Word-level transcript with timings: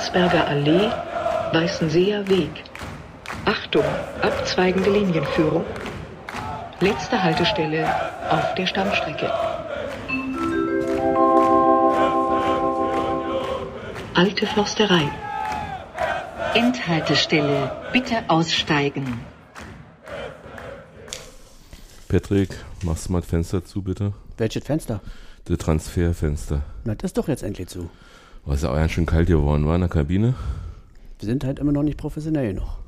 Landsberger 0.00 0.48
Allee, 0.48 0.90
Weißenseer 1.52 2.26
Weg. 2.26 2.64
Achtung, 3.44 3.84
abzweigende 4.22 4.88
Linienführung. 4.90 5.62
Letzte 6.80 7.22
Haltestelle 7.22 7.86
auf 8.30 8.54
der 8.54 8.66
Stammstrecke. 8.66 9.30
Alte 14.14 14.46
Försterei. 14.46 15.06
Endhaltestelle. 16.54 17.70
Bitte 17.92 18.24
aussteigen. 18.28 19.20
Patrick, 22.08 22.56
machst 22.84 23.08
du 23.08 23.12
mal 23.12 23.20
das 23.20 23.28
Fenster 23.28 23.62
zu, 23.62 23.82
bitte? 23.82 24.14
Welches 24.38 24.64
Fenster? 24.64 25.02
Das 25.44 25.58
Transferfenster. 25.58 26.62
Na, 26.84 26.94
das 26.94 27.10
ist 27.10 27.18
doch 27.18 27.28
jetzt 27.28 27.42
endlich 27.42 27.68
zu. 27.68 27.90
Oh, 28.46 28.52
ist 28.52 28.62
ja 28.62 28.70
auch 28.70 28.74
ganz 28.76 28.92
schön 28.92 29.06
kalt 29.06 29.28
geworden, 29.28 29.66
war 29.66 29.74
in 29.74 29.80
der 29.82 29.90
Kabine? 29.90 30.34
Wir 31.18 31.26
sind 31.26 31.44
halt 31.44 31.58
immer 31.58 31.72
noch 31.72 31.82
nicht 31.82 31.98
professionell 31.98 32.54
noch. 32.54 32.78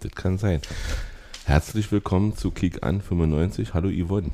Das 0.00 0.12
kann 0.12 0.38
sein. 0.38 0.60
Herzlich 1.44 1.90
willkommen 1.92 2.36
zu 2.36 2.50
Kick 2.50 2.84
an 2.84 3.00
95. 3.00 3.74
Hallo 3.74 3.88
Yvonne. 3.90 4.30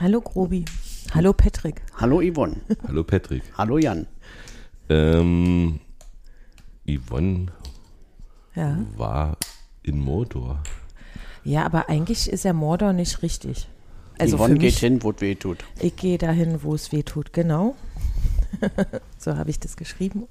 Hallo 0.00 0.20
Grobi. 0.20 0.64
Hallo 1.12 1.32
Patrick. 1.32 1.82
Hallo 1.96 2.20
Yvonne. 2.22 2.56
Hallo 2.86 3.02
Patrick. 3.04 3.42
Hallo 3.56 3.78
Jan. 3.78 4.06
Ähm, 4.88 5.80
Yvonne 6.88 7.46
Ja. 8.54 8.78
war 8.96 9.36
in 9.82 9.98
Mordor. 10.00 10.62
ja, 11.44 11.64
aber 11.64 11.88
eigentlich 11.88 12.28
ist 12.30 12.44
ja 12.44 12.52
Mordor 12.52 12.92
nicht 12.92 13.22
richtig. 13.22 13.68
Also 14.18 14.36
Yvonne 14.36 14.54
für 14.54 14.58
geht 14.60 14.74
hin, 14.74 15.02
wo 15.02 15.10
es 15.10 15.20
weh 15.20 15.34
tut. 15.34 15.58
ich 15.80 15.96
gehe 15.96 16.18
dahin, 16.18 16.62
wo 16.62 16.74
es 16.74 16.92
weh 16.92 17.02
tut, 17.02 17.32
genau. 17.32 17.74
so 19.18 19.36
habe 19.36 19.50
ich 19.50 19.60
das 19.60 19.76
geschrieben. 19.76 20.26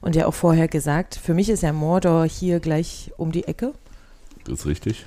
Und 0.00 0.16
ja 0.16 0.26
auch 0.26 0.34
vorher 0.34 0.68
gesagt, 0.68 1.14
für 1.16 1.34
mich 1.34 1.48
ist 1.48 1.62
ja 1.62 1.72
Mordor 1.72 2.24
hier 2.26 2.60
gleich 2.60 3.12
um 3.16 3.32
die 3.32 3.44
Ecke. 3.46 3.72
Das 4.44 4.60
ist 4.60 4.66
richtig. 4.66 5.06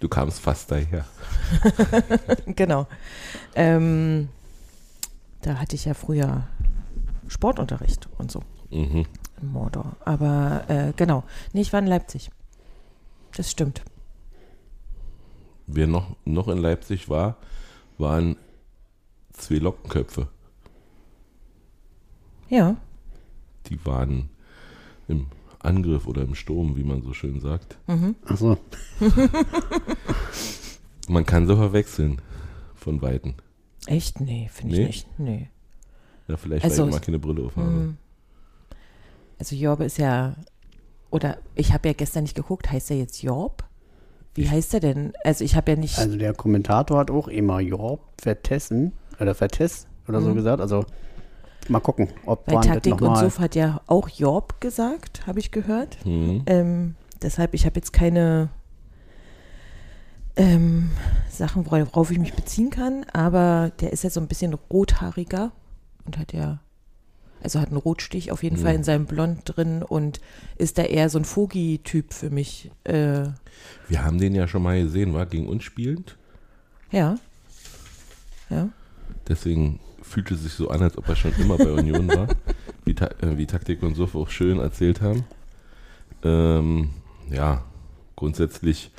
Du 0.00 0.08
kamst 0.08 0.40
fast 0.40 0.70
daher. 0.70 1.04
genau. 2.46 2.86
Ähm, 3.54 4.28
da 5.42 5.58
hatte 5.58 5.76
ich 5.76 5.84
ja 5.84 5.94
früher 5.94 6.44
Sportunterricht 7.28 8.08
und 8.18 8.30
so 8.30 8.42
Mhm. 8.70 9.06
in 9.40 9.52
Mordor. 9.52 9.96
Aber 10.04 10.64
äh, 10.68 10.92
genau. 10.96 11.24
Nee, 11.52 11.60
ich 11.60 11.72
war 11.72 11.80
in 11.80 11.86
Leipzig. 11.86 12.30
Das 13.36 13.50
stimmt. 13.50 13.82
Wer 15.66 15.86
noch, 15.86 16.16
noch 16.24 16.48
in 16.48 16.58
Leipzig 16.58 17.08
war, 17.08 17.36
waren 17.98 18.36
zwei 19.32 19.56
Lockenköpfe. 19.56 20.28
Ja. 22.52 22.76
Die 23.68 23.82
waren 23.86 24.28
im 25.08 25.26
Angriff 25.60 26.06
oder 26.06 26.20
im 26.20 26.34
Sturm, 26.34 26.76
wie 26.76 26.84
man 26.84 27.00
so 27.00 27.14
schön 27.14 27.40
sagt. 27.40 27.78
Achso. 28.26 28.58
Man 31.08 31.24
kann 31.24 31.46
so 31.46 31.56
verwechseln 31.56 32.20
von 32.74 33.00
Weitem. 33.00 33.34
Echt? 33.86 34.20
Nee, 34.20 34.50
finde 34.52 34.76
Nee? 34.76 34.82
ich 34.82 34.86
nicht. 34.88 35.18
Nee. 35.18 35.48
Ja, 36.28 36.36
vielleicht, 36.36 36.64
Also 36.64 36.82
weil 36.82 36.88
ich 36.90 36.94
mal 36.96 37.00
keine 37.00 37.18
Brille 37.18 37.42
auf 37.42 37.56
habe. 37.56 37.68
Mm. 37.68 37.96
Also 39.38 39.56
Jorbe 39.56 39.84
ist 39.84 39.96
ja, 39.98 40.36
oder 41.10 41.38
ich 41.54 41.72
habe 41.72 41.88
ja 41.88 41.94
gestern 41.94 42.24
nicht 42.24 42.36
geguckt, 42.36 42.70
heißt 42.70 42.90
er 42.90 42.98
jetzt 42.98 43.22
Jorb? 43.22 43.64
Wie 44.34 44.48
heißt 44.48 44.74
er 44.74 44.80
denn? 44.80 45.12
Also 45.24 45.44
ich 45.44 45.56
habe 45.56 45.72
ja 45.72 45.76
nicht, 45.78 45.98
Also 45.98 46.16
der 46.16 46.34
Kommentator 46.34 46.98
hat 46.98 47.10
auch 47.10 47.28
immer 47.28 47.60
Jorb 47.60 48.00
Vertessen 48.20 48.92
oder 49.20 49.34
Vertess 49.34 49.86
oder 50.06 50.20
so 50.20 50.34
gesagt. 50.34 50.60
Also 50.60 50.84
mal 51.68 51.80
gucken, 51.80 52.08
ob 52.26 52.44
das 52.46 52.66
Taktik 52.66 53.00
und. 53.00 53.16
Suff 53.16 53.38
hat 53.38 53.54
ja 53.54 53.80
auch 53.86 54.08
Jorb 54.08 54.60
gesagt, 54.60 55.26
habe 55.26 55.38
ich 55.40 55.50
gehört. 55.50 55.98
Mhm. 56.04 56.42
Ähm, 56.46 56.94
deshalb, 57.22 57.54
ich 57.54 57.64
habe 57.66 57.76
jetzt 57.76 57.92
keine 57.92 58.48
ähm, 60.36 60.90
Sachen, 61.30 61.66
worauf 61.70 62.10
ich 62.10 62.18
mich 62.18 62.34
beziehen 62.34 62.70
kann, 62.70 63.04
aber 63.12 63.70
der 63.80 63.92
ist 63.92 64.04
ja 64.04 64.10
so 64.10 64.20
ein 64.20 64.28
bisschen 64.28 64.54
rothaariger 64.54 65.52
und 66.06 66.18
hat 66.18 66.32
ja, 66.32 66.60
also 67.42 67.60
hat 67.60 67.68
einen 67.68 67.76
Rotstich 67.76 68.32
auf 68.32 68.42
jeden 68.42 68.56
Mhm. 68.58 68.62
Fall 68.62 68.74
in 68.74 68.84
seinem 68.84 69.06
Blond 69.06 69.40
drin 69.44 69.82
und 69.82 70.20
ist 70.56 70.78
da 70.78 70.82
eher 70.84 71.10
so 71.10 71.18
ein 71.18 71.24
Fogi-Typ 71.24 72.12
für 72.14 72.30
mich. 72.30 72.70
Äh, 72.84 73.24
Wir 73.88 74.04
haben 74.04 74.18
den 74.18 74.34
ja 74.34 74.48
schon 74.48 74.62
mal 74.62 74.80
gesehen, 74.82 75.12
war 75.12 75.26
gegen 75.26 75.48
uns 75.48 75.64
spielend. 75.64 76.16
ja. 76.90 77.16
Ja. 78.50 78.68
Deswegen 79.28 79.80
fühlte 80.12 80.36
sich 80.36 80.52
so 80.52 80.68
an, 80.68 80.82
als 80.82 80.96
ob 80.98 81.08
er 81.08 81.16
schon 81.16 81.32
immer 81.38 81.56
bei 81.56 81.72
Union 81.72 82.08
war. 82.08 82.28
Wie, 82.84 82.94
Ta 82.94 83.06
äh, 83.20 83.36
wie 83.36 83.46
Taktik 83.46 83.82
und 83.82 83.94
Suff 83.94 84.16
auch 84.16 84.28
schön 84.28 84.58
erzählt 84.58 85.00
haben. 85.00 85.24
Ähm, 86.24 86.90
ja, 87.30 87.62
grundsätzlich 88.16 88.90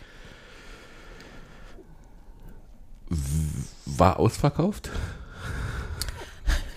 war 3.86 4.20
ausverkauft. 4.20 4.90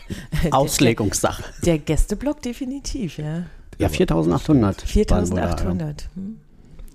Auslegungssache. 0.50 1.44
Der 1.64 1.78
Gästeblock 1.78 2.42
definitiv, 2.42 3.18
ja. 3.18 3.44
Ja, 3.78 3.88
4800. 3.88 4.82
4800. 4.82 6.08
hm. 6.14 6.40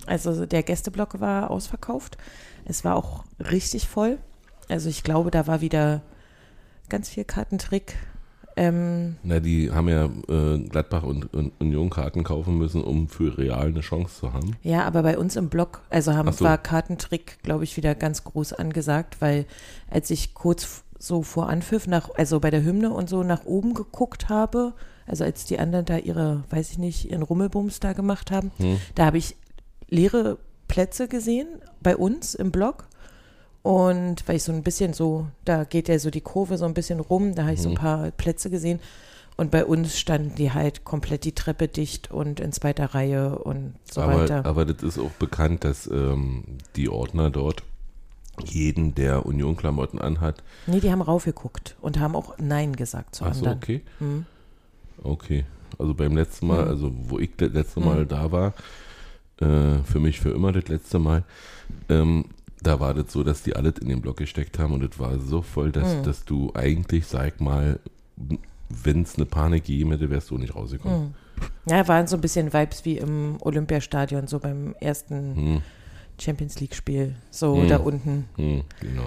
Also 0.07 0.45
der 0.45 0.63
Gästeblock 0.63 1.21
war 1.21 1.51
ausverkauft. 1.51 2.17
Es 2.65 2.83
war 2.83 2.97
auch 2.97 3.23
richtig 3.39 3.87
voll. 3.87 4.17
Also 4.67 4.89
ich 4.89 5.03
glaube, 5.03 5.31
da 5.31 5.47
war 5.47 5.61
wieder 5.61 6.01
ganz 6.91 7.09
viel 7.09 7.23
Kartentrick. 7.23 7.95
Ähm, 8.57 9.15
Na, 9.23 9.39
die 9.39 9.71
haben 9.71 9.87
ja 9.87 10.05
äh, 10.05 10.59
Gladbach 10.59 11.03
und, 11.03 11.33
und 11.33 11.53
Union 11.59 11.89
Karten 11.89 12.23
kaufen 12.23 12.57
müssen, 12.57 12.83
um 12.83 13.07
für 13.07 13.37
Real 13.37 13.67
eine 13.67 13.79
Chance 13.79 14.19
zu 14.19 14.33
haben. 14.33 14.57
ja, 14.61 14.83
aber 14.83 15.03
bei 15.03 15.17
uns 15.17 15.37
im 15.37 15.49
Block, 15.49 15.81
also 15.89 16.13
haben, 16.13 16.31
so. 16.33 16.43
war 16.43 16.57
Kartentrick, 16.57 17.41
glaube 17.43 17.63
ich, 17.63 17.77
wieder 17.77 17.95
ganz 17.95 18.25
groß 18.25 18.53
angesagt, 18.53 19.21
weil 19.21 19.45
als 19.89 20.09
ich 20.09 20.33
kurz 20.33 20.83
so 20.99 21.23
vor 21.23 21.49
Anpfiff 21.49 21.87
nach, 21.87 22.09
also 22.15 22.39
bei 22.41 22.51
der 22.51 22.63
Hymne 22.63 22.91
und 22.91 23.09
so 23.09 23.23
nach 23.23 23.45
oben 23.45 23.73
geguckt 23.73 24.27
habe, 24.27 24.73
also 25.07 25.23
als 25.23 25.45
die 25.45 25.57
anderen 25.57 25.85
da 25.85 25.97
ihre, 25.97 26.43
weiß 26.49 26.71
ich 26.71 26.77
nicht, 26.77 27.09
ihren 27.09 27.23
Rummelbums 27.23 27.79
da 27.79 27.93
gemacht 27.93 28.31
haben, 28.31 28.51
da 28.95 29.05
habe 29.05 29.17
ich 29.17 29.35
leere 29.87 30.37
Plätze 30.67 31.07
gesehen 31.07 31.47
bei 31.81 31.95
uns 31.97 32.35
im 32.35 32.51
Block. 32.51 32.87
Und 33.63 34.27
weil 34.27 34.37
ich 34.37 34.43
so 34.43 34.51
ein 34.51 34.63
bisschen 34.63 34.93
so, 34.93 35.27
da 35.45 35.63
geht 35.65 35.87
ja 35.87 35.99
so 35.99 36.09
die 36.09 36.21
Kurve 36.21 36.57
so 36.57 36.65
ein 36.65 36.73
bisschen 36.73 36.99
rum, 36.99 37.35
da 37.35 37.43
habe 37.43 37.53
ich 37.53 37.61
so 37.61 37.69
ein 37.69 37.75
paar 37.75 38.09
Plätze 38.11 38.49
gesehen. 38.49 38.79
Und 39.37 39.49
bei 39.51 39.65
uns 39.65 39.97
standen 39.99 40.35
die 40.35 40.51
halt 40.51 40.83
komplett 40.83 41.23
die 41.23 41.33
Treppe 41.33 41.67
dicht 41.67 42.11
und 42.11 42.39
in 42.39 42.51
zweiter 42.51 42.93
Reihe 42.93 43.37
und 43.39 43.73
so 43.91 44.01
aber, 44.01 44.21
weiter. 44.21 44.45
aber 44.45 44.65
das 44.65 44.83
ist 44.83 44.99
auch 44.99 45.11
bekannt, 45.11 45.63
dass 45.63 45.87
ähm, 45.87 46.43
die 46.75 46.89
Ordner 46.89 47.29
dort 47.29 47.63
jeden, 48.43 48.95
der 48.95 49.25
Union-Klamotten 49.25 49.99
anhat, 49.99 50.43
nee, 50.65 50.79
die 50.79 50.91
haben 50.91 51.01
raufgeguckt 51.01 51.75
und 51.81 51.99
haben 51.99 52.15
auch 52.15 52.37
Nein 52.39 52.75
gesagt 52.75 53.15
zu 53.15 53.25
Ach 53.25 53.31
anderen. 53.31 53.57
okay. 53.57 53.81
Hm. 53.99 54.25
Okay. 55.03 55.45
Also 55.77 55.93
beim 55.93 56.15
letzten 56.15 56.47
Mal, 56.47 56.63
Mhm. 56.63 56.69
also 56.69 56.91
wo 57.07 57.19
ich 57.19 57.31
das 57.37 57.51
letzte 57.53 57.79
Mal 57.79 58.05
da 58.05 58.31
war, 58.31 58.53
äh, 59.39 59.79
für 59.83 59.99
mich 59.99 60.19
für 60.19 60.31
immer 60.31 60.51
das 60.51 60.67
letzte 60.67 60.99
Mal, 60.99 61.23
ähm, 61.89 62.25
da 62.61 62.79
war 62.79 62.93
das 62.93 63.11
so, 63.11 63.23
dass 63.23 63.43
die 63.43 63.55
alles 63.55 63.79
in 63.79 63.89
den 63.89 64.01
Block 64.01 64.17
gesteckt 64.17 64.59
haben 64.59 64.73
und 64.73 64.83
es 64.83 64.99
war 64.99 65.17
so 65.19 65.41
voll, 65.41 65.71
dass, 65.71 65.95
Mhm. 65.97 66.03
dass 66.03 66.25
du 66.25 66.51
eigentlich, 66.53 67.07
sag 67.07 67.41
mal, 67.41 67.79
wenn 68.69 69.01
es 69.01 69.15
eine 69.15 69.25
Panik 69.25 69.65
gegeben 69.65 69.91
hätte, 69.91 70.09
wärst 70.09 70.29
du 70.29 70.37
nicht 70.37 70.55
rausgekommen. 70.55 71.07
Mhm. 71.07 71.13
Ja, 71.69 71.87
waren 71.87 72.05
so 72.07 72.15
ein 72.17 72.21
bisschen 72.21 72.53
Vibes 72.53 72.85
wie 72.85 72.97
im 72.97 73.37
Olympiastadion, 73.41 74.27
so 74.27 74.39
beim 74.39 74.75
ersten 74.79 75.35
Hm, 75.35 75.61
Champions 76.19 76.59
League-Spiel. 76.59 77.15
So 77.31 77.57
Hm. 77.61 77.67
da 77.67 77.77
unten. 77.77 78.25
hm, 78.35 78.61
genau. 78.79 79.05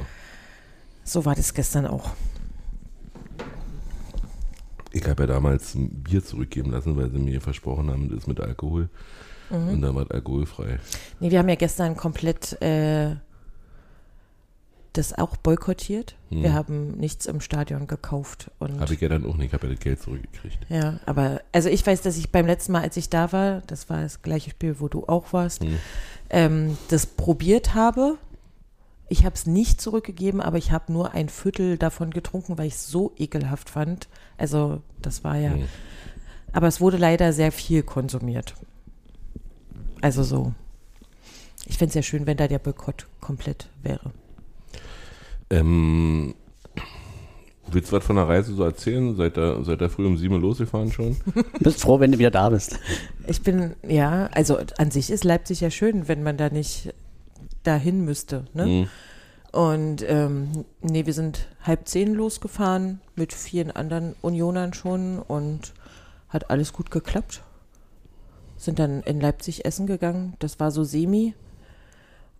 So 1.04 1.24
war 1.24 1.34
das 1.34 1.54
gestern 1.54 1.86
auch. 1.86 2.10
Ich 4.92 5.06
habe 5.08 5.24
ja 5.24 5.26
damals 5.26 5.74
ein 5.74 5.90
Bier 5.90 6.24
zurückgeben 6.24 6.70
lassen, 6.70 6.96
weil 6.96 7.10
sie 7.10 7.18
mir 7.18 7.40
versprochen 7.40 7.90
haben, 7.90 8.08
das 8.08 8.18
ist 8.18 8.26
mit 8.28 8.40
Alkohol. 8.40 8.88
Mhm. 9.50 9.68
Und 9.68 9.82
dann 9.82 9.94
war 9.94 10.04
es 10.04 10.10
alkoholfrei. 10.10 10.78
Nee, 11.20 11.30
wir 11.30 11.38
haben 11.40 11.48
ja 11.48 11.56
gestern 11.56 11.96
komplett 11.96 12.60
äh, 12.62 13.16
das 14.94 15.12
auch 15.16 15.36
boykottiert. 15.36 16.16
Hm. 16.30 16.42
Wir 16.42 16.52
haben 16.54 16.92
nichts 16.92 17.26
im 17.26 17.40
Stadion 17.40 17.86
gekauft. 17.86 18.50
Und 18.58 18.80
Habe 18.80 18.94
ich 18.94 19.00
ja 19.00 19.08
dann 19.08 19.26
auch 19.26 19.36
nicht, 19.36 19.48
ich 19.48 19.52
habe 19.52 19.66
ja 19.66 19.72
das 19.74 19.82
Geld 19.82 20.00
zurückgekriegt. 20.02 20.58
ja, 20.68 20.98
aber 21.06 21.40
also 21.52 21.68
ich 21.68 21.86
weiß, 21.86 22.00
dass 22.02 22.16
ich 22.16 22.30
beim 22.32 22.46
letzten 22.46 22.72
Mal, 22.72 22.82
als 22.82 22.96
ich 22.96 23.10
da 23.10 23.30
war, 23.32 23.60
das 23.66 23.90
war 23.90 24.00
das 24.02 24.22
gleiche 24.22 24.50
Spiel, 24.50 24.76
wo 24.80 24.88
du 24.88 25.04
auch 25.06 25.32
warst, 25.32 25.62
Hm. 25.62 25.78
ähm, 26.30 26.78
das 26.88 27.06
probiert 27.06 27.74
habe. 27.74 28.16
Ich 29.08 29.24
habe 29.26 29.34
es 29.34 29.46
nicht 29.46 29.80
zurückgegeben, 29.80 30.40
aber 30.40 30.56
ich 30.56 30.72
habe 30.72 30.90
nur 30.92 31.12
ein 31.12 31.28
Viertel 31.28 31.76
davon 31.76 32.10
getrunken, 32.10 32.56
weil 32.56 32.66
ich 32.68 32.74
es 32.74 32.86
so 32.86 33.12
ekelhaft 33.18 33.68
fand. 33.70 34.08
Also 34.38 34.80
das 35.02 35.22
war 35.24 35.36
ja. 35.36 35.50
Hm. 35.50 35.68
Aber 36.52 36.68
es 36.68 36.80
wurde 36.80 36.96
leider 36.96 37.32
sehr 37.32 37.52
viel 37.52 37.82
konsumiert. 37.82 38.54
Also 40.00 40.22
so. 40.22 40.54
Ich 41.66 41.78
fände 41.78 41.88
es 41.90 41.94
ja 41.94 42.02
schön, 42.02 42.26
wenn 42.26 42.36
da 42.36 42.46
der 42.46 42.58
Boykott 42.58 43.06
komplett 43.20 43.68
wäre. 43.82 44.12
Ähm, 45.60 46.34
Willst 47.70 47.90
du 47.90 47.96
was 47.96 48.04
von 48.04 48.16
der 48.16 48.28
Reise 48.28 48.54
so 48.54 48.62
erzählen? 48.62 49.16
Seid 49.16 49.38
ihr, 49.38 49.64
seid 49.64 49.80
ihr 49.80 49.88
früh 49.88 50.06
um 50.06 50.16
sieben 50.16 50.34
Uhr 50.34 50.40
losgefahren 50.40 50.92
schon? 50.92 51.16
Bist 51.60 51.80
froh, 51.80 51.98
wenn 51.98 52.12
du 52.12 52.18
wieder 52.18 52.30
da 52.30 52.50
bist. 52.50 52.78
Ich 53.26 53.42
bin, 53.42 53.74
ja, 53.82 54.28
also 54.32 54.58
an 54.78 54.90
sich 54.90 55.10
ist 55.10 55.24
Leipzig 55.24 55.60
ja 55.60 55.70
schön, 55.70 56.06
wenn 56.06 56.22
man 56.22 56.36
da 56.36 56.50
nicht 56.50 56.94
dahin 57.62 58.04
müsste. 58.04 58.44
Ne? 58.52 58.66
Mhm. 58.66 58.88
Und 59.58 60.04
ähm, 60.08 60.64
nee, 60.82 61.06
wir 61.06 61.14
sind 61.14 61.48
halb 61.62 61.88
zehn 61.88 62.12
losgefahren 62.14 63.00
mit 63.14 63.32
vielen 63.32 63.70
anderen 63.70 64.14
Unionern 64.20 64.74
schon 64.74 65.18
und 65.18 65.72
hat 66.28 66.50
alles 66.50 66.72
gut 66.72 66.90
geklappt. 66.90 67.42
Sind 68.56 68.78
dann 68.78 69.02
in 69.02 69.20
Leipzig 69.20 69.64
essen 69.64 69.86
gegangen, 69.86 70.34
das 70.38 70.60
war 70.60 70.70
so 70.70 70.84
semi. 70.84 71.34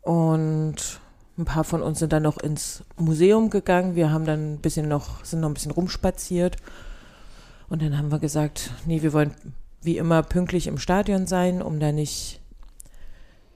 Und 0.02 1.00
ein 1.36 1.44
paar 1.44 1.64
von 1.64 1.82
uns 1.82 1.98
sind 1.98 2.12
dann 2.12 2.22
noch 2.22 2.38
ins 2.38 2.84
Museum 2.96 3.50
gegangen. 3.50 3.96
Wir 3.96 4.10
haben 4.10 4.24
dann 4.24 4.54
ein 4.54 4.58
bisschen 4.58 4.88
noch, 4.88 5.24
sind 5.24 5.40
noch 5.40 5.48
ein 5.48 5.54
bisschen 5.54 5.72
rumspaziert. 5.72 6.56
Und 7.68 7.82
dann 7.82 7.98
haben 7.98 8.12
wir 8.12 8.18
gesagt, 8.18 8.70
nee, 8.86 9.02
wir 9.02 9.12
wollen 9.12 9.32
wie 9.82 9.98
immer 9.98 10.22
pünktlich 10.22 10.66
im 10.66 10.78
Stadion 10.78 11.26
sein, 11.26 11.60
um 11.60 11.80
da 11.80 11.92
nicht 11.92 12.40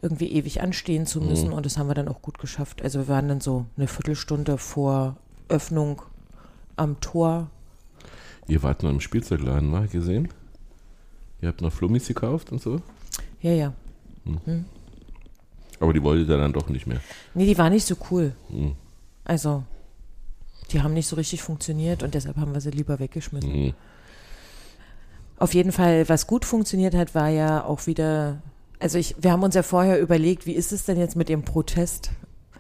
irgendwie 0.03 0.33
ewig 0.33 0.61
anstehen 0.61 1.07
zu 1.07 1.21
müssen. 1.21 1.53
Und 1.53 1.67
das 1.67 1.79
haben 1.79 1.89
wir 1.89 1.95
dann 1.95 2.09
auch 2.09 2.23
gut 2.23 2.39
geschafft. 2.39 2.83
Also 2.83 3.01
wir 3.01 3.09
waren 3.09 3.29
dann 3.29 3.41
so 3.41 3.67
eine 3.77 3.87
Viertelstunde 3.87 4.59
vor 4.59 5.17
Öffnung 5.49 6.03
am 6.77 7.01
Tor. 7.01 7.51
Ihr 8.47 8.63
wart 8.63 8.83
noch 8.83 8.91
im 8.91 9.01
Spielzeugladen, 9.01 9.73
war 9.73 9.85
ich 9.85 9.91
gesehen? 9.91 10.29
Ihr 11.41 11.49
habt 11.49 11.61
noch 11.61 11.73
Flummis 11.73 12.09
gekauft 12.09 12.51
und 12.51 12.61
so? 12.61 12.81
Ja, 13.41 13.53
ja. 13.53 13.73
Aber 15.81 15.93
die 15.93 16.03
wolltet 16.03 16.29
ihr 16.29 16.37
dann 16.37 16.53
doch 16.53 16.69
nicht 16.69 16.87
mehr. 16.87 17.01
Nee, 17.35 17.47
die 17.47 17.59
war 17.59 17.71
nicht 17.71 17.87
so 17.87 17.97
cool. 18.11 18.35
Mhm. 18.49 18.75
Also, 19.25 19.63
die 20.73 20.83
haben 20.83 20.95
nicht 20.95 21.07
so 21.07 21.17
richtig 21.17 21.43
funktioniert 21.43 22.03
und 22.03 22.15
deshalb 22.15 22.37
haben 22.37 22.53
wir 22.53 22.61
sie 22.61 22.71
lieber 22.71 22.99
weggeschmissen. 22.99 23.51
Mhm. 23.51 23.75
Auf 25.39 25.55
jeden 25.55 25.73
Fall, 25.73 26.09
was 26.09 26.27
gut 26.27 26.45
funktioniert 26.45 26.95
hat, 26.95 27.15
war 27.15 27.29
ja 27.29 27.65
auch 27.65 27.87
wieder, 27.87 28.43
also 28.81 28.99
ich, 28.99 29.15
wir 29.21 29.31
haben 29.31 29.43
uns 29.43 29.55
ja 29.55 29.63
vorher 29.63 30.01
überlegt, 30.01 30.47
wie 30.47 30.55
ist 30.55 30.73
es 30.73 30.85
denn 30.85 30.99
jetzt 30.99 31.15
mit 31.15 31.29
dem 31.29 31.43
Protest? 31.43 32.11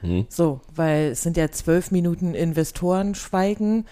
Mhm. 0.02 0.26
So, 0.28 0.60
weil 0.74 1.08
es 1.08 1.22
sind 1.22 1.36
ja 1.36 1.50
zwölf 1.50 1.90
Minuten 1.90 2.34
Investoren 2.34 3.14
schweigen, 3.16 3.84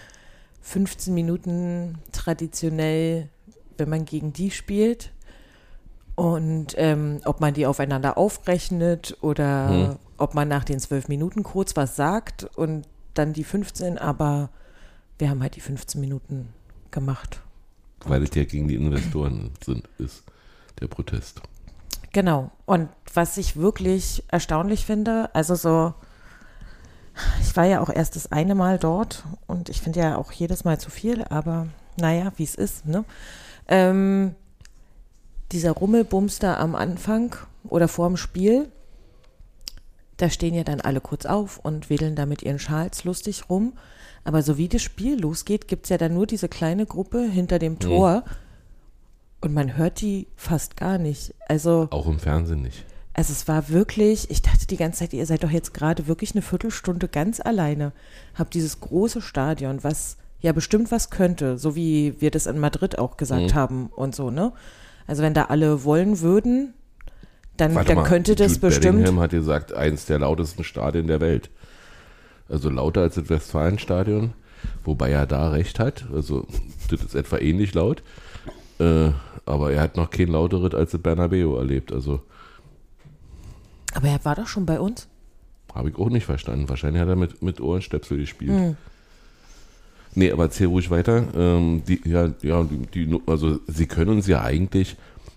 15 0.63 1.13
Minuten 1.13 1.99
traditionell, 2.13 3.29
wenn 3.77 3.89
man 3.89 4.05
gegen 4.05 4.33
die 4.33 4.51
spielt. 4.51 5.13
Und 6.17 6.75
ähm, 6.79 7.21
ob 7.25 7.41
man 7.41 7.53
die 7.55 7.67
aufeinander 7.67 8.17
aufrechnet 8.19 9.17
oder 9.21 9.69
Mhm. 9.71 9.97
ob 10.17 10.35
man 10.35 10.49
nach 10.49 10.65
den 10.65 10.81
zwölf 10.81 11.09
Minuten 11.09 11.43
kurz 11.43 11.77
was 11.77 11.95
sagt 11.95 12.45
und 12.57 12.89
dann 13.15 13.33
die 13.35 13.45
15, 13.45 13.99
aber 13.99 14.49
wir 15.19 15.29
haben 15.31 15.43
halt 15.43 15.57
die 15.57 15.61
15 15.61 16.01
Minuten 16.01 16.49
gemacht. 16.91 17.41
Weil 18.05 18.23
es 18.23 18.35
ja 18.35 18.45
gegen 18.45 18.67
die 18.69 18.77
Investoren 18.77 19.51
sind, 19.65 19.89
ist 19.99 20.23
der 20.81 20.87
Protest. 20.87 21.41
Genau. 22.13 22.51
Und 22.65 22.89
was 23.13 23.37
ich 23.37 23.57
wirklich 23.57 24.25
erstaunlich 24.29 24.87
finde, 24.87 25.29
also 25.35 25.55
so, 25.55 25.93
ich 27.43 27.55
war 27.57 27.65
ja 27.65 27.81
auch 27.81 27.91
erst 27.91 28.17
das 28.17 28.33
eine 28.33 28.55
Mal 28.55 28.79
dort 28.79 29.25
und 29.47 29.69
ich 29.69 29.81
finde 29.83 30.01
ja 30.01 30.17
auch 30.17 30.33
jedes 30.33 30.65
Mal 30.65 30.79
zu 30.79 30.91
viel, 30.91 31.25
aber 31.25 31.67
naja, 31.99 32.33
wie 32.37 32.45
es 32.45 32.55
ist, 32.55 32.87
ne? 32.87 33.05
Ähm, 33.69 34.35
dieser 35.53 35.73
Rummelbums 35.73 36.39
da 36.39 36.57
am 36.59 36.75
Anfang 36.75 37.35
oder 37.69 37.89
vorm 37.89 38.17
Spiel, 38.17 38.69
da 40.17 40.31
stehen 40.31 40.55
ja 40.55 40.65
dann 40.65 40.81
alle 40.81 41.01
kurz 41.01 41.27
auf 41.27 41.59
und 41.59 41.91
wedeln 41.91 42.17
da 42.17 42.27
mit 42.27 42.43
ihren 42.43 42.59
Schals 42.59 43.05
lustig 43.05 43.51
rum. 43.51 43.75
Aber 44.25 44.43
so 44.43 44.57
wie 44.57 44.69
das 44.69 44.83
Spiel 44.83 45.21
losgeht, 45.21 45.69
gibt 45.69 45.85
es 45.85 45.91
ja 45.91 45.99
dann 45.99 46.15
nur 46.15 46.27
diese 46.27 46.49
kleine 46.49 46.87
Gruppe 46.87 47.21
hinter 47.23 47.59
dem 47.59 47.79
Tor. 47.79 48.25
Und 49.41 49.53
man 49.55 49.77
hört 49.77 50.01
die 50.01 50.27
fast 50.35 50.77
gar 50.77 50.99
nicht. 50.99 51.35
Also, 51.49 51.87
Auch 51.91 52.07
im 52.09 52.19
Fernsehen 52.19 52.63
nicht. 52.63 52.85
also 53.13 53.33
es 53.33 53.47
war 53.47 53.69
wirklich, 53.69 54.31
ich 54.31 54.43
dachte 54.43 54.67
die 54.67 54.79
ganze 54.79 55.01
Zeit, 55.01 55.13
ihr 55.13 55.27
seid 55.27 55.45
doch 55.45 55.51
jetzt 55.51 55.75
gerade 55.75 56.07
wirklich 56.09 56.33
eine 56.33 56.43
Viertelstunde 56.43 57.07
ganz 57.09 57.39
alleine. 57.41 57.93
Habt 58.35 58.55
dieses 58.55 58.81
große 58.81 59.21
Stadion, 59.21 59.85
was 59.85 60.17
ja 60.41 60.53
bestimmt 60.53 60.91
was 60.91 61.11
könnte, 61.11 61.59
so 61.59 61.77
wie 61.77 62.21
wir 62.21 62.31
das 62.31 62.47
in 62.47 62.59
Madrid 62.59 62.99
auch 62.99 63.17
gesagt 63.19 63.53
Mhm. 63.53 63.55
haben 63.55 63.87
und 63.95 64.15
so, 64.17 64.31
ne? 64.31 64.53
Also 65.07 65.23
wenn 65.23 65.35
da 65.35 65.45
alle 65.45 65.85
wollen 65.85 66.21
würden, 66.21 66.75
dann, 67.57 67.75
Warte 67.75 67.89
dann 67.89 67.99
mal, 67.99 68.05
könnte 68.09 68.35
das 68.35 68.55
Jude 68.57 68.67
bestimmt. 68.67 68.99
Bellingham 68.99 69.21
hat 69.21 69.31
gesagt, 69.31 69.73
eins 69.73 70.07
der 70.07 70.19
lautesten 70.19 70.65
Stadien 70.65 71.07
der 71.07 71.21
Welt. 71.21 71.51
Also 72.49 72.69
lauter 72.71 73.03
als 73.03 73.15
das 73.15 73.29
Westfalenstadion, 73.29 74.33
wobei 74.85 75.11
er 75.11 75.27
da 75.27 75.51
recht 75.51 75.79
hat. 75.79 76.07
Also 76.13 76.47
das 76.91 77.03
ist 77.03 77.15
etwa 77.15 77.39
ähnlich 77.39 77.75
laut. 77.75 78.03
Äh, 78.79 79.11
aber 79.47 79.73
er 79.73 79.81
hat 79.81 79.97
noch 79.97 80.11
kein 80.11 80.29
lauteres 80.29 80.75
als 80.75 80.91
das 80.91 81.01
Bernabeu 81.01 81.57
erlebt. 81.57 81.93
Also 81.93 82.21
Aber 83.95 84.09
er 84.09 84.25
war 84.25 84.35
doch 84.35 84.47
schon 84.49 84.67
bei 84.67 84.79
uns. 84.81 85.09
habe 85.75 85.89
ich 85.91 85.97
auch 85.97 86.11
nicht 86.11 86.27
verstanden. 86.27 86.69
Wahrscheinlich 86.69 87.01
hat 87.01 87.09
er 87.09 87.17
mit, 87.17 87.43
mit 87.43 87.61
Ohrenstöpsel 87.61 88.19
gespielt. 88.19 88.51
Hm. 88.51 88.77
Nee, 90.17 90.33
aber 90.33 90.45
erzähl 90.45 90.67
ruhig 90.67 90.91
weiter. 90.91 91.25
Ähm, 91.37 91.83
die, 91.87 92.01
ja, 92.05 92.31
ja, 92.43 92.65
die, 92.65 93.07
die, 93.07 93.21
also 93.27 93.61
sie 93.69 93.87
können 93.87 94.11
uns 94.11 94.27
ja 94.27 94.43
eigentlich 94.43 94.97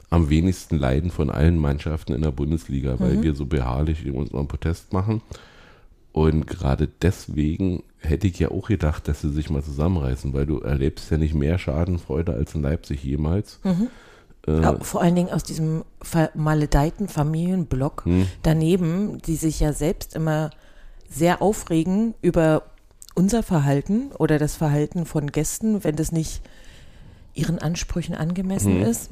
am 0.09 0.29
wenigsten 0.29 0.77
leiden 0.79 1.11
von 1.11 1.29
allen 1.29 1.57
Mannschaften 1.59 2.13
in 2.13 2.21
der 2.23 2.31
Bundesliga, 2.31 2.99
weil 2.99 3.17
Mhm. 3.17 3.23
wir 3.23 3.35
so 3.35 3.45
beharrlich 3.45 4.05
in 4.05 4.13
unserem 4.15 4.47
Protest 4.47 4.91
machen. 4.93 5.21
Und 6.11 6.47
gerade 6.47 6.89
deswegen 7.01 7.83
hätte 7.99 8.25
ich 8.27 8.39
ja 8.39 8.49
auch 8.49 8.67
gedacht, 8.69 9.07
dass 9.07 9.21
sie 9.21 9.29
sich 9.29 9.49
mal 9.51 9.61
zusammenreißen, 9.61 10.33
weil 10.33 10.47
du 10.47 10.59
erlebst 10.59 11.11
ja 11.11 11.17
nicht 11.17 11.35
mehr 11.35 11.59
Schadenfreude 11.59 12.33
als 12.33 12.55
in 12.55 12.61
Leipzig 12.63 13.03
jemals. 13.03 13.59
Mhm. 13.63 13.89
Äh, 14.47 14.83
vor 14.83 15.01
allen 15.01 15.15
Dingen 15.15 15.29
aus 15.29 15.43
diesem 15.43 15.83
vermaledeiten 16.01 17.07
Familienblock 17.09 18.05
Hm. 18.05 18.25
daneben, 18.41 19.21
die 19.27 19.35
sich 19.35 19.59
ja 19.59 19.73
selbst 19.73 20.15
immer 20.15 20.49
sehr 21.09 21.41
aufregen 21.41 22.13
über 22.21 22.63
unser 23.15 23.43
Verhalten 23.43 24.11
oder 24.17 24.39
das 24.39 24.55
Verhalten 24.55 25.05
von 25.05 25.31
Gästen, 25.31 25.83
wenn 25.83 25.95
das 25.95 26.11
nicht 26.11 26.41
ihren 27.33 27.59
Ansprüchen 27.59 28.15
angemessen 28.15 28.81
Hm. 28.81 28.83
ist. 28.83 29.09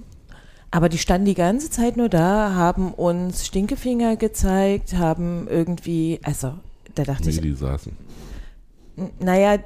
Aber 0.70 0.90
die 0.90 0.98
standen 0.98 1.26
die 1.26 1.34
ganze 1.34 1.70
Zeit 1.70 1.96
nur 1.96 2.10
da, 2.10 2.54
haben 2.54 2.94
uns 2.94 3.46
Stinkefinger 3.46 4.18
gezeigt, 4.18 4.96
haben 4.96 5.48
irgendwie, 5.50 6.20
also 6.24 6.54
da 6.96 7.04
dachte 7.04 7.24
nee, 7.26 7.30
ich, 7.30 7.42
die 7.42 7.54
saßen. 7.54 7.96
Naja, 9.20 9.60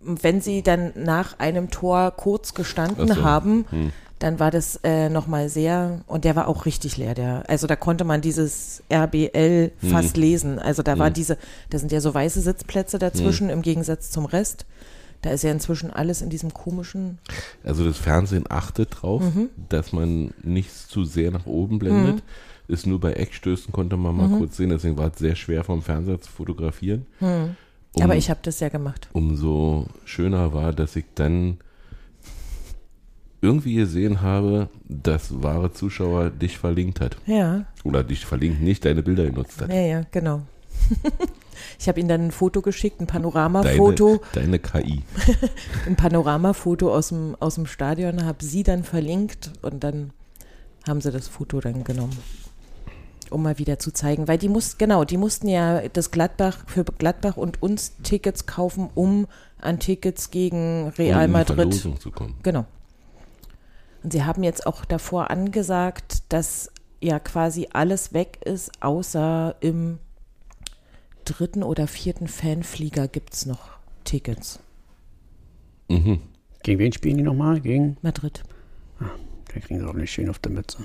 wenn 0.00 0.40
sie 0.40 0.62
dann 0.62 0.92
nach 0.94 1.38
einem 1.38 1.70
Tor 1.70 2.12
kurz 2.12 2.54
gestanden 2.54 3.08
so. 3.08 3.22
haben, 3.22 3.66
Hm. 3.70 3.92
Dann 4.18 4.40
war 4.40 4.50
das 4.50 4.80
äh, 4.82 5.08
nochmal 5.08 5.48
sehr, 5.48 6.00
und 6.06 6.24
der 6.24 6.34
war 6.36 6.48
auch 6.48 6.66
richtig 6.66 6.96
leer, 6.96 7.14
der, 7.14 7.44
also 7.48 7.66
da 7.66 7.76
konnte 7.76 8.04
man 8.04 8.20
dieses 8.20 8.82
RBL 8.92 9.70
fast 9.90 10.14
Hm. 10.16 10.20
lesen. 10.22 10.58
Also 10.58 10.82
da 10.82 10.98
war 10.98 11.10
diese, 11.10 11.38
da 11.70 11.78
sind 11.78 11.92
ja 11.92 12.00
so 12.00 12.12
weiße 12.14 12.40
Sitzplätze 12.40 12.98
dazwischen 12.98 13.48
im 13.50 13.62
Gegensatz 13.62 14.10
zum 14.10 14.24
Rest. 14.26 14.66
Da 15.22 15.30
ist 15.30 15.42
ja 15.42 15.50
inzwischen 15.50 15.90
alles 15.92 16.22
in 16.22 16.30
diesem 16.30 16.54
komischen, 16.54 17.18
Also 17.64 17.84
das 17.84 17.98
Fernsehen 17.98 18.44
achtet 18.48 18.88
drauf, 19.02 19.22
Mhm. 19.22 19.50
dass 19.68 19.92
man 19.92 20.32
nicht 20.42 20.70
zu 20.72 21.04
sehr 21.04 21.30
nach 21.32 21.46
oben 21.46 21.78
blendet. 21.80 22.22
Ist 22.68 22.86
nur 22.86 23.00
bei 23.00 23.14
Eckstößen 23.14 23.72
konnte 23.72 23.96
man 23.96 24.16
mal 24.16 24.28
Mhm. 24.28 24.38
kurz 24.38 24.56
sehen, 24.56 24.68
deswegen 24.70 24.96
war 24.98 25.10
es 25.12 25.18
sehr 25.18 25.34
schwer 25.36 25.64
vom 25.64 25.82
Fernseher 25.82 26.20
zu 26.20 26.30
fotografieren. 26.30 27.06
Um, 27.20 27.56
aber 28.02 28.14
ich 28.14 28.30
habe 28.30 28.40
das 28.42 28.60
ja 28.60 28.68
gemacht. 28.68 29.08
umso 29.12 29.86
schöner 30.04 30.52
war, 30.54 30.72
dass 30.72 30.94
ich 30.94 31.06
dann 31.14 31.58
irgendwie 33.40 33.74
gesehen 33.74 34.20
habe, 34.20 34.68
dass 34.88 35.42
wahre 35.42 35.72
Zuschauer 35.72 36.30
dich 36.30 36.58
verlinkt 36.58 37.00
hat. 37.00 37.16
Ja, 37.26 37.66
Oder 37.84 38.02
dich 38.04 38.26
verlinkt, 38.26 38.60
nicht 38.62 38.84
deine 38.84 39.02
Bilder 39.02 39.24
genutzt 39.26 39.60
hat. 39.60 39.68
ja, 39.70 39.80
ja, 39.80 40.02
genau. 40.10 40.42
ich 41.78 41.88
habe 41.88 42.00
ihnen 42.00 42.08
dann 42.08 42.26
ein 42.26 42.30
Foto 42.30 42.62
geschickt, 42.62 43.00
ein 43.00 43.06
Deine, 43.06 43.20
Panoramafoto. 43.30 44.20
deine 44.32 44.58
KI. 44.58 45.02
ein 45.86 45.96
Panoramafoto 45.96 46.92
aus 46.94 47.08
dem, 47.08 47.36
aus 47.40 47.56
dem 47.56 47.66
Stadion, 47.66 48.24
habe 48.24 48.44
sie 48.44 48.62
dann 48.62 48.84
verlinkt 48.84 49.50
und 49.62 49.84
dann 49.84 50.10
haben 50.86 51.00
sie 51.00 51.10
das 51.12 51.28
Foto 51.28 51.60
dann 51.60 51.84
genommen, 51.84 52.16
um 53.30 53.42
mal 53.42 53.58
wieder 53.58 53.78
zu 53.78 53.92
zeigen, 53.92 54.26
weil 54.28 54.38
die 54.38 54.48
mussten, 54.48 54.78
genau, 54.78 55.04
die 55.04 55.16
mussten 55.18 55.48
ja 55.48 55.86
das 55.88 56.10
Gladbach 56.10 56.58
für 56.66 56.84
Gladbach 56.84 57.36
und 57.36 57.62
uns 57.62 57.94
Tickets 58.02 58.46
kaufen, 58.46 58.88
um 58.94 59.26
an 59.60 59.78
Tickets 59.80 60.30
gegen 60.30 60.88
Real 60.96 61.18
um 61.18 61.24
in 61.24 61.32
Madrid. 61.32 61.56
Verlosung 61.56 62.00
zu 62.00 62.10
kommen. 62.10 62.34
Genau. 62.42 62.64
Und 64.02 64.12
sie 64.12 64.24
haben 64.24 64.42
jetzt 64.42 64.66
auch 64.66 64.84
davor 64.84 65.30
angesagt, 65.30 66.22
dass 66.28 66.70
ja 67.00 67.18
quasi 67.18 67.68
alles 67.72 68.12
weg 68.12 68.38
ist, 68.44 68.70
außer 68.82 69.56
im 69.60 69.98
dritten 71.24 71.62
oder 71.62 71.86
vierten 71.86 72.28
Fanflieger 72.28 73.08
gibt 73.08 73.34
es 73.34 73.46
noch 73.46 73.70
Tickets. 74.04 74.60
Mhm. 75.88 76.20
Gegen 76.62 76.78
wen 76.78 76.92
spielen 76.92 77.16
die 77.18 77.22
nochmal? 77.22 77.60
Gegen. 77.60 77.96
Madrid. 78.02 78.42
Da 78.98 79.60
kriegen 79.60 79.80
sie 79.80 79.86
auch 79.86 79.94
nicht 79.94 80.10
schön 80.12 80.28
auf 80.28 80.38
der 80.38 80.52
Mütze. 80.52 80.78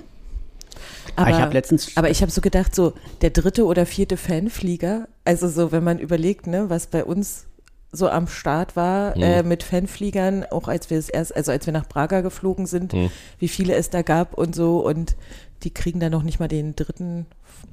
Aber, 1.16 1.28
Ah, 1.28 1.30
ich 1.30 1.36
habe 1.38 1.54
letztens. 1.54 1.96
aber 1.98 2.10
ich 2.10 2.22
habe 2.22 2.32
so 2.32 2.42
gedacht, 2.42 2.74
so 2.74 2.94
der 3.22 3.30
dritte 3.30 3.66
oder 3.66 3.86
vierte 3.86 4.18
Fanflieger, 4.18 5.08
also 5.26 5.48
so, 5.48 5.72
wenn 5.72 5.84
man 5.84 6.00
überlegt, 6.00 6.48
ne, 6.48 6.70
was 6.70 6.88
bei 6.88 7.04
uns 7.04 7.46
so 7.94 8.10
am 8.10 8.28
Start 8.28 8.76
war 8.76 9.16
äh, 9.16 9.44
mit 9.44 9.62
Fanfliegern, 9.64 10.46
auch 10.50 10.68
als 10.68 10.90
wir 10.90 10.98
es 10.98 11.10
erst, 11.10 11.36
also 11.36 11.52
als 11.52 11.68
wir 11.68 11.74
nach 11.74 11.88
Braga 11.88 12.22
geflogen 12.22 12.66
sind, 12.66 12.94
wie 13.40 13.48
viele 13.48 13.76
es 13.76 13.90
da 13.92 14.02
gab 14.02 14.34
und 14.34 14.56
so 14.56 14.86
und 14.86 15.16
die 15.64 15.72
kriegen 15.72 16.00
dann 16.00 16.12
noch 16.12 16.24
nicht 16.24 16.40
mal 16.40 16.48
den 16.48 16.76
dritten, 16.76 17.28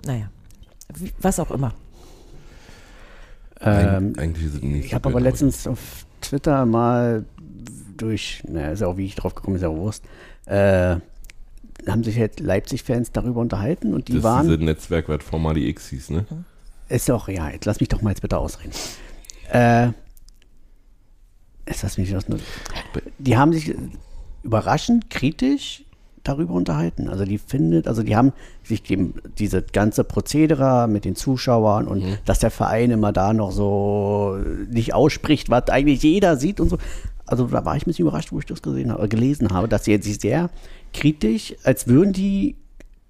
naja, 0.04 0.30
wie, 0.94 1.12
was 1.18 1.40
auch 1.40 1.50
immer. 1.50 1.72
Ähm, 3.62 4.14
Eig 4.16 4.22
eigentlich 4.22 4.52
sind 4.52 4.62
die 4.62 4.66
nicht 4.68 4.84
ich 4.84 4.90
so 4.90 4.94
habe 4.94 5.08
aber 5.08 5.20
letztens 5.20 5.66
auf 5.66 6.06
Twitter 6.20 6.66
mal 6.66 7.24
durch, 7.96 8.42
naja, 8.46 8.72
ist 8.72 8.80
ja 8.80 8.86
auch 8.86 8.96
wie 8.96 9.06
ich 9.06 9.14
drauf 9.14 9.34
gekommen 9.34 9.54
bin, 9.54 9.56
ist 9.56 9.62
ja 9.62 9.68
auch 9.68 9.76
Wurst, 9.76 10.04
äh, 10.46 10.96
haben 11.88 12.04
sich 12.04 12.18
halt 12.18 12.40
Leipzig-Fans 12.40 13.12
darüber 13.12 13.40
unterhalten 13.40 13.94
und 13.94 14.08
die 14.08 14.14
das 14.14 14.22
waren. 14.22 14.42
ist 14.42 14.52
dieses 14.52 14.64
Netzwerk, 14.64 15.08
was 15.08 15.24
Formali 15.24 15.66
X 15.68 15.88
hieß, 15.88 16.10
ne? 16.10 16.26
Ist 16.90 17.08
doch, 17.08 17.28
ja, 17.28 17.48
jetzt 17.48 17.64
lass 17.64 17.80
mich 17.80 17.88
doch 17.88 18.02
mal 18.02 18.10
jetzt 18.10 18.20
bitte 18.20 18.36
ausreden. 18.36 18.72
Äh, 19.50 19.92
mich 21.98 22.10
das 22.10 22.28
nur. 22.28 22.38
Die 23.18 23.36
haben 23.36 23.52
sich 23.52 23.74
überraschend 24.42 25.10
kritisch 25.10 25.84
darüber 26.24 26.54
unterhalten. 26.54 27.08
Also 27.08 27.24
die 27.24 27.38
findet, 27.38 27.88
also 27.88 28.02
die 28.02 28.16
haben 28.16 28.32
sich 28.62 28.82
dem, 28.82 29.14
diese 29.38 29.62
ganze 29.62 30.04
Prozedere 30.04 30.86
mit 30.88 31.04
den 31.04 31.16
Zuschauern 31.16 31.86
und 31.86 32.04
dass 32.24 32.38
der 32.40 32.50
Verein 32.50 32.90
immer 32.90 33.12
da 33.12 33.32
noch 33.32 33.52
so 33.52 34.38
nicht 34.70 34.94
ausspricht, 34.94 35.50
was 35.50 35.68
eigentlich 35.68 36.02
jeder 36.02 36.36
sieht 36.36 36.60
und 36.60 36.68
so. 36.68 36.78
Also 37.26 37.46
da 37.46 37.64
war 37.64 37.76
ich 37.76 37.84
ein 37.84 37.86
bisschen 37.86 38.06
überrascht, 38.06 38.32
wo 38.32 38.38
ich 38.38 38.46
das 38.46 38.60
gesehen 38.60 38.92
habe, 38.92 39.08
gelesen 39.08 39.50
habe, 39.50 39.68
dass 39.68 39.84
sie 39.84 39.96
sich 40.02 40.20
sehr 40.20 40.50
kritisch, 40.92 41.54
als 41.62 41.86
würden 41.86 42.12
die 42.12 42.56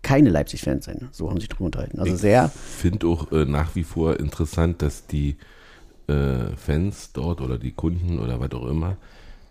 keine 0.03 0.31
Leipzig-Fans 0.31 0.85
sein. 0.85 1.09
So 1.11 1.29
haben 1.29 1.37
sie 1.37 1.43
sich 1.43 1.49
darüber 1.49 1.67
unterhalten. 1.67 1.99
Also 1.99 2.17
sehr. 2.17 2.51
finde 2.51 3.07
auch 3.07 3.33
äh, 3.33 3.45
nach 3.45 3.75
wie 3.75 3.85
vor 3.85 4.19
interessant, 4.21 4.83
dass 4.83 5.07
die 5.07 5.37
äh, 6.09 6.57
Fans 6.57 7.13
dort 7.13 7.41
oder 7.41 7.59
die 7.59 7.73
Kunden 7.73 8.19
oder 8.19 8.41
was 8.41 8.53
auch 8.53 8.67
immer, 8.69 8.97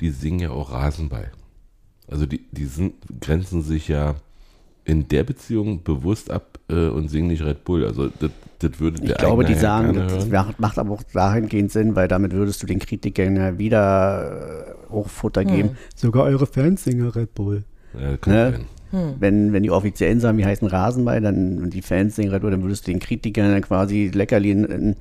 die 0.01 0.09
singen 0.09 0.39
ja 0.39 0.51
auch 0.51 0.71
Rasenball. 0.71 1.31
Also 2.07 2.25
die, 2.25 2.45
die 2.51 2.65
sind, 2.65 2.93
grenzen 3.21 3.61
sich 3.61 3.87
ja 3.87 4.15
in 4.85 5.07
der 5.07 5.23
Beziehung 5.23 5.83
bewusst 5.83 6.31
ab 6.31 6.57
äh, 6.69 6.87
und 6.87 7.09
singen 7.09 7.27
nicht 7.27 7.43
Red 7.43 7.63
Bull. 7.63 7.85
Also 7.85 8.07
das, 8.07 8.31
das 8.59 8.79
würde 8.79 8.99
der 9.01 9.11
Ich 9.11 9.17
glaube, 9.17 9.45
die 9.45 9.53
sagen, 9.53 9.93
das 9.93 10.25
hören. 10.27 10.55
macht, 10.57 10.79
aber 10.79 10.91
auch 10.91 11.03
dahingehend 11.13 11.71
Sinn, 11.71 11.95
weil 11.95 12.07
damit 12.07 12.31
würdest 12.33 12.63
du 12.63 12.67
den 12.67 12.79
Kritikern 12.79 13.35
ja 13.35 13.57
wieder 13.59 14.75
äh, 14.89 14.91
Hochfutter 14.91 15.45
geben. 15.45 15.77
Sogar 15.95 16.23
eure 16.23 16.47
Fans 16.47 16.83
singen 16.83 17.07
Red 17.09 17.35
Bull. 17.35 17.63
Ja, 17.99 18.17
kann 18.17 18.33
Ne? 18.33 18.51
sein. 18.51 18.65
Wenn, 19.19 19.53
wenn 19.53 19.61
die 19.61 19.69
offiziellen 19.69 20.19
sagen, 20.19 20.39
wie 20.39 20.45
heißen 20.45 20.67
Rasenball, 20.67 21.21
dann 21.21 21.59
und 21.59 21.75
die 21.75 21.83
Fans 21.83 22.15
singen 22.15 22.31
Red 22.31 22.41
Bull, 22.41 22.49
dann 22.49 22.63
würdest 22.63 22.87
du 22.87 22.91
den 22.91 22.99
Kritikern 22.99 23.51
dann 23.51 23.61
quasi 23.61 24.09
Leckerli 24.11 24.49
in, 24.49 24.63
in 24.65 24.95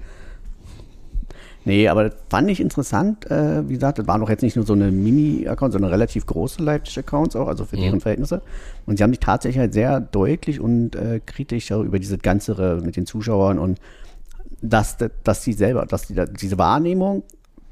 Nee, 1.69 1.87
aber 1.89 2.05
das 2.09 2.15
fand 2.31 2.51
ich 2.51 2.61
interessant. 2.61 3.31
Äh, 3.31 3.69
wie 3.69 3.75
gesagt, 3.75 3.99
das 3.99 4.07
waren 4.07 4.23
doch 4.23 4.31
jetzt 4.31 4.41
nicht 4.43 4.57
nur 4.57 4.65
so 4.65 4.73
eine 4.73 4.91
Mini-Accounts, 4.91 5.75
sondern 5.75 5.91
relativ 5.91 6.25
große 6.25 6.63
Leipzig-Accounts 6.63 7.37
auch, 7.37 7.47
also 7.47 7.67
für 7.67 7.77
deren 7.77 8.01
Verhältnisse. 8.01 8.41
Und 8.87 8.97
sie 8.97 9.03
haben 9.05 9.11
sich 9.13 9.21
tatsächlich 9.21 9.59
halt 9.61 9.75
sehr 9.75 10.01
deutlich 10.01 10.61
und 10.61 10.97
äh, 10.97 11.21
kritisch 11.25 11.71
über 11.71 11.99
diese 11.99 12.17
ganze 12.17 12.81
mit 12.83 12.97
den 12.97 13.05
Zuschauern 13.05 13.59
und 13.59 13.79
dass, 14.63 14.97
dass 15.25 15.45
sie 15.45 15.53
selber, 15.53 15.85
dass 15.85 16.07
die, 16.07 16.15
diese 16.41 16.57
Wahrnehmung 16.57 17.23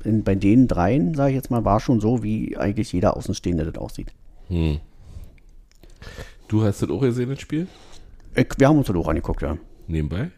in, 0.05 0.23
bei 0.25 0.35
den 0.35 0.69
dreien, 0.69 1.15
sage 1.15 1.31
ich 1.31 1.37
jetzt 1.37 1.51
mal, 1.51 1.65
war 1.65 1.81
schon 1.81 1.99
so, 1.99 2.23
wie 2.23 2.55
eigentlich 2.59 2.93
jeder 2.93 3.17
Außenstehende 3.17 3.65
das 3.65 3.81
aussieht. 3.83 4.13
Hm. 4.49 4.77
Du 6.49 6.63
hast 6.65 6.83
das 6.83 6.91
auch 6.91 7.01
gesehen, 7.01 7.31
das 7.31 7.41
Spiel? 7.41 7.67
Ich, 8.35 8.47
wir 8.59 8.69
haben 8.69 8.77
uns 8.77 8.89
das 8.89 8.97
auch 8.97 9.09
angeguckt, 9.09 9.41
ja. 9.41 9.57
Nebenbei? 9.89 10.31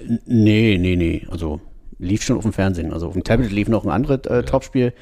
N- 0.00 0.20
Nee, 0.24 0.78
nee, 0.80 0.96
nee. 0.96 1.26
Also 1.30 1.60
lief 1.98 2.22
schon 2.22 2.36
auf 2.36 2.42
dem 2.42 2.52
Fernsehen. 2.52 2.92
Also 2.92 3.08
auf 3.08 3.12
dem 3.14 3.24
Tablet 3.24 3.50
lief 3.52 3.68
noch 3.68 3.84
ein 3.84 3.90
anderes 3.90 4.24
äh, 4.26 4.42
Topspiel, 4.42 4.92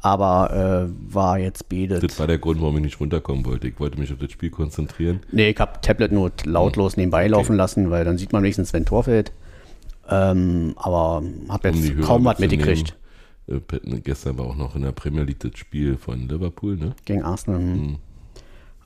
aber 0.00 0.88
äh, 0.88 1.14
war 1.14 1.38
jetzt 1.38 1.68
betet. 1.68 2.02
Das 2.02 2.18
war 2.18 2.26
der 2.26 2.38
Grund, 2.38 2.60
warum 2.60 2.76
ich 2.76 2.82
nicht 2.82 3.00
runterkommen 3.00 3.44
wollte. 3.44 3.68
Ich 3.68 3.78
wollte 3.78 3.98
mich 3.98 4.12
auf 4.12 4.18
das 4.18 4.32
Spiel 4.32 4.50
konzentrieren. 4.50 5.20
Nee, 5.32 5.50
ich 5.50 5.58
habe 5.58 5.80
Tablet 5.82 6.12
nur 6.12 6.32
lautlos 6.44 6.96
nebenbei 6.96 7.26
laufen 7.28 7.56
lassen, 7.56 7.90
weil 7.90 8.04
dann 8.04 8.18
sieht 8.18 8.32
man 8.32 8.42
wenigstens, 8.42 8.72
wenn 8.72 8.84
Tor 8.84 9.04
fällt. 9.04 9.32
Ähm, 10.08 10.74
aber 10.76 11.22
habe 11.48 11.70
um 11.70 11.74
jetzt 11.84 12.00
kaum 12.02 12.24
was 12.24 12.38
mitgekriegt 12.40 12.96
Äh, 13.46 13.60
Gestern 14.02 14.38
war 14.38 14.46
auch 14.46 14.56
noch 14.56 14.74
in 14.74 14.82
der 14.82 14.92
Premier 14.92 15.22
League 15.22 15.40
das 15.40 15.52
Spiel 15.56 15.96
von 15.96 16.28
Liverpool, 16.28 16.76
ne? 16.76 16.94
gegen 17.04 17.22
Arsenal. 17.22 17.60
hm. 17.60 17.96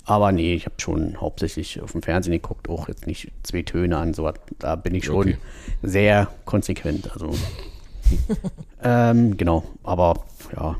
Aber 0.06 0.32
nee, 0.32 0.54
ich 0.54 0.66
habe 0.66 0.74
schon 0.78 1.20
hauptsächlich 1.20 1.80
auf 1.80 1.92
dem 1.92 2.02
Fernsehen 2.02 2.32
geguckt, 2.32 2.68
auch 2.68 2.88
jetzt 2.88 3.06
nicht 3.06 3.32
zwei 3.42 3.62
Töne 3.62 3.96
an, 3.96 4.12
so 4.12 4.30
da 4.58 4.76
bin 4.76 4.94
ich 4.94 5.06
schon 5.06 5.16
Okay. 5.16 5.36
sehr 5.82 6.28
konsequent. 6.44 7.10
Also 7.12 7.30
ähm, 8.82 9.36
genau, 9.36 9.64
aber 9.82 10.24
ja. 10.54 10.76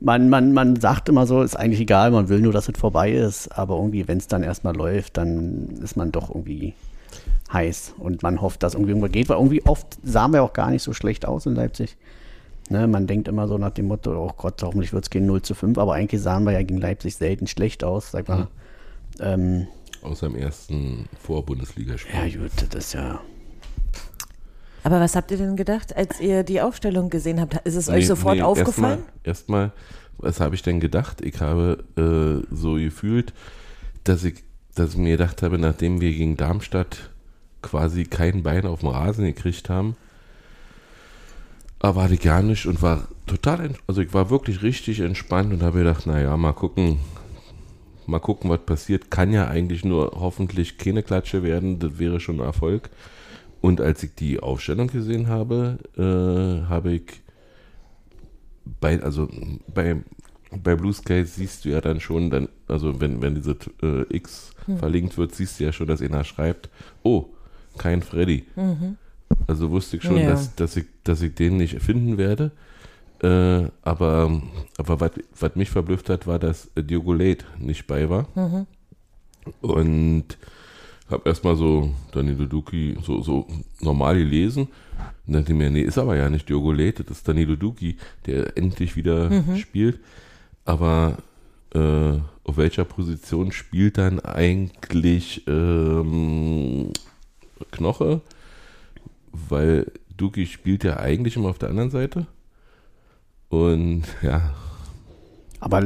Man, 0.00 0.30
man, 0.30 0.52
man 0.52 0.80
sagt 0.80 1.08
immer 1.10 1.26
so, 1.26 1.42
ist 1.42 1.56
eigentlich 1.56 1.80
egal, 1.80 2.10
man 2.10 2.28
will 2.28 2.40
nur, 2.40 2.52
dass 2.52 2.68
es 2.68 2.78
vorbei 2.78 3.12
ist, 3.12 3.48
aber 3.48 3.76
irgendwie, 3.76 4.08
wenn 4.08 4.18
es 4.18 4.26
dann 4.26 4.42
erstmal 4.42 4.74
läuft, 4.74 5.18
dann 5.18 5.78
ist 5.82 5.94
man 5.94 6.10
doch 6.10 6.30
irgendwie 6.30 6.74
heiß 7.52 7.94
und 7.98 8.22
man 8.22 8.40
hofft, 8.40 8.62
dass 8.62 8.74
irgendwie 8.74 8.92
irgendwas 8.92 9.12
geht, 9.12 9.28
weil 9.28 9.36
irgendwie 9.36 9.64
oft 9.66 9.98
sahen 10.02 10.32
wir 10.32 10.42
auch 10.42 10.54
gar 10.54 10.70
nicht 10.70 10.82
so 10.82 10.92
schlecht 10.92 11.26
aus 11.26 11.46
in 11.46 11.54
Leipzig. 11.54 11.96
Ne, 12.70 12.86
man 12.86 13.08
denkt 13.08 13.26
immer 13.26 13.48
so 13.48 13.58
nach 13.58 13.72
dem 13.72 13.88
Motto, 13.88 14.12
oh 14.12 14.32
Gott, 14.36 14.62
hoffentlich 14.62 14.92
wird 14.92 15.04
es 15.04 15.10
gehen 15.10 15.26
0 15.26 15.42
zu 15.42 15.54
5, 15.54 15.76
aber 15.76 15.94
eigentlich 15.94 16.22
sahen 16.22 16.44
wir 16.44 16.52
ja 16.52 16.62
gegen 16.62 16.78
Leipzig 16.80 17.16
selten 17.16 17.48
schlecht 17.48 17.82
aus, 17.82 18.12
sag 18.12 18.28
mal. 18.28 18.46
Ähm, 19.18 19.66
Außer 20.02 20.28
im 20.28 20.36
ersten 20.36 21.08
Vor-Bundesligaspiel. 21.18 22.14
ja, 22.14 22.38
gut, 22.40 22.52
das 22.70 22.84
ist 22.84 22.92
ja. 22.94 23.20
Aber 24.84 25.00
was 25.00 25.16
habt 25.16 25.32
ihr 25.32 25.36
denn 25.36 25.56
gedacht, 25.56 25.96
als 25.96 26.20
ihr 26.20 26.44
die 26.44 26.60
Aufstellung 26.60 27.10
gesehen 27.10 27.40
habt? 27.40 27.56
Ist 27.66 27.74
es 27.74 27.88
euch 27.88 28.06
sofort 28.06 28.40
aufgefallen? 28.40 29.02
Erstmal, 29.24 29.64
erstmal, 29.64 29.72
was 30.18 30.38
habe 30.38 30.54
ich 30.54 30.62
denn 30.62 30.78
gedacht? 30.78 31.22
Ich 31.22 31.40
habe 31.40 31.84
äh, 31.96 32.54
so 32.54 32.74
gefühlt, 32.74 33.34
dass 34.04 34.22
ich, 34.22 34.44
dass 34.76 34.90
ich 34.90 34.96
mir 34.96 35.16
gedacht 35.16 35.42
habe, 35.42 35.58
nachdem 35.58 36.00
wir 36.00 36.12
gegen 36.12 36.36
Darmstadt 36.36 37.10
quasi 37.62 38.04
kein 38.04 38.44
Bein 38.44 38.64
auf 38.64 38.80
dem 38.80 38.90
Rasen 38.90 39.24
gekriegt 39.24 39.68
haben, 39.68 39.96
erwarte 41.82 42.14
ich 42.14 42.20
gar 42.20 42.42
nicht 42.42 42.66
und 42.66 42.82
war 42.82 43.08
total, 43.26 43.70
also 43.86 44.00
ich 44.02 44.12
war 44.12 44.30
wirklich 44.30 44.62
richtig 44.62 45.00
entspannt 45.00 45.52
und 45.52 45.62
habe 45.62 45.78
gedacht, 45.78 46.06
naja, 46.06 46.36
mal 46.36 46.52
gucken, 46.52 46.98
mal 48.06 48.18
gucken, 48.18 48.50
was 48.50 48.60
passiert. 48.60 49.10
Kann 49.10 49.32
ja 49.32 49.48
eigentlich 49.48 49.84
nur 49.84 50.12
hoffentlich 50.14 50.78
keine 50.78 51.02
Klatsche 51.02 51.42
werden, 51.42 51.78
das 51.78 51.98
wäre 51.98 52.20
schon 52.20 52.40
ein 52.40 52.46
Erfolg. 52.46 52.90
Und 53.60 53.80
als 53.80 54.02
ich 54.02 54.14
die 54.14 54.40
Aufstellung 54.40 54.88
gesehen 54.88 55.28
habe, 55.28 55.78
äh, 55.96 56.68
habe 56.68 56.92
ich 56.92 57.22
bei, 58.80 59.02
also 59.02 59.28
bei, 59.72 59.96
bei 60.50 60.76
Blue 60.76 60.92
Sky 60.92 61.24
siehst 61.24 61.64
du 61.64 61.70
ja 61.70 61.80
dann 61.80 62.00
schon, 62.00 62.30
dann, 62.30 62.48
also 62.68 63.00
wenn, 63.00 63.22
wenn 63.22 63.34
diese 63.34 63.56
äh, 63.82 64.04
X 64.14 64.52
verlinkt 64.78 65.18
wird, 65.18 65.34
siehst 65.34 65.60
du 65.60 65.64
ja 65.64 65.72
schon, 65.72 65.86
dass 65.86 66.00
einer 66.00 66.24
schreibt, 66.24 66.68
oh, 67.02 67.26
kein 67.78 68.02
Freddy. 68.02 68.44
Also 69.46 69.70
wusste 69.70 69.96
ich 69.96 70.02
schon, 70.02 70.18
Ja. 70.18 70.30
dass, 70.30 70.54
dass, 70.54 70.76
ich, 70.76 70.86
dass 71.04 71.22
ich 71.22 71.34
den 71.34 71.56
nicht 71.56 71.80
finden 71.80 72.18
werde. 72.18 72.52
Äh, 73.22 73.68
aber 73.82 74.40
aber 74.78 75.00
was, 75.38 75.56
mich 75.56 75.70
verblüfft 75.70 76.08
hat, 76.08 76.26
war, 76.26 76.38
dass 76.38 76.70
Diogo 76.76 77.12
Late 77.12 77.44
nicht 77.58 77.86
bei 77.86 78.08
war. 78.08 78.28
Und 79.60 80.24
habe 81.10 81.28
erstmal 81.28 81.56
so 81.56 81.92
Danilo 82.12 82.46
Duki 82.46 82.96
so, 83.02 83.20
so 83.20 83.46
normal 83.80 84.16
gelesen. 84.18 84.68
Und 85.26 85.34
dachte 85.34 85.54
mir, 85.54 85.70
nee, 85.70 85.82
ist 85.82 85.98
aber 85.98 86.16
ja 86.16 86.30
nicht 86.30 86.48
Diogo 86.48 86.72
Late, 86.72 87.04
das 87.04 87.18
ist 87.18 87.28
Danilo 87.28 87.56
Duki, 87.56 87.96
der 88.26 88.56
endlich 88.56 88.96
wieder 88.96 89.30
spielt. 89.58 89.98
Aber 90.64 91.18
äh, 91.74 92.18
auf 92.44 92.56
welcher 92.56 92.84
Position 92.84 93.52
spielt 93.52 93.98
dann 93.98 94.20
eigentlich 94.20 95.46
ähm, 95.46 96.92
Knoche? 97.70 98.20
Weil 99.32 99.90
Duki 100.16 100.46
spielt 100.46 100.84
ja 100.84 100.98
eigentlich 100.98 101.36
immer 101.36 101.48
auf 101.48 101.58
der 101.58 101.70
anderen 101.70 101.90
Seite. 101.90 102.26
Und 103.48 104.04
ja, 104.22 104.54
Aber 105.60 105.82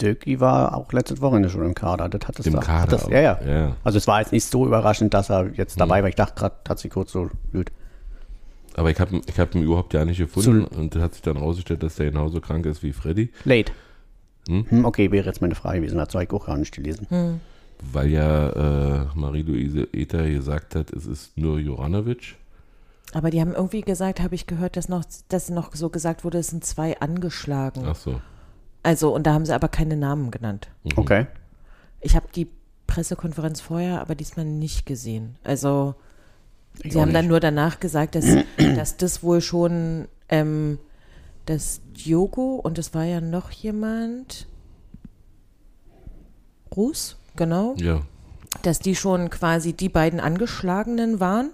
Döki 0.00 0.40
war 0.40 0.76
auch 0.76 0.92
letztes 0.92 1.20
Wochenende 1.20 1.50
schon 1.50 1.64
im 1.64 1.74
Kader. 1.74 2.08
Das 2.08 2.26
hat 2.26 2.38
es 2.38 2.46
Im 2.46 2.54
da, 2.54 2.60
Kader 2.60 2.82
Hat 2.82 2.92
das, 2.92 3.08
ja, 3.08 3.20
ja, 3.20 3.40
ja. 3.44 3.76
Also 3.84 3.98
es 3.98 4.06
war 4.06 4.20
jetzt 4.20 4.32
nicht 4.32 4.44
so 4.44 4.66
überraschend, 4.66 5.12
dass 5.14 5.30
er 5.30 5.50
jetzt 5.54 5.78
dabei 5.78 6.02
war. 6.02 6.08
Ich 6.08 6.14
dachte 6.14 6.34
gerade, 6.38 6.54
hat 6.68 6.78
sich 6.78 6.90
kurz 6.90 7.12
so 7.12 7.30
gut. 7.52 7.70
aber 8.74 8.90
ich 8.90 8.98
habe 9.00 9.20
ich 9.26 9.38
hab 9.38 9.54
ihn 9.54 9.62
überhaupt 9.62 9.92
ja 9.94 10.04
nicht 10.04 10.18
gefunden. 10.18 10.64
Und 10.64 10.94
das 10.94 11.02
hat 11.02 11.12
sich 11.14 11.22
dann 11.22 11.36
rausgestellt, 11.36 11.82
dass 11.82 11.96
der 11.96 12.10
genauso 12.10 12.40
krank 12.40 12.66
ist 12.66 12.82
wie 12.82 12.92
Freddy. 12.92 13.30
Late. 13.44 13.72
Hm? 14.48 14.66
Hm, 14.68 14.84
okay, 14.84 15.10
wäre 15.12 15.26
jetzt 15.26 15.42
meine 15.42 15.54
Frage 15.54 15.80
gewesen. 15.80 16.00
Hat 16.00 16.14
ich 16.14 16.30
auch 16.30 16.46
gar 16.46 16.56
nicht 16.56 16.74
gelesen. 16.74 17.40
Weil 17.92 18.08
ja 18.08 19.02
äh, 19.02 19.06
Marie-Louise 19.14 19.88
Ether 19.92 20.28
gesagt 20.28 20.74
hat, 20.74 20.92
es 20.92 21.06
ist 21.06 21.36
nur 21.36 21.58
Joranovic. 21.58 22.36
Aber 23.12 23.30
die 23.30 23.40
haben 23.40 23.54
irgendwie 23.54 23.80
gesagt, 23.80 24.20
habe 24.20 24.34
ich 24.34 24.46
gehört, 24.46 24.76
dass 24.76 24.88
noch, 24.88 25.04
dass 25.28 25.48
noch 25.50 25.74
so 25.74 25.88
gesagt 25.90 26.24
wurde, 26.24 26.38
es 26.38 26.48
sind 26.48 26.64
zwei 26.64 26.98
angeschlagen. 27.00 27.84
Ach 27.86 27.96
so. 27.96 28.20
Also, 28.82 29.14
und 29.14 29.26
da 29.26 29.34
haben 29.34 29.44
sie 29.44 29.54
aber 29.54 29.68
keine 29.68 29.96
Namen 29.96 30.30
genannt. 30.30 30.68
Mhm. 30.84 30.92
Okay. 30.96 31.26
Ich 32.00 32.14
habe 32.16 32.26
die 32.34 32.48
Pressekonferenz 32.86 33.60
vorher, 33.60 34.00
aber 34.00 34.14
diesmal 34.14 34.46
nicht 34.46 34.86
gesehen. 34.86 35.36
Also, 35.44 35.94
Ich 36.82 36.92
sie 36.92 37.00
haben 37.00 37.12
dann 37.12 37.24
nicht. 37.24 37.30
nur 37.30 37.40
danach 37.40 37.80
gesagt, 37.80 38.14
dass, 38.14 38.24
dass 38.56 38.96
das 38.96 39.22
wohl 39.22 39.40
schon 39.40 40.06
ähm, 40.28 40.78
dass 41.46 41.80
Diogo 41.96 42.54
und 42.56 42.78
es 42.78 42.94
war 42.94 43.02
ja 43.04 43.20
noch 43.20 43.50
jemand, 43.50 44.46
Ruß, 46.76 47.16
genau, 47.36 47.74
Ja. 47.78 48.00
dass 48.62 48.78
die 48.78 48.94
schon 48.94 49.30
quasi 49.30 49.72
die 49.72 49.88
beiden 49.88 50.20
Angeschlagenen 50.20 51.18
waren, 51.20 51.50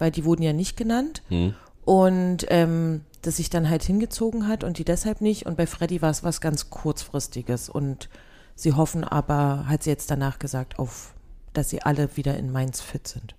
weil 0.00 0.10
die 0.10 0.24
wurden 0.24 0.42
ja 0.42 0.52
nicht 0.52 0.76
genannt. 0.76 1.22
Hm. 1.28 1.54
Und 1.84 2.46
ähm, 2.48 3.02
das 3.22 3.36
sich 3.36 3.50
dann 3.50 3.68
halt 3.68 3.82
hingezogen 3.82 4.48
hat 4.48 4.64
und 4.64 4.78
die 4.78 4.84
deshalb 4.84 5.20
nicht. 5.20 5.46
Und 5.46 5.56
bei 5.56 5.66
Freddy 5.66 6.02
war 6.02 6.10
es 6.10 6.24
was 6.24 6.40
ganz 6.40 6.70
kurzfristiges. 6.70 7.68
Und 7.68 8.08
sie 8.54 8.72
hoffen 8.72 9.04
aber, 9.04 9.66
hat 9.68 9.82
sie 9.82 9.90
jetzt 9.90 10.10
danach 10.10 10.38
gesagt, 10.38 10.78
auf, 10.78 11.14
dass 11.52 11.70
sie 11.70 11.82
alle 11.82 12.16
wieder 12.16 12.36
in 12.36 12.50
Mainz 12.50 12.80
fit 12.80 13.06
sind. 13.06 13.34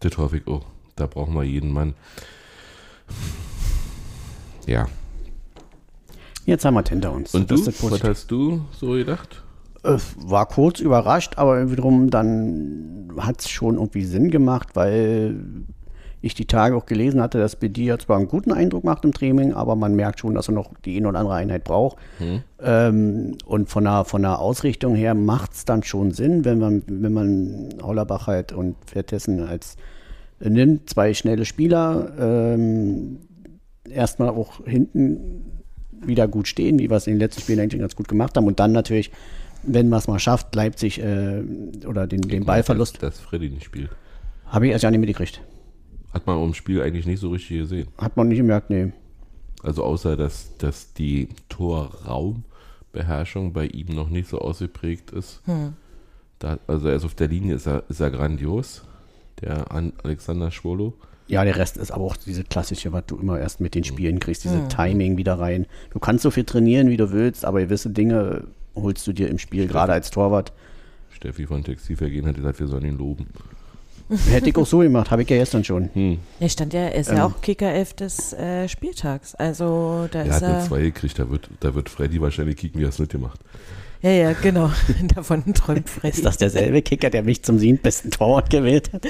Das 0.00 0.16
hoffe 0.16 0.38
ich 0.38 0.46
auch. 0.46 0.64
Da 0.96 1.06
brauchen 1.06 1.34
wir 1.34 1.44
jeden 1.44 1.72
Mann. 1.72 1.94
Ja. 4.66 4.86
Jetzt 6.46 6.64
haben 6.64 6.74
wir 6.74 6.82
es 6.82 6.88
hinter 6.88 7.12
uns. 7.12 7.34
Und 7.34 7.50
Das 7.50 7.64
du? 7.64 7.90
Was 7.90 8.04
hast 8.04 8.30
du 8.30 8.64
so 8.72 8.92
gedacht? 8.92 9.42
War 9.82 10.46
kurz 10.46 10.80
überrascht, 10.80 11.38
aber 11.38 11.70
wiederum 11.70 12.10
dann 12.10 13.12
hat 13.18 13.40
es 13.40 13.48
schon 13.48 13.76
irgendwie 13.76 14.04
Sinn 14.04 14.30
gemacht, 14.30 14.70
weil 14.74 15.36
ich 16.20 16.34
die 16.34 16.46
Tage 16.46 16.76
auch 16.76 16.86
gelesen 16.86 17.20
hatte, 17.20 17.38
dass 17.38 17.56
Bedia 17.56 17.98
zwar 17.98 18.16
einen 18.16 18.28
guten 18.28 18.52
Eindruck 18.52 18.84
macht 18.84 19.04
im 19.04 19.12
Training, 19.12 19.52
aber 19.52 19.76
man 19.76 19.94
merkt 19.94 20.20
schon, 20.20 20.34
dass 20.34 20.48
er 20.48 20.54
noch 20.54 20.72
die 20.84 20.96
eine 20.96 21.08
oder 21.08 21.20
andere 21.20 21.34
Einheit 21.36 21.64
braucht. 21.64 21.98
Ähm, 22.60 23.38
und 23.44 23.68
von 23.68 23.84
der, 23.84 24.04
von 24.04 24.22
der 24.22 24.40
Ausrichtung 24.40 24.94
her 24.94 25.14
macht 25.14 25.52
es 25.52 25.64
dann 25.64 25.82
schon 25.82 26.10
Sinn, 26.10 26.44
wenn 26.44 26.58
man, 26.58 26.82
wenn 26.86 27.12
man 27.12 27.68
Hollerbach 27.82 28.26
halt 28.26 28.52
und 28.52 28.76
Vertessen 28.86 29.40
als 29.46 29.76
äh, 30.40 30.50
nimmt, 30.50 30.90
zwei 30.90 31.14
schnelle 31.14 31.44
Spieler, 31.44 32.12
ähm, 32.18 33.18
erstmal 33.88 34.30
auch 34.30 34.64
hinten 34.66 35.62
wieder 36.00 36.28
gut 36.28 36.48
stehen, 36.48 36.78
wie 36.78 36.90
wir 36.90 36.96
es 36.96 37.06
in 37.06 37.14
den 37.14 37.20
letzten 37.20 37.42
Spielen 37.42 37.60
eigentlich 37.60 37.80
ganz 37.80 37.96
gut 37.96 38.08
gemacht 38.08 38.36
haben. 38.36 38.46
Und 38.46 38.60
dann 38.60 38.72
natürlich, 38.72 39.10
wenn 39.62 39.88
man 39.88 39.98
es 39.98 40.08
mal 40.08 40.18
schafft, 40.18 40.54
Leipzig 40.54 41.00
äh, 41.00 41.42
oder 41.86 42.06
den, 42.06 42.22
den 42.22 42.44
Ballverlust, 42.44 43.02
dass 43.02 43.20
Freddy 43.20 43.50
nicht 43.50 43.64
spielt. 43.64 43.90
habe 44.46 44.66
ich 44.66 44.72
erst 44.72 44.84
ja 44.84 44.90
nicht 44.90 45.00
mitgekriegt. 45.00 45.40
Hat 46.12 46.26
man 46.26 46.42
im 46.42 46.54
Spiel 46.54 46.82
eigentlich 46.82 47.06
nicht 47.06 47.20
so 47.20 47.30
richtig 47.30 47.58
gesehen. 47.58 47.88
Hat 47.98 48.16
man 48.16 48.28
nicht 48.28 48.38
gemerkt, 48.38 48.70
nee. 48.70 48.92
Also 49.62 49.84
außer, 49.84 50.16
dass, 50.16 50.56
dass 50.58 50.92
die 50.94 51.28
Torraumbeherrschung 51.48 53.52
bei 53.52 53.66
ihm 53.66 53.94
noch 53.94 54.08
nicht 54.08 54.28
so 54.28 54.38
ausgeprägt 54.38 55.10
ist. 55.10 55.42
Da, 56.38 56.58
also 56.66 56.88
er 56.88 56.96
ist 56.96 57.04
auf 57.04 57.14
der 57.14 57.28
Linie, 57.28 57.56
ist 57.56 57.66
er, 57.66 57.82
ist 57.88 58.00
er 58.00 58.10
grandios, 58.10 58.84
der 59.40 59.72
An 59.72 59.92
Alexander 60.02 60.50
Schwolo. 60.50 60.94
Ja, 61.26 61.44
der 61.44 61.56
Rest 61.56 61.76
ist 61.76 61.90
aber 61.90 62.04
auch 62.04 62.16
diese 62.16 62.44
klassische, 62.44 62.92
was 62.92 63.04
du 63.06 63.18
immer 63.18 63.38
erst 63.38 63.60
mit 63.60 63.74
den 63.74 63.84
Spielen 63.84 64.18
kriegst, 64.18 64.44
diese 64.44 64.66
Timing 64.68 65.18
wieder 65.18 65.38
rein. 65.38 65.66
Du 65.90 65.98
kannst 65.98 66.22
so 66.22 66.30
viel 66.30 66.44
trainieren, 66.44 66.88
wie 66.88 66.96
du 66.96 67.12
willst, 67.12 67.44
aber 67.44 67.60
gewisse 67.60 67.90
Dinge 67.90 68.44
holst 68.74 69.06
du 69.06 69.12
dir 69.12 69.28
im 69.28 69.38
Spiel, 69.38 69.66
gerade 69.66 69.92
als 69.92 70.10
Torwart. 70.10 70.52
Steffi 71.10 71.46
von 71.46 71.64
Textilvergehen 71.64 72.26
hat 72.26 72.36
gesagt, 72.36 72.60
wir 72.60 72.68
sollen 72.68 72.86
ihn 72.86 72.96
loben. 72.96 73.26
Hätte 74.30 74.48
ich 74.48 74.56
auch 74.56 74.66
so 74.66 74.78
gemacht, 74.78 75.10
habe 75.10 75.22
ich 75.22 75.30
ja 75.30 75.36
gestern 75.36 75.64
schon. 75.64 75.90
Hm. 75.92 76.18
Er 76.40 76.48
stand 76.48 76.72
ja, 76.72 76.80
er 76.80 76.94
ist 76.94 77.10
ja 77.10 77.26
auch 77.26 77.40
Kicker-Elf 77.42 77.92
des 77.94 78.32
äh, 78.32 78.66
Spieltags. 78.68 79.34
Also 79.34 80.08
da 80.10 80.20
Er 80.20 80.26
ist 80.26 80.34
hat 80.36 80.42
eine 80.44 80.54
er. 80.54 80.64
2 80.64 80.80
gekriegt, 80.80 81.18
da 81.18 81.30
wird, 81.30 81.50
da 81.60 81.74
wird 81.74 81.90
Freddy 81.90 82.20
wahrscheinlich 82.20 82.56
kicken, 82.56 82.80
wie 82.80 82.84
er 82.84 82.88
es 82.88 82.98
nicht 82.98 83.12
gemacht. 83.12 83.40
Ja, 84.00 84.10
ja, 84.10 84.32
genau. 84.32 84.70
Davon 85.14 85.52
träumt 85.52 85.90
Freddy. 85.90 86.16
Ist 86.16 86.24
das 86.24 86.38
derselbe 86.38 86.82
Kicker, 86.82 87.10
der 87.10 87.22
mich 87.22 87.42
zum 87.42 87.58
siebtbesten 87.58 88.10
Torwart 88.10 88.48
gewählt 88.48 88.92
hat? 88.92 89.02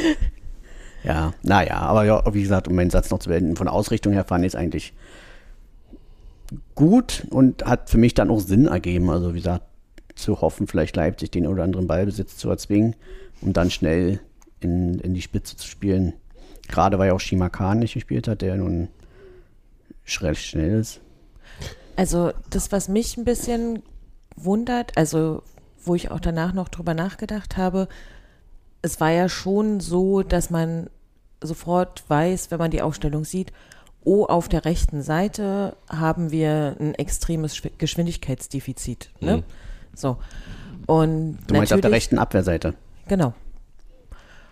Ja, 1.04 1.32
naja, 1.42 1.76
aber 1.76 2.04
ja, 2.04 2.22
wie 2.32 2.42
gesagt, 2.42 2.66
um 2.66 2.74
meinen 2.74 2.90
Satz 2.90 3.10
noch 3.10 3.20
zu 3.20 3.28
beenden, 3.28 3.54
von 3.54 3.68
Ausrichtung 3.68 4.12
her 4.12 4.24
fand 4.24 4.44
ich 4.44 4.48
es 4.48 4.54
eigentlich 4.56 4.94
gut 6.74 7.26
und 7.30 7.64
hat 7.64 7.90
für 7.90 7.98
mich 7.98 8.14
dann 8.14 8.30
auch 8.30 8.40
Sinn 8.40 8.66
ergeben. 8.66 9.10
Also 9.10 9.34
wie 9.34 9.38
gesagt, 9.38 9.64
zu 10.16 10.40
hoffen, 10.40 10.66
vielleicht 10.66 10.96
Leipzig 10.96 11.30
den 11.30 11.46
oder 11.46 11.62
anderen 11.62 11.86
Ballbesitz 11.86 12.36
zu 12.36 12.50
erzwingen, 12.50 12.96
um 13.40 13.52
dann 13.52 13.70
schnell 13.70 14.20
in, 14.60 14.98
in 15.00 15.14
die 15.14 15.22
Spitze 15.22 15.56
zu 15.56 15.66
spielen. 15.66 16.14
Gerade 16.68 16.98
weil 16.98 17.08
ja 17.08 17.14
auch 17.14 17.20
Shimakan 17.20 17.78
nicht 17.78 17.94
gespielt 17.94 18.28
hat, 18.28 18.42
der 18.42 18.56
nun 18.56 18.88
recht 20.20 20.44
schnell 20.44 20.80
ist. 20.80 21.00
Also 21.96 22.32
das, 22.50 22.72
was 22.72 22.88
mich 22.88 23.16
ein 23.16 23.24
bisschen 23.24 23.82
wundert, 24.36 24.96
also 24.96 25.42
wo 25.84 25.94
ich 25.94 26.10
auch 26.10 26.20
danach 26.20 26.52
noch 26.52 26.68
drüber 26.68 26.94
nachgedacht 26.94 27.56
habe, 27.56 27.88
es 28.82 29.00
war 29.00 29.10
ja 29.10 29.28
schon 29.28 29.80
so, 29.80 30.22
dass 30.22 30.50
man 30.50 30.88
sofort 31.42 32.04
weiß, 32.08 32.50
wenn 32.50 32.58
man 32.58 32.70
die 32.70 32.82
Aufstellung 32.82 33.24
sieht, 33.24 33.52
oh, 34.04 34.24
auf 34.24 34.48
der 34.48 34.64
rechten 34.64 35.02
Seite 35.02 35.76
haben 35.88 36.30
wir 36.30 36.76
ein 36.78 36.94
extremes 36.94 37.56
Schw- 37.56 37.72
Geschwindigkeitsdefizit. 37.78 39.10
Ne? 39.20 39.38
Mhm. 39.38 39.42
So. 39.94 40.18
Und 40.86 41.38
Du 41.46 41.54
meinst 41.54 41.72
auf 41.72 41.80
der 41.80 41.90
rechten 41.90 42.18
Abwehrseite. 42.18 42.74
Genau. 43.08 43.34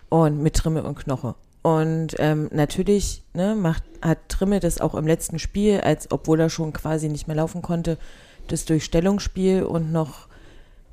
Und 0.09 0.43
mit 0.43 0.55
Trimme 0.55 0.83
und 0.83 0.97
Knoche. 0.97 1.35
Und 1.63 2.15
ähm, 2.19 2.49
natürlich 2.53 3.25
ne, 3.35 3.57
macht, 3.57 3.83
hat 4.01 4.29
Trimme 4.29 4.61
das 4.61 4.81
auch 4.81 4.95
im 4.95 5.07
letzten 5.07 5.39
Spiel, 5.41 5.81
als 5.81 6.13
obwohl 6.13 6.39
er 6.39 6.49
schon 6.49 6.73
quasi 6.73 7.09
nicht 7.09 7.27
mehr 7.27 7.37
laufen 7.37 7.61
konnte, 7.61 7.99
das 8.47 8.65
Durchstellungsspiel 8.67 9.65
und 9.65 9.91
noch 9.91 10.29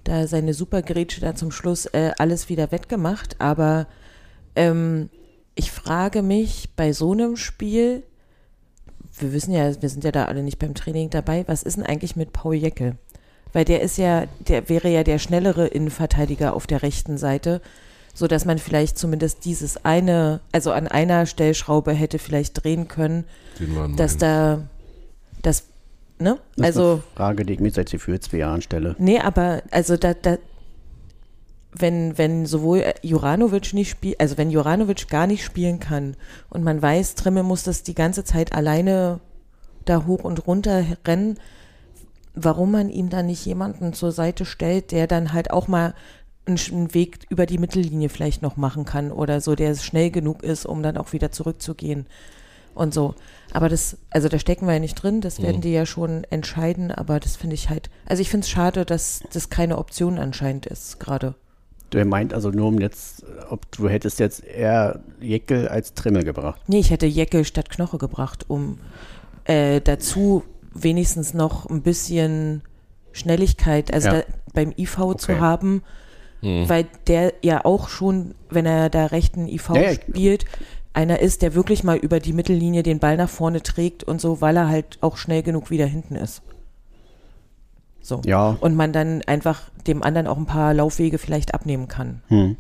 da 0.03 0.27
seine 0.27 0.53
Supergrätsche 0.53 1.21
da 1.21 1.35
zum 1.35 1.51
Schluss 1.51 1.85
äh, 1.85 2.11
alles 2.17 2.49
wieder 2.49 2.71
wettgemacht. 2.71 3.39
Aber 3.39 3.87
ähm, 4.55 5.09
ich 5.55 5.71
frage 5.71 6.21
mich 6.23 6.69
bei 6.75 6.93
so 6.93 7.11
einem 7.11 7.37
Spiel, 7.37 8.03
wir 9.19 9.31
wissen 9.31 9.53
ja, 9.53 9.79
wir 9.81 9.89
sind 9.89 10.03
ja 10.03 10.11
da 10.11 10.25
alle 10.25 10.43
nicht 10.43 10.59
beim 10.59 10.73
Training 10.73 11.09
dabei, 11.09 11.43
was 11.47 11.63
ist 11.63 11.77
denn 11.77 11.85
eigentlich 11.85 12.15
mit 12.15 12.33
Paul 12.33 12.55
Jeckel? 12.55 12.97
Weil 13.51 13.65
der 13.65 13.81
ist 13.81 13.97
ja, 13.97 14.25
der 14.39 14.67
wäre 14.69 14.89
ja 14.89 15.03
der 15.03 15.19
schnellere 15.19 15.67
Innenverteidiger 15.67 16.55
auf 16.55 16.65
der 16.65 16.81
rechten 16.81 17.17
Seite, 17.17 17.61
so 18.13 18.27
dass 18.27 18.45
man 18.45 18.59
vielleicht 18.59 18.97
zumindest 18.97 19.45
dieses 19.45 19.83
eine, 19.85 20.39
also 20.51 20.71
an 20.71 20.87
einer 20.87 21.25
Stellschraube 21.25 21.93
hätte 21.93 22.19
vielleicht 22.19 22.63
drehen 22.63 22.87
können, 22.87 23.25
dass 23.97 24.17
da, 24.17 24.61
das, 25.41 25.63
ne? 26.19 26.37
Das 26.55 26.69
ist 26.69 26.77
Also, 26.77 26.91
eine 26.91 27.03
Frage, 27.15 27.45
die 27.45 27.53
ich 27.53 27.59
mir 27.59 27.71
seit 27.71 27.89
für 27.89 28.19
zwei 28.19 28.37
Jahren 28.37 28.61
stelle. 28.61 28.95
Nee, 28.99 29.19
aber 29.19 29.63
also 29.71 29.97
da, 29.97 30.13
da 30.13 30.37
wenn, 31.75 32.17
wenn 32.17 32.45
sowohl 32.45 32.93
Juranovic 33.01 33.73
nicht 33.73 33.89
spielt, 33.89 34.19
also 34.19 34.37
wenn 34.37 34.51
Juranovic 34.51 35.07
gar 35.07 35.27
nicht 35.27 35.43
spielen 35.43 35.79
kann 35.79 36.15
und 36.49 36.63
man 36.63 36.81
weiß, 36.81 37.15
Trimme 37.15 37.41
muss 37.41 37.63
das 37.63 37.81
die 37.81 37.95
ganze 37.95 38.23
Zeit 38.23 38.53
alleine 38.53 39.19
da 39.85 40.05
hoch 40.05 40.23
und 40.23 40.45
runter 40.45 40.85
rennen, 41.05 41.39
warum 42.35 42.71
man 42.71 42.89
ihm 42.89 43.09
dann 43.09 43.25
nicht 43.25 43.45
jemanden 43.45 43.93
zur 43.93 44.11
Seite 44.11 44.45
stellt, 44.45 44.91
der 44.91 45.07
dann 45.07 45.33
halt 45.33 45.51
auch 45.51 45.67
mal 45.67 45.93
einen, 46.45 46.93
Weg 46.93 47.19
über 47.29 47.45
die 47.45 47.57
Mittellinie 47.57 48.09
vielleicht 48.09 48.41
noch 48.41 48.57
machen 48.57 48.85
kann 48.85 49.11
oder 49.11 49.41
so, 49.41 49.55
der 49.55 49.75
schnell 49.75 50.11
genug 50.11 50.43
ist, 50.43 50.65
um 50.65 50.83
dann 50.83 50.97
auch 50.97 51.13
wieder 51.13 51.31
zurückzugehen 51.31 52.05
und 52.75 52.93
so. 52.93 53.15
Aber 53.51 53.69
das, 53.69 53.97
also 54.09 54.29
da 54.29 54.39
stecken 54.39 54.65
wir 54.65 54.73
ja 54.73 54.79
nicht 54.79 54.95
drin, 54.95 55.21
das 55.21 55.41
werden 55.41 55.61
die 55.61 55.71
ja 55.71 55.85
schon 55.85 56.23
entscheiden, 56.25 56.91
aber 56.91 57.19
das 57.19 57.35
finde 57.35 57.55
ich 57.55 57.69
halt, 57.69 57.89
also 58.05 58.21
ich 58.21 58.29
finde 58.29 58.45
es 58.45 58.49
schade, 58.49 58.85
dass 58.85 59.21
das 59.31 59.49
keine 59.49 59.77
Option 59.77 60.17
anscheinend 60.17 60.65
ist 60.65 60.99
gerade. 60.99 61.35
Du 61.91 62.03
meint 62.05 62.33
also 62.33 62.49
nur 62.49 62.69
um 62.69 62.79
jetzt, 62.79 63.23
ob 63.49 63.71
du 63.71 63.87
hättest 63.87 64.19
jetzt 64.19 64.43
eher 64.43 65.01
Jeckel 65.21 65.67
als 65.67 65.93
Trimmel 65.93 66.23
gebracht. 66.23 66.59
Nee, 66.65 66.79
ich 66.79 66.89
hätte 66.89 67.05
Jeckel 67.05 67.45
statt 67.45 67.69
Knoche 67.69 67.99
gebracht, 67.99 68.45
um 68.47 68.79
äh, 69.45 69.79
dazu 69.79 70.43
wenigstens 70.73 71.35
noch 71.35 71.69
ein 71.69 71.83
bisschen 71.83 72.63
Schnelligkeit, 73.11 73.93
also 73.93 74.07
Ja. 74.07 74.13
da, 74.21 74.23
beim 74.53 74.73
IV 74.75 74.95
zu 75.17 75.33
Okay. 75.33 75.39
Haben, 76.43 76.69
weil 76.69 76.87
der 77.07 77.33
ja 77.41 77.65
auch 77.65 77.89
schon, 77.89 78.35
wenn 78.49 78.65
er 78.65 78.89
da 78.89 79.07
rechten 79.07 79.47
IV 79.47 79.69
Ja, 79.75 79.81
ja. 79.81 79.93
spielt, 79.93 80.45
einer 80.93 81.19
ist, 81.19 81.41
der 81.41 81.55
wirklich 81.55 81.83
mal 81.83 81.97
über 81.97 82.19
die 82.19 82.33
Mittellinie 82.33 82.83
den 82.83 82.99
Ball 82.99 83.17
nach 83.17 83.29
vorne 83.29 83.63
trägt 83.63 84.03
und 84.03 84.21
so, 84.21 84.41
weil 84.41 84.55
er 84.57 84.67
halt 84.67 84.99
auch 85.01 85.17
schnell 85.17 85.41
genug 85.41 85.71
wieder 85.71 85.87
hinten 85.87 86.15
ist. 86.15 86.43
So. 88.01 88.21
Ja. 88.25 88.57
Und 88.59 88.75
man 88.75 88.93
dann 88.93 89.21
einfach 89.23 89.69
dem 89.87 90.03
anderen 90.03 90.27
auch 90.27 90.37
ein 90.37 90.45
paar 90.45 90.73
Laufwege 90.73 91.17
vielleicht 91.17 91.53
abnehmen 91.53 91.87
kann. 91.87 92.21
Hm. 92.27 92.57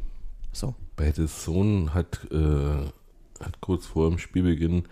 So. 0.51 0.73
Beides 0.95 1.43
Sohn 1.43 1.93
hat, 1.93 2.27
äh, 2.31 3.43
hat 3.43 3.59
kurz 3.61 3.85
vor 3.85 4.09
dem 4.09 4.17
Spielbeginn 4.17 4.85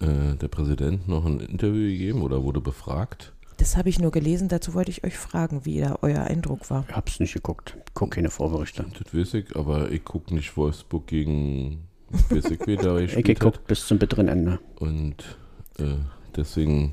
äh, 0.00 0.36
der 0.36 0.48
Präsident 0.48 1.08
noch 1.08 1.24
ein 1.24 1.40
Interview 1.40 1.88
gegeben 1.88 2.22
oder 2.22 2.42
wurde 2.42 2.60
befragt. 2.60 3.32
Das 3.58 3.76
habe 3.76 3.88
ich 3.88 3.98
nur 3.98 4.12
gelesen, 4.12 4.48
dazu 4.48 4.72
wollte 4.72 4.92
ich 4.92 5.02
euch 5.04 5.18
fragen, 5.18 5.64
wie 5.64 5.80
da 5.80 5.98
euer 6.02 6.22
Eindruck 6.22 6.70
war. 6.70 6.84
Ich 6.88 6.94
hab's 6.94 7.18
nicht 7.18 7.34
geguckt. 7.34 7.76
Guck 7.92 8.12
keine 8.12 8.30
Vorberichte. 8.30 8.86
Das 9.02 9.12
weiß 9.12 9.34
ich, 9.34 9.56
aber 9.56 9.90
ich 9.90 10.04
gucke 10.04 10.32
nicht 10.32 10.56
Wolfsburg 10.56 11.08
gegen 11.08 11.88
ich, 12.30 12.58
wer 12.64 12.76
da 12.76 12.98
Ich 12.98 13.16
hat. 13.16 13.24
geguckt 13.24 13.66
bis 13.66 13.84
zum 13.86 13.98
bitteren 13.98 14.28
Ende. 14.28 14.60
Und 14.78 15.36
äh, 15.78 15.96
deswegen, 16.36 16.92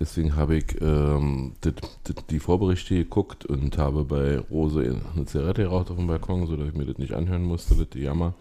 deswegen 0.00 0.34
habe 0.34 0.56
ich 0.56 0.80
ähm, 0.80 1.54
dit, 1.64 1.80
dit, 2.08 2.24
die 2.30 2.40
Vorberichte 2.40 2.96
geguckt 2.96 3.46
und 3.46 3.78
habe 3.78 4.04
bei 4.04 4.36
Rose 4.38 5.00
eine 5.14 5.26
Zigarette 5.26 5.62
geraucht 5.62 5.92
auf 5.92 5.96
dem 5.96 6.08
Balkon, 6.08 6.48
sodass 6.48 6.68
ich 6.68 6.74
mir 6.74 6.86
das 6.86 6.98
nicht 6.98 7.14
anhören 7.14 7.44
musste, 7.44 7.76
das 7.76 7.86
Jammer. 7.94 8.34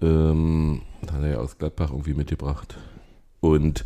Ähm, 0.00 0.82
das 1.02 1.12
hat 1.12 1.22
er 1.24 1.30
ja 1.30 1.38
aus 1.38 1.58
Gladbach 1.58 1.90
irgendwie 1.90 2.14
mitgebracht. 2.14 2.76
Und 3.40 3.84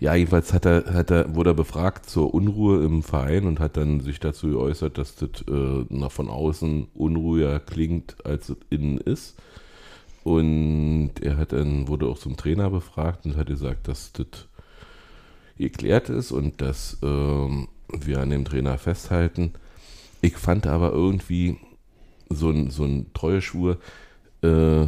ja, 0.00 0.14
jedenfalls 0.14 0.52
hat 0.52 0.64
er, 0.64 0.94
hat 0.94 1.10
er, 1.10 1.34
wurde 1.34 1.50
er 1.50 1.54
befragt 1.54 2.08
zur 2.08 2.32
Unruhe 2.32 2.84
im 2.84 3.02
Verein 3.02 3.46
und 3.46 3.58
hat 3.58 3.76
dann 3.76 4.00
sich 4.00 4.20
dazu 4.20 4.48
geäußert, 4.48 4.96
dass 4.96 5.16
das 5.16 5.42
äh, 5.48 5.84
nach 5.88 6.12
von 6.12 6.28
außen 6.28 6.88
unruhiger 6.94 7.58
klingt, 7.58 8.24
als 8.24 8.48
es 8.48 8.56
innen 8.70 8.98
ist. 8.98 9.36
Und 10.22 11.12
er 11.20 11.36
hat 11.36 11.52
dann, 11.52 11.88
wurde 11.88 12.06
auch 12.06 12.18
zum 12.18 12.36
Trainer 12.36 12.70
befragt 12.70 13.26
und 13.26 13.36
hat 13.36 13.48
gesagt, 13.48 13.88
dass 13.88 14.12
das 14.12 14.46
geklärt 15.56 16.10
ist 16.10 16.30
und 16.30 16.60
dass 16.60 16.98
ähm, 17.02 17.66
wir 17.88 18.20
an 18.20 18.30
dem 18.30 18.44
Trainer 18.44 18.78
festhalten. 18.78 19.54
Ich 20.20 20.36
fand 20.36 20.68
aber 20.68 20.92
irgendwie 20.92 21.58
so 22.28 22.50
ein, 22.50 22.70
so 22.70 22.84
ein 22.84 23.12
Treueschwur 23.14 23.78
äh, 24.42 24.86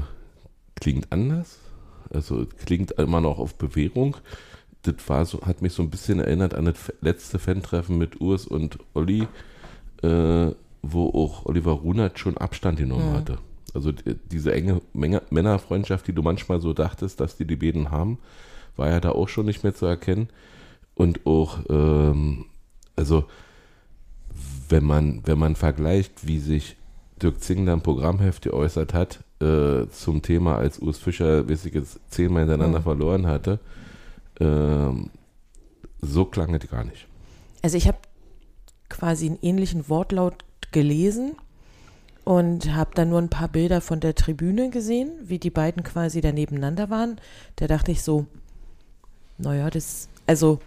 klingt 0.77 1.11
anders. 1.11 1.59
Also 2.13 2.47
klingt 2.65 2.93
immer 2.93 3.21
noch 3.21 3.39
auf 3.39 3.57
Bewährung 3.57 4.17
das 4.83 4.95
war 5.07 5.25
so, 5.27 5.43
hat 5.43 5.63
mich 5.63 5.73
so 5.73 5.83
ein 5.83 5.91
bisschen 5.91 6.21
erinnert 6.21 6.55
an 6.55 6.65
das 6.65 6.93
letzte 7.01 7.39
Fan-Treffen 7.39 7.99
mit 7.99 8.21
Urs 8.21 8.47
und 8.47 8.79
Olli, 8.95 9.27
äh, 10.03 10.53
wo 10.83 11.09
auch 11.11 11.47
Oliver 11.47 11.73
Runert 11.73 12.19
schon 12.19 12.39
Abstand 12.39 12.79
genommen 12.79 13.11
mhm. 13.11 13.17
hatte. 13.17 13.39
Also 13.75 13.93
die, 13.93 14.17
diese 14.31 14.53
enge 14.53 14.81
Menge, 14.93 15.23
Männerfreundschaft, 15.31 16.07
die 16.07 16.13
du 16.13 16.23
manchmal 16.23 16.61
so 16.61 16.73
dachtest, 16.73 17.21
dass 17.21 17.37
die 17.37 17.45
die 17.45 17.57
beiden 17.57 17.91
haben, 17.91 18.19
war 18.77 18.89
ja 18.89 19.01
da 19.01 19.11
auch 19.11 19.29
schon 19.29 19.47
nicht 19.47 19.63
mehr 19.63 19.75
zu 19.75 19.87
erkennen. 19.87 20.29
Und 20.95 21.27
auch, 21.27 21.61
ähm, 21.69 22.47
also 22.97 23.25
wenn 24.69 24.85
man, 24.85 25.23
wenn 25.25 25.39
man 25.39 25.57
vergleicht, 25.57 26.27
wie 26.27 26.39
sich 26.39 26.77
Dirk 27.23 27.41
Zingler 27.43 27.75
im 27.75 27.83
Programmheft 27.83 28.43
geäußert 28.43 28.95
hat, 28.95 29.21
äh, 29.41 29.89
zum 29.91 30.23
Thema, 30.23 30.57
als 30.57 30.79
Urs 30.79 30.99
Fischer, 30.99 31.49
weiß 31.49 31.67
ich 31.67 31.75
jetzt, 31.75 32.01
zehnmal 32.09 32.43
hintereinander 32.43 32.81
mhm. 32.81 32.85
verloren 32.85 33.27
hatte, 33.27 33.61
ähm, 34.41 35.11
so 36.01 36.25
klang 36.25 36.55
es 36.55 36.69
gar 36.69 36.85
nicht. 36.85 37.07
Also 37.63 37.77
ich 37.77 37.87
habe 37.87 37.99
quasi 38.89 39.27
einen 39.27 39.39
ähnlichen 39.43 39.89
Wortlaut 39.89 40.45
gelesen 40.73 41.33
und 42.25 42.73
habe 42.75 42.91
dann 42.95 43.11
nur 43.11 43.21
ein 43.21 43.29
paar 43.29 43.49
Bilder 43.49 43.81
von 43.81 44.01
der 44.01 44.15
Tribüne 44.15 44.71
gesehen, 44.71 45.11
wie 45.23 45.39
die 45.39 45.51
beiden 45.51 45.83
quasi 45.83 46.21
da 46.21 46.33
nebeneinander 46.33 46.91
waren. 46.91 47.21
Da 47.57 47.67
dachte 47.67 47.93
ich 47.93 48.03
so, 48.03 48.27
naja, 49.39 49.71
das, 49.71 50.09
also 50.27 50.61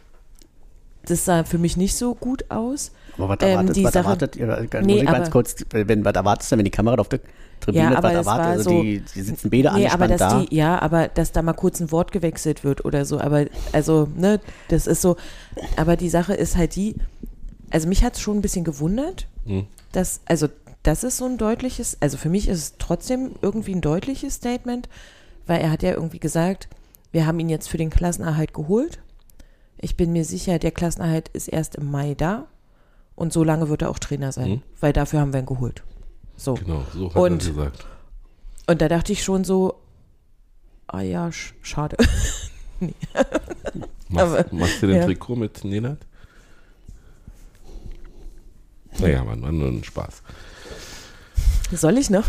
das 1.06 1.26
sah 1.26 1.44
für 1.44 1.58
mich 1.58 1.78
nicht 1.78 1.96
so 1.96 2.16
gut 2.16 2.50
aus. 2.50 2.92
Aber 3.18 3.30
was 3.30 3.40
erwartet, 3.40 3.78
ähm, 3.78 3.84
was 3.84 3.94
Sache, 3.94 4.06
erwartet 4.06 4.36
ihr? 4.36 4.68
Nee, 4.82 4.94
muss 4.94 5.02
ich 5.04 5.08
ganz 5.08 5.32
kurz, 5.32 5.56
wenn, 5.72 6.06
was 6.06 6.14
erwartest 6.14 6.52
du, 6.52 6.58
wenn 6.58 6.66
die 6.66 6.72
Kamera 6.72 6.96
auf 7.00 7.10
der 7.10 7.20
Tribüne 7.64 7.92
ja, 7.92 7.98
aber 7.98 8.10
was 8.10 8.16
erwartet? 8.16 8.46
Also 8.46 8.70
so, 8.70 8.82
die, 8.82 9.04
die 9.16 9.22
sitzen 9.22 9.50
beide 9.50 9.74
nee, 9.74 9.88
aber 9.88 10.08
dass 10.08 10.20
da. 10.20 10.42
Die, 10.42 10.56
ja, 10.56 10.82
aber 10.82 11.08
dass 11.08 11.32
da 11.32 11.42
mal 11.42 11.54
kurz 11.54 11.80
ein 11.80 11.92
Wort 11.92 12.12
gewechselt 12.12 12.64
wird 12.64 12.86
oder 12.86 13.06
so. 13.06 13.20
Aber 13.20 13.46
also, 13.72 14.08
ne, 14.16 14.40
das 14.68 14.88
ist 14.88 15.02
so. 15.02 15.16
Aber 15.76 15.96
die 15.96 16.10
Sache 16.10 16.34
ist 16.34 16.58
halt 16.58 16.76
die, 16.76 16.96
also 17.70 17.88
mich 17.88 18.04
hat 18.04 18.16
es 18.16 18.22
schon 18.22 18.38
ein 18.38 18.42
bisschen 18.42 18.64
gewundert, 18.64 19.28
hm. 19.46 19.66
dass, 19.92 20.22
also 20.26 20.48
das 20.84 21.04
ist 21.04 21.18
so 21.18 21.26
ein 21.26 21.38
deutliches, 21.38 21.98
also 22.02 22.18
für 22.18 22.30
mich 22.30 22.48
ist 22.48 22.60
es 22.60 22.74
trotzdem 22.78 23.32
irgendwie 23.42 23.74
ein 23.74 23.82
deutliches 23.82 24.36
Statement, 24.36 24.90
weil 25.48 25.62
er 25.62 25.72
hat 25.72 25.82
ja 25.82 25.92
irgendwie 25.92 26.20
gesagt, 26.20 26.68
wir 27.12 27.26
haben 27.26 27.40
ihn 27.40 27.50
jetzt 27.50 27.70
für 27.70 27.78
den 27.78 27.90
Klassenerhalt 27.90 28.54
geholt. 28.54 29.00
Ich 29.78 29.96
bin 29.96 30.12
mir 30.12 30.26
sicher, 30.26 30.60
der 30.60 30.72
Klassenerhalt 30.72 31.30
ist 31.30 31.48
erst 31.48 31.76
im 31.76 31.90
Mai 31.90 32.16
da. 32.16 32.48
Und 33.16 33.32
so 33.32 33.44
lange 33.44 33.70
wird 33.70 33.84
er 33.84 33.92
auch 33.92 34.00
Trainer 34.00 34.32
sein, 34.32 34.50
mhm. 34.50 34.62
weil 34.80 34.92
dafür 34.92 35.20
haben 35.20 35.34
wir 35.34 35.40
ihn 35.40 35.46
geholt. 35.46 35.84
So. 36.44 36.56
Genau, 36.56 36.84
so 36.94 37.10
hat 37.10 37.16
und, 37.16 37.42
er 37.42 37.50
gesagt. 37.54 37.86
Und 38.68 38.82
da 38.82 38.90
dachte 38.90 39.14
ich 39.14 39.24
schon 39.24 39.46
so, 39.46 39.76
ah 40.88 41.00
ja, 41.00 41.32
sch 41.32 41.54
schade. 41.62 41.96
nee. 42.82 42.94
machst, 44.10 44.36
Aber, 44.36 44.46
machst 44.52 44.84
du 44.84 44.88
den 44.88 44.98
ja. 44.98 45.06
Trikot 45.06 45.38
mit 45.38 45.64
Nenad? 45.64 46.00
Naja, 49.00 49.24
man, 49.24 49.42
war 49.42 49.54
nur 49.54 49.70
ein 49.70 49.86
Spaß. 49.86 50.22
Soll 51.72 51.98
ich 51.98 52.10
noch? 52.10 52.26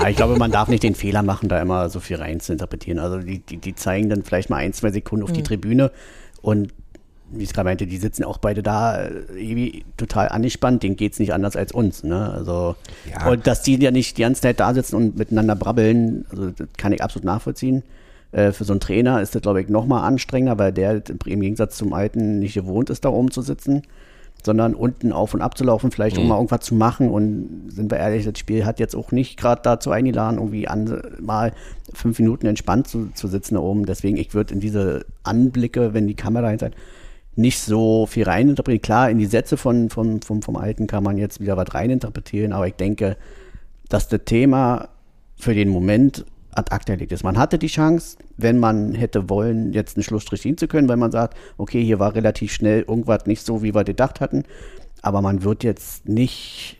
ja, 0.00 0.08
ich 0.08 0.16
glaube, 0.16 0.36
man 0.38 0.50
darf 0.50 0.66
nicht 0.66 0.82
den 0.82 0.96
Fehler 0.96 1.22
machen, 1.22 1.48
da 1.48 1.62
immer 1.62 1.88
so 1.88 2.00
viel 2.00 2.16
rein 2.16 2.40
zu 2.40 2.52
interpretieren. 2.52 2.98
Also 2.98 3.20
die, 3.20 3.38
die, 3.38 3.58
die 3.58 3.74
zeigen 3.76 4.10
dann 4.10 4.24
vielleicht 4.24 4.50
mal 4.50 4.56
ein, 4.56 4.72
zwei 4.72 4.90
Sekunden 4.90 5.22
auf 5.22 5.30
mhm. 5.30 5.34
die 5.34 5.42
Tribüne 5.44 5.92
und 6.42 6.74
wie 7.32 7.42
ich 7.42 7.50
es 7.50 7.54
gerade 7.54 7.68
meinte, 7.68 7.86
die 7.86 7.96
sitzen 7.96 8.24
auch 8.24 8.38
beide 8.38 8.62
da 8.62 9.06
äh, 9.06 9.82
total 9.96 10.28
angespannt, 10.28 10.82
denen 10.82 10.96
geht 10.96 11.14
es 11.14 11.18
nicht 11.18 11.32
anders 11.32 11.56
als 11.56 11.72
uns. 11.72 12.04
Ne? 12.04 12.30
Also, 12.30 12.76
ja. 13.10 13.28
Und 13.28 13.46
dass 13.46 13.62
die 13.62 13.80
ja 13.80 13.90
nicht 13.90 14.18
die 14.18 14.22
ganze 14.22 14.42
Zeit 14.42 14.60
da 14.60 14.74
sitzen 14.74 14.96
und 14.96 15.16
miteinander 15.16 15.56
brabbeln, 15.56 16.26
also 16.30 16.50
das 16.50 16.68
kann 16.76 16.92
ich 16.92 17.02
absolut 17.02 17.24
nachvollziehen. 17.24 17.82
Äh, 18.32 18.52
für 18.52 18.64
so 18.64 18.72
einen 18.72 18.80
Trainer 18.80 19.20
ist 19.20 19.34
das, 19.34 19.42
glaube 19.42 19.60
ich, 19.60 19.68
nochmal 19.68 20.04
anstrengender, 20.04 20.58
weil 20.58 20.72
der 20.72 21.02
im 21.26 21.40
Gegensatz 21.40 21.76
zum 21.76 21.92
Alten 21.92 22.38
nicht 22.38 22.54
gewohnt 22.54 22.90
ist, 22.90 23.04
da 23.04 23.08
oben 23.08 23.30
zu 23.30 23.42
sitzen, 23.42 23.82
sondern 24.44 24.74
unten 24.74 25.12
auf 25.12 25.34
und 25.34 25.42
ab 25.42 25.56
zu 25.56 25.64
laufen, 25.64 25.90
vielleicht 25.90 26.16
mhm. 26.16 26.22
um 26.22 26.28
mal 26.28 26.36
irgendwas 26.36 26.60
zu 26.60 26.74
machen. 26.74 27.10
Und 27.10 27.68
sind 27.68 27.90
wir 27.90 27.98
ehrlich, 27.98 28.24
das 28.24 28.38
Spiel 28.38 28.64
hat 28.64 28.80
jetzt 28.80 28.96
auch 28.96 29.12
nicht 29.12 29.38
gerade 29.38 29.62
dazu 29.62 29.90
eingeladen, 29.90 30.38
irgendwie 30.38 30.68
an, 30.68 31.00
mal 31.20 31.52
fünf 31.94 32.18
Minuten 32.18 32.46
entspannt 32.46 32.88
zu, 32.88 33.10
zu 33.14 33.28
sitzen 33.28 33.54
da 33.54 33.60
oben. 33.60 33.86
Deswegen, 33.86 34.16
ich 34.16 34.34
würde 34.34 34.54
in 34.54 34.60
diese 34.60 35.04
Anblicke, 35.22 35.94
wenn 35.94 36.06
die 36.06 36.14
Kamera 36.14 36.48
hinter 36.48 36.70
nicht 37.34 37.60
so 37.60 38.06
viel 38.06 38.24
reininterpretieren. 38.24 38.82
Klar, 38.82 39.10
in 39.10 39.18
die 39.18 39.26
Sätze 39.26 39.56
von, 39.56 39.90
von, 39.90 40.20
vom, 40.22 40.42
vom 40.42 40.56
Alten 40.56 40.86
kann 40.86 41.02
man 41.02 41.16
jetzt 41.16 41.40
wieder 41.40 41.56
was 41.56 41.72
reininterpretieren, 41.74 42.52
aber 42.52 42.66
ich 42.66 42.74
denke, 42.74 43.16
dass 43.88 44.08
das 44.08 44.20
Thema 44.24 44.88
für 45.36 45.54
den 45.54 45.68
Moment 45.68 46.24
ad 46.54 46.70
acta 46.70 46.94
liegt 46.94 47.12
ist. 47.12 47.24
Man 47.24 47.38
hatte 47.38 47.58
die 47.58 47.68
Chance, 47.68 48.18
wenn 48.36 48.58
man 48.58 48.94
hätte 48.94 49.30
wollen, 49.30 49.72
jetzt 49.72 49.96
einen 49.96 50.04
Schlussstrich 50.04 50.42
ziehen 50.42 50.58
zu 50.58 50.68
können, 50.68 50.88
weil 50.88 50.98
man 50.98 51.10
sagt, 51.10 51.36
okay, 51.56 51.82
hier 51.82 51.98
war 51.98 52.14
relativ 52.14 52.52
schnell 52.52 52.82
irgendwas 52.82 53.26
nicht 53.26 53.44
so, 53.44 53.62
wie 53.62 53.74
wir 53.74 53.84
gedacht 53.84 54.20
hatten, 54.20 54.44
aber 55.00 55.22
man 55.22 55.42
wird 55.42 55.64
jetzt 55.64 56.08
nicht 56.08 56.78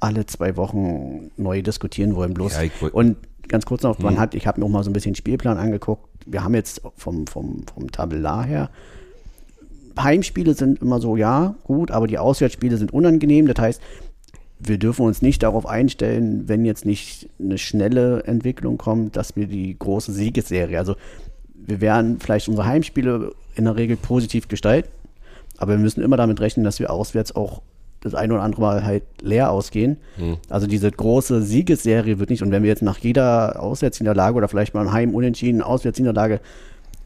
alle 0.00 0.26
zwei 0.26 0.56
Wochen 0.56 1.30
neu 1.36 1.62
diskutieren 1.62 2.14
wollen, 2.14 2.34
bloß. 2.34 2.60
Ja, 2.62 2.88
und 2.92 3.16
ganz 3.48 3.64
kurz 3.66 3.82
noch, 3.82 3.98
man 3.98 4.14
hm. 4.14 4.20
hat, 4.20 4.34
ich 4.34 4.46
habe 4.46 4.60
mir 4.60 4.66
auch 4.66 4.70
mal 4.70 4.84
so 4.84 4.90
ein 4.90 4.92
bisschen 4.92 5.14
Spielplan 5.14 5.56
angeguckt. 5.56 6.06
Wir 6.26 6.44
haben 6.44 6.54
jetzt 6.54 6.82
vom, 6.96 7.26
vom, 7.26 7.64
vom 7.66 7.90
Tabellar 7.90 8.44
her 8.44 8.70
Heimspiele 10.02 10.54
sind 10.54 10.80
immer 10.80 11.00
so, 11.00 11.16
ja, 11.16 11.54
gut, 11.64 11.90
aber 11.90 12.06
die 12.06 12.18
Auswärtsspiele 12.18 12.76
sind 12.76 12.92
unangenehm. 12.92 13.46
Das 13.46 13.58
heißt, 13.58 13.82
wir 14.58 14.78
dürfen 14.78 15.06
uns 15.06 15.22
nicht 15.22 15.42
darauf 15.42 15.66
einstellen, 15.66 16.48
wenn 16.48 16.64
jetzt 16.64 16.84
nicht 16.84 17.28
eine 17.40 17.58
schnelle 17.58 18.24
Entwicklung 18.24 18.78
kommt, 18.78 19.16
dass 19.16 19.36
wir 19.36 19.46
die 19.46 19.78
große 19.78 20.12
Siegesserie, 20.12 20.78
also 20.78 20.96
wir 21.54 21.80
werden 21.80 22.18
vielleicht 22.18 22.48
unsere 22.48 22.66
Heimspiele 22.66 23.32
in 23.54 23.64
der 23.64 23.76
Regel 23.76 23.96
positiv 23.96 24.48
gestalten, 24.48 24.88
aber 25.58 25.72
wir 25.72 25.78
müssen 25.78 26.02
immer 26.02 26.16
damit 26.16 26.40
rechnen, 26.40 26.64
dass 26.64 26.80
wir 26.80 26.90
auswärts 26.90 27.36
auch 27.36 27.62
das 28.00 28.14
ein 28.14 28.30
oder 28.32 28.42
andere 28.42 28.62
Mal 28.62 28.84
halt 28.84 29.02
leer 29.20 29.50
ausgehen. 29.50 29.96
Mhm. 30.16 30.38
Also 30.48 30.66
diese 30.66 30.90
große 30.90 31.42
Siegesserie 31.42 32.18
wird 32.18 32.30
nicht, 32.30 32.42
und 32.42 32.50
wenn 32.50 32.62
wir 32.62 32.70
jetzt 32.70 32.82
nach 32.82 32.98
jeder 32.98 33.60
Auswärtsniederlage 33.60 34.36
oder 34.36 34.48
vielleicht 34.48 34.74
mal 34.74 34.86
ein 34.86 34.92
Heim 34.92 35.14
unentschieden 35.14 35.62
Auswärtsniederlage 35.62 36.40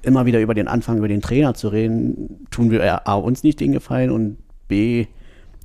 immer 0.02 0.26
wieder 0.26 0.40
über 0.40 0.54
den 0.54 0.68
Anfang, 0.68 0.98
über 0.98 1.08
den 1.08 1.22
Trainer 1.22 1.54
zu 1.54 1.68
reden, 1.68 2.46
tun 2.50 2.70
wir 2.70 3.08
A, 3.08 3.14
uns 3.14 3.42
nicht 3.42 3.60
den 3.60 3.72
Gefallen 3.72 4.10
und 4.10 4.38
B, 4.68 5.06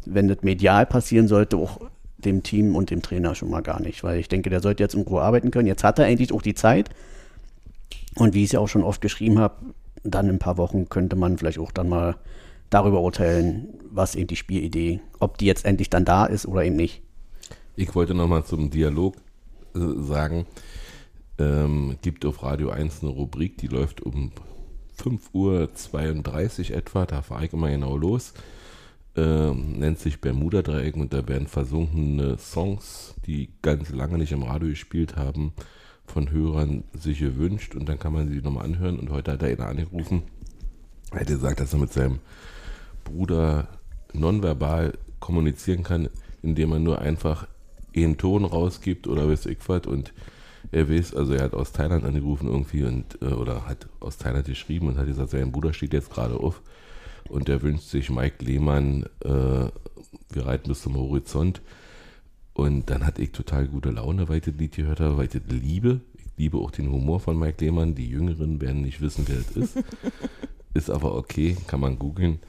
wenn 0.06 0.28
das 0.28 0.42
medial 0.42 0.86
passieren 0.86 1.28
sollte, 1.28 1.58
auch 1.58 1.80
dem 2.18 2.44
Team 2.44 2.76
und 2.76 2.90
dem 2.90 3.02
Trainer 3.02 3.36
schon 3.36 3.50
mal 3.50 3.62
gar 3.62 3.82
nicht, 3.82 4.04
weil 4.04 4.20
ich 4.20 4.28
denke, 4.28 4.50
der 4.50 4.62
sollte 4.62 4.84
jetzt 4.84 4.96
in 4.96 5.02
Ruhe 5.02 5.22
arbeiten 5.22 5.52
können. 5.52 5.68
Jetzt 5.68 5.84
hat 5.84 6.00
er 6.00 6.08
endlich 6.08 6.34
auch 6.34 6.42
die 6.42 6.56
Zeit 6.56 6.90
und 8.16 8.34
wie 8.34 8.40
ich 8.40 8.46
es 8.46 8.52
ja 8.54 8.60
auch 8.60 8.68
schon 8.68 8.84
oft 8.84 9.02
geschrieben 9.02 9.40
habe, 9.40 9.56
dann 10.04 10.28
in 10.28 10.36
ein 10.36 10.40
paar 10.40 10.58
Wochen 10.58 10.90
könnte 10.90 11.16
man 11.16 11.38
vielleicht 11.38 11.60
auch 11.60 11.72
dann 11.72 11.90
mal 11.90 12.16
darüber 12.70 13.02
urteilen, 13.02 13.70
was 13.90 14.16
eben 14.16 14.28
die 14.28 14.36
Spielidee, 14.36 15.00
ob 15.20 15.38
die 15.38 15.46
jetzt 15.46 15.66
endlich 15.66 15.90
dann 15.90 16.06
da 16.06 16.26
ist 16.26 16.46
oder 16.46 16.64
eben 16.64 16.76
nicht. 16.76 17.02
Ich 17.76 17.94
wollte 17.96 18.14
nochmal 18.14 18.44
zum 18.44 18.70
Dialog 18.70 19.16
äh, 19.76 19.80
sagen, 20.00 20.46
ähm, 21.40 21.98
gibt 22.02 22.26
auf 22.26 22.44
Radio 22.44 22.70
1 22.70 23.02
eine 23.02 23.12
Rubrik, 23.12 23.58
die 23.58 23.68
läuft 23.68 24.02
um 24.02 24.32
5.32 24.98 26.72
Uhr 26.72 26.78
etwa, 26.78 27.06
da 27.06 27.22
fahre 27.22 27.46
ich 27.46 27.54
immer 27.54 27.70
genau 27.70 27.98
los. 27.98 28.34
Ähm, 29.16 29.80
nennt 29.80 30.00
sich 30.00 30.22
Bermuda-Dreieck 30.22 30.96
und 30.96 31.12
da 31.12 31.28
werden 31.28 31.48
versunkene 31.48 32.38
Songs, 32.38 33.16
die 33.26 33.50
ganz 33.62 33.90
lange 33.90 34.18
nicht 34.18 34.32
im 34.32 34.44
Radio 34.44 34.70
gespielt 34.70 35.16
haben, 35.16 35.54
von 36.06 36.30
Hörern 36.32 36.84
sich 36.94 37.20
gewünscht 37.20 37.76
und 37.76 37.90
dann 37.90 38.00
kann 38.00 38.14
man 38.14 38.30
sie 38.30 38.42
nochmal 38.42 38.66
anhören. 38.66 39.00
Und 39.00 39.10
heute 39.10 39.32
hat 39.34 39.42
er 39.42 39.52
ihn 39.52 39.62
angerufen, 39.62 40.24
er 41.12 41.22
hat 41.22 41.28
gesagt, 41.28 41.60
dass 41.60 41.74
er 41.74 41.80
mit 41.80 41.92
seinem 41.92 42.20
Bruder 43.04 43.68
nonverbal 44.14 44.94
kommunizieren 45.20 45.84
kann, 45.84 46.10
indem 46.44 46.72
er 46.74 46.80
nur 46.80 47.00
einfach 47.00 47.48
einen 47.96 48.18
Ton 48.18 48.46
rausgibt 48.46 49.08
oder 49.08 49.28
weiß 49.28 49.48
ich 49.48 49.58
was 49.68 49.88
und 49.88 50.14
er 50.78 50.90
weiß, 50.90 51.16
also 51.16 51.34
er 51.34 51.44
hat 51.44 51.54
aus 51.54 51.72
Thailand 51.72 52.06
angerufen 52.06 52.48
irgendwie 52.48 52.84
und 52.84 53.18
äh, 53.22 53.34
oder 53.34 53.66
hat 53.66 53.88
aus 54.00 54.18
Thailand 54.18 54.46
geschrieben 54.46 54.88
und 54.88 54.98
hat 54.98 55.08
gesagt, 55.08 55.32
sein 55.32 55.52
Bruder 55.52 55.74
steht 55.74 55.94
jetzt 55.94 56.12
gerade 56.12 56.36
auf 56.36 56.62
und 57.30 57.50
er 57.50 57.62
wünscht 57.62 57.90
sich 57.90 58.10
Mike 58.10 58.46
Lehmann, 58.46 59.04
äh, 59.24 59.70
wir 60.30 60.46
reiten 60.46 60.70
bis 60.70 60.84
zum 60.84 60.96
Horizont. 60.96 61.62
Und 62.54 62.90
dann 62.90 63.06
hatte 63.06 63.22
ich 63.22 63.32
total 63.32 63.68
gute 63.68 63.92
Laune, 63.92 64.30
weil 64.30 64.38
ich 64.38 64.46
das 64.46 64.56
Lied 64.56 64.76
gehört 64.76 65.00
habe, 65.00 65.18
weil 65.18 65.26
ich 65.26 65.32
das 65.32 65.44
liebe. 65.50 66.02
Ich 66.16 66.26
liebe 66.38 66.58
auch 66.58 66.72
den 66.72 66.92
Humor 66.92 67.20
von 67.20 67.38
Mike 67.38 67.64
Lehmann. 67.64 67.94
Die 67.94 68.10
Jüngeren 68.10 68.62
werden 68.62 68.82
nicht 68.82 69.02
wissen, 69.02 69.26
wer 69.28 69.38
es 69.38 69.52
ist. 69.52 69.84
ist 70.74 70.90
aber 70.90 71.16
okay, 71.16 71.56
kann 71.68 71.80
man 71.80 72.00
googeln. 72.00 72.40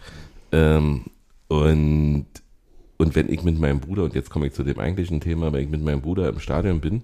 Ähm, 0.53 1.05
und, 1.49 2.27
und 2.97 3.15
wenn 3.15 3.29
ich 3.29 3.43
mit 3.43 3.59
meinem 3.59 3.81
Bruder, 3.81 4.05
und 4.05 4.15
jetzt 4.15 4.31
komme 4.31 4.47
ich 4.47 4.55
zu 4.55 4.63
dem 4.63 4.79
eigentlichen 4.79 5.21
Thema, 5.21 5.53
wenn 5.53 5.65
ich 5.65 5.71
mit 5.71 5.83
meinem 5.83 6.01
Bruder 6.01 6.29
im 6.29 6.41
Stadion 6.41 6.81
bin, 6.81 7.03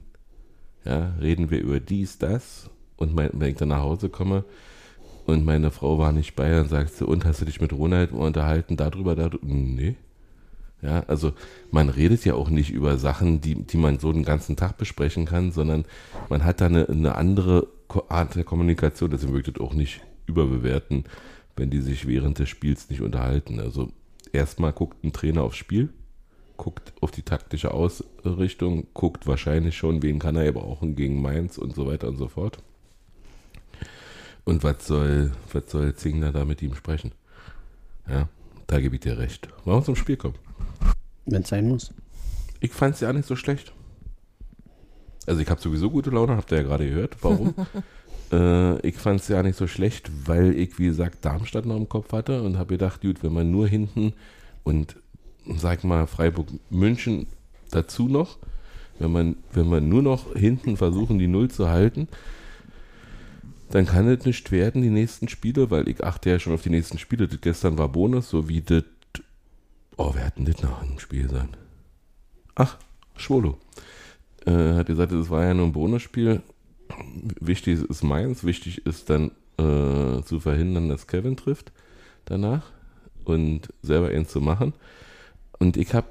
ja, 0.84 1.14
reden 1.20 1.50
wir 1.50 1.60
über 1.60 1.80
dies, 1.80 2.18
das. 2.18 2.70
Und 2.96 3.14
mein, 3.14 3.30
wenn 3.32 3.50
ich 3.50 3.56
dann 3.56 3.68
nach 3.68 3.82
Hause 3.82 4.08
komme 4.08 4.44
und 5.26 5.44
meine 5.44 5.70
Frau 5.70 5.98
war 5.98 6.12
nicht 6.12 6.36
bei, 6.36 6.50
dann 6.50 6.68
sagt 6.68 6.94
sie, 6.94 7.06
und 7.06 7.24
hast 7.24 7.40
du 7.40 7.44
dich 7.44 7.60
mit 7.60 7.72
Ronald 7.72 8.12
unterhalten 8.12 8.76
darüber, 8.76 9.16
darüber? 9.16 9.44
Nee. 9.46 9.96
Ja, 10.82 11.02
also 11.06 11.32
man 11.70 11.88
redet 11.88 12.26
ja 12.26 12.34
auch 12.34 12.50
nicht 12.50 12.70
über 12.70 12.98
Sachen, 12.98 13.40
die, 13.40 13.54
die 13.54 13.78
man 13.78 13.98
so 13.98 14.12
den 14.12 14.22
ganzen 14.22 14.54
Tag 14.54 14.76
besprechen 14.76 15.24
kann, 15.24 15.50
sondern 15.50 15.86
man 16.28 16.44
hat 16.44 16.60
da 16.60 16.66
eine, 16.66 16.88
eine 16.88 17.14
andere 17.14 17.68
Art 18.08 18.34
der 18.34 18.44
Kommunikation, 18.44 19.10
deswegen 19.10 19.32
würde 19.32 19.48
ich 19.48 19.54
das 19.54 19.64
auch 19.64 19.72
nicht 19.72 20.02
überbewerten, 20.26 21.04
wenn 21.56 21.70
die 21.70 21.80
sich 21.80 22.06
während 22.06 22.38
des 22.38 22.50
Spiels 22.50 22.90
nicht 22.90 23.00
unterhalten. 23.00 23.60
Also 23.60 23.92
erstmal 24.32 24.72
guckt 24.72 25.02
ein 25.04 25.14
Trainer 25.14 25.42
aufs 25.42 25.56
Spiel, 25.56 25.88
guckt 26.56 26.92
auf 27.00 27.10
die 27.10 27.22
taktische 27.22 27.72
Ausrichtung, 27.72 28.86
guckt 28.94 29.26
wahrscheinlich 29.26 29.76
schon, 29.76 30.02
wen 30.02 30.18
kann 30.18 30.36
er 30.36 30.52
brauchen 30.52 30.96
gegen 30.96 31.20
Mainz 31.20 31.58
und 31.58 31.74
so 31.74 31.86
weiter 31.86 32.08
und 32.08 32.16
so 32.16 32.28
fort. 32.28 32.58
Und 34.44 34.62
was 34.62 34.86
soll, 34.86 35.32
was 35.52 35.70
soll 35.70 35.94
Zingler 35.94 36.32
da 36.32 36.44
mit 36.44 36.62
ihm 36.62 36.74
sprechen? 36.74 37.12
Ja, 38.08 38.28
da 38.66 38.80
gebe 38.80 38.96
ich 38.96 39.00
dir 39.00 39.18
recht. 39.18 39.48
Wollen 39.64 39.80
wir 39.80 39.84
zum 39.84 39.96
Spiel 39.96 40.16
kommen? 40.16 40.34
Wenn 41.26 41.42
es 41.42 41.48
sein 41.48 41.68
muss. 41.68 41.92
Ich 42.60 42.72
fand 42.72 42.94
es 42.94 43.00
ja 43.00 43.12
nicht 43.12 43.26
so 43.26 43.36
schlecht. 43.36 43.72
Also 45.26 45.40
ich 45.40 45.48
habe 45.48 45.60
sowieso 45.60 45.90
gute 45.90 46.10
Laune, 46.10 46.36
habt 46.36 46.52
ihr 46.52 46.58
ja 46.58 46.62
gerade 46.64 46.86
gehört. 46.86 47.16
Warum? 47.22 47.54
äh, 48.32 48.86
ich 48.86 48.96
fand 48.96 49.20
es 49.20 49.28
ja 49.28 49.42
nicht 49.42 49.56
so 49.56 49.66
schlecht, 49.66 50.10
weil 50.26 50.54
ich, 50.58 50.78
wie 50.78 50.86
gesagt, 50.86 51.24
Darmstadt 51.24 51.64
noch 51.64 51.76
im 51.76 51.88
Kopf 51.88 52.12
hatte 52.12 52.42
und 52.42 52.58
habe 52.58 52.74
gedacht, 52.74 53.00
gut, 53.00 53.22
wenn 53.22 53.32
man 53.32 53.50
nur 53.50 53.66
hinten 53.66 54.12
und 54.62 54.96
sag 55.56 55.84
mal 55.84 56.06
Freiburg-München 56.06 57.26
dazu 57.70 58.08
noch, 58.08 58.38
wenn 58.98 59.12
man, 59.12 59.36
wenn 59.52 59.68
man 59.68 59.88
nur 59.88 60.02
noch 60.02 60.34
hinten 60.34 60.76
versuchen, 60.76 61.18
die 61.18 61.26
Null 61.26 61.50
zu 61.50 61.68
halten, 61.68 62.08
dann 63.70 63.86
kann 63.86 64.06
es 64.08 64.24
nicht 64.24 64.52
werden, 64.52 64.82
die 64.82 64.90
nächsten 64.90 65.28
Spiele, 65.28 65.70
weil 65.70 65.88
ich 65.88 66.04
achte 66.04 66.30
ja 66.30 66.38
schon 66.38 66.54
auf 66.54 66.62
die 66.62 66.70
nächsten 66.70 66.98
Spiele. 66.98 67.26
Das 67.26 67.40
gestern 67.40 67.76
war 67.76 67.88
Bonus, 67.88 68.28
so 68.28 68.48
wie 68.48 68.60
das. 68.60 68.84
Oh, 69.96 70.12
wer 70.14 70.26
hat 70.26 70.38
denn 70.38 70.44
das 70.44 70.62
nach 70.62 70.82
einem 70.82 70.98
Spiel 70.98 71.28
sein? 71.28 71.48
Ach, 72.54 72.76
Schwolo. 73.16 73.58
Äh, 74.46 74.74
hat 74.74 74.86
gesagt, 74.86 75.12
es 75.12 75.30
war 75.30 75.44
ja 75.44 75.54
nur 75.54 75.66
ein 75.66 75.72
Bonusspiel. 75.72 76.42
Wichtig 77.40 77.82
ist 77.82 78.02
meins, 78.04 78.44
wichtig 78.44 78.86
ist 78.86 79.10
dann 79.10 79.30
äh, 79.56 80.22
zu 80.22 80.40
verhindern, 80.40 80.88
dass 80.88 81.06
Kevin 81.06 81.36
trifft 81.36 81.72
danach 82.26 82.70
und 83.24 83.72
selber 83.82 84.12
ihn 84.12 84.26
zu 84.26 84.40
machen. 84.40 84.74
Und 85.58 85.76
ich 85.76 85.94
habe 85.94 86.06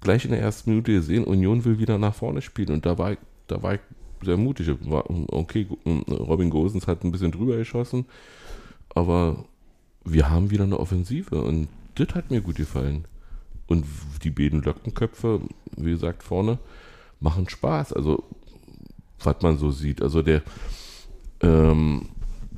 gleich 0.00 0.24
in 0.24 0.30
der 0.30 0.40
ersten 0.40 0.70
Minute 0.70 0.92
gesehen, 0.92 1.24
Union 1.24 1.64
will 1.64 1.78
wieder 1.78 1.98
nach 1.98 2.14
vorne 2.14 2.42
spielen 2.42 2.70
und 2.72 2.86
da 2.86 2.98
war 2.98 3.12
ich, 3.12 3.18
da 3.46 3.62
war 3.62 3.74
ich 3.74 3.80
sehr 4.22 4.36
mutig. 4.36 4.68
Okay, 4.70 5.66
Robin 6.08 6.50
Gosens 6.50 6.86
hat 6.86 7.04
ein 7.04 7.12
bisschen 7.12 7.32
drüber 7.32 7.56
geschossen, 7.56 8.06
aber 8.94 9.44
wir 10.04 10.30
haben 10.30 10.50
wieder 10.50 10.64
eine 10.64 10.78
Offensive 10.78 11.42
und 11.42 11.68
das 11.96 12.14
hat 12.14 12.30
mir 12.30 12.40
gut 12.40 12.56
gefallen. 12.56 13.06
Und 13.66 13.84
die 14.22 14.30
beiden 14.30 14.62
Lockenköpfe, 14.62 15.40
wie 15.76 15.90
gesagt, 15.90 16.22
vorne, 16.22 16.58
machen 17.20 17.48
Spaß. 17.48 17.92
Also, 17.92 18.22
was 19.22 19.36
man 19.42 19.58
so 19.58 19.70
sieht. 19.70 20.02
Also 20.02 20.22
der, 20.22 20.42
ähm, 21.40 22.08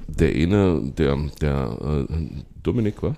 der 0.07 0.35
eine, 0.35 0.93
der, 0.97 1.17
der 1.41 2.07
äh, 2.11 2.27
Dominik 2.63 3.03
war? 3.03 3.17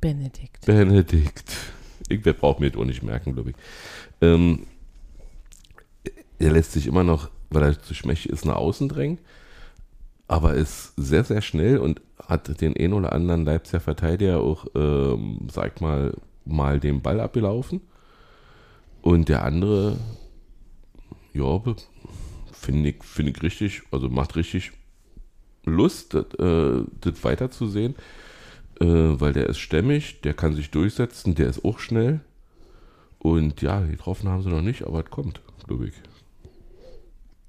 Benedikt. 0.00 0.64
Benedikt. 0.66 1.52
Ich 2.08 2.22
brauche 2.22 2.60
mir 2.60 2.70
das 2.70 2.80
auch 2.80 2.84
nicht 2.84 3.02
merken, 3.02 3.34
glaube 3.34 3.50
ich. 3.50 3.56
Ähm, 4.20 4.66
er 6.38 6.52
lässt 6.52 6.72
sich 6.72 6.86
immer 6.86 7.04
noch, 7.04 7.30
weil 7.50 7.62
er 7.62 7.82
zu 7.82 7.94
schmächtig 7.94 8.32
ist, 8.32 8.44
nach 8.44 8.56
außen 8.56 8.88
drängen, 8.88 9.18
aber 10.26 10.54
ist 10.54 10.94
sehr, 10.96 11.24
sehr 11.24 11.42
schnell 11.42 11.78
und 11.78 12.00
hat 12.18 12.60
den 12.60 12.76
einen 12.76 12.94
oder 12.94 13.12
anderen 13.12 13.44
Leipziger 13.44 13.80
Verteidiger 13.80 14.40
auch, 14.40 14.66
ähm, 14.74 15.48
sag 15.52 15.80
mal, 15.80 16.14
mal 16.44 16.80
den 16.80 17.02
Ball 17.02 17.20
abgelaufen. 17.20 17.80
Und 19.02 19.28
der 19.28 19.44
andere, 19.44 19.96
ja, 21.32 21.60
finde 22.52 22.90
ich, 22.90 23.04
find 23.04 23.28
ich 23.30 23.42
richtig, 23.42 23.82
also 23.90 24.08
macht 24.08 24.36
richtig 24.36 24.72
Lust, 25.64 26.14
das, 26.14 26.26
äh, 26.38 26.84
das 27.00 27.24
weiterzusehen, 27.24 27.94
äh, 28.80 28.86
weil 28.86 29.32
der 29.32 29.48
ist 29.48 29.58
stämmig, 29.58 30.20
der 30.22 30.34
kann 30.34 30.54
sich 30.54 30.70
durchsetzen, 30.70 31.34
der 31.34 31.48
ist 31.48 31.64
auch 31.64 31.78
schnell. 31.78 32.20
Und 33.18 33.60
ja, 33.60 33.80
getroffen 33.80 34.28
haben 34.28 34.42
sie 34.42 34.48
noch 34.48 34.62
nicht, 34.62 34.86
aber 34.86 35.00
es 35.00 35.10
kommt, 35.10 35.42
glaube 35.66 35.88
ich. 35.88 35.94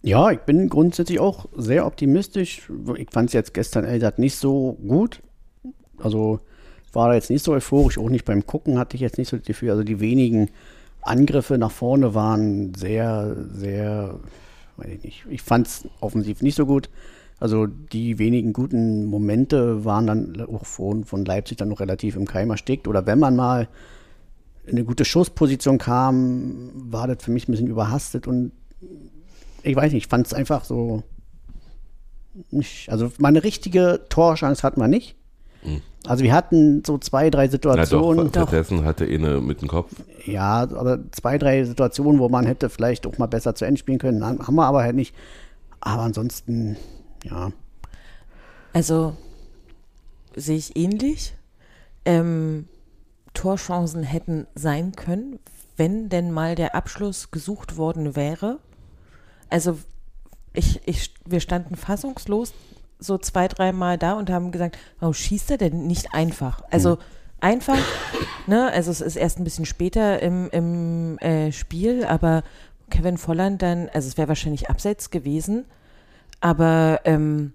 Ja, 0.04 0.32
ich 0.32 0.40
bin 0.40 0.68
grundsätzlich 0.68 1.20
auch 1.20 1.46
sehr 1.56 1.86
optimistisch. 1.86 2.70
Ich 2.98 3.10
fand 3.12 3.30
es 3.30 3.34
jetzt 3.34 3.54
gestern 3.54 3.86
Eldat 3.86 4.20
nicht 4.20 4.36
so 4.36 4.78
gut. 4.86 5.22
Also 5.98 6.40
war 6.92 7.10
da 7.10 7.14
jetzt 7.14 7.30
nicht 7.30 7.44
so 7.44 7.54
euphorisch, 7.54 7.98
auch 7.98 8.10
nicht 8.10 8.26
beim 8.26 8.46
Gucken 8.46 8.78
hatte 8.78 8.96
ich 8.96 9.02
jetzt 9.02 9.18
nicht 9.18 9.30
so 9.30 9.38
das 9.38 9.46
Gefühl. 9.46 9.70
Also 9.70 9.84
die 9.84 10.00
wenigen 10.00 10.50
Angriffe 11.02 11.58
nach 11.58 11.72
vorne 11.72 12.14
waren 12.14 12.74
sehr, 12.74 13.36
sehr, 13.54 14.20
weiß 14.78 14.90
ich 14.90 15.04
nicht. 15.04 15.26
Ich 15.30 15.42
fand 15.42 15.68
es 15.68 15.88
offensiv 16.00 16.42
nicht 16.42 16.56
so 16.56 16.66
gut. 16.66 16.90
Also 17.42 17.66
die 17.66 18.20
wenigen 18.20 18.54
guten 18.54 19.08
Momente 19.08 19.84
waren 19.84 20.06
dann 20.06 20.42
auch 20.42 20.64
von, 20.64 21.06
von 21.06 21.26
Leipzig 21.26 21.58
dann 21.58 21.70
noch 21.70 21.80
relativ 21.80 22.16
im 22.16 22.26
Keim 22.26 22.52
erstickt. 22.52 22.88
Oder 22.88 23.08
wenn 23.08 23.18
man 23.18 23.36
mal 23.36 23.68
in 24.68 24.74
eine 24.74 24.86
gute 24.86 25.06
Schussposition 25.06 25.80
kam, 25.80 26.70
war 26.76 27.08
das 27.08 27.24
für 27.24 27.32
mich 27.32 27.48
ein 27.48 27.52
bisschen 27.52 27.66
überhastet 27.66 28.28
und 28.28 28.52
ich 29.64 29.76
weiß 29.76 29.92
nicht, 29.92 30.06
ich 30.06 30.10
fand 30.10 30.28
es 30.28 30.36
einfach 30.36 30.64
so. 30.64 31.02
Nicht, 32.52 32.92
also 32.92 33.12
meine 33.18 33.44
richtige 33.44 34.02
Torchance 34.10 34.62
hatten 34.62 34.80
wir 34.80 34.88
nicht. 34.88 35.16
Mhm. 35.64 35.82
Also 36.06 36.24
wir 36.24 36.34
hatten 36.34 36.84
so 36.86 37.00
zwei, 37.00 37.32
drei 37.32 37.48
Situationen. 37.48 38.26
Ja, 38.26 38.32
doch, 38.32 38.50
stattdessen 38.50 38.86
hatte 38.86 39.06
eine 39.06 39.42
mit 39.42 39.64
dem 39.64 39.68
Kopf. 39.68 39.92
Ja, 40.26 40.62
aber 40.62 41.00
zwei, 41.10 41.40
drei 41.40 41.64
Situationen, 41.64 42.20
wo 42.20 42.30
man 42.30 42.46
hätte 42.46 42.70
vielleicht 42.70 43.08
auch 43.08 43.18
mal 43.18 43.26
besser 43.26 43.56
zu 43.56 43.66
Ende 43.66 43.80
spielen 43.80 43.98
können, 43.98 44.24
haben 44.24 44.56
wir 44.56 44.66
aber 44.66 44.84
halt 44.84 44.96
nicht. 44.96 45.16
Aber 45.80 46.04
ansonsten, 46.04 46.78
ja. 47.24 47.52
Also 48.74 49.16
sehe 50.36 50.58
ich 50.58 50.76
ähnlich. 50.78 51.34
Ähm, 52.06 52.68
Torchancen 53.34 54.04
hätten 54.04 54.48
sein 54.56 54.94
können, 54.94 55.40
wenn 55.78 56.10
denn 56.10 56.32
mal 56.32 56.56
der 56.56 56.76
Abschluss 56.76 57.32
gesucht 57.32 57.78
worden 57.78 58.16
wäre 58.16 58.60
also 59.52 59.78
ich, 60.54 60.82
ich, 60.88 61.14
wir 61.26 61.40
standen 61.40 61.76
fassungslos 61.76 62.54
so 62.98 63.18
zwei, 63.18 63.48
dreimal 63.48 63.98
da 63.98 64.14
und 64.14 64.30
haben 64.30 64.52
gesagt, 64.52 64.78
warum 65.00 65.14
schießt 65.14 65.52
er 65.52 65.58
denn 65.58 65.86
nicht 65.88 66.14
einfach? 66.14 66.64
Also 66.72 66.92
hm. 66.92 67.00
einfach, 67.42 67.78
ne, 68.48 68.72
also 68.72 68.90
es 68.92 69.02
ist 69.02 69.16
erst 69.16 69.40
ein 69.40 69.44
bisschen 69.44 69.66
später 69.66 70.22
im, 70.22 70.50
im 70.52 71.18
äh, 71.20 71.52
Spiel, 71.52 72.06
aber 72.06 72.44
Kevin 72.90 73.18
Volland 73.18 73.62
dann, 73.62 73.90
also 73.90 74.08
es 74.08 74.18
wäre 74.18 74.28
wahrscheinlich 74.28 74.70
abseits 74.70 75.10
gewesen, 75.10 75.66
aber 76.42 77.02
ähm, 77.06 77.54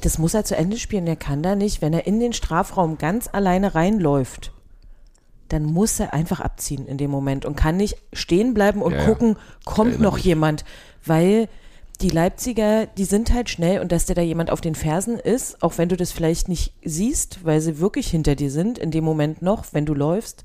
das 0.00 0.18
muss 0.18 0.34
er 0.34 0.44
zu 0.44 0.56
Ende 0.56 0.78
spielen. 0.78 1.06
Er 1.06 1.16
kann 1.16 1.42
da 1.42 1.54
nicht, 1.54 1.82
wenn 1.82 1.92
er 1.92 2.06
in 2.06 2.18
den 2.18 2.32
Strafraum 2.32 2.98
ganz 2.98 3.28
alleine 3.30 3.74
reinläuft, 3.74 4.52
dann 5.48 5.64
muss 5.64 6.00
er 6.00 6.14
einfach 6.14 6.40
abziehen 6.40 6.86
in 6.86 6.96
dem 6.96 7.10
Moment 7.10 7.44
und 7.44 7.56
kann 7.56 7.76
nicht 7.76 7.98
stehen 8.12 8.54
bleiben 8.54 8.82
und 8.82 8.92
ja, 8.92 9.04
gucken, 9.04 9.36
kommt 9.64 10.00
noch 10.00 10.14
mich. 10.14 10.24
jemand, 10.24 10.64
weil 11.04 11.48
die 12.00 12.08
Leipziger, 12.08 12.86
die 12.86 13.04
sind 13.04 13.32
halt 13.32 13.50
schnell 13.50 13.80
und 13.80 13.92
dass 13.92 14.06
der 14.06 14.14
da 14.14 14.22
jemand 14.22 14.50
auf 14.50 14.60
den 14.60 14.74
Fersen 14.74 15.18
ist, 15.18 15.62
auch 15.62 15.76
wenn 15.76 15.88
du 15.88 15.96
das 15.96 16.12
vielleicht 16.12 16.48
nicht 16.48 16.72
siehst, 16.82 17.44
weil 17.44 17.60
sie 17.60 17.78
wirklich 17.78 18.08
hinter 18.08 18.36
dir 18.36 18.50
sind, 18.50 18.78
in 18.78 18.90
dem 18.90 19.04
Moment 19.04 19.42
noch, 19.42 19.66
wenn 19.72 19.84
du 19.84 19.92
läufst, 19.92 20.44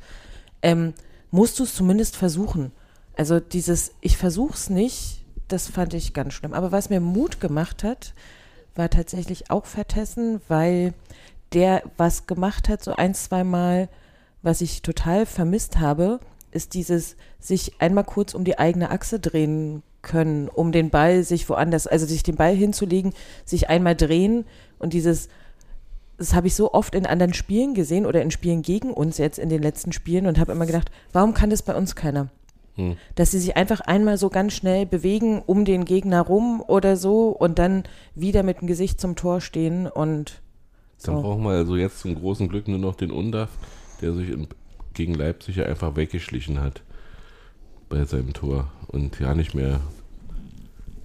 ähm, 0.61 0.93
musst 1.31 1.59
du 1.59 1.63
es 1.63 1.75
zumindest 1.75 2.17
versuchen. 2.17 2.71
Also 3.15 3.39
dieses, 3.39 3.93
ich 4.01 4.17
versuch's 4.17 4.69
nicht, 4.69 5.24
das 5.47 5.67
fand 5.67 5.93
ich 5.93 6.13
ganz 6.13 6.33
schlimm. 6.33 6.53
Aber 6.53 6.71
was 6.71 6.89
mir 6.89 6.99
Mut 6.99 7.39
gemacht 7.39 7.83
hat, 7.83 8.13
war 8.75 8.89
tatsächlich 8.89 9.49
auch 9.51 9.65
Vertessen, 9.65 10.41
weil 10.47 10.93
der 11.53 11.83
was 11.97 12.27
gemacht 12.27 12.69
hat, 12.69 12.83
so 12.83 12.95
ein, 12.95 13.13
zwei 13.13 13.43
Mal, 13.43 13.89
was 14.41 14.61
ich 14.61 14.81
total 14.81 15.25
vermisst 15.25 15.79
habe, 15.79 16.19
ist 16.51 16.73
dieses 16.73 17.15
sich 17.39 17.79
einmal 17.79 18.03
kurz 18.03 18.33
um 18.33 18.43
die 18.43 18.57
eigene 18.57 18.89
Achse 18.89 19.19
drehen 19.19 19.83
können, 20.01 20.47
um 20.49 20.71
den 20.71 20.89
Ball 20.89 21.23
sich 21.23 21.49
woanders, 21.49 21.87
also 21.87 22.05
sich 22.05 22.23
den 22.23 22.35
Ball 22.35 22.55
hinzulegen, 22.55 23.13
sich 23.43 23.69
einmal 23.69 23.95
drehen 23.95 24.45
und 24.77 24.93
dieses, 24.93 25.29
das 26.17 26.33
habe 26.33 26.47
ich 26.47 26.55
so 26.55 26.73
oft 26.73 26.95
in 26.95 27.05
anderen 27.05 27.33
Spielen 27.33 27.73
gesehen 27.73 28.05
oder 28.05 28.21
in 28.21 28.31
Spielen 28.31 28.61
gegen 28.61 28.91
uns 28.91 29.17
jetzt 29.17 29.39
in 29.39 29.49
den 29.49 29.61
letzten 29.61 29.91
Spielen 29.91 30.27
und 30.27 30.39
habe 30.39 30.51
immer 30.51 30.65
gedacht, 30.65 30.91
warum 31.11 31.33
kann 31.33 31.49
das 31.49 31.63
bei 31.63 31.75
uns 31.75 31.95
keiner? 31.95 32.29
Hm. 32.75 32.97
Dass 33.15 33.31
sie 33.31 33.39
sich 33.39 33.55
einfach 33.55 33.81
einmal 33.81 34.17
so 34.17 34.29
ganz 34.29 34.53
schnell 34.53 34.85
bewegen 34.85 35.41
um 35.45 35.65
den 35.65 35.85
Gegner 35.85 36.21
rum 36.21 36.61
oder 36.65 36.97
so 36.97 37.29
und 37.29 37.57
dann 37.57 37.83
wieder 38.15 38.43
mit 38.43 38.61
dem 38.61 38.67
Gesicht 38.67 38.99
zum 38.99 39.15
Tor 39.15 39.41
stehen 39.41 39.87
und 39.87 40.41
Dann 41.03 41.15
so. 41.15 41.21
brauchen 41.21 41.43
wir 41.43 41.51
also 41.51 41.77
jetzt 41.77 41.99
zum 41.99 42.15
großen 42.15 42.49
Glück 42.49 42.67
nur 42.67 42.79
noch 42.79 42.95
den 42.95 43.11
Undaf, 43.11 43.49
der 44.01 44.13
sich 44.13 44.29
in, 44.29 44.47
gegen 44.93 45.13
Leipzig 45.13 45.55
ja 45.57 45.65
einfach 45.65 45.95
weggeschlichen 45.95 46.61
hat 46.61 46.81
bei 47.87 48.03
seinem 48.03 48.33
Tor 48.33 48.71
und 48.87 49.19
ja 49.19 49.33
nicht 49.35 49.53
mehr 49.55 49.79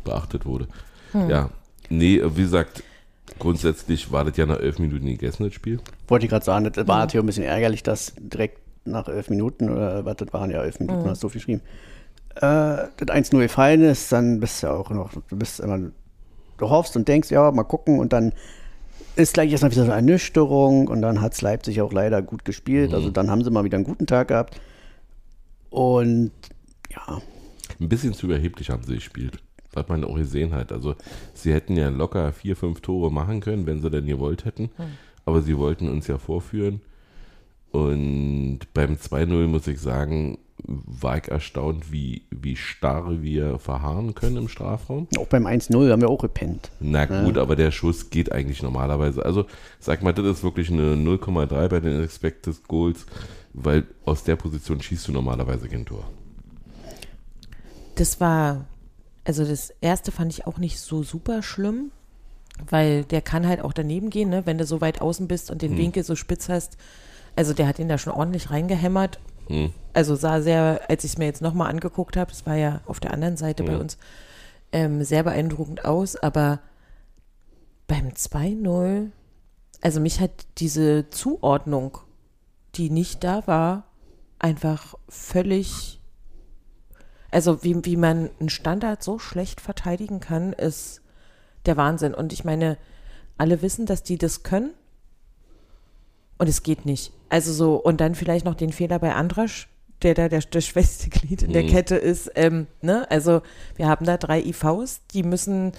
beachtet 0.05 0.47
wurde. 0.47 0.67
Ja, 1.13 1.51
nee, 1.89 2.21
wie 2.23 2.43
gesagt, 2.43 2.83
grundsätzlich 3.39 4.13
war 4.13 4.25
das 4.25 4.37
ja 4.37 4.47
nach 4.47 4.61
elf 4.61 4.79
Minuten 4.79 5.07
gegessen, 5.07 5.45
das 5.45 5.55
Spiel. 5.55 5.81
Wollte 6.09 6.27
ich 6.27 6.31
gerade 6.31 6.45
sagen, 6.45 6.71
das 6.73 6.87
war 6.87 6.99
natürlich 7.01 7.25
ein 7.25 7.27
bisschen 7.27 7.45
ärgerlich, 7.45 7.83
dass 7.83 8.15
direkt 8.19 8.61
nach 8.91 9.09
elf 9.09 9.31
Minuten, 9.31 9.71
oder 9.71 10.05
was, 10.05 10.17
das 10.17 10.33
waren 10.33 10.51
ja 10.51 10.63
elf 10.63 10.81
Minuten, 10.81 11.09
hast 11.09 11.23
du 11.23 11.27
so 11.27 11.29
viel 11.31 11.41
geschrieben, 11.41 11.63
äh, 12.37 12.41
das 12.41 13.09
1-0 13.09 13.39
gefallen 13.39 13.83
ist, 13.83 14.13
dann 14.13 14.41
bist 14.41 14.63
du 14.63 14.69
ja 14.69 14.73
auch 14.75 14.91
noch, 14.91 15.11
du 15.13 15.37
bist 15.37 15.61
immer, 15.61 15.79
du 16.59 16.71
hoffst 16.71 16.97
und 16.97 17.09
denkst, 17.09 17.31
ja, 17.31 17.51
mal 17.51 17.65
gucken 17.65 17.99
und 17.99 18.13
dann 18.13 18.33
ist 19.17 19.35
gleich 19.35 19.51
erstmal 19.51 19.73
wieder 19.73 19.85
so 19.85 19.91
eine 19.91 19.97
Ernüchterung 19.97 20.89
und 20.89 21.03
dann 21.03 21.21
hat 21.21 21.41
Leipzig 21.41 21.81
auch 21.81 21.93
leider 21.93 22.23
gut 22.23 22.45
gespielt, 22.45 22.95
also 22.95 23.11
dann 23.11 23.31
haben 23.31 23.43
sie 23.43 23.51
mal 23.51 23.65
wieder 23.65 23.77
einen 23.77 23.85
guten 23.85 24.07
Tag 24.07 24.29
gehabt 24.29 24.61
und 25.71 26.33
ja, 26.91 27.23
Ein 27.81 27.89
bisschen 27.89 28.13
zu 28.13 28.27
überheblich 28.27 28.71
haben 28.71 28.83
sie 28.83 28.97
gespielt, 28.97 29.39
was 29.73 29.89
man 29.89 30.05
auch 30.05 30.17
gesehen 30.17 30.53
hat. 30.53 30.73
Also 30.73 30.97
sie 31.33 31.53
hätten 31.53 31.77
ja 31.77 31.89
locker 31.89 32.33
vier, 32.33 32.57
fünf 32.57 32.81
Tore 32.81 33.11
machen 33.11 33.41
können, 33.41 33.67
wenn 33.67 33.81
sie 33.81 33.91
denn 33.91 34.07
gewollt 34.07 34.45
hätten. 34.45 34.71
Aber 35.25 35.43
sie 35.43 35.57
wollten 35.57 35.89
uns 35.89 36.09
ja 36.09 36.19
vorführen. 36.19 36.81
Und 37.73 38.61
beim 38.75 38.95
2-0 38.95 39.47
muss 39.47 39.67
ich 39.67 39.81
sagen, 39.81 40.39
war 40.67 41.19
ich 41.19 41.29
erstaunt, 41.29 41.93
wie, 41.93 42.23
wie 42.31 42.57
starr 42.57 43.23
wir 43.23 43.59
verharren 43.59 44.15
können 44.15 44.37
im 44.37 44.49
Strafraum. 44.49 45.09
auch 45.17 45.27
beim 45.27 45.47
1-0 45.47 45.91
haben 45.91 46.01
wir 46.01 46.11
auch 46.11 46.21
gepennt. 46.21 46.71
Na 46.81 47.07
gut, 47.07 47.39
aber 47.39 47.57
der 47.57 47.71
Schuss 47.71 48.11
geht 48.11 48.33
eigentlich 48.33 48.63
normalerweise. 48.63 49.25
Also 49.25 49.47
sag 49.79 50.03
mal, 50.03 50.13
das 50.13 50.27
ist 50.27 50.43
wirklich 50.43 50.71
eine 50.71 50.95
0,3 50.95 51.69
bei 51.69 51.81
den 51.81 52.03
Expected 52.03 52.67
Goals, 52.69 53.07
weil 53.53 53.85
aus 54.05 54.25
der 54.25 54.37
Position 54.37 54.81
schießt 54.81 55.09
du 55.09 55.13
normalerweise 55.13 55.69
kein 55.69 55.87
Tor. 55.87 56.05
Das 57.97 58.21
war, 58.21 58.67
also 59.25 59.45
das 59.45 59.71
erste 59.81 60.13
fand 60.13 60.33
ich 60.33 60.47
auch 60.47 60.59
nicht 60.59 60.79
so 60.81 61.03
super 61.03 61.43
schlimm, 61.43 61.91
weil 62.69 63.05
der 63.05 63.23
kann 63.23 63.47
halt 63.47 63.63
auch 63.63 63.73
daneben 63.73 64.11
gehen, 64.11 64.31
ne? 64.31 64.43
wenn 64.45 64.59
du 64.59 64.67
so 64.67 64.81
weit 64.81 65.01
außen 65.01 65.29
bist 65.29 65.51
und 65.51 65.63
den 65.63 65.77
Winkel 65.79 66.05
so 66.05 66.17
spitz 66.17 66.49
hast. 66.49 66.77
Also 67.37 67.55
der 67.55 67.67
hat 67.67 67.79
ihn 67.79 67.89
da 67.89 67.99
schon 67.99 68.13
ordentlich 68.13 68.51
reingehämmert. 68.51 69.21
Hm. 69.47 69.73
Also 69.93 70.15
sah 70.15 70.41
sehr, 70.41 70.83
als 70.89 71.05
ich 71.05 71.13
es 71.13 71.19
mir 71.19 71.25
jetzt 71.27 71.43
nochmal 71.43 71.71
angeguckt 71.71 72.17
habe, 72.17 72.31
das 72.31 72.47
war 72.47 72.55
ja 72.57 72.81
auf 72.87 73.01
der 73.01 73.13
anderen 73.13 73.37
Seite 73.37 73.65
bei 73.65 73.73
Ja. 73.73 73.79
uns, 73.79 73.99
ähm, 74.73 75.03
sehr 75.03 75.23
beeindruckend 75.25 75.85
aus, 75.85 76.17
aber 76.17 76.61
beim 77.89 78.11
2-0, 78.15 79.11
also 79.81 80.01
mich 80.01 80.21
hat 80.21 80.47
diese 80.59 81.11
Zuordnung, 81.11 81.99
die 82.77 82.89
nicht 82.91 83.25
da 83.25 83.47
war, 83.49 83.85
einfach 84.39 84.95
völlig, 85.09 86.01
also 87.33 87.65
wie, 87.65 87.85
wie 87.85 87.97
man 87.97 88.31
einen 88.39 88.49
Standard 88.49 89.03
so 89.03 89.19
schlecht 89.19 89.61
verteidigen 89.61 90.21
kann, 90.21 90.53
ist 90.53 91.03
der 91.67 91.77
Wahnsinn. 91.77 92.15
Und 92.15 92.33
ich 92.33 92.45
meine, 92.45 92.79
alle 93.39 93.61
wissen, 93.63 93.87
dass 93.87 94.03
die 94.05 94.19
das 94.19 94.43
können. 94.45 94.73
Und 96.39 96.49
es 96.49 96.63
geht 96.63 96.87
nicht. 96.87 97.13
Also 97.31 97.53
so, 97.53 97.77
und 97.77 98.01
dann 98.01 98.15
vielleicht 98.15 98.45
noch 98.45 98.55
den 98.55 98.73
Fehler 98.73 98.99
bei 98.99 99.15
Andrasch, 99.15 99.69
der 100.03 100.15
da 100.15 100.29
der, 100.29 100.41
das 100.41 100.67
schwächste 100.67 101.09
Glied 101.11 101.43
in 101.43 101.53
der 101.53 101.63
Mhm. 101.63 101.69
Kette 101.69 101.97
ist. 101.97 102.31
Ähm, 102.35 102.67
ne? 102.83 103.11
Also 103.11 103.41
wir 103.77 103.89
haben 103.89 104.05
da 104.05 104.17
drei 104.19 104.41
IVs, 104.43 105.01
die 105.13 105.23
müssen, 105.23 105.73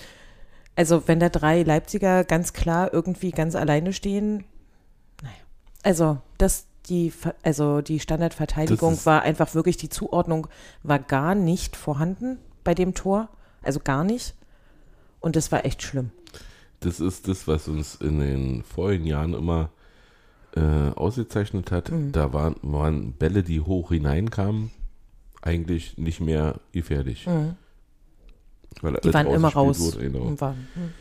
also 0.75 1.07
wenn 1.07 1.19
da 1.19 1.29
drei 1.29 1.61
Leipziger 1.63 2.23
ganz 2.23 2.53
klar 2.53 2.93
irgendwie 2.93 3.31
ganz 3.31 3.55
alleine 3.55 3.93
stehen, 3.93 4.45
naja. 5.21 5.35
Also 5.83 6.17
das, 6.37 6.65
die, 6.87 7.11
also 7.43 7.81
die 7.81 7.99
Standardverteidigung 7.99 8.97
war 9.05 9.21
einfach 9.23 9.53
wirklich, 9.53 9.77
die 9.77 9.89
Zuordnung 9.89 10.47
war 10.83 10.99
gar 10.99 11.35
nicht 11.35 11.75
vorhanden 11.75 12.39
bei 12.63 12.73
dem 12.73 12.93
Tor. 12.93 13.29
Also 13.63 13.79
gar 13.83 14.03
nicht. 14.03 14.33
Und 15.19 15.35
das 15.35 15.51
war 15.51 15.65
echt 15.65 15.83
schlimm. 15.83 16.11
Das 16.79 16.99
ist 16.99 17.27
das, 17.27 17.47
was 17.47 17.67
uns 17.67 17.93
in 17.95 18.19
den 18.19 18.63
vorigen 18.63 19.05
Jahren 19.05 19.35
immer 19.35 19.69
äh, 20.55 20.89
ausgezeichnet 20.95 21.71
hat. 21.71 21.91
Mhm. 21.91 22.11
Da 22.11 22.33
waren, 22.33 22.55
waren 22.61 23.13
Bälle, 23.13 23.43
die 23.43 23.61
hoch 23.61 23.89
hineinkamen, 23.89 24.71
eigentlich 25.41 25.97
nicht 25.97 26.19
mehr 26.21 26.59
gefährlich. 26.71 27.25
Weil 27.25 27.33
Mhm. 27.43 27.55
Die 28.81 28.87
alles 29.07 29.13
waren 29.13 29.27
immer 29.27 29.49
raus. 29.49 29.79
Wurde, 29.79 29.99
genau. 29.99 30.39
Waren, 30.41 30.67
hm. 30.75 30.91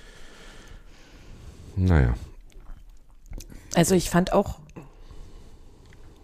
Naja, 1.86 2.14
Also 3.74 3.94
ich 3.94 4.10
fand 4.10 4.32
auch 4.32 4.58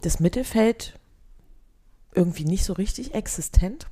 das 0.02 0.18
Mittelfeld 0.20 0.98
irgendwie 2.14 2.44
nicht 2.44 2.64
so 2.64 2.72
richtig 2.72 3.14
existent 3.14 3.86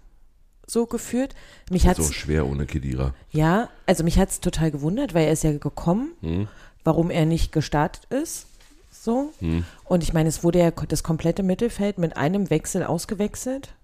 so 0.66 0.86
geführt. 0.86 1.34
Mich 1.70 1.86
hat's 1.86 2.06
so 2.06 2.12
schwer 2.12 2.46
ohne 2.46 2.64
Kedira. 2.66 3.14
ja, 3.30 3.68
also 3.86 4.02
mich 4.02 4.18
hat's 4.18 4.40
total 4.40 4.70
gewundert, 4.70 5.12
weil 5.14 5.26
er 5.26 5.32
ist 5.32 5.44
ja 5.44 5.56
gekommen, 5.56 6.12
Hm? 6.22 6.48
warum 6.84 7.10
er 7.10 7.26
nicht 7.26 7.52
gestartet 7.52 8.06
ist. 8.10 8.46
So. 8.94 9.32
Hm. 9.40 9.64
Und 9.84 10.02
ich 10.02 10.12
meine, 10.12 10.28
es 10.28 10.44
wurde 10.44 10.60
ja 10.60 10.70
das 10.70 11.02
komplette 11.02 11.42
Mittelfeld 11.42 11.98
mit 11.98 12.16
einem 12.16 12.48
Wechsel 12.48 12.84
ausgewechselt. 12.84 13.74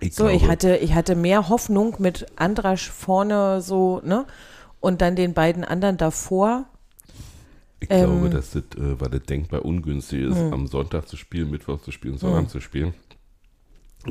Ich 0.00 0.14
So, 0.14 0.28
ich 0.28 0.38
glaube, 0.38 0.52
hatte, 0.52 0.76
ich 0.76 0.94
hatte 0.94 1.14
mehr 1.14 1.48
Hoffnung 1.48 1.96
mit 1.98 2.26
Andrasch 2.36 2.90
vorne 2.90 3.60
so, 3.62 4.00
ne? 4.04 4.26
Und 4.80 5.00
dann 5.00 5.16
den 5.16 5.34
beiden 5.34 5.64
anderen 5.64 5.96
davor. 5.96 6.66
ich 7.80 7.90
ähm, 7.90 8.20
glaube, 8.20 8.30
dass 8.30 8.50
das, 8.50 8.62
äh, 8.76 9.00
weil 9.00 9.10
das 9.10 9.22
denkbar 9.22 9.64
ungünstig 9.64 10.22
ist, 10.22 10.36
Hm. 10.36 10.52
am 10.52 10.66
Sonntag 10.66 11.08
zu 11.08 11.16
spielen, 11.16 11.50
Mittwoch 11.50 11.80
zu 11.80 11.90
spielen, 11.90 12.18
Sonntag 12.18 12.50
zu 12.50 12.60
spielen, 12.60 12.94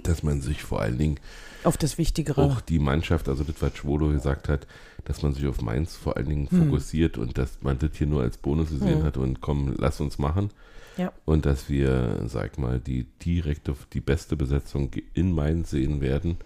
dass 0.03 0.23
man 0.23 0.41
sich 0.41 0.63
vor 0.63 0.81
allen 0.81 0.97
Dingen 0.97 1.19
Auf 1.67 1.77
das 1.77 1.97
Wichtigere. 1.97 2.41
auch 2.41 2.61
die 2.61 2.79
Mannschaft, 2.79 3.27
also 3.29 3.43
das, 3.43 3.61
was 3.61 3.75
Schwolo 3.77 4.09
gesagt 4.09 4.49
hat, 4.49 4.65
dass 5.05 5.21
man 5.21 5.33
sich 5.33 5.45
auf 5.47 5.61
Mainz 5.61 5.95
vor 5.95 6.17
allen 6.17 6.29
Dingen 6.29 6.49
Hm. 6.49 6.65
fokussiert 6.65 7.17
und 7.17 7.37
dass 7.37 7.61
man 7.61 7.77
das 7.79 7.91
hier 7.93 8.07
nur 8.07 8.21
als 8.23 8.37
Bonus 8.37 8.69
gesehen 8.69 9.03
hat 9.03 9.17
und 9.17 9.41
komm, 9.41 9.75
lass 9.77 9.99
uns 10.01 10.17
machen. 10.17 10.49
Ja. 10.97 11.11
Und 11.25 11.45
dass 11.45 11.69
wir, 11.69 12.23
sag 12.25 12.57
mal, 12.57 12.79
die 12.79 13.03
direkte, 13.23 13.75
die 13.93 14.01
beste 14.01 14.35
Besetzung 14.35 14.89
in 15.13 15.31
Mainz 15.33 15.69
sehen 15.69 16.01
werden. 16.01 16.37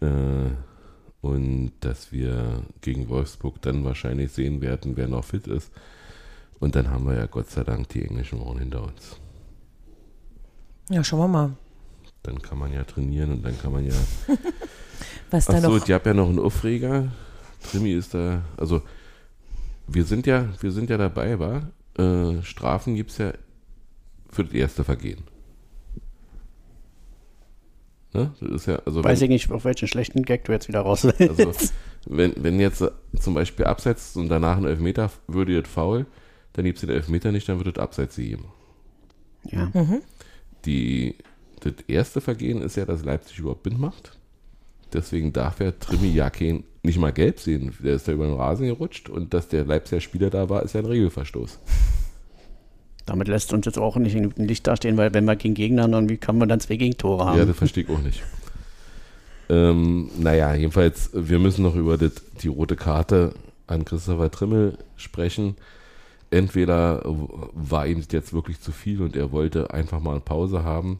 Äh, 0.00 0.50
und 1.20 1.72
dass 1.80 2.12
wir 2.12 2.62
gegen 2.80 3.08
Wolfsburg 3.08 3.60
dann 3.62 3.84
wahrscheinlich 3.84 4.30
sehen 4.32 4.60
werden, 4.60 4.96
wer 4.96 5.08
noch 5.08 5.24
fit 5.24 5.46
ist. 5.46 5.72
Und 6.60 6.74
dann 6.76 6.90
haben 6.90 7.06
wir 7.06 7.14
ja 7.14 7.26
Gott 7.26 7.50
sei 7.50 7.64
Dank 7.64 7.88
die 7.88 8.04
englischen 8.04 8.40
Wochen 8.40 8.58
hinter 8.58 8.82
uns. 8.84 9.16
Ja, 10.90 11.02
schauen 11.02 11.20
wir 11.20 11.28
mal, 11.28 11.50
Dann 12.22 12.42
kann 12.42 12.58
man 12.58 12.72
ja 12.72 12.84
trainieren 12.84 13.32
und 13.32 13.42
dann 13.42 13.58
kann 13.58 13.72
man 13.72 13.86
ja 13.86 13.94
was 15.30 15.46
da 15.46 15.54
Achso, 15.54 15.68
noch. 15.70 15.86
ich 15.86 15.92
habe 15.92 16.10
ja 16.10 16.14
noch 16.14 16.28
einen 16.28 16.38
Aufreger. 16.38 17.10
Trimi 17.70 17.92
ist 17.92 18.14
da, 18.14 18.42
also 18.56 18.82
wir 19.86 20.04
sind 20.04 20.26
ja, 20.26 20.48
wir 20.60 20.70
sind 20.72 20.90
ja 20.90 20.96
dabei, 20.96 21.38
war. 21.38 21.70
Äh, 21.96 22.42
Strafen 22.42 22.94
gibt 22.94 23.10
es 23.10 23.18
ja 23.18 23.32
für 24.30 24.44
das 24.44 24.52
erste 24.52 24.84
Vergehen. 24.84 25.22
Ne? 28.14 28.32
Das 28.40 28.50
ist 28.50 28.66
ja, 28.66 28.76
also 28.86 29.04
Weiß 29.04 29.20
wenn, 29.20 29.24
ich 29.30 29.42
nicht, 29.46 29.50
auf 29.52 29.64
welchen 29.64 29.88
schlechten 29.88 30.22
Gag 30.22 30.44
du 30.44 30.52
jetzt 30.52 30.68
wieder 30.68 30.80
raus 30.80 31.04
willst. 31.04 31.20
also 31.20 31.52
wenn, 32.06 32.32
wenn 32.42 32.58
jetzt 32.60 32.80
äh, 32.80 32.90
zum 33.18 33.34
Beispiel 33.34 33.66
absetzt 33.66 34.16
und 34.16 34.28
danach 34.28 34.56
ein 34.56 34.64
Elfmeter 34.64 35.10
würde 35.26 35.60
das 35.60 35.70
faul, 35.70 36.06
dann 36.54 36.64
gibt 36.64 36.78
es 36.78 36.80
den 36.80 36.90
Elfmeter 36.90 37.32
nicht, 37.32 37.48
dann 37.48 37.62
wird 37.62 37.76
das 37.76 37.82
Abseits 37.82 38.16
geben. 38.16 38.46
ja. 39.44 39.70
Die, 40.64 41.14
das 41.58 41.74
erste 41.86 42.20
Vergehen 42.20 42.62
ist 42.62 42.76
ja, 42.76 42.84
dass 42.84 43.04
Leipzig 43.04 43.38
überhaupt 43.38 43.62
Bind 43.62 43.78
macht. 43.78 44.16
Deswegen 44.92 45.32
darf 45.32 45.60
er 45.60 45.78
Trimi 45.78 46.08
ja 46.08 46.30
kein, 46.30 46.64
nicht 46.82 46.98
mal 46.98 47.12
gelb 47.12 47.40
sehen. 47.40 47.74
Der 47.80 47.94
ist 47.94 48.08
da 48.08 48.12
über 48.12 48.26
den 48.26 48.36
Rasen 48.36 48.66
gerutscht 48.66 49.08
und 49.08 49.34
dass 49.34 49.48
der 49.48 49.64
Leipziger 49.64 50.00
Spieler 50.00 50.30
da 50.30 50.48
war, 50.48 50.62
ist 50.62 50.74
ja 50.74 50.80
ein 50.80 50.86
Regelverstoß. 50.86 51.58
Damit 53.04 53.28
lässt 53.28 53.52
uns 53.52 53.66
jetzt 53.66 53.78
auch 53.78 53.96
nicht 53.96 54.14
in 54.14 54.24
gutem 54.24 54.46
Licht 54.46 54.66
dastehen, 54.66 54.96
weil 54.96 55.14
wenn 55.14 55.24
wir 55.24 55.36
gegen 55.36 55.54
Gegner 55.54 55.82
haben, 55.82 55.92
dann 55.92 56.08
wie 56.08 56.18
kann 56.18 56.38
man 56.38 56.48
dann 56.48 56.60
zwei 56.60 56.76
Gegentore 56.76 57.24
haben? 57.24 57.38
Ja, 57.38 57.44
das 57.44 57.56
verstehe 57.56 57.84
ich 57.84 57.90
auch 57.90 58.00
nicht. 58.00 58.22
Ähm, 59.48 60.10
naja, 60.18 60.54
jedenfalls, 60.54 61.10
wir 61.14 61.38
müssen 61.38 61.62
noch 61.62 61.74
über 61.74 61.96
das, 61.96 62.12
die 62.42 62.48
rote 62.48 62.76
Karte 62.76 63.32
an 63.66 63.84
Christopher 63.84 64.30
Trimmel 64.30 64.76
sprechen. 64.96 65.56
Entweder 66.30 67.02
war 67.54 67.86
ihm 67.86 67.98
das 67.98 68.08
jetzt 68.12 68.34
wirklich 68.34 68.60
zu 68.60 68.72
viel 68.72 69.00
und 69.00 69.16
er 69.16 69.32
wollte 69.32 69.72
einfach 69.72 70.00
mal 70.00 70.12
eine 70.12 70.20
Pause 70.20 70.62
haben, 70.62 70.98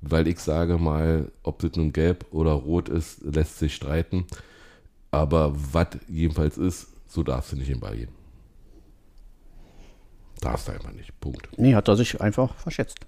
weil 0.00 0.28
ich 0.28 0.38
sage 0.40 0.78
mal, 0.78 1.30
ob 1.42 1.58
das 1.60 1.72
nun 1.76 1.92
gelb 1.92 2.26
oder 2.30 2.52
rot 2.52 2.88
ist, 2.88 3.20
lässt 3.22 3.58
sich 3.58 3.74
streiten. 3.74 4.26
Aber 5.10 5.52
was 5.72 5.88
jedenfalls 6.08 6.56
ist, 6.58 6.88
so 7.06 7.22
darfst 7.22 7.52
du 7.52 7.56
nicht 7.56 7.70
in 7.70 7.80
Ball 7.80 7.96
gehen. 7.96 8.10
Darfst 10.40 10.68
du 10.68 10.72
einfach 10.72 10.92
nicht. 10.92 11.18
Punkt. 11.20 11.48
Nee, 11.56 11.74
hat 11.74 11.88
er 11.88 11.96
sich 11.96 12.20
einfach 12.20 12.54
verschätzt. 12.56 12.98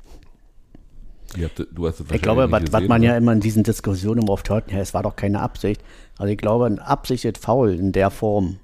Habt, 1.41 1.64
du 1.70 1.86
hast 1.86 2.01
es 2.01 2.07
Ich 2.11 2.22
glaube, 2.22 2.51
was, 2.51 2.72
was 2.72 2.88
man 2.88 3.03
ja 3.05 3.11
oder? 3.11 3.18
immer 3.18 3.32
in 3.32 3.41
diesen 3.41 3.62
Diskussionen 3.62 4.22
immer 4.22 4.32
oft 4.32 4.51
hört, 4.51 4.72
ja, 4.72 4.78
es 4.78 4.95
war 4.95 5.05
doch 5.05 5.14
keine 5.14 5.41
Absicht. 5.41 5.80
Also 6.18 6.32
ich 6.32 6.38
glaube, 6.38 6.66
ein 6.66 6.80
absichtliches 6.80 7.41
Foul 7.41 7.74
in 7.74 7.93
der 7.93 8.11
Form, 8.11 8.59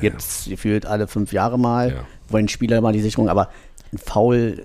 jetzt 0.00 0.48
gefühlt 0.48 0.86
alle 0.86 1.08
fünf 1.08 1.32
Jahre 1.34 1.58
mal, 1.58 1.90
Ja. 1.92 2.06
wollen 2.30 2.48
Spieler 2.48 2.80
mal 2.80 2.94
die 2.94 3.02
Sicherung, 3.02 3.28
aber 3.28 3.50
ein 3.92 3.98
Foul 3.98 4.64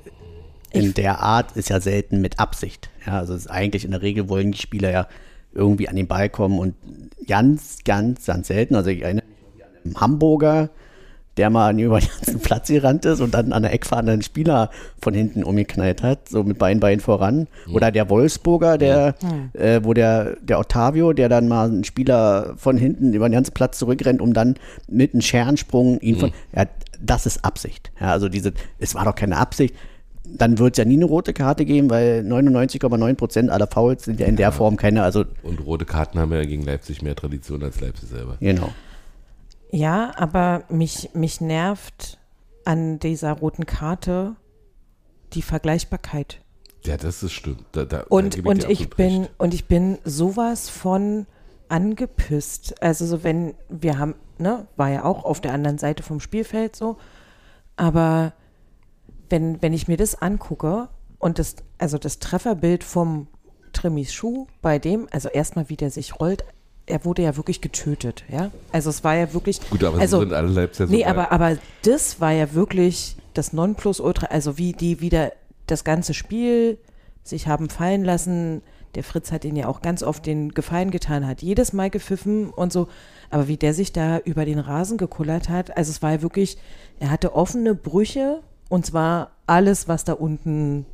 in 0.74 0.94
der 0.94 1.20
Art 1.20 1.56
ist 1.58 1.70
ja 1.70 1.80
selten 1.80 2.22
mit 2.22 2.40
Absicht. 2.40 2.90
Ja, 3.06 3.20
also 3.20 3.34
es 3.34 3.42
ist 3.42 3.52
eigentlich 3.52 3.86
in 3.86 3.92
der 3.92 4.02
Regel 4.02 4.30
wollen 4.30 4.52
die 4.52 4.58
Spieler 4.58 4.92
ja 4.92 5.08
irgendwie 5.54 5.90
an 5.90 5.96
den 5.96 6.08
Ball 6.08 6.30
kommen 6.30 6.60
und 6.60 6.76
ganz, 7.28 7.80
ganz, 7.84 8.26
ganz 8.26 8.48
selten, 8.48 8.76
also 8.76 8.90
ich 8.90 9.02
erinnere 9.02 9.26
mich 9.26 9.64
an 9.64 9.72
einen 9.84 10.02
Hamburger, 10.02 10.70
der 11.38 11.50
mal 11.50 11.78
über 11.80 12.00
den 12.00 12.10
ganzen 12.10 12.40
Platz 12.40 12.68
gerannt 12.68 13.06
ist 13.06 13.20
und 13.20 13.34
dann 13.34 13.54
an 13.54 13.64
der 13.64 13.74
Eckfahne 13.74 14.12
einen 14.12 14.22
Spieler 14.22 14.70
von 15.02 15.14
hinten 15.14 15.44
umgeknallt 15.44 16.04
hat, 16.04 16.30
so 16.30 16.44
mit 16.44 16.58
beiden 16.58 16.80
Beinen 16.80 17.00
voran. 17.00 17.48
Oder 17.74 17.92
der 17.92 18.10
Wolfsburger, 18.10 18.78
der, 18.78 19.16
äh, 19.54 19.82
wo 19.84 19.94
der, 19.94 20.38
der 20.42 20.60
Ottavio, 20.60 21.14
der 21.14 21.30
dann 21.30 21.48
mal 21.48 21.68
einen 21.68 21.84
Spieler 21.84 22.54
von 22.58 22.78
hinten 22.78 23.14
über 23.14 23.28
den 23.30 23.34
ganzen 23.34 23.54
Platz 23.54 23.78
zurückrennt, 23.78 24.22
um 24.22 24.34
dann 24.34 24.56
mit 24.88 25.14
einem 25.14 25.22
Scherensprung 25.22 26.00
ihn 26.00 26.18
von. 26.18 26.32
Ja, 26.56 26.66
das 27.04 27.26
ist 27.26 27.44
Absicht. 27.44 27.92
Ja, 28.00 28.12
also 28.12 28.30
diese, 28.30 28.54
es 28.78 28.94
war 28.94 29.06
doch 29.06 29.16
keine 29.16 29.38
Absicht. 29.38 29.74
Dann 30.24 30.60
wird 30.60 30.74
es 30.74 30.78
ja 30.78 30.86
nie 30.86 30.96
eine 30.96 31.06
rote 31.06 31.34
Karte 31.34 31.66
geben, 31.66 31.90
weil 31.90 32.22
99,9 32.26 33.16
Prozent 33.16 33.50
aller 33.50 33.68
Fouls 33.68 34.04
sind 34.04 34.20
ja 34.20 34.28
in 34.28 34.36
der 34.36 34.52
Form 34.52 34.78
keine, 34.78 35.04
also 35.04 35.26
Und 35.44 35.66
rote 35.66 35.86
Karten 35.86 36.20
haben 36.20 36.32
ja 36.32 36.44
gegen 36.44 36.64
Leipzig 36.64 37.02
mehr 37.02 37.16
Tradition 37.16 37.64
als 37.64 37.82
Leipzig 37.82 38.10
selber. 38.10 38.38
genau. 38.40 38.70
Ja, 39.74 40.12
aber 40.18 40.64
mich, 40.70 41.12
mich 41.14 41.40
nervt 41.40 42.20
an 42.66 43.00
dieser 43.00 43.32
roten 43.32 43.66
Karte 43.66 44.36
die 45.34 45.42
Vergleichbarkeit. 45.42 46.42
Ja, 46.84 46.98
das 46.98 47.24
ist 47.24 47.32
stimmt. 47.32 47.64
Da, 47.72 47.86
da, 47.86 48.04
Und, 48.10 48.36
gebe 48.36 48.50
und 48.50 48.70
ich 48.70 48.90
bin, 48.90 49.22
recht. 49.22 49.32
und 49.38 49.54
ich 49.54 49.66
bin 49.66 49.98
sowas 50.04 50.68
von 50.70 51.26
angepisst. 51.70 52.82
Also 52.84 53.06
so 53.06 53.24
wenn, 53.24 53.54
wir 53.70 53.98
haben, 53.98 54.16
ne, 54.40 54.68
war 54.76 54.90
ja 54.90 55.06
auch 55.06 55.24
auf 55.24 55.40
der 55.42 55.54
anderen 55.54 55.78
Seite 55.78 56.04
vom 56.04 56.20
Spielfeld 56.20 56.76
so, 56.76 56.98
aber 57.78 58.34
wenn, 59.32 59.62
wenn 59.62 59.74
ich 59.74 59.88
mir 59.88 59.98
das 59.98 60.22
angucke 60.22 60.90
und 61.20 61.40
das, 61.40 61.56
also 61.78 61.98
das 61.98 62.20
Trefferbild 62.20 62.84
vom 62.84 63.28
Trimmis 63.74 64.14
Schuh 64.14 64.48
bei 64.62 64.80
dem, 64.80 65.08
also 65.12 65.30
erstmal 65.30 65.70
wie 65.70 65.78
der 65.78 65.90
sich 65.90 66.20
rollt, 66.20 66.44
er 66.86 67.06
wurde 67.06 67.22
ja 67.22 67.38
wirklich 67.38 67.62
getötet, 67.62 68.24
ja. 68.30 68.52
Also 68.72 68.90
es 68.90 69.04
war 69.04 69.16
ja 69.16 69.34
wirklich. 69.34 69.62
Gut, 69.70 69.84
aber 69.84 70.00
also, 70.00 70.18
so 70.18 70.24
sind 70.24 70.34
alle 70.34 70.50
Leipziger 70.50 70.90
Nee, 70.90 71.06
aber, 71.06 71.32
aber 71.32 71.58
das 71.84 72.20
war 72.20 72.32
ja 72.32 72.54
wirklich 72.54 73.16
das 73.34 73.54
Nonplusultra, 73.54 74.28
also 74.28 74.58
wie 74.58 74.74
die 74.74 75.00
wieder 75.00 75.32
das 75.68 75.84
ganze 75.84 76.14
Spiel 76.14 76.78
sich 77.24 77.48
haben 77.48 77.70
fallen 77.70 78.04
lassen. 78.04 78.62
Der 78.96 79.04
Fritz 79.04 79.32
hat 79.32 79.46
ihn 79.46 79.56
ja 79.56 79.68
auch 79.68 79.82
ganz 79.82 80.04
oft 80.04 80.26
den 80.26 80.54
Gefallen 80.54 80.92
getan, 80.92 81.26
hat 81.26 81.42
jedes 81.42 81.72
Mal 81.72 81.90
gepfiffen 81.90 82.50
und 82.50 82.74
so. 82.74 82.90
Aber 83.30 83.48
wie 83.48 83.56
der 83.56 83.74
sich 83.74 83.94
da 83.94 84.18
über 84.18 84.44
den 84.44 84.60
Rasen 84.60 84.98
gekullert 84.98 85.48
hat, 85.48 85.78
also 85.78 85.92
es 85.92 86.02
war 86.02 86.12
ja 86.12 86.22
wirklich, 86.22 86.58
er 87.00 87.10
hatte 87.10 87.34
offene 87.34 87.74
Brüche 87.74 88.42
und 88.72 88.86
zwar 88.86 89.32
alles, 89.48 89.88
was 89.88 90.06
da 90.06 90.14
unten 90.14 90.86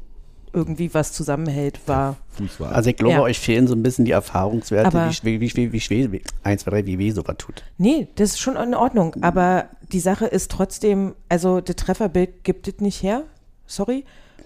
irgendwie 0.54 0.94
was 0.94 1.12
zusammenhält, 1.14 1.80
war. 1.88 2.16
Fuß 2.30 2.60
war. 2.60 2.72
Also 2.72 2.90
ich 2.90 2.96
glaube, 2.96 3.14
Ja. 3.14 3.22
euch 3.22 3.40
fehlen 3.40 3.68
so 3.68 3.76
ein 3.76 3.84
bisschen 3.84 4.06
die 4.06 4.12
Erfahrungswerte, 4.12 4.88
Aber- 4.98 5.10
wie, 5.10 5.14
schwer- 5.14 5.40
wie, 5.40 5.56
wie, 5.56 5.72
wie, 5.74 5.80
schwer, 5.80 6.12
wie 6.12 6.22
1, 6.44 6.64
2, 6.64 6.72
3, 6.72 6.86
wie 6.88 6.98
weh 6.98 7.12
sowas 7.12 7.36
tut. 7.38 7.64
Nee, 7.78 8.08
das 8.16 8.32
ist 8.32 8.40
schon 8.40 8.56
in 8.56 8.74
Ordnung. 8.74 9.16
Aber 9.22 9.66
die 9.92 10.00
Sache 10.00 10.26
ist 10.26 10.50
trotzdem, 10.50 11.14
also 11.30 11.62
das 11.62 11.76
Trefferbild 11.76 12.44
gibt 12.44 12.68
es 12.68 12.80
nicht 12.80 13.04
her. 13.04 13.24
Sorry. 13.68 14.06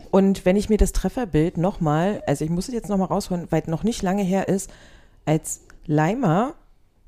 Und 0.10 0.44
wenn 0.44 0.58
ich 0.58 0.68
mir 0.68 0.78
das 0.78 0.92
Trefferbild 0.92 1.58
nochmal, 1.58 2.22
also 2.28 2.44
ich 2.44 2.52
muss 2.52 2.68
es 2.68 2.74
jetzt 2.74 2.90
nochmal 2.90 3.08
rausholen, 3.08 3.48
weil 3.50 3.62
es 3.62 3.68
noch 3.68 3.84
nicht 3.84 4.02
lange 4.02 4.24
her 4.24 4.50
ist, 4.50 4.70
als 5.26 5.62
Leimer, 5.86 6.56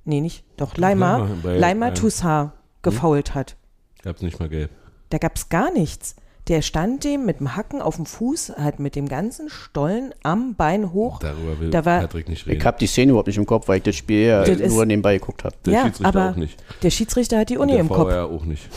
nee, 0.05 0.21
nicht, 0.21 0.45
doch, 0.55 0.77
Leimer, 0.77 1.27
Leimer 1.43 1.93
Toussaint 1.93 2.51
gefault 2.81 3.35
hat. 3.35 3.57
ich 3.99 4.07
hab's 4.07 4.21
nicht 4.21 4.39
mal 4.39 4.47
gelb. 4.47 4.69
Da 5.13 5.19
gab 5.19 5.35
es 5.35 5.49
gar 5.49 5.71
nichts. 5.71 6.15
Der 6.47 6.63
stand 6.63 7.03
dem 7.03 7.23
mit 7.23 7.39
dem 7.39 7.55
Hacken 7.55 7.83
auf 7.83 7.97
dem 7.97 8.07
Fuß, 8.07 8.53
halt 8.57 8.79
mit 8.79 8.95
dem 8.95 9.07
ganzen 9.07 9.47
Stollen 9.47 10.11
am 10.23 10.55
Bein 10.55 10.91
hoch. 10.91 11.19
Darüber 11.19 11.59
will 11.59 11.69
Da 11.69 11.85
war- 11.85 12.01
Patrick 12.01 12.27
nicht 12.27 12.47
reden. 12.47 12.57
Ich 12.57 12.65
habe 12.65 12.79
die 12.79 12.87
Szene 12.87 13.11
überhaupt 13.11 13.27
nicht 13.27 13.37
im 13.37 13.45
Kopf, 13.45 13.67
weil 13.67 13.77
ich 13.77 13.83
das 13.83 13.95
Spiel 13.95 14.25
ja 14.25 14.43
Das 14.43 14.59
ist- 14.59 14.73
nur 14.73 14.87
nebenbei 14.87 15.19
geguckt 15.19 15.43
habe. 15.43 15.55
Der 15.65 15.73
ja, 15.73 15.83
Schiedsrichter 15.83 16.19
aber 16.19 16.31
auch 16.31 16.35
nicht. 16.35 16.57
der 16.81 16.89
Schiedsrichter 16.89 17.37
hat 17.37 17.49
die 17.51 17.59
Uni 17.59 17.73
der 17.73 17.81
im 17.81 17.89
Kopf. 17.89 18.09
VR 18.09 18.25
auch 18.25 18.43
nicht. 18.43 18.67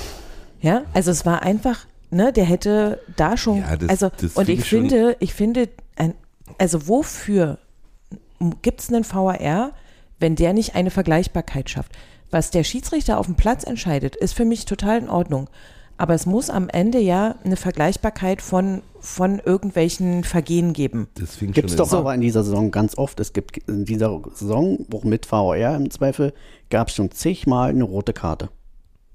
Ja, 0.60 0.82
also 0.92 1.10
es 1.10 1.24
war 1.24 1.42
einfach, 1.42 1.86
ne, 2.10 2.34
der 2.34 2.44
hätte 2.44 3.00
da 3.16 3.38
schon, 3.38 3.60
Ja, 3.60 3.76
das- 3.76 3.88
also 3.88 4.10
das 4.20 4.34
und 4.34 4.48
ich 4.50 4.68
schon- 4.68 4.80
finde, 4.90 5.16
ich 5.20 5.32
finde, 5.32 5.70
ein, 5.96 6.12
also 6.58 6.86
wofür 6.86 7.56
gibt 8.60 8.80
es 8.82 8.92
einen 8.92 9.04
VAR, 9.10 9.72
wenn 10.20 10.36
der 10.36 10.52
nicht 10.52 10.74
eine 10.74 10.90
Vergleichbarkeit 10.90 11.70
schafft? 11.70 11.92
Was 12.30 12.50
der 12.50 12.62
Schiedsrichter 12.64 13.18
auf 13.18 13.24
dem 13.26 13.36
Platz 13.36 13.64
entscheidet, 13.64 14.14
ist 14.16 14.34
für 14.34 14.44
mich 14.44 14.66
total 14.66 14.98
in 14.98 15.08
Ordnung. 15.08 15.48
Aber 15.98 16.14
es 16.14 16.26
muss 16.26 16.50
am 16.50 16.68
Ende 16.68 16.98
ja 16.98 17.36
eine 17.44 17.56
Vergleichbarkeit 17.56 18.42
von, 18.42 18.82
von 19.00 19.38
irgendwelchen 19.38 20.24
Vergehen 20.24 20.72
geben. 20.74 21.08
Das 21.14 21.38
Gibt 21.38 21.58
es 21.70 21.76
doch 21.76 21.90
in- 21.92 21.98
aber 21.98 22.14
in 22.14 22.20
dieser 22.20 22.44
Saison 22.44 22.70
ganz 22.70 22.98
oft. 22.98 23.18
Es 23.20 23.32
gibt 23.32 23.56
in 23.66 23.84
dieser 23.86 24.20
Saison, 24.34 24.78
auch 24.92 25.04
mit 25.04 25.24
VR 25.26 25.74
im 25.76 25.90
Zweifel, 25.90 26.34
gab 26.70 26.88
es 26.88 26.94
schon 26.94 27.10
zigmal 27.10 27.70
eine 27.70 27.84
rote 27.84 28.12
Karte. 28.12 28.50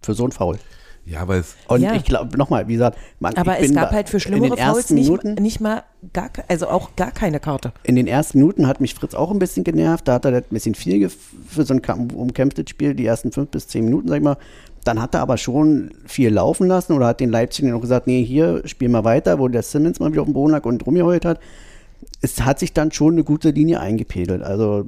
Für 0.01 0.13
so 0.15 0.25
ein 0.25 0.32
Foul. 0.32 0.57
Ja, 1.03 1.21
aber 1.21 1.36
es, 1.38 1.55
Und 1.67 1.82
Ja. 1.82 1.93
ich 1.95 2.03
glaube, 2.03 2.38
nochmal, 2.38 2.67
wie 2.67 2.73
gesagt, 2.73 2.97
man, 3.19 3.36
Aber 3.36 3.53
ich 3.57 3.61
es 3.63 3.67
bin 3.69 3.75
gab 3.75 3.89
da- 3.89 3.95
halt 3.95 4.09
für 4.09 4.19
schlimmere 4.19 4.55
Fouls 4.55 4.91
nicht, 4.91 5.05
Minuten, 5.07 5.34
nicht 5.36 5.59
mal 5.59 5.84
gar, 6.13 6.29
also 6.47 6.67
auch 6.67 6.95
gar 6.95 7.11
keine 7.11 7.39
Karte. 7.39 7.73
In 7.84 7.95
den 7.95 8.05
ersten 8.05 8.38
Minuten 8.38 8.67
hat 8.67 8.82
mich 8.82 8.93
Fritz 8.93 9.15
auch 9.15 9.32
ein 9.32 9.39
bisschen 9.39 9.63
genervt. 9.63 10.07
Da 10.07 10.13
hat 10.15 10.25
er 10.25 10.32
ein 10.34 10.43
bisschen 10.51 10.75
viel 10.75 11.09
für 11.47 11.65
so 11.65 11.73
ein 11.73 12.11
umkämpftes 12.11 12.69
Spiel, 12.69 12.93
die 12.93 13.05
ersten 13.05 13.32
fünf 13.32 13.49
bis 13.49 13.67
zehn 13.67 13.84
Minuten, 13.86 14.07
sag 14.09 14.17
ich 14.17 14.23
mal. 14.23 14.38
Dann 14.84 15.01
hat 15.01 15.13
er 15.13 15.21
aber 15.21 15.38
schon 15.38 15.91
viel 16.07 16.29
laufen 16.34 16.67
lassen 16.67 16.93
oder 16.93 17.07
hat 17.07 17.19
den 17.19 17.29
Leipzig 17.29 17.65
noch 17.65 17.82
gesagt, 17.82 18.07
nee, 18.07 18.23
hier, 18.23 18.61
spiel 18.65 18.89
mal 18.89 19.03
weiter, 19.03 19.38
wo 19.39 19.47
der 19.47 19.61
Simmons 19.61 19.99
mal 19.99 20.11
wieder 20.11 20.21
auf 20.21 20.27
dem 20.27 20.34
Boden 20.34 20.51
lag 20.53 20.65
und 20.65 20.86
rumgeheult 20.86 21.25
hat. 21.25 21.39
Es 22.23 22.41
hat 22.43 22.59
sich 22.59 22.73
dann 22.73 22.91
schon 22.91 23.13
eine 23.13 23.23
gute 23.23 23.49
Linie 23.51 23.79
eingepegelt. 23.79 24.41
Also 24.43 24.86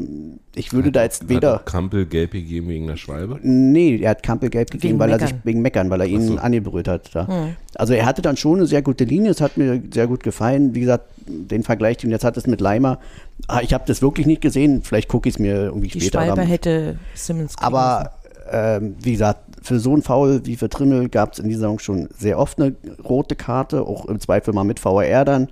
ich 0.55 0.71
würde 0.73 0.91
da 0.91 1.03
jetzt 1.03 1.23
hat 1.23 1.29
weder. 1.29 1.55
auch 1.57 1.65
Kampel 1.65 2.05
gelb 2.07 2.31
gegeben 2.31 2.67
wegen 2.69 2.87
der 2.87 2.95
Schwalbe. 2.97 3.39
Nee, 3.43 3.97
er 3.97 4.11
hat 4.11 4.23
Campbell 4.23 4.49
gelb 4.49 4.69
gegeben, 4.71 4.93
Wegen 4.93 4.99
weil 4.99 5.09
er 5.09 5.15
Meckern. 5.17 5.27
sich 5.27 5.37
wegen 5.43 5.61
Meckern, 5.61 5.89
weil 5.91 6.01
er 6.01 6.07
ihn 6.07 6.21
so. 6.21 6.37
angebrüllt 6.37 6.87
hat. 6.87 7.09
Da. 7.13 7.49
Also 7.75 7.93
er 7.93 8.05
hatte 8.05 8.21
dann 8.23 8.37
schon 8.37 8.57
eine 8.59 8.67
sehr 8.67 8.81
gute 8.83 9.03
Linie, 9.03 9.31
es 9.31 9.41
hat 9.41 9.57
mir 9.57 9.81
sehr 9.91 10.05
gut 10.07 10.21
gefallen. 10.23 10.73
Wie 10.75 10.79
gesagt, 10.81 11.05
den 11.27 11.63
Vergleich, 11.63 11.97
den 11.97 12.09
jetzt 12.11 12.23
hat 12.23 12.37
es 12.37 12.45
mit 12.47 12.61
Leimer. 12.61 12.99
Ah, 13.47 13.61
Ich 13.63 13.73
habe 13.73 13.83
das 13.87 14.01
wirklich 14.01 14.25
nicht 14.27 14.41
gesehen, 14.41 14.81
vielleicht 14.83 15.07
gucke 15.07 15.27
ich 15.29 15.35
es 15.35 15.39
mir 15.39 15.55
irgendwie 15.55 15.87
Die 15.89 16.01
später 16.01 16.23
Schwalbe 16.23 16.41
an. 16.41 16.47
hätte 16.47 16.97
Simmons 17.15 17.55
Aber 17.59 18.11
ähm, 18.51 18.95
wie 19.01 19.13
gesagt, 19.13 19.41
für 19.61 19.79
so 19.79 19.93
einen 19.93 20.01
Foul 20.01 20.41
wie 20.45 20.55
für 20.55 20.69
Trimmel 20.69 21.09
gab 21.09 21.33
es 21.33 21.39
in 21.39 21.47
dieser 21.47 21.61
Saison 21.61 21.79
schon 21.79 22.09
sehr 22.17 22.37
oft 22.37 22.59
eine 22.59 22.75
rote 23.03 23.35
Karte, 23.35 23.81
auch 23.83 24.05
im 24.05 24.19
Zweifel 24.19 24.53
mal 24.53 24.63
mit 24.63 24.79
VR 24.79 25.25
dann. 25.25 25.49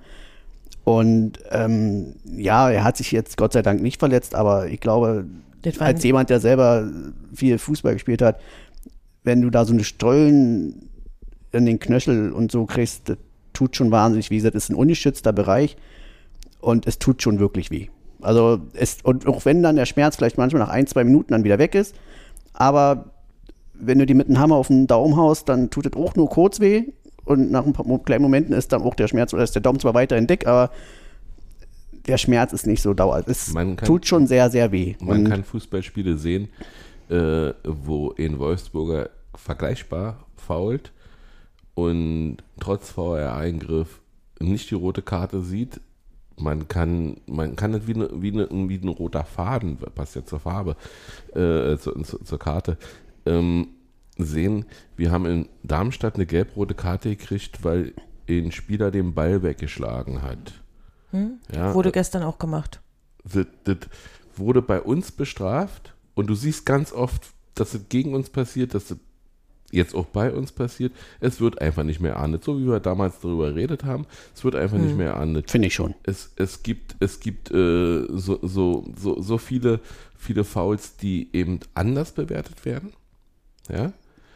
Und 0.84 1.38
ähm, 1.50 2.14
ja, 2.24 2.70
er 2.70 2.84
hat 2.84 2.96
sich 2.96 3.12
jetzt 3.12 3.36
Gott 3.36 3.52
sei 3.52 3.62
Dank 3.62 3.80
nicht 3.80 3.98
verletzt, 3.98 4.34
aber 4.34 4.66
ich 4.66 4.80
glaube, 4.80 5.26
als 5.78 6.02
jemand, 6.02 6.28
der 6.28 6.40
selber 6.40 6.88
viel 7.34 7.58
Fußball 7.58 7.94
gespielt 7.94 8.20
hat, 8.20 8.40
wenn 9.22 9.40
du 9.40 9.50
da 9.50 9.64
so 9.64 9.72
eine 9.72 9.84
Stollen 9.84 10.88
in 11.52 11.66
den 11.66 11.78
Knöchel 11.78 12.32
und 12.32 12.50
so 12.50 12.66
kriegst, 12.66 13.08
das 13.08 13.18
tut 13.52 13.76
schon 13.76 13.90
wahnsinnig 13.90 14.30
weh. 14.30 14.40
Das 14.40 14.54
ist 14.54 14.70
ein 14.70 14.74
ungeschützter 14.74 15.32
Bereich 15.32 15.76
und 16.60 16.86
es 16.86 16.98
tut 16.98 17.22
schon 17.22 17.38
wirklich 17.38 17.70
weh. 17.70 17.88
Also 18.20 18.60
es, 18.72 18.98
und 19.02 19.26
auch 19.26 19.44
wenn 19.44 19.62
dann 19.62 19.76
der 19.76 19.86
Schmerz 19.86 20.16
vielleicht 20.16 20.38
manchmal 20.38 20.62
nach 20.62 20.70
ein, 20.70 20.86
zwei 20.86 21.04
Minuten 21.04 21.32
dann 21.32 21.44
wieder 21.44 21.58
weg 21.58 21.74
ist, 21.74 21.94
aber 22.52 23.10
wenn 23.74 23.98
du 23.98 24.06
die 24.06 24.14
mit 24.14 24.28
einem 24.28 24.38
Hammer 24.38 24.56
auf 24.56 24.68
den 24.68 24.86
Daumen 24.86 25.16
haust, 25.16 25.48
dann 25.48 25.70
tut 25.70 25.86
es 25.86 25.92
auch 25.94 26.14
nur 26.14 26.28
kurz 26.28 26.60
weh 26.60 26.84
und 27.24 27.50
nach 27.50 27.66
ein 27.66 27.72
paar 27.72 27.86
kleinen 28.00 28.22
Momenten 28.22 28.54
ist 28.54 28.72
dann 28.72 28.82
auch 28.82 28.94
der 28.94 29.08
Schmerz, 29.08 29.32
oder 29.34 29.42
ist 29.42 29.54
der 29.54 29.62
Daumen 29.62 29.80
zwar 29.80 29.94
weiterhin 29.94 30.26
dick, 30.26 30.46
aber 30.46 30.70
der 32.06 32.18
Schmerz 32.18 32.52
ist 32.52 32.66
nicht 32.66 32.82
so 32.82 32.94
dauernd. 32.94 33.28
Es 33.28 33.52
Man 33.52 33.76
kann- 33.76 33.86
tut 33.86 34.06
schon 34.06 34.26
sehr, 34.26 34.50
sehr 34.50 34.72
weh. 34.72 34.96
Man 35.00 35.18
Und 35.24 35.28
kann 35.30 35.44
Fußballspiele 35.44 36.16
sehen, 36.16 36.48
äh, 37.08 37.52
wo 37.64 38.10
in 38.10 38.38
Wolfsburger 38.38 39.10
vergleichbar 39.34 40.24
fault 40.36 40.92
und 41.74 42.38
trotz 42.60 42.90
VR-Eingriff 42.90 44.00
nicht 44.40 44.70
die 44.70 44.74
rote 44.74 45.02
Karte 45.02 45.42
sieht. 45.42 45.80
Man 46.42 46.68
kann, 46.68 47.16
man 47.26 47.56
kann 47.56 47.72
das 47.72 47.86
wie, 47.86 47.94
eine, 47.94 48.10
wie, 48.20 48.32
eine, 48.32 48.48
wie 48.50 48.76
ein 48.76 48.88
roter 48.88 49.24
Faden, 49.24 49.76
passt 49.94 50.16
ja 50.16 50.24
zur 50.24 50.40
Farbe, 50.40 50.76
äh, 51.34 51.76
zur, 51.78 52.02
zur, 52.04 52.24
zur 52.24 52.38
Karte, 52.38 52.76
ähm, 53.26 53.68
sehen. 54.18 54.66
Wir 54.96 55.10
haben 55.10 55.26
in 55.26 55.48
Darmstadt 55.62 56.16
eine 56.16 56.26
gelb-rote 56.26 56.74
Karte 56.74 57.10
gekriegt, 57.10 57.64
weil 57.64 57.94
ein 58.28 58.52
Spieler 58.52 58.90
den 58.90 59.14
Ball 59.14 59.42
weggeschlagen 59.42 60.22
hat. 60.22 60.54
Ja, 61.54 61.74
Wurde 61.74 61.92
gestern 61.92 62.22
auch 62.22 62.38
gemacht. 62.38 62.80
das, 63.24 63.46
das 63.64 63.76
wurde 64.36 64.62
bei 64.62 64.80
uns 64.80 65.12
bestraft 65.12 65.94
und 66.14 66.28
du 66.28 66.34
siehst 66.34 66.64
ganz 66.64 66.92
oft, 66.92 67.32
dass 67.54 67.74
es 67.74 67.88
gegen 67.90 68.14
uns 68.14 68.30
passiert, 68.30 68.74
dass 68.74 68.90
es 68.90 68.96
jetzt 69.72 69.94
auch 69.94 70.06
bei 70.06 70.30
uns 70.32 70.52
passiert, 70.52 70.92
es 71.20 71.40
wird 71.40 71.60
einfach 71.60 71.82
nicht 71.82 72.00
mehr 72.00 72.18
ahndet. 72.18 72.44
So 72.44 72.58
wie 72.60 72.66
wir 72.66 72.78
damals 72.78 73.18
darüber 73.20 73.48
geredet 73.50 73.84
haben, 73.84 74.06
es 74.34 74.44
wird 74.44 74.54
einfach 74.54 74.78
nicht 74.78 74.96
mehr 74.96 75.16
ahndet. 75.16 75.50
Finde 75.50 75.68
ich 75.68 75.74
schon. 75.74 75.94
Es, 76.04 76.30
es 76.36 76.62
gibt, 76.62 76.94
es 77.00 77.18
gibt 77.20 77.50
äh, 77.50 78.06
so, 78.08 78.38
so, 78.42 78.84
so, 78.96 79.20
so 79.20 79.38
viele, 79.38 79.80
viele 80.16 80.44
Fouls, 80.44 80.96
die 80.96 81.28
eben 81.32 81.58
anders 81.74 82.12
bewertet 82.12 82.64
werden. 82.64 82.92
Ja. 83.68 83.92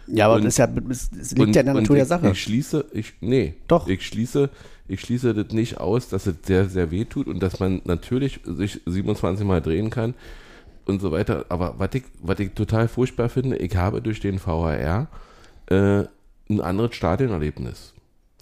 Ja, 0.08 0.26
aber 0.26 0.36
Und- 0.36 0.44
das, 0.44 0.54
ist 0.54 0.58
ja, 0.58 0.68
es 0.88 1.10
es 1.20 1.32
liegt 1.32 1.54
ja 1.54 1.60
in 1.60 1.66
der 1.66 1.74
und 1.74 1.82
Natur 1.82 1.96
der 1.96 2.04
ich, 2.04 2.08
Sache. 2.08 2.30
Ich 2.30 2.42
schließe, 2.42 2.84
ich, 2.92 3.14
nee, 3.20 3.54
Doch. 3.68 3.88
Ich 3.88 4.06
schließe, 4.06 4.50
ich 4.88 5.00
schließe 5.00 5.34
das 5.34 5.52
nicht 5.52 5.78
aus, 5.80 6.08
dass 6.08 6.26
es 6.26 6.36
sehr, 6.44 6.68
sehr 6.68 6.90
weh 6.92 7.04
tut 7.04 7.26
und 7.26 7.42
dass 7.42 7.58
man 7.60 7.82
natürlich 7.84 8.40
sich 8.44 8.80
27 8.86 9.44
Mal 9.44 9.60
drehen 9.60 9.90
kann 9.90 10.14
und 10.84 11.00
so 11.00 11.10
weiter. 11.10 11.46
Aber 11.48 11.74
was 11.78 11.90
ich, 11.94 12.04
was 12.22 12.38
ich 12.38 12.52
total 12.52 12.86
furchtbar 12.86 13.28
finde, 13.28 13.56
ich 13.56 13.74
habe 13.76 14.00
durch 14.00 14.20
den 14.20 14.38
VAR 14.44 15.08
äh, 15.70 16.04
ein 16.48 16.60
anderes 16.60 16.94
Stadionerlebnis. 16.94 17.92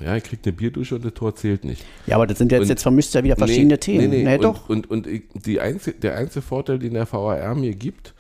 Ja, 0.00 0.16
ich 0.16 0.24
krieg 0.24 0.40
eine 0.44 0.52
Bierdusche 0.52 0.96
und 0.96 1.04
das 1.04 1.14
Tor 1.14 1.36
zählt 1.36 1.64
nicht. 1.64 1.84
ja, 2.06 2.16
aber 2.16 2.26
das 2.26 2.38
sind 2.38 2.50
jetzt, 2.50 2.62
und- 2.62 2.68
jetzt 2.68 2.82
vermischt 2.82 3.14
ja 3.14 3.22
wieder 3.22 3.36
verschiedene 3.36 3.74
Nee, 3.74 3.78
Themen. 3.78 4.10
Nee, 4.10 4.16
nee. 4.18 4.24
Nee, 4.24 4.34
und, 4.36 4.42
doch. 4.42 4.68
Und, 4.68 4.90
und 4.90 5.06
ich, 5.06 5.22
die 5.34 5.60
einzige, 5.60 5.98
der 5.98 6.16
einzige 6.16 6.42
Vorteil, 6.42 6.78
den 6.80 6.94
der 6.94 7.10
VAR 7.10 7.54
mir 7.54 7.74
gibt, 7.74 8.12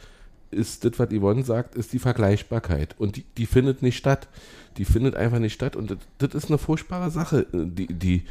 ist 0.52 0.84
das, 0.84 0.92
was 1.00 1.08
Yvonne 1.10 1.42
sagt, 1.42 1.74
ist 1.74 1.92
die 1.92 1.98
Vergleichbarkeit. 1.98 2.94
Und 2.98 3.16
die, 3.16 3.24
die 3.36 3.46
findet 3.46 3.82
nicht 3.82 3.96
statt. 3.96 4.28
Die 4.78 4.84
findet 4.84 5.16
einfach 5.16 5.40
nicht 5.40 5.52
statt. 5.52 5.74
Und 5.74 5.90
das, 5.90 5.98
das 6.18 6.34
ist 6.34 6.48
eine 6.48 6.58
furchtbare 6.58 7.10
Sache, 7.10 7.46
die, 7.52 7.88
die, 7.88 8.22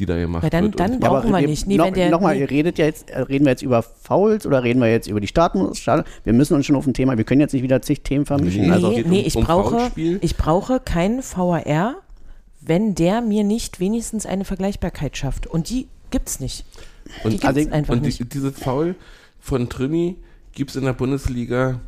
die 0.00 0.06
da 0.06 0.16
gemacht 0.18 0.42
Weil 0.42 0.50
dann- 0.50 0.64
wird. 0.64 0.80
dann 0.80 0.92
Ja, 0.94 0.98
brauchen 0.98 1.30
wir 1.30 1.46
nicht. 1.46 1.66
Nee, 1.66 1.76
noch, 1.76 1.90
Nochmal, 1.94 2.34
nee. 2.34 2.40
ihr 2.40 2.50
redet 2.50 2.78
ja 2.78 2.86
jetzt, 2.86 3.10
äh, 3.10 3.20
reden 3.20 3.44
wir 3.44 3.50
jetzt 3.52 3.62
über 3.62 3.82
Fouls 3.82 4.46
oder 4.46 4.64
reden 4.64 4.80
wir 4.80 4.90
jetzt 4.90 5.06
über 5.06 5.20
die 5.20 5.26
Staaten? 5.28 5.74
Staaten- 5.74 6.04
Wir 6.24 6.32
müssen 6.32 6.54
uns 6.54 6.66
schon 6.66 6.76
auf 6.76 6.86
ein 6.86 6.94
Thema, 6.94 7.16
wir 7.16 7.24
können 7.24 7.40
jetzt 7.40 7.52
nicht 7.52 7.62
wieder 7.62 7.82
zig 7.82 8.02
Themen 8.02 8.26
vermischen. 8.26 8.62
Nee. 8.62 8.70
Also, 8.70 8.88
nee, 8.88 8.96
geht 8.96 9.06
nee 9.08 9.20
um- 9.20 9.26
ich, 9.26 9.36
um 9.36 9.44
brauche, 9.44 9.90
ich 10.20 10.36
brauche 10.36 10.80
keinen 10.80 11.22
VAR, 11.22 11.96
wenn 12.60 12.94
der 12.94 13.20
mir 13.20 13.44
nicht 13.44 13.78
wenigstens 13.80 14.26
eine 14.26 14.44
Vergleichbarkeit 14.44 15.16
schafft. 15.16 15.46
Und 15.46 15.70
die 15.70 15.86
gibt's 16.10 16.40
nicht. 16.40 16.64
Die 17.06 17.24
und, 17.24 17.30
gibt's 17.32 17.46
also- 17.46 17.70
einfach 17.70 17.92
und 17.94 18.02
nicht. 18.02 18.18
die, 18.18 18.24
dieses 18.28 18.58
Foul 18.58 18.94
von 19.38 19.68
Trimi 19.68 20.16
gibt 20.52 20.70
es 20.70 20.76
in 20.76 20.84
der 20.84 20.92
Bundesliga 20.92 21.80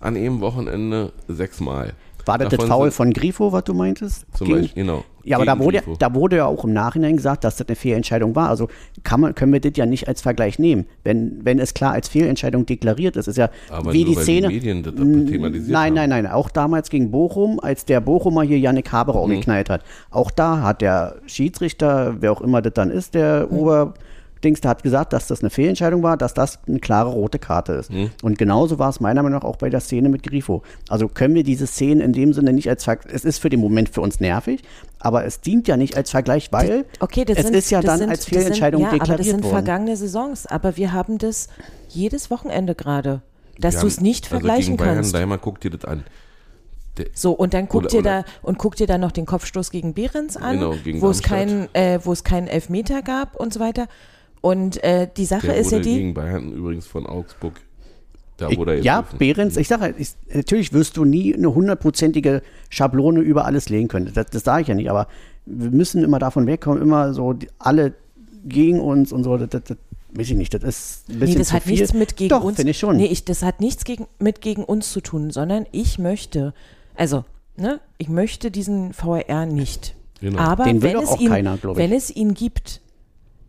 an 0.00 0.16
jedem 0.16 0.40
Wochenende 0.40 1.12
sechsmal. 1.28 1.94
War 2.26 2.38
das 2.38 2.48
das 2.50 2.64
Foul 2.64 2.90
von 2.90 3.12
Grifo, 3.12 3.52
was 3.52 3.64
du 3.64 3.74
meintest? 3.74 4.26
Zum 4.34 4.46
Gegen- 4.46 4.60
Beispiel, 4.62 4.82
genau. 4.84 5.04
Ja, 5.22 5.36
aber 5.36 5.44
da 5.44 5.58
wurde, 5.58 5.78
Grifo. 5.78 5.96
da 5.98 6.14
wurde 6.14 6.36
ja 6.36 6.46
auch 6.46 6.64
im 6.64 6.72
Nachhinein 6.72 7.14
gesagt, 7.16 7.44
dass 7.44 7.56
das 7.56 7.68
eine 7.68 7.76
Fehlentscheidung 7.76 8.34
war. 8.34 8.48
Also 8.48 8.68
kann 9.04 9.20
man, 9.20 9.34
können 9.34 9.52
wir 9.52 9.60
das 9.60 9.72
ja 9.76 9.84
nicht 9.84 10.08
als 10.08 10.22
Vergleich 10.22 10.58
nehmen. 10.58 10.86
Wenn, 11.04 11.44
wenn 11.44 11.58
es 11.58 11.74
klar 11.74 11.92
als 11.92 12.08
Fehlentscheidung 12.08 12.64
deklariert 12.64 13.16
ist, 13.16 13.28
ist 13.28 13.36
ja 13.36 13.50
Aber 13.68 13.92
wie 13.92 14.04
die 14.04 14.16
weil 14.16 14.16
die 14.16 14.22
Szene. 14.22 14.48
Medien 14.48 14.82
das 14.82 14.94
thematisiert 14.94 15.70
nein, 15.70 15.92
nein, 15.94 16.08
nein. 16.08 16.26
Auch 16.26 16.48
damals 16.48 16.88
gegen 16.88 17.10
Bochum, 17.10 17.60
als 17.60 17.84
der 17.84 18.00
Bochumer 18.00 18.42
hier 18.42 18.58
Yannick 18.58 18.90
Haberer 18.92 19.18
Mhm. 19.18 19.24
umgeknallt 19.24 19.68
hat. 19.68 19.82
Auch 20.10 20.30
da 20.30 20.62
hat 20.62 20.80
der 20.80 21.16
Schiedsrichter, 21.26 22.16
wer 22.20 22.32
auch 22.32 22.40
immer 22.40 22.62
das 22.62 22.72
dann 22.74 22.90
ist, 22.90 23.14
der 23.14 23.46
Mhm. 23.50 23.92
Oberdings, 24.40 24.62
der 24.62 24.70
hat 24.70 24.82
gesagt, 24.82 25.12
dass 25.12 25.26
das 25.26 25.40
eine 25.42 25.50
Fehlentscheidung 25.50 26.02
war, 26.02 26.16
dass 26.16 26.32
das 26.32 26.58
eine 26.66 26.78
klare 26.80 27.10
rote 27.10 27.38
Karte 27.38 27.74
ist. 27.74 27.92
Mhm. 27.92 28.10
Und 28.22 28.38
genauso 28.38 28.78
war 28.78 28.88
es 28.88 28.98
meiner 28.98 29.22
Meinung 29.22 29.38
nach 29.40 29.46
auch 29.46 29.56
bei 29.56 29.68
der 29.68 29.80
Szene 29.80 30.08
mit 30.08 30.22
Grifo. 30.22 30.62
Also 30.88 31.08
können 31.08 31.34
wir 31.34 31.44
diese 31.44 31.66
Szene 31.66 32.02
in 32.02 32.14
dem 32.14 32.32
Sinne 32.32 32.54
nicht 32.54 32.68
als 32.68 32.84
Vergleich, 32.84 33.14
es 33.14 33.26
ist 33.26 33.38
für 33.38 33.50
den 33.50 33.60
Moment 33.60 33.90
für 33.90 34.00
uns 34.00 34.18
nervig, 34.18 34.62
aber 34.98 35.26
es 35.26 35.42
dient 35.42 35.68
ja 35.68 35.76
nicht 35.76 35.94
als 35.96 36.10
Vergleich, 36.10 36.50
weil 36.52 36.86
Okay, 37.00 37.26
das 37.26 37.36
es 37.36 37.44
sind, 37.46 37.54
ist 37.54 37.70
ja 37.70 37.80
das 37.82 37.90
dann 37.90 37.98
sind, 37.98 38.08
als 38.10 38.20
das 38.20 38.26
sind, 38.30 38.38
Fehlentscheidung 38.38 38.80
ja, 38.80 38.88
aber 38.88 38.96
das 38.98 39.08
deklariert 39.08 39.34
sind 39.34 39.44
worden. 39.44 39.52
vergangene 39.52 39.96
Saisons. 39.98 40.46
Aber 40.46 40.76
wir 40.78 40.92
haben 40.94 41.18
das 41.18 41.48
jedes 41.90 42.30
Wochenende 42.30 42.74
gerade, 42.74 43.20
dass 43.58 43.78
du 43.80 43.86
es 43.86 44.00
nicht 44.00 44.24
also 44.24 44.36
vergleichen 44.36 44.64
gegen 44.64 44.76
Bayern, 44.78 44.94
kannst. 44.96 45.12
Leimer, 45.12 45.36
guck 45.36 45.60
dir 45.60 45.70
das 45.70 45.84
an. 45.84 46.04
So, 47.14 47.32
und 47.32 47.54
dann 47.54 47.68
guck 47.68 47.82
Oder- 47.82 47.88
dir 47.90 47.98
oder- 48.00 48.22
da 48.22 48.30
und 48.42 48.58
guck 48.58 48.76
dir 48.76 48.86
dann 48.86 49.00
noch 49.02 49.12
den 49.12 49.24
Kopfstoß 49.26 49.70
gegen 49.70 49.94
Behrens 49.94 50.36
an, 50.36 50.58
Genau, 50.58 50.74
gegen 50.82 51.00
wo 51.02 51.10
es 51.10 51.22
keinen, 51.22 51.68
äh, 51.74 51.98
wo 52.04 52.12
es 52.12 52.24
keinen 52.24 52.46
Elfmeter 52.46 53.02
gab 53.02 53.36
und 53.36 53.52
so 53.54 53.60
weiter. 53.60 53.86
Und 54.40 54.82
äh, 54.82 55.08
die 55.16 55.24
Sache 55.26 55.48
der 55.48 55.56
ist 55.56 55.66
wurde 55.66 55.76
ja 55.76 55.82
die. 55.82 55.94
gegen 55.96 56.14
Bayern 56.14 56.52
übrigens 56.52 56.86
von 56.86 57.06
Augsburg. 57.06 57.54
Da 58.38 58.48
Ich, 58.48 58.56
wurde 58.58 58.76
er 58.76 58.82
ja. 58.82 59.02
Behrens, 59.18 59.56
ich 59.58 59.68
sage, 59.68 59.94
ich, 59.98 60.12
natürlich 60.32 60.72
wirst 60.72 60.96
du 60.96 61.04
nie 61.04 61.34
eine 61.34 61.54
hundertprozentige 61.54 62.42
Schablone 62.70 63.20
über 63.20 63.44
alles 63.44 63.68
legen 63.68 63.88
können. 63.88 64.10
Das, 64.14 64.26
das 64.26 64.44
sage 64.44 64.62
ich 64.62 64.68
ja 64.68 64.74
nicht, 64.74 64.88
aber 64.90 65.08
wir 65.44 65.70
müssen 65.70 66.02
immer 66.02 66.18
davon 66.18 66.46
wegkommen, 66.46 66.80
immer 66.82 67.12
so 67.12 67.34
die, 67.34 67.48
alle 67.58 67.92
gegen 68.46 68.80
uns 68.80 69.12
und 69.12 69.24
so. 69.24 69.36
Das, 69.36 69.50
das, 69.50 69.64
das 69.64 69.76
weiß 70.14 70.30
ich 70.30 70.36
nicht, 70.36 70.54
das 70.54 70.62
ist 70.62 71.04
ein 71.10 71.18
bisschen 71.18 71.34
Nee, 71.34 71.38
das 71.40 71.48
zu 71.48 71.54
hat 71.54 71.62
viel. 71.64 71.72
nichts 71.72 71.92
mit 71.92 72.16
gegen 72.16 72.30
Doch, 72.30 72.42
uns. 72.44 72.56
finde 72.56 72.70
ich 72.70 72.78
schon. 72.78 72.96
Nee, 72.96 73.06
ich, 73.06 73.24
das 73.26 73.42
hat 73.42 73.60
nichts 73.60 73.84
gegen, 73.84 74.06
mit 74.18 74.40
gegen 74.40 74.64
uns 74.64 74.90
zu 74.90 75.02
tun, 75.02 75.30
sondern 75.30 75.66
ich 75.72 75.98
möchte, 75.98 76.54
also, 76.94 77.24
ne, 77.56 77.78
ich 77.98 78.08
möchte 78.08 78.50
diesen 78.50 78.92
VAR 78.96 79.44
nicht. 79.44 79.94
Genau. 80.22 80.38
Aber 80.38 80.64
Den 80.64 80.80
will 80.82 80.94
wenn, 80.94 81.02
es 81.02 81.08
auch 81.10 81.20
ihn, 81.20 81.28
keiner, 81.28 81.54
ich. 81.56 81.62
wenn 81.76 81.92
es 81.92 82.10
ihn 82.14 82.32
gibt, 82.34 82.79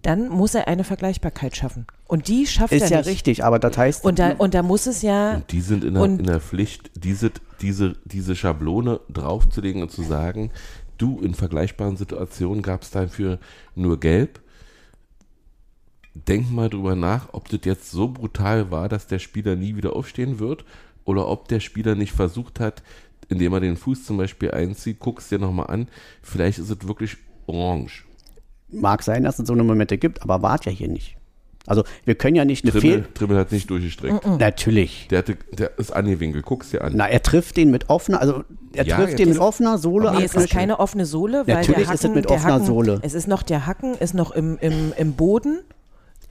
dann 0.01 0.29
muss 0.29 0.55
er 0.55 0.67
eine 0.67 0.83
Vergleichbarkeit 0.83 1.55
schaffen. 1.55 1.85
Und 2.07 2.27
die 2.27 2.47
schafft 2.47 2.73
ist 2.73 2.83
er 2.83 2.89
ja 2.89 2.97
nicht. 2.97 3.07
richtig, 3.07 3.43
aber 3.43 3.59
das 3.59 3.77
heißt, 3.77 4.03
Und 4.03 4.19
da, 4.19 4.31
und 4.33 4.53
da 4.53 4.63
muss 4.63 4.87
es 4.87 5.01
ja. 5.01 5.35
Und 5.35 5.51
die 5.51 5.61
sind 5.61 5.83
in 5.83 5.93
der, 5.93 6.03
in 6.03 6.23
der 6.23 6.41
Pflicht, 6.41 6.91
diese, 6.95 7.31
diese, 7.61 7.95
diese 8.05 8.35
Schablone 8.35 8.99
draufzulegen 9.09 9.81
und 9.81 9.91
zu 9.91 10.03
sagen, 10.03 10.51
du, 10.97 11.19
in 11.19 11.33
vergleichbaren 11.33 11.97
Situationen 11.97 12.61
gab 12.61 12.81
es 12.81 12.91
dafür 12.91 13.39
nur 13.75 13.99
gelb. 13.99 14.41
Denk 16.13 16.51
mal 16.51 16.69
drüber 16.69 16.95
nach, 16.95 17.29
ob 17.33 17.47
das 17.49 17.61
jetzt 17.63 17.91
so 17.91 18.09
brutal 18.09 18.71
war, 18.71 18.89
dass 18.89 19.07
der 19.07 19.19
Spieler 19.19 19.55
nie 19.55 19.75
wieder 19.75 19.95
aufstehen 19.95 20.39
wird 20.39 20.65
oder 21.05 21.27
ob 21.27 21.47
der 21.47 21.59
Spieler 21.59 21.95
nicht 21.95 22.11
versucht 22.11 22.59
hat, 22.59 22.83
indem 23.29 23.53
er 23.53 23.61
den 23.61 23.77
Fuß 23.77 24.05
zum 24.05 24.17
Beispiel 24.17 24.51
einzieht, 24.51 24.99
guck's 24.99 25.29
dir 25.29 25.39
nochmal 25.39 25.67
an, 25.67 25.87
vielleicht 26.21 26.59
ist 26.59 26.69
es 26.69 26.87
wirklich 26.87 27.15
orange. 27.47 28.05
Mag 28.71 29.03
sein, 29.03 29.23
dass 29.23 29.39
es 29.39 29.47
so 29.47 29.53
eine 29.53 29.63
Momente 29.63 29.97
gibt, 29.97 30.21
aber 30.21 30.41
wart 30.41 30.65
ja 30.65 30.71
hier 30.71 30.87
nicht. 30.87 31.17
Also 31.67 31.83
wir 32.05 32.15
können 32.15 32.35
ja 32.35 32.43
nicht 32.45 32.65
eine 32.65 32.71
Trimmel, 32.71 33.03
Fehl... 33.03 33.13
Trimmel 33.13 33.37
hat 33.37 33.51
nicht 33.51 33.69
durchgestreckt. 33.69 34.25
Natürlich. 34.39 35.07
Der, 35.09 35.19
hatte, 35.19 35.37
der 35.51 35.77
ist 35.77 35.91
angewinkelt, 35.91 36.43
guck's 36.43 36.71
dir 36.71 36.83
an. 36.83 36.93
Na, 36.95 37.07
er 37.07 37.21
trifft 37.21 37.57
den 37.57 37.69
mit 37.69 37.89
offener, 37.89 38.19
also 38.19 38.43
er 38.73 38.85
Ja, 38.85 38.97
trifft 38.97 39.19
den 39.19 39.29
mit 39.29 39.37
offener 39.37 39.77
Sohle 39.77 40.11
Nee, 40.11 40.23
es 40.23 40.33
ist 40.33 40.49
keine 40.49 40.79
offene 40.79 41.05
Sohle, 41.05 41.45
weil 41.45 41.55
Natürlich 41.55 41.85
der 41.85 41.93
ist 41.93 41.99
es 41.99 42.03
Hacken, 42.03 42.15
mit 42.15 42.25
der 42.25 42.37
offener 42.37 42.53
Hacken, 42.55 42.65
Sohle. 42.65 42.99
Es 43.03 43.13
ist 43.13 43.27
noch 43.27 43.43
der 43.43 43.67
Hacken, 43.67 43.93
ist 43.95 44.15
noch 44.15 44.31
im, 44.31 44.57
im, 44.59 44.93
im 44.97 45.13
Boden. 45.13 45.59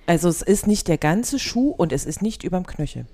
Also 0.06 0.28
es 0.28 0.42
ist 0.42 0.66
nicht 0.66 0.88
der 0.88 0.98
ganze 0.98 1.38
Schuh 1.38 1.70
und 1.70 1.92
es 1.92 2.04
ist 2.04 2.22
nicht 2.22 2.42
überm 2.42 2.66
Knöchel. 2.66 3.06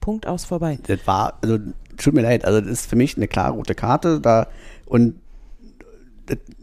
Punkt 0.00 0.26
aus 0.26 0.44
vorbei. 0.44 0.78
Das 0.86 1.00
war, 1.06 1.38
also 1.42 1.58
tut 1.96 2.14
mir 2.14 2.22
leid, 2.22 2.44
also 2.44 2.60
das 2.60 2.70
ist 2.70 2.86
für 2.86 2.96
mich 2.96 3.16
eine 3.16 3.26
klare 3.26 3.54
rote 3.54 3.74
Karte 3.74 4.20
da 4.20 4.46
und 4.86 5.16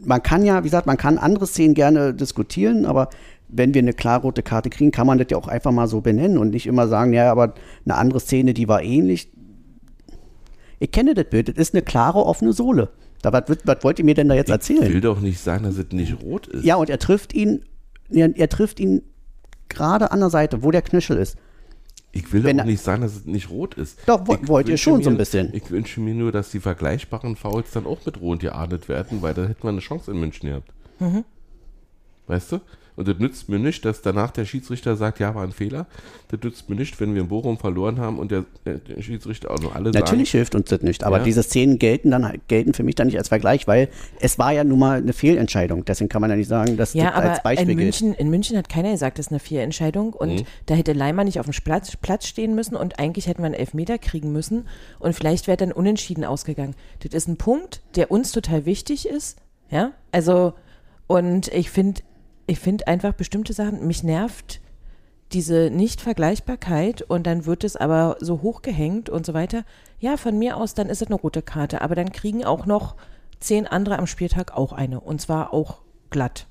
man 0.04 0.22
kann 0.22 0.44
ja, 0.44 0.60
wie 0.60 0.68
gesagt, 0.68 0.86
man 0.86 0.96
kann 0.96 1.18
andere 1.18 1.46
Szenen 1.46 1.74
gerne 1.74 2.14
diskutieren, 2.14 2.84
aber 2.86 3.08
wenn 3.48 3.74
wir 3.74 3.80
eine 3.82 3.92
klare 3.92 4.22
rote 4.22 4.42
Karte 4.42 4.70
kriegen, 4.70 4.90
kann 4.92 5.06
man 5.06 5.18
das 5.18 5.28
ja 5.30 5.36
auch 5.36 5.48
einfach 5.48 5.72
mal 5.72 5.86
so 5.86 6.00
benennen 6.00 6.38
und 6.38 6.50
nicht 6.50 6.66
immer 6.66 6.88
sagen, 6.88 7.12
ja, 7.12 7.30
aber 7.30 7.54
eine 7.84 7.96
andere 7.96 8.20
Szene, 8.20 8.54
die 8.54 8.66
war 8.68 8.82
ähnlich. 8.82 9.30
Ich 10.78 10.90
kenne 10.90 11.14
das 11.14 11.26
Bild, 11.30 11.48
das 11.48 11.56
ist 11.56 11.74
eine 11.74 11.82
klare 11.82 12.24
offene 12.24 12.52
Sohle. 12.52 12.88
Da, 13.20 13.32
was, 13.32 13.44
was 13.64 13.84
wollt 13.84 13.98
ihr 14.00 14.04
mir 14.04 14.14
denn 14.14 14.28
da 14.28 14.34
jetzt 14.34 14.48
Ich 14.48 14.52
erzählen? 14.54 14.92
will 14.92 15.00
doch 15.00 15.20
nicht 15.20 15.38
sagen, 15.38 15.64
dass 15.64 15.76
es 15.76 15.86
nicht 15.92 16.20
rot 16.22 16.48
ist. 16.48 16.64
Ja, 16.64 16.74
und 16.76 16.90
er 16.90 16.98
trifft 16.98 17.32
ihn, 17.34 17.62
er, 18.10 18.36
er 18.36 18.48
trifft 18.48 18.80
ihn 18.80 19.02
gerade 19.68 20.10
an 20.10 20.20
der 20.20 20.30
Seite, 20.30 20.62
wo 20.64 20.70
der 20.72 20.82
Knöchel 20.82 21.18
ist. 21.18 21.36
Ich 22.14 22.30
will 22.32 22.44
Wenn 22.44 22.60
auch 22.60 22.64
nicht 22.66 22.82
sagen, 22.82 23.00
dass 23.02 23.16
es 23.16 23.24
nicht 23.24 23.48
rot 23.48 23.74
ist. 23.74 23.98
Doch, 24.06 24.20
wo- 24.26 24.36
wollt 24.48 24.68
ihr 24.68 24.76
schon 24.76 24.98
mir, 24.98 25.04
so 25.04 25.10
ein 25.10 25.16
bisschen. 25.16 25.52
Ich 25.54 25.70
wünsche 25.70 25.98
mir 26.00 26.14
nur, 26.14 26.30
dass 26.30 26.50
die 26.50 26.60
vergleichbaren 26.60 27.36
Fouls 27.36 27.70
dann 27.72 27.86
auch 27.86 28.04
mit 28.04 28.20
rot 28.20 28.40
geahndet 28.40 28.88
werden, 28.88 29.22
weil 29.22 29.32
da 29.32 29.44
hätten 29.46 29.62
wir 29.62 29.70
eine 29.70 29.80
Chance 29.80 30.10
in 30.10 30.20
München 30.20 30.48
gehabt. 30.50 30.68
Mhm. 31.00 31.24
Weißt 32.26 32.52
du? 32.52 32.60
Und 32.94 33.08
das 33.08 33.18
nützt 33.18 33.48
mir 33.48 33.58
nicht, 33.58 33.84
dass 33.84 34.02
danach 34.02 34.30
der 34.32 34.44
Schiedsrichter 34.44 34.96
sagt, 34.96 35.18
ja, 35.18 35.34
war 35.34 35.42
ein 35.44 35.52
Fehler. 35.52 35.86
Das 36.28 36.40
nützt 36.42 36.68
mir 36.68 36.76
nicht, 36.76 37.00
wenn 37.00 37.14
wir 37.14 37.22
in 37.22 37.28
Bochum 37.28 37.56
verloren 37.56 37.98
haben 37.98 38.18
und 38.18 38.30
der, 38.30 38.44
der, 38.66 38.80
Schiedsrichter 39.02 39.50
auch 39.50 39.60
noch 39.60 39.74
alle 39.74 39.90
Natürlich 39.92 40.30
sagen, 40.30 40.38
hilft 40.40 40.54
uns 40.54 40.68
das 40.68 40.82
nicht, 40.82 41.02
aber 41.04 41.18
Ja. 41.18 41.24
diese 41.24 41.42
Szenen 41.42 41.78
gelten 41.78 42.10
dann 42.10 42.38
gelten 42.48 42.74
für 42.74 42.82
mich 42.82 42.94
dann 42.94 43.06
nicht 43.06 43.16
als 43.18 43.28
Vergleich, 43.28 43.66
weil 43.66 43.88
es 44.20 44.38
war 44.38 44.52
ja 44.52 44.62
nun 44.64 44.78
mal 44.78 44.98
eine 44.98 45.12
Fehlentscheidung. 45.14 45.84
Deswegen 45.86 46.08
kann 46.10 46.20
man 46.20 46.30
ja 46.30 46.36
nicht 46.36 46.48
sagen, 46.48 46.76
dass 46.76 46.92
Ja, 46.92 47.06
das 47.12 47.14
als 47.30 47.42
Beispiel 47.42 47.70
in 47.70 47.76
gilt. 47.78 47.86
München, 48.00 48.14
in 48.14 48.28
München 48.30 48.56
hat 48.58 48.68
keiner 48.68 48.90
gesagt, 48.92 49.18
das 49.18 49.26
ist 49.26 49.32
eine 49.32 49.40
Fehlentscheidung 49.40 50.12
und 50.12 50.40
Mhm. 50.40 50.44
da 50.66 50.74
hätte 50.74 50.92
Leimer 50.92 51.24
nicht 51.24 51.40
auf 51.40 51.46
dem 51.46 51.54
Platz, 51.64 51.96
Platz 51.96 52.26
stehen 52.26 52.54
müssen 52.54 52.76
und 52.76 52.98
eigentlich 52.98 53.26
hätten 53.26 53.40
wir 53.42 53.46
einen 53.46 53.54
Elfmeter 53.54 53.96
kriegen 53.98 54.32
müssen 54.32 54.66
und 54.98 55.14
vielleicht 55.14 55.46
wäre 55.46 55.56
dann 55.56 55.72
unentschieden 55.72 56.24
ausgegangen. 56.24 56.74
Das 57.00 57.14
ist 57.14 57.26
ein 57.28 57.36
Punkt, 57.38 57.80
der 57.96 58.10
uns 58.10 58.32
total 58.32 58.66
wichtig 58.66 59.08
ist, 59.08 59.38
ja, 59.70 59.92
also 60.12 60.52
und 61.06 61.48
ich 61.48 61.70
finde, 61.70 62.02
ich 62.46 62.58
finde 62.58 62.86
einfach 62.86 63.12
bestimmte 63.12 63.52
Sachen, 63.52 63.86
mich 63.86 64.02
nervt 64.02 64.60
diese 65.32 65.70
Nicht-Vergleichbarkeit 65.70 67.02
und 67.02 67.26
dann 67.26 67.46
wird 67.46 67.64
es 67.64 67.76
aber 67.76 68.16
so 68.20 68.42
hochgehängt 68.42 69.08
und 69.08 69.24
so 69.24 69.32
weiter. 69.32 69.64
Ja, 69.98 70.16
von 70.16 70.38
mir 70.38 70.56
aus, 70.56 70.74
dann 70.74 70.88
ist 70.88 71.00
es 71.00 71.08
eine 71.08 71.16
rote 71.16 71.42
Karte, 71.42 71.80
aber 71.80 71.94
dann 71.94 72.12
kriegen 72.12 72.44
auch 72.44 72.66
noch 72.66 72.96
zehn 73.40 73.66
andere 73.66 73.98
am 73.98 74.06
Spieltag 74.06 74.52
auch 74.52 74.72
eine 74.72 75.00
und 75.00 75.20
zwar 75.20 75.54
auch 75.54 75.80
glatt. 76.10 76.46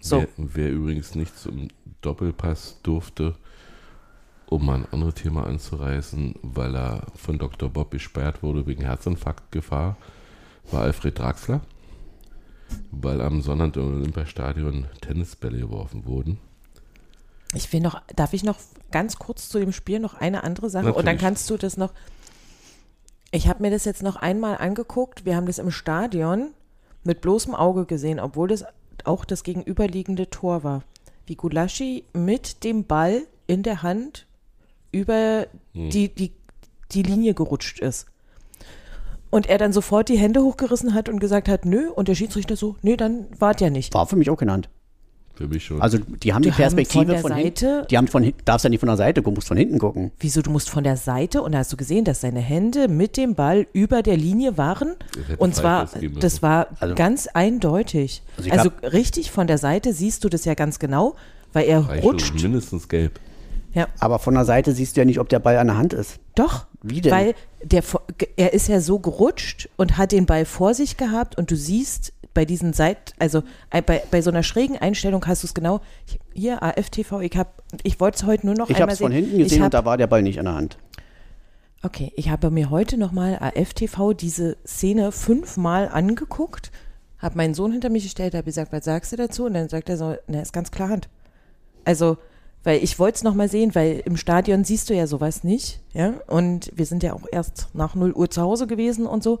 So. 0.00 0.18
Wer, 0.18 0.28
wer 0.36 0.70
übrigens 0.70 1.14
nicht 1.14 1.38
zum 1.38 1.68
Doppelpass 2.02 2.80
durfte 2.82 3.36
um 4.52 4.66
mal 4.66 4.76
ein 4.76 4.92
anderes 4.92 5.14
Thema 5.14 5.46
anzureißen, 5.46 6.34
weil 6.42 6.76
er 6.76 7.06
von 7.16 7.38
Dr. 7.38 7.70
Bob 7.70 7.90
gesperrt 7.90 8.42
wurde 8.42 8.66
wegen 8.66 8.84
Herzinfarktgefahr, 8.84 9.96
war 10.70 10.82
Alfred 10.82 11.18
Draxler, 11.18 11.62
weil 12.90 13.20
am 13.20 13.42
Sonntag 13.42 13.76
im 13.76 13.94
Olympiastadion 13.94 14.86
Tennisbälle 15.00 15.58
geworfen 15.58 16.06
wurden. 16.06 16.38
Ich 17.54 17.72
will 17.72 17.80
noch, 17.80 18.00
darf 18.14 18.32
ich 18.32 18.44
noch 18.44 18.58
ganz 18.90 19.16
kurz 19.16 19.48
zu 19.48 19.58
dem 19.58 19.72
Spiel 19.72 19.98
noch 19.98 20.14
eine 20.14 20.44
andere 20.44 20.70
Sache 20.70 20.86
und 20.86 20.96
dann 20.96 21.16
Natürlich. 21.16 21.20
kannst 21.20 21.50
du 21.50 21.56
das 21.56 21.76
noch. 21.76 21.92
Ich 23.30 23.48
habe 23.48 23.62
mir 23.62 23.70
das 23.70 23.84
jetzt 23.84 24.02
noch 24.02 24.16
einmal 24.16 24.58
angeguckt. 24.58 25.24
Wir 25.24 25.36
haben 25.36 25.46
das 25.46 25.58
im 25.58 25.70
Stadion 25.70 26.52
mit 27.04 27.20
bloßem 27.20 27.54
Auge 27.54 27.86
gesehen, 27.86 28.20
obwohl 28.20 28.48
das 28.48 28.64
auch 29.04 29.24
das 29.24 29.42
gegenüberliegende 29.42 30.30
Tor 30.30 30.64
war. 30.64 30.82
Wie 31.26 31.36
Gulaschi 31.36 32.04
mit 32.12 32.64
dem 32.64 32.84
Ball 32.84 33.22
in 33.46 33.62
der 33.62 33.82
Hand 33.82 34.26
über 34.92 35.46
die, 35.74 36.08
die, 36.14 36.32
die 36.92 37.02
Linie 37.02 37.34
gerutscht 37.34 37.80
ist. 37.80 38.06
Und 39.32 39.48
er 39.48 39.56
dann 39.58 39.72
sofort 39.72 40.08
die 40.10 40.18
Hände 40.18 40.42
hochgerissen 40.42 40.92
hat 40.94 41.08
und 41.08 41.18
gesagt 41.18 41.48
hat, 41.48 41.64
nö. 41.64 41.88
Und 41.90 42.06
der 42.06 42.14
Schiedsrichter 42.14 42.54
so, 42.54 42.76
nee, 42.82 42.96
dann 42.96 43.26
wart 43.38 43.60
ja 43.62 43.70
nicht. 43.70 43.92
War 43.94 44.06
für 44.06 44.14
mich 44.16 44.28
auch 44.30 44.36
genannt. 44.36 44.68
Für 45.34 45.48
mich 45.48 45.64
schon. 45.64 45.80
Also 45.80 45.96
die 45.98 46.34
haben 46.34 46.42
die, 46.42 46.50
Die 46.50 46.52
haben 46.52 46.56
Perspektive 46.60 47.04
von 47.04 47.08
der 47.08 47.20
von, 47.22 47.32
hinten. 47.34 47.56
Seite- 47.64 47.86
Die 47.90 47.96
haben 47.96 48.06
von 48.08 48.22
hinten, 48.22 48.42
darfst 48.44 48.64
ja 48.64 48.68
nicht 48.70 48.80
von 48.80 48.88
der 48.88 48.98
Seite 48.98 49.22
gucken, 49.22 49.36
musst 49.36 49.48
von 49.48 49.56
hinten 49.56 49.78
gucken. 49.78 50.12
Wieso, 50.20 50.42
du 50.42 50.50
musst 50.50 50.68
von 50.68 50.84
der 50.84 50.98
Seite 50.98 51.40
und 51.42 51.52
da 51.52 51.58
hast 51.58 51.72
du 51.72 51.78
gesehen, 51.78 52.04
dass 52.04 52.20
seine 52.20 52.40
Hände 52.40 52.86
mit 52.88 53.16
dem 53.16 53.34
Ball 53.34 53.66
über 53.72 54.02
der 54.02 54.18
Linie 54.18 54.58
waren. 54.58 54.94
Und 55.38 55.54
zwar, 55.56 55.88
das 56.20 56.42
war 56.42 56.66
Also- 56.78 56.94
ganz 56.94 57.26
eindeutig. 57.28 58.22
Also 58.36 58.50
Also, 58.50 58.64
hab- 58.70 58.92
richtig 58.92 59.30
von 59.30 59.46
der 59.46 59.56
Seite 59.56 59.94
siehst 59.94 60.22
du 60.24 60.28
das 60.28 60.44
ja 60.44 60.52
ganz 60.52 60.78
genau, 60.78 61.14
weil 61.54 61.64
er 61.66 61.88
rutscht. 62.02 62.34
mindestens 62.42 62.86
gelb. 62.88 63.18
Ja, 63.74 63.86
Aber 64.00 64.18
von 64.18 64.34
der 64.34 64.44
Seite 64.44 64.72
siehst 64.72 64.96
du 64.96 65.00
ja 65.00 65.06
nicht, 65.06 65.18
ob 65.18 65.30
der 65.30 65.38
Ball 65.38 65.56
an 65.56 65.68
der 65.68 65.78
Hand 65.78 65.94
ist. 65.94 66.18
doch. 66.34 66.66
Wie 66.84 67.00
denn? 67.00 67.12
Weil 67.12 67.34
der, 67.64 67.82
er 68.36 68.52
ist 68.52 68.68
ja 68.68 68.80
so 68.80 68.98
gerutscht 68.98 69.68
und 69.76 69.96
hat 69.98 70.12
den 70.12 70.26
Ball 70.26 70.44
vor 70.44 70.74
sich 70.74 70.96
gehabt 70.96 71.36
und 71.38 71.50
du 71.50 71.56
siehst 71.56 72.12
bei 72.34 72.44
diesen 72.44 72.72
Seit, 72.72 73.12
also 73.18 73.42
äh, 73.70 73.82
bei, 73.82 74.02
bei 74.10 74.22
so 74.22 74.30
einer 74.30 74.42
schrägen 74.42 74.76
Einstellung 74.78 75.24
hast 75.26 75.42
du 75.42 75.46
es 75.46 75.54
genau. 75.54 75.80
Ich- 76.06 76.18
Hier, 76.34 76.62
AFTV, 76.62 77.20
ich 77.20 77.38
ich 77.82 78.00
wollte 78.00 78.16
es 78.16 78.24
heute 78.24 78.46
nur 78.46 78.54
noch 78.54 78.70
Ich 78.70 78.76
einmal 78.76 78.82
habe 78.82 78.92
es 78.92 78.98
von 79.00 79.12
sehen. 79.12 79.24
hinten 79.24 79.36
ich 79.38 79.44
gesehen 79.44 79.60
hab, 79.60 79.66
und 79.66 79.74
da 79.74 79.84
war 79.84 79.96
der 79.98 80.06
Ball 80.06 80.22
nicht 80.22 80.38
an 80.38 80.46
der 80.46 80.54
Hand. 80.54 80.78
Okay, 81.82 82.12
ich 82.16 82.30
habe 82.30 82.50
mir 82.50 82.70
heute 82.70 82.96
nochmal 82.96 83.36
AFTV 83.40 84.14
diese 84.14 84.56
Szene 84.66 85.10
fünfmal 85.12 85.88
angeguckt, 85.88 86.70
habe 87.18 87.36
meinen 87.36 87.54
Sohn 87.54 87.72
hinter 87.72 87.90
mich 87.90 88.04
gestellt, 88.04 88.34
habe 88.34 88.44
gesagt, 88.44 88.72
was 88.72 88.84
sagst 88.84 89.12
du 89.12 89.16
dazu? 89.16 89.44
Und 89.46 89.54
dann 89.54 89.68
sagt 89.68 89.88
er 89.88 89.96
so, 89.96 90.14
na, 90.28 90.40
ist 90.40 90.52
ganz 90.52 90.70
klar 90.70 90.88
Hand. 90.88 91.08
Also, 91.84 92.18
weil 92.64 92.82
ich 92.82 92.98
wollte 92.98 93.16
es 93.16 93.22
nochmal 93.24 93.48
sehen, 93.48 93.74
weil 93.74 94.02
im 94.04 94.16
Stadion 94.16 94.64
siehst 94.64 94.88
du 94.90 94.94
ja 94.94 95.06
sowas 95.06 95.42
nicht, 95.44 95.80
ja, 95.92 96.14
und 96.28 96.70
wir 96.74 96.86
sind 96.86 97.02
ja 97.02 97.12
auch 97.12 97.26
erst 97.30 97.68
nach 97.74 97.94
0 97.94 98.12
Uhr 98.12 98.30
zu 98.30 98.42
Hause 98.42 98.66
gewesen 98.66 99.06
und 99.06 99.22
so. 99.22 99.38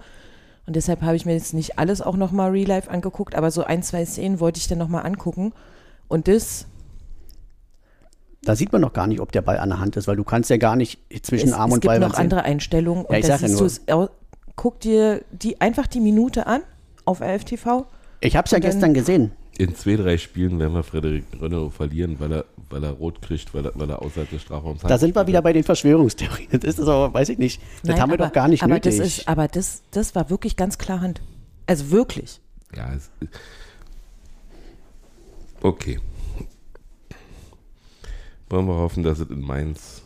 Und 0.66 0.76
deshalb 0.76 1.02
habe 1.02 1.16
ich 1.16 1.26
mir 1.26 1.34
jetzt 1.34 1.54
nicht 1.54 1.78
alles 1.78 2.00
auch 2.00 2.16
nochmal 2.16 2.50
real 2.50 2.68
life 2.68 2.90
angeguckt, 2.90 3.34
aber 3.34 3.50
so 3.50 3.64
ein, 3.64 3.82
zwei 3.82 4.04
Szenen 4.04 4.38
wollte 4.38 4.58
ich 4.58 4.68
dann 4.68 4.78
nochmal 4.78 5.04
angucken. 5.04 5.52
Und 6.08 6.28
das 6.28 6.66
Da 8.44 8.54
sieht 8.54 8.72
man 8.72 8.80
noch 8.80 8.92
gar 8.92 9.06
nicht, 9.06 9.20
ob 9.20 9.32
der 9.32 9.42
Ball 9.42 9.58
an 9.58 9.70
der 9.70 9.80
Hand 9.80 9.96
ist, 9.96 10.06
weil 10.06 10.16
du 10.16 10.24
kannst 10.24 10.50
ja 10.50 10.56
gar 10.58 10.76
nicht 10.76 11.00
zwischen 11.22 11.48
es, 11.48 11.54
Arm 11.54 11.70
es 11.70 11.74
und 11.74 11.80
gibt 11.80 11.90
Ball 11.90 11.98
noch 12.00 12.14
sehen. 12.14 12.22
andere 12.22 12.44
Einstellungen 12.44 13.06
Ja, 13.08 13.16
ich 13.18 13.24
und 13.24 13.30
sag 13.30 13.40
ja 13.40 13.48
nur. 13.48 13.62
es, 13.66 13.80
guck 14.54 14.80
dir 14.80 15.24
die, 15.32 15.60
einfach 15.60 15.86
die 15.86 16.00
Minute 16.00 16.46
an 16.46 16.62
auf 17.04 17.20
RFTV. 17.20 17.86
Ich 18.20 18.36
habe 18.36 18.44
es 18.46 18.52
ja 18.52 18.56
Und 18.56 18.62
gestern 18.62 18.94
gesehen. 18.94 19.32
In 19.58 19.74
zwei, 19.74 19.96
drei 19.96 20.16
Spielen 20.16 20.58
werden 20.58 20.72
wir 20.72 20.82
Frederik 20.82 21.24
Renault 21.40 21.74
verlieren, 21.74 22.18
weil 22.18 22.32
er, 22.32 22.44
weil 22.70 22.82
er 22.82 22.90
rot 22.90 23.20
kriegt, 23.20 23.52
weil 23.52 23.66
er, 23.66 23.72
weil 23.74 23.90
er 23.90 24.00
außerhalb 24.00 24.30
des 24.30 24.42
Strafraums 24.42 24.80
Da 24.80 24.96
sind 24.96 25.14
wir 25.14 25.26
wieder 25.26 25.42
bei 25.42 25.52
den 25.52 25.62
Verschwörungstheorien. 25.62 26.48
Das 26.60 26.78
ist 26.78 26.88
aber, 26.88 27.12
weiß 27.12 27.28
ich 27.28 27.38
nicht, 27.38 27.60
das 27.82 27.90
Nein, 27.90 28.00
haben 28.00 28.10
wir 28.10 28.14
aber, 28.14 28.26
doch 28.26 28.32
gar 28.32 28.48
nicht 28.48 28.62
aber 28.62 28.74
nötig. 28.74 28.96
Das 28.96 29.06
ist, 29.06 29.28
aber 29.28 29.48
das, 29.48 29.82
das 29.90 30.14
war 30.14 30.30
wirklich 30.30 30.56
ganz 30.56 30.78
klar 30.78 31.00
Hand. 31.00 31.20
Also 31.66 31.90
wirklich. 31.90 32.40
Ja, 32.74 32.94
es, 32.94 33.10
okay. 35.60 36.00
Wollen 38.48 38.66
wir 38.66 38.76
hoffen, 38.76 39.02
dass 39.02 39.20
es 39.20 39.28
in 39.28 39.40
Mainz. 39.40 40.02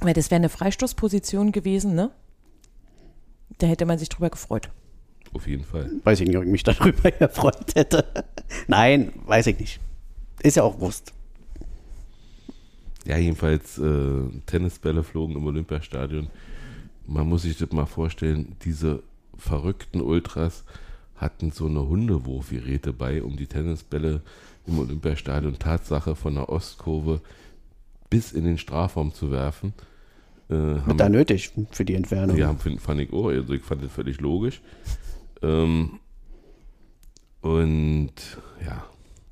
Weil 0.00 0.14
das 0.14 0.30
wäre 0.30 0.36
eine 0.36 0.48
Freistoßposition 0.48 1.52
gewesen, 1.52 1.94
ne? 1.94 2.10
Da 3.58 3.66
hätte 3.66 3.84
man 3.84 3.98
sich 3.98 4.08
drüber 4.08 4.30
gefreut. 4.30 4.70
Auf 5.32 5.46
jeden 5.46 5.64
Fall. 5.64 5.90
weiß 6.04 6.20
ich 6.20 6.28
nicht, 6.28 6.36
ob 6.36 6.44
ich 6.44 6.50
mich 6.50 6.62
darüber 6.62 7.10
gefreut 7.18 7.74
hätte. 7.74 8.04
Nein, 8.66 9.12
weiß 9.26 9.48
ich 9.48 9.58
nicht. 9.58 9.80
Ist 10.42 10.56
ja 10.56 10.62
auch 10.62 10.78
Wurst. 10.80 11.12
Ja, 13.04 13.16
jedenfalls 13.16 13.78
äh, 13.78 14.20
Tennisbälle 14.46 15.02
flogen 15.02 15.36
im 15.36 15.46
Olympiastadion. 15.46 16.28
Man 17.06 17.26
muss 17.28 17.42
sich 17.42 17.56
das 17.56 17.72
mal 17.72 17.86
vorstellen, 17.86 18.56
diese 18.64 19.02
verrückten 19.36 20.00
Ultras 20.00 20.64
hatten 21.16 21.50
so 21.50 21.66
eine 21.66 21.88
Hundewurfgeräte 21.88 22.92
bei, 22.92 23.22
um 23.22 23.36
die 23.36 23.46
Tennisbälle 23.46 24.20
im 24.66 24.78
Olympiastadion 24.78 25.58
Tatsache 25.58 26.14
von 26.14 26.34
der 26.34 26.48
Ostkurve 26.48 27.20
bis 28.10 28.32
in 28.32 28.44
den 28.44 28.58
Strafraum 28.58 29.12
zu 29.14 29.30
werfen. 29.30 29.72
Äh, 30.50 30.54
haben 30.54 30.96
Da 30.96 31.08
nötig 31.08 31.50
für 31.70 31.84
die 31.84 31.94
Entfernung. 31.94 32.36
Ja, 32.36 32.54
fand 32.54 33.00
ich 33.00 33.12
auch. 33.12 33.28
Also 33.28 33.52
ich 33.52 33.62
fand 33.62 33.82
das 33.82 33.92
völlig 33.92 34.20
logisch. 34.20 34.60
Ähm, 35.42 36.00
und 37.40 38.12
ja, 38.64 38.84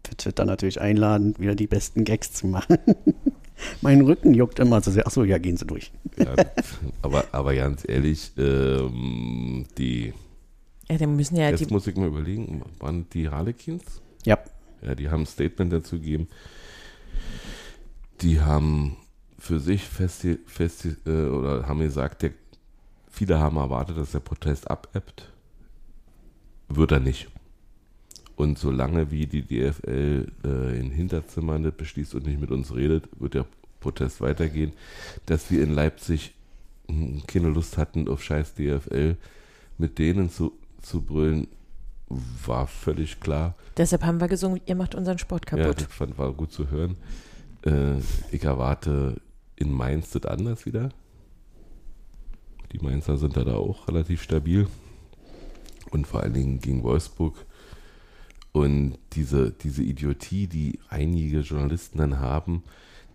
Für 0.06 0.16
Twitter 0.16 0.44
natürlich 0.44 0.80
einladen, 0.80 1.34
wieder 1.38 1.54
die 1.54 1.66
besten 1.66 2.04
Gags 2.04 2.32
zu 2.32 2.46
machen. 2.46 2.78
mein 3.82 4.00
Rücken 4.02 4.34
juckt 4.34 4.58
immer 4.60 4.80
so 4.80 4.90
sehr. 4.90 5.06
Achso, 5.06 5.24
ja, 5.24 5.38
gehen 5.38 5.56
Sie 5.56 5.66
durch. 5.66 5.90
ja 6.16 6.34
aber, 7.02 7.24
aber 7.32 7.54
ganz 7.54 7.84
ehrlich, 7.88 8.32
ähm, 8.38 9.66
die, 9.78 10.12
Ja, 10.88 10.98
dann 10.98 11.16
müssen 11.16 11.36
ja 11.36 11.50
jetzt 11.50 11.68
die. 11.68 11.72
muss 11.72 11.86
ich 11.86 11.96
mal 11.96 12.06
überlegen, 12.08 12.62
waren 12.78 13.06
die 13.12 13.28
Harlequins? 13.28 14.00
Ja, 14.24 14.38
Ja, 14.82 14.94
die 14.94 15.08
haben 15.10 15.22
ein 15.22 15.26
Statement 15.26 15.72
dazu 15.72 15.96
gegeben. 15.96 16.28
Die 18.20 18.40
haben 18.40 18.96
für 19.38 19.58
sich 19.60 19.82
festi 19.82 20.38
festi 20.46 20.96
äh, 21.06 21.26
oder 21.26 21.66
haben 21.68 21.80
gesagt, 21.80 22.22
der, 22.22 22.30
viele 23.10 23.38
haben 23.38 23.56
erwartet, 23.56 23.96
dass 23.98 24.12
der 24.12 24.20
Protest 24.20 24.70
abebbt. 24.70 25.32
Wird 26.68 26.92
er 26.92 27.00
nicht. 27.00 27.28
Und 28.36 28.58
solange 28.58 29.10
wie 29.10 29.26
die 29.26 29.42
DFL 29.42 30.30
äh, 30.44 30.78
in 30.78 30.90
Hinterzimmern 30.90 31.62
das 31.62 31.74
beschließt 31.74 32.14
und 32.14 32.26
nicht 32.26 32.40
mit 32.40 32.50
uns 32.50 32.74
redet, 32.74 33.08
wird 33.18 33.34
der 33.34 33.46
Protest 33.80 34.20
weitergehen. 34.20 34.72
Dass 35.24 35.50
wir 35.50 35.62
in 35.62 35.72
Leipzig 35.72 36.34
hm, 36.88 37.22
keine 37.26 37.48
Lust 37.48 37.78
hatten, 37.78 38.08
auf 38.08 38.22
scheiß 38.22 38.54
DFL 38.54 39.16
mit 39.78 39.98
denen 39.98 40.30
zu, 40.30 40.52
zu 40.82 41.00
brüllen, 41.02 41.48
war 42.08 42.66
völlig 42.66 43.20
klar. 43.20 43.54
Deshalb 43.76 44.04
haben 44.04 44.20
wir 44.20 44.28
gesungen, 44.28 44.60
ihr 44.66 44.74
macht 44.76 44.94
unseren 44.94 45.18
Sport 45.18 45.50
Ja, 45.50 45.56
kaputt. 45.56 45.80
das 45.82 45.92
fand, 45.92 46.18
war 46.18 46.32
gut 46.32 46.52
zu 46.52 46.70
hören. 46.70 46.96
Äh, 47.64 47.98
ich 48.30 48.44
erwarte 48.44 49.20
in 49.56 49.72
Mainz 49.72 50.10
das 50.10 50.24
anders 50.26 50.66
wieder. 50.66 50.90
Die 52.72 52.78
Mainzer 52.78 53.16
sind 53.16 53.36
da, 53.36 53.44
da 53.44 53.54
auch 53.54 53.88
relativ 53.88 54.22
stabil. 54.22 54.66
Und 55.90 56.06
vor 56.06 56.22
allen 56.22 56.34
Dingen 56.34 56.60
gegen 56.60 56.82
Wolfsburg. 56.82 57.34
Und 58.52 58.98
diese, 59.12 59.50
diese 59.50 59.82
Idiotie, 59.82 60.46
die 60.46 60.78
einige 60.88 61.40
Journalisten 61.40 61.98
dann 61.98 62.20
haben, 62.20 62.62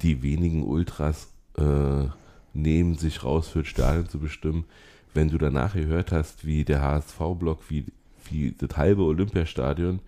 die 0.01 0.21
wenigen 0.21 0.63
Ultras 0.63 1.29
äh, 1.57 2.05
nehmen 2.53 2.95
sich 2.95 3.23
raus 3.23 3.47
für 3.47 3.59
das 3.59 3.67
Stadion 3.67 4.07
zu 4.07 4.19
bestimmen. 4.19 4.65
Wenn 5.13 5.29
du 5.29 5.37
danach 5.37 5.73
gehört 5.73 6.11
hast, 6.11 6.45
wie 6.45 6.63
der 6.63 6.81
HSV-Block, 6.81 7.69
wie, 7.69 7.85
wie 8.29 8.51
das 8.51 8.77
halbe 8.77 9.03
Olympiastadion 9.03 9.99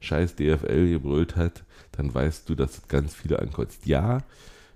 scheiß 0.00 0.34
DFL 0.36 0.88
gebrüllt 0.88 1.36
hat, 1.36 1.62
dann 1.92 2.12
weißt 2.12 2.48
du, 2.48 2.54
dass 2.54 2.78
es 2.78 2.88
ganz 2.88 3.14
viele 3.14 3.38
ankotzt. 3.38 3.86
Ja, 3.86 4.18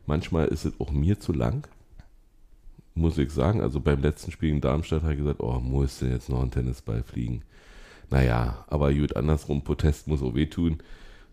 manchmal 0.07 0.49
ist 0.49 0.65
es 0.65 0.79
auch 0.81 0.91
mir 0.91 1.19
zu 1.19 1.33
lang, 1.33 1.67
muss 2.95 3.19
ich 3.19 3.31
sagen. 3.31 3.61
Also 3.61 3.81
beim 3.81 4.01
letzten 4.03 4.31
Spiel 4.31 4.51
in 4.51 4.61
Darmstadt 4.61 5.03
habe 5.03 5.13
ich 5.15 5.19
gesagt, 5.19 5.41
oh, 5.41 5.61
muss 5.61 5.99
denn 5.99 6.11
jetzt 6.11 6.29
noch 6.29 6.43
ein 6.43 6.51
Tennisball 6.51 7.03
fliegen? 7.03 7.43
Naja, 8.11 8.65
aber 8.69 8.93
gut, 8.95 9.17
andersrum, 9.17 9.63
Protest 9.63 10.07
muss 10.07 10.23
auch 10.23 10.35
wehtun. 10.35 10.79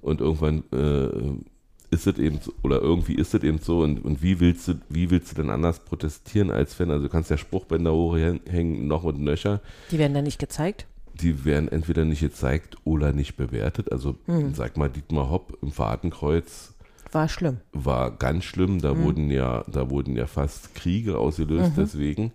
Und 0.01 0.21
irgendwann 0.21 0.63
äh, 0.71 1.93
ist 1.93 2.07
es 2.07 2.17
eben 2.17 2.39
so, 2.41 2.53
oder 2.63 2.81
irgendwie 2.81 3.13
ist 3.15 3.33
es 3.33 3.43
eben 3.43 3.59
so. 3.59 3.81
Und, 3.81 4.03
und 4.03 4.23
wie, 4.23 4.39
willst 4.39 4.67
du, 4.67 4.75
wie 4.89 5.09
willst 5.11 5.31
du 5.31 5.35
denn 5.41 5.51
anders 5.51 5.79
protestieren 5.81 6.49
als 6.49 6.73
Fan? 6.73 6.89
Also 6.89 7.03
du 7.03 7.09
kannst 7.09 7.29
ja 7.29 7.37
Spruchbänder 7.37 7.93
hochhängen, 7.93 8.87
noch 8.87 9.03
und 9.03 9.19
nöcher 9.19 9.61
Die 9.91 9.99
werden 9.99 10.13
dann 10.13 10.23
nicht 10.23 10.39
gezeigt. 10.39 10.87
die 11.21 11.45
werden 11.45 11.67
entweder 11.69 12.05
nicht 12.05 12.21
gezeigt 12.21 12.77
oder 12.85 13.13
nicht 13.13 13.35
bewertet. 13.35 13.91
Also 13.91 14.15
sag 14.53 14.77
mal, 14.77 14.89
Dietmar 14.89 15.29
Hopp 15.29 15.57
im 15.61 15.71
Fadenkreuz 15.71 16.73
War 17.11 17.27
schlimm. 17.29 17.57
war 17.73 18.11
ganz 18.11 18.43
schlimm. 18.45 18.79
Da 18.81 18.97
wurden 18.97 19.29
ja, 19.31 19.63
da 19.67 19.89
wurden 19.89 20.15
ja 20.15 20.27
fast 20.27 20.75
Kriege 20.75 21.17
ausgelöst 21.17 21.73
deswegen. 21.77 22.31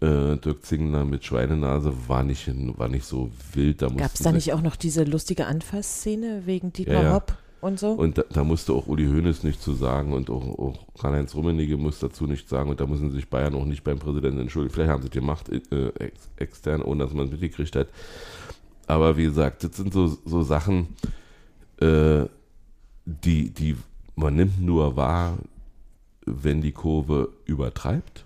Äh, 0.00 0.36
Dirk 0.36 0.64
Zingler 0.64 1.04
mit 1.04 1.24
Schweinenase 1.24 1.92
war 2.08 2.24
nicht, 2.24 2.50
war 2.78 2.88
nicht 2.88 3.04
so 3.04 3.30
wild. 3.52 3.78
Gab 3.78 4.14
es 4.14 4.22
da 4.22 4.32
nicht 4.32 4.52
auch 4.52 4.62
noch 4.62 4.76
diese 4.76 5.04
lustige 5.04 5.46
Anfassszene 5.46 6.42
wegen 6.44 6.72
Dietmar 6.72 6.96
Ja, 6.96 7.02
ja. 7.02 7.14
Hopp? 7.14 7.36
und 7.62 7.78
so. 7.78 7.92
Und 7.92 8.18
da, 8.18 8.24
da 8.30 8.42
musste 8.44 8.72
auch 8.72 8.88
Uli 8.88 9.06
Hoeneß 9.06 9.44
nicht 9.44 9.62
zu 9.62 9.72
sagen 9.72 10.12
und 10.12 10.28
auch, 10.30 10.58
auch 10.58 10.86
Karl-Heinz 11.00 11.34
Rummenigge 11.34 11.76
muss 11.76 12.00
dazu 12.00 12.26
nicht 12.26 12.48
sagen 12.48 12.70
und 12.70 12.80
da 12.80 12.86
müssen 12.86 13.10
sich 13.12 13.28
Bayern 13.28 13.54
auch 13.54 13.64
nicht 13.64 13.84
beim 13.84 13.98
Präsidenten 13.98 14.40
entschuldigen. 14.40 14.74
Vielleicht 14.74 14.90
haben 14.90 15.02
sie 15.02 15.10
die 15.10 15.20
Macht 15.20 15.48
äh, 15.48 15.88
ex, 15.98 16.28
extern, 16.36 16.82
ohne 16.82 17.04
dass 17.04 17.14
man 17.14 17.26
es 17.26 17.30
mitgekriegt 17.30 17.76
hat. 17.76 17.88
Aber 18.88 19.16
wie 19.16 19.24
gesagt, 19.24 19.62
das 19.62 19.76
sind 19.76 19.92
so, 19.92 20.08
so 20.24 20.42
Sachen, 20.42 20.88
äh, 21.80 22.24
die, 23.04 23.50
die 23.50 23.76
man 24.16 24.34
nimmt 24.36 24.60
nur 24.60 24.96
wahr, 24.96 25.38
wenn 26.26 26.60
die 26.60 26.72
Kurve 26.72 27.32
übertreibt. 27.44 28.24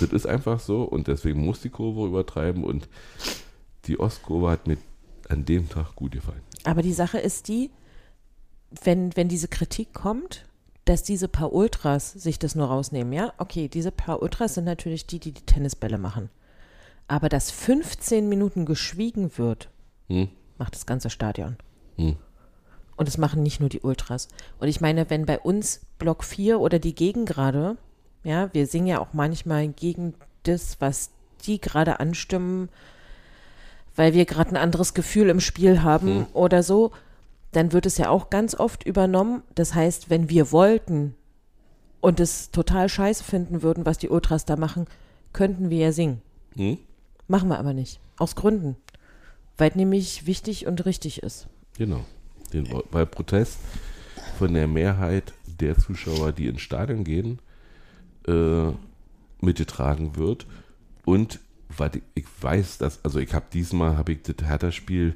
Das 0.00 0.10
ist 0.12 0.26
einfach 0.26 0.58
so 0.60 0.82
und 0.82 1.06
deswegen 1.06 1.44
muss 1.44 1.60
die 1.60 1.70
Kurve 1.70 2.06
übertreiben 2.06 2.64
und 2.64 2.88
die 3.86 3.98
Ostkurve 4.00 4.50
hat 4.50 4.66
mir 4.66 4.76
an 5.28 5.44
dem 5.44 5.68
Tag 5.68 5.94
gut 5.94 6.12
gefallen. 6.12 6.40
Aber 6.64 6.82
die 6.82 6.92
Sache 6.92 7.18
ist 7.18 7.48
die, 7.48 7.70
wenn, 8.82 9.16
wenn 9.16 9.28
diese 9.28 9.48
Kritik 9.48 9.94
kommt, 9.94 10.46
dass 10.84 11.02
diese 11.02 11.28
paar 11.28 11.52
Ultras 11.52 12.12
sich 12.12 12.38
das 12.38 12.54
nur 12.54 12.66
rausnehmen, 12.66 13.12
ja? 13.12 13.32
Okay, 13.38 13.68
diese 13.68 13.90
paar 13.92 14.20
Ultras 14.20 14.54
sind 14.54 14.64
natürlich 14.64 15.06
die, 15.06 15.18
die 15.20 15.32
die 15.32 15.46
Tennisbälle 15.46 15.96
machen. 15.96 16.28
Aber 17.06 17.28
dass 17.28 17.50
15 17.50 18.28
Minuten 18.28 18.66
geschwiegen 18.66 19.38
wird, 19.38 19.70
Hm? 20.08 20.28
macht 20.58 20.74
das 20.74 20.84
ganze 20.86 21.08
Stadion. 21.08 21.56
Hm. 21.96 22.16
Und 22.96 23.08
das 23.08 23.18
machen 23.18 23.42
nicht 23.42 23.60
nur 23.60 23.68
die 23.68 23.80
Ultras. 23.80 24.28
Und 24.58 24.68
ich 24.68 24.80
meine, 24.80 25.10
wenn 25.10 25.26
bei 25.26 25.38
uns 25.38 25.80
Block 25.98 26.24
4 26.24 26.60
oder 26.60 26.78
die 26.78 26.94
Gegengrade, 26.94 27.76
ja, 28.22 28.52
wir 28.52 28.66
singen 28.66 28.86
ja 28.86 29.00
auch 29.00 29.12
manchmal 29.12 29.68
gegen 29.68 30.14
das, 30.44 30.80
was 30.80 31.10
die 31.44 31.60
gerade 31.60 32.00
anstimmen, 32.00 32.68
weil 33.96 34.14
wir 34.14 34.24
gerade 34.24 34.50
ein 34.50 34.56
anderes 34.56 34.94
Gefühl 34.94 35.28
im 35.28 35.40
Spiel 35.40 35.82
haben 35.82 36.18
Mhm. 36.20 36.26
oder 36.32 36.62
so, 36.62 36.92
dann 37.52 37.72
wird 37.72 37.86
es 37.86 37.98
ja 37.98 38.08
auch 38.08 38.30
ganz 38.30 38.54
oft 38.54 38.84
übernommen. 38.84 39.42
Das 39.54 39.74
heißt, 39.74 40.10
wenn 40.10 40.28
wir 40.28 40.50
wollten 40.52 41.14
und 42.00 42.18
es 42.20 42.50
total 42.50 42.88
scheiße 42.88 43.22
finden 43.22 43.62
würden, 43.62 43.86
was 43.86 43.98
die 43.98 44.08
Ultras 44.08 44.44
da 44.44 44.56
machen, 44.56 44.86
könnten 45.32 45.70
wir 45.70 45.78
ja 45.78 45.92
singen. 45.92 46.20
Hm? 46.56 46.78
Machen 47.28 47.48
wir 47.48 47.58
aber 47.58 47.72
nicht. 47.72 48.00
Aus 48.18 48.34
Gründen. 48.36 48.76
Weil 49.56 49.72
nämlich 49.74 50.26
wichtig 50.26 50.66
und 50.66 50.84
richtig 50.84 51.22
ist. 51.22 51.46
Genau. 51.78 52.00
Den, 52.54 52.82
weil 52.90 53.06
Protest 53.06 53.58
von 54.38 54.54
der 54.54 54.66
Mehrheit 54.66 55.32
der 55.60 55.78
Zuschauer, 55.78 56.32
die 56.32 56.46
ins 56.46 56.62
Stadion 56.62 57.04
gehen, 57.04 57.38
äh, 58.26 58.70
mitgetragen 59.40 60.16
wird. 60.16 60.46
Und 61.04 61.40
weil 61.76 61.90
ich, 62.14 62.24
weiß, 62.40 62.78
dass, 62.78 63.04
also 63.04 63.18
ich 63.18 63.34
habe 63.34 63.46
diesmal, 63.52 63.96
habe 63.96 64.12
ich 64.12 64.22
das 64.22 64.46
Hertha-Spiel 64.46 65.14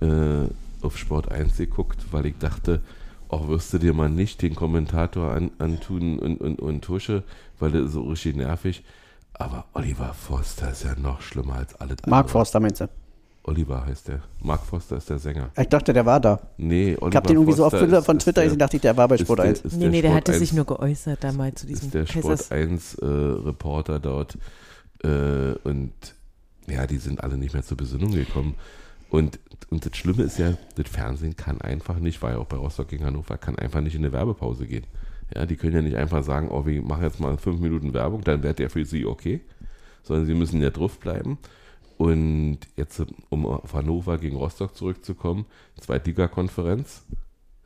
äh, 0.00 0.48
auf 0.82 0.98
Sport 0.98 1.30
1 1.30 1.56
geguckt, 1.56 2.06
weil 2.12 2.26
ich 2.26 2.38
dachte, 2.38 2.80
auch 3.28 3.48
wirst 3.48 3.72
du 3.72 3.78
dir 3.78 3.94
mal 3.94 4.10
nicht 4.10 4.42
den 4.42 4.54
Kommentator 4.54 5.32
an, 5.32 5.50
antun 5.58 6.18
und, 6.18 6.40
und, 6.40 6.60
und 6.60 6.82
Tusche, 6.82 7.24
weil 7.58 7.72
das 7.72 7.86
ist 7.86 7.92
so 7.92 8.02
richtig 8.02 8.36
nervig. 8.36 8.84
Aber 9.32 9.64
Oliver 9.72 10.14
Forster 10.14 10.70
ist 10.70 10.84
ja 10.84 10.94
noch 10.94 11.20
schlimmer 11.20 11.56
als 11.56 11.74
alle 11.74 11.96
Mark 12.06 12.30
Forster 12.30 12.60
meinst 12.60 12.82
du? 12.82 12.88
Oliver 13.46 13.84
heißt 13.84 14.08
der. 14.08 14.22
Mark 14.42 14.64
Forster 14.64 14.96
ist 14.96 15.10
der 15.10 15.18
Sänger. 15.18 15.50
Ich 15.60 15.68
dachte, 15.68 15.92
der 15.92 16.06
war 16.06 16.18
da. 16.18 16.40
Nee, 16.56 16.96
Oliver 16.96 17.08
Ich 17.08 17.16
habe 17.16 17.26
den 17.28 17.36
irgendwie 17.36 17.52
so 17.52 17.64
oft 17.64 17.72
Forster 17.72 17.86
Twitter- 17.86 18.02
von 18.02 18.18
Twitter 18.18 18.40
der- 18.40 18.44
gesehen, 18.44 18.58
dachte 18.58 18.76
ich, 18.76 18.82
der 18.82 18.96
war 18.96 19.06
bei 19.08 19.18
Sport 19.18 19.38
der- 19.40 19.44
1. 19.46 19.60
ist 19.60 19.76
Nee, 19.76 19.88
nee, 19.88 20.00
der 20.02 20.08
Sport 20.10 20.16
hatte 20.28 20.38
sich 20.38 20.50
1 20.50 20.56
nur 20.56 20.64
geäußert 20.64 21.22
damals 21.24 21.60
zu 21.60 21.66
diesem 21.66 21.86
ist 21.88 21.94
der. 21.94 22.06
Sport 22.06 22.50
1 22.52 22.94
äh, 22.94 23.04
Reporter 23.04 24.00
dort 24.00 24.38
äh, 25.02 25.08
und 25.64 25.92
ja, 26.66 26.86
die 26.86 26.96
sind 26.96 27.22
alle 27.22 27.36
nicht 27.36 27.52
mehr 27.52 27.62
zur 27.62 27.76
Besinnung 27.76 28.12
gekommen. 28.12 28.54
Und, 29.10 29.38
und 29.70 29.84
das 29.84 29.94
Schlimme 29.96 30.22
ist 30.22 30.38
ja, 30.38 30.54
das 30.76 30.88
Fernsehen 30.88 31.36
kann 31.36 31.60
einfach 31.60 31.98
nicht, 31.98 32.22
war 32.22 32.30
ja 32.32 32.38
auch 32.38 32.46
bei 32.46 32.56
Rostock 32.56 32.88
gegen 32.88 33.04
Hannover, 33.04 33.36
kann 33.36 33.56
einfach 33.58 33.82
nicht 33.82 33.94
in 33.94 34.00
eine 34.02 34.12
Werbepause 34.12 34.66
gehen. 34.66 34.86
Ja, 35.34 35.44
die 35.44 35.56
können 35.56 35.74
ja 35.74 35.82
nicht 35.82 35.96
einfach 35.96 36.22
sagen, 36.24 36.48
oh, 36.50 36.64
wir 36.66 36.80
machen 36.82 37.02
jetzt 37.02 37.20
mal 37.20 37.36
fünf 37.36 37.60
Minuten 37.60 37.92
Werbung, 37.92 38.22
dann 38.24 38.42
wäre 38.42 38.54
der 38.54 38.70
für 38.70 38.84
sie 38.86 39.04
okay, 39.04 39.42
sondern 40.02 40.24
sie 40.26 40.34
müssen 40.34 40.62
ja 40.62 40.70
drauf 40.70 40.98
bleiben. 40.98 41.38
Und 41.96 42.58
jetzt, 42.76 43.04
um 43.30 43.46
auf 43.46 43.72
Hannover 43.72 44.18
gegen 44.18 44.36
Rostock 44.36 44.76
zurückzukommen, 44.76 45.46
Zweitliga-Konferenz, 45.80 47.04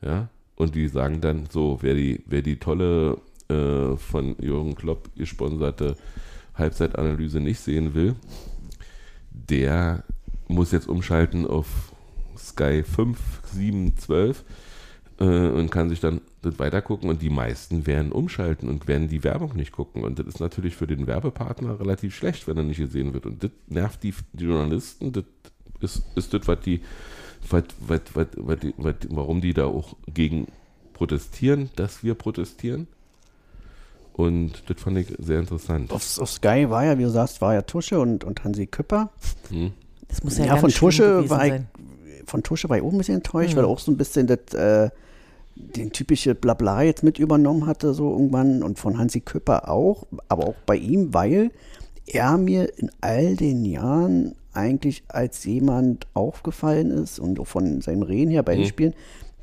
ja, 0.01 0.29
und 0.55 0.75
die 0.75 0.87
sagen 0.87 1.21
dann 1.21 1.47
so, 1.49 1.79
wer 1.81 1.95
die, 1.95 2.23
wer 2.25 2.41
die 2.41 2.57
tolle 2.57 3.17
äh, 3.47 3.95
von 3.95 4.35
Jürgen 4.39 4.75
Klopp 4.75 5.09
gesponserte 5.15 5.95
Halbzeitanalyse 6.55 7.39
nicht 7.39 7.59
sehen 7.59 7.93
will, 7.93 8.15
der 9.31 10.03
muss 10.47 10.71
jetzt 10.71 10.87
umschalten 10.87 11.47
auf 11.47 11.93
Sky 12.37 12.83
5, 12.83 13.17
7, 13.53 13.97
12 13.97 14.39
äh, 14.39 14.43
und 15.25 15.69
kann 15.69 15.89
sich 15.89 15.99
dann 15.99 16.21
das 16.41 16.59
weitergucken 16.59 17.09
und 17.09 17.21
die 17.21 17.29
meisten 17.29 17.85
werden 17.85 18.11
umschalten 18.13 18.69
und 18.69 18.87
werden 18.87 19.09
die 19.09 19.23
Werbung 19.23 19.55
nicht 19.55 19.73
gucken 19.73 20.03
und 20.03 20.17
das 20.17 20.25
ist 20.27 20.39
natürlich 20.39 20.75
für 20.77 20.87
den 20.87 21.07
Werbepartner 21.07 21.77
relativ 21.79 22.15
schlecht, 22.15 22.47
wenn 22.47 22.55
er 22.57 22.63
nicht 22.63 22.77
gesehen 22.77 23.13
wird 23.13 23.25
und 23.25 23.43
das 23.43 23.51
nervt 23.67 24.01
die, 24.03 24.13
die 24.31 24.45
Journalisten, 24.45 25.11
das 25.11 25.25
ist, 25.81 26.03
ist 26.15 26.33
das, 26.33 26.47
was 26.47 26.59
die, 26.61 26.81
was, 27.49 27.63
was, 27.85 28.01
was, 28.13 28.27
was, 28.37 28.59
die- 28.59 28.73
was, 28.77 28.95
warum 29.09 29.41
die 29.41 29.53
da 29.53 29.65
auch 29.65 29.97
gegen 30.13 30.47
protestieren, 30.93 31.69
dass 31.75 32.01
wir 32.03 32.13
protestieren 32.15 32.87
und 34.13 34.63
das 34.67 34.81
fand 34.81 34.97
ich 34.97 35.07
sehr 35.17 35.39
interessant. 35.39 35.91
Auf, 35.91 36.17
auf 36.19 36.29
Sky 36.29 36.69
war 36.69 36.85
ja, 36.85 36.97
wie 36.97 37.03
du 37.03 37.09
sagst, 37.09 37.41
war 37.41 37.53
ja 37.53 37.61
Tusche 37.61 37.99
und, 37.99 38.23
und 38.23 38.43
Hansi 38.43 38.67
Küpper. 38.67 39.09
Hm? 39.49 39.71
Das 40.09 40.23
muss 40.23 40.37
ja, 40.37 40.45
Ja, 40.45 40.51
ganz 40.51 40.61
von 40.61 40.71
Tusche 40.71 41.29
war 41.29 41.45
ich, 41.45 41.51
sein. 41.53 41.67
von 42.25 42.43
Tusche 42.43 42.67
war 42.69 42.77
ich 42.77 42.83
auch 42.83 42.91
ein 42.91 42.97
bisschen 42.97 43.15
enttäuscht, 43.15 43.53
Mhm. 43.53 43.57
weil 43.57 43.65
auch 43.65 43.79
so 43.79 43.91
ein 43.91 43.97
bisschen 43.97 44.27
das, 44.27 44.53
äh, 44.53 44.89
den 45.59 45.91
typische 45.91 46.35
Blabla 46.35 46.83
jetzt 46.83 47.03
mit 47.03 47.19
übernommen 47.19 47.65
hatte, 47.65 47.93
so 47.93 48.11
irgendwann. 48.11 48.63
Und 48.63 48.79
von 48.79 48.97
Hansi 48.97 49.19
Küpper 49.19 49.69
auch, 49.69 50.07
aber 50.27 50.47
auch 50.47 50.55
bei 50.65 50.77
ihm, 50.77 51.13
weil 51.13 51.51
er 52.07 52.37
mir 52.37 52.77
in 52.79 52.89
all 53.01 53.35
den 53.35 53.65
Jahren 53.65 54.35
eigentlich 54.53 55.03
als 55.09 55.43
jemand 55.45 56.07
aufgefallen 56.13 56.89
ist 56.89 57.19
und 57.19 57.39
auch 57.39 57.47
von 57.47 57.81
seinem 57.81 58.01
Reden 58.01 58.31
her 58.31 58.43
bei 58.43 58.55
den 58.55 58.63
Mhm. 58.63 58.67
Spielen, 58.67 58.93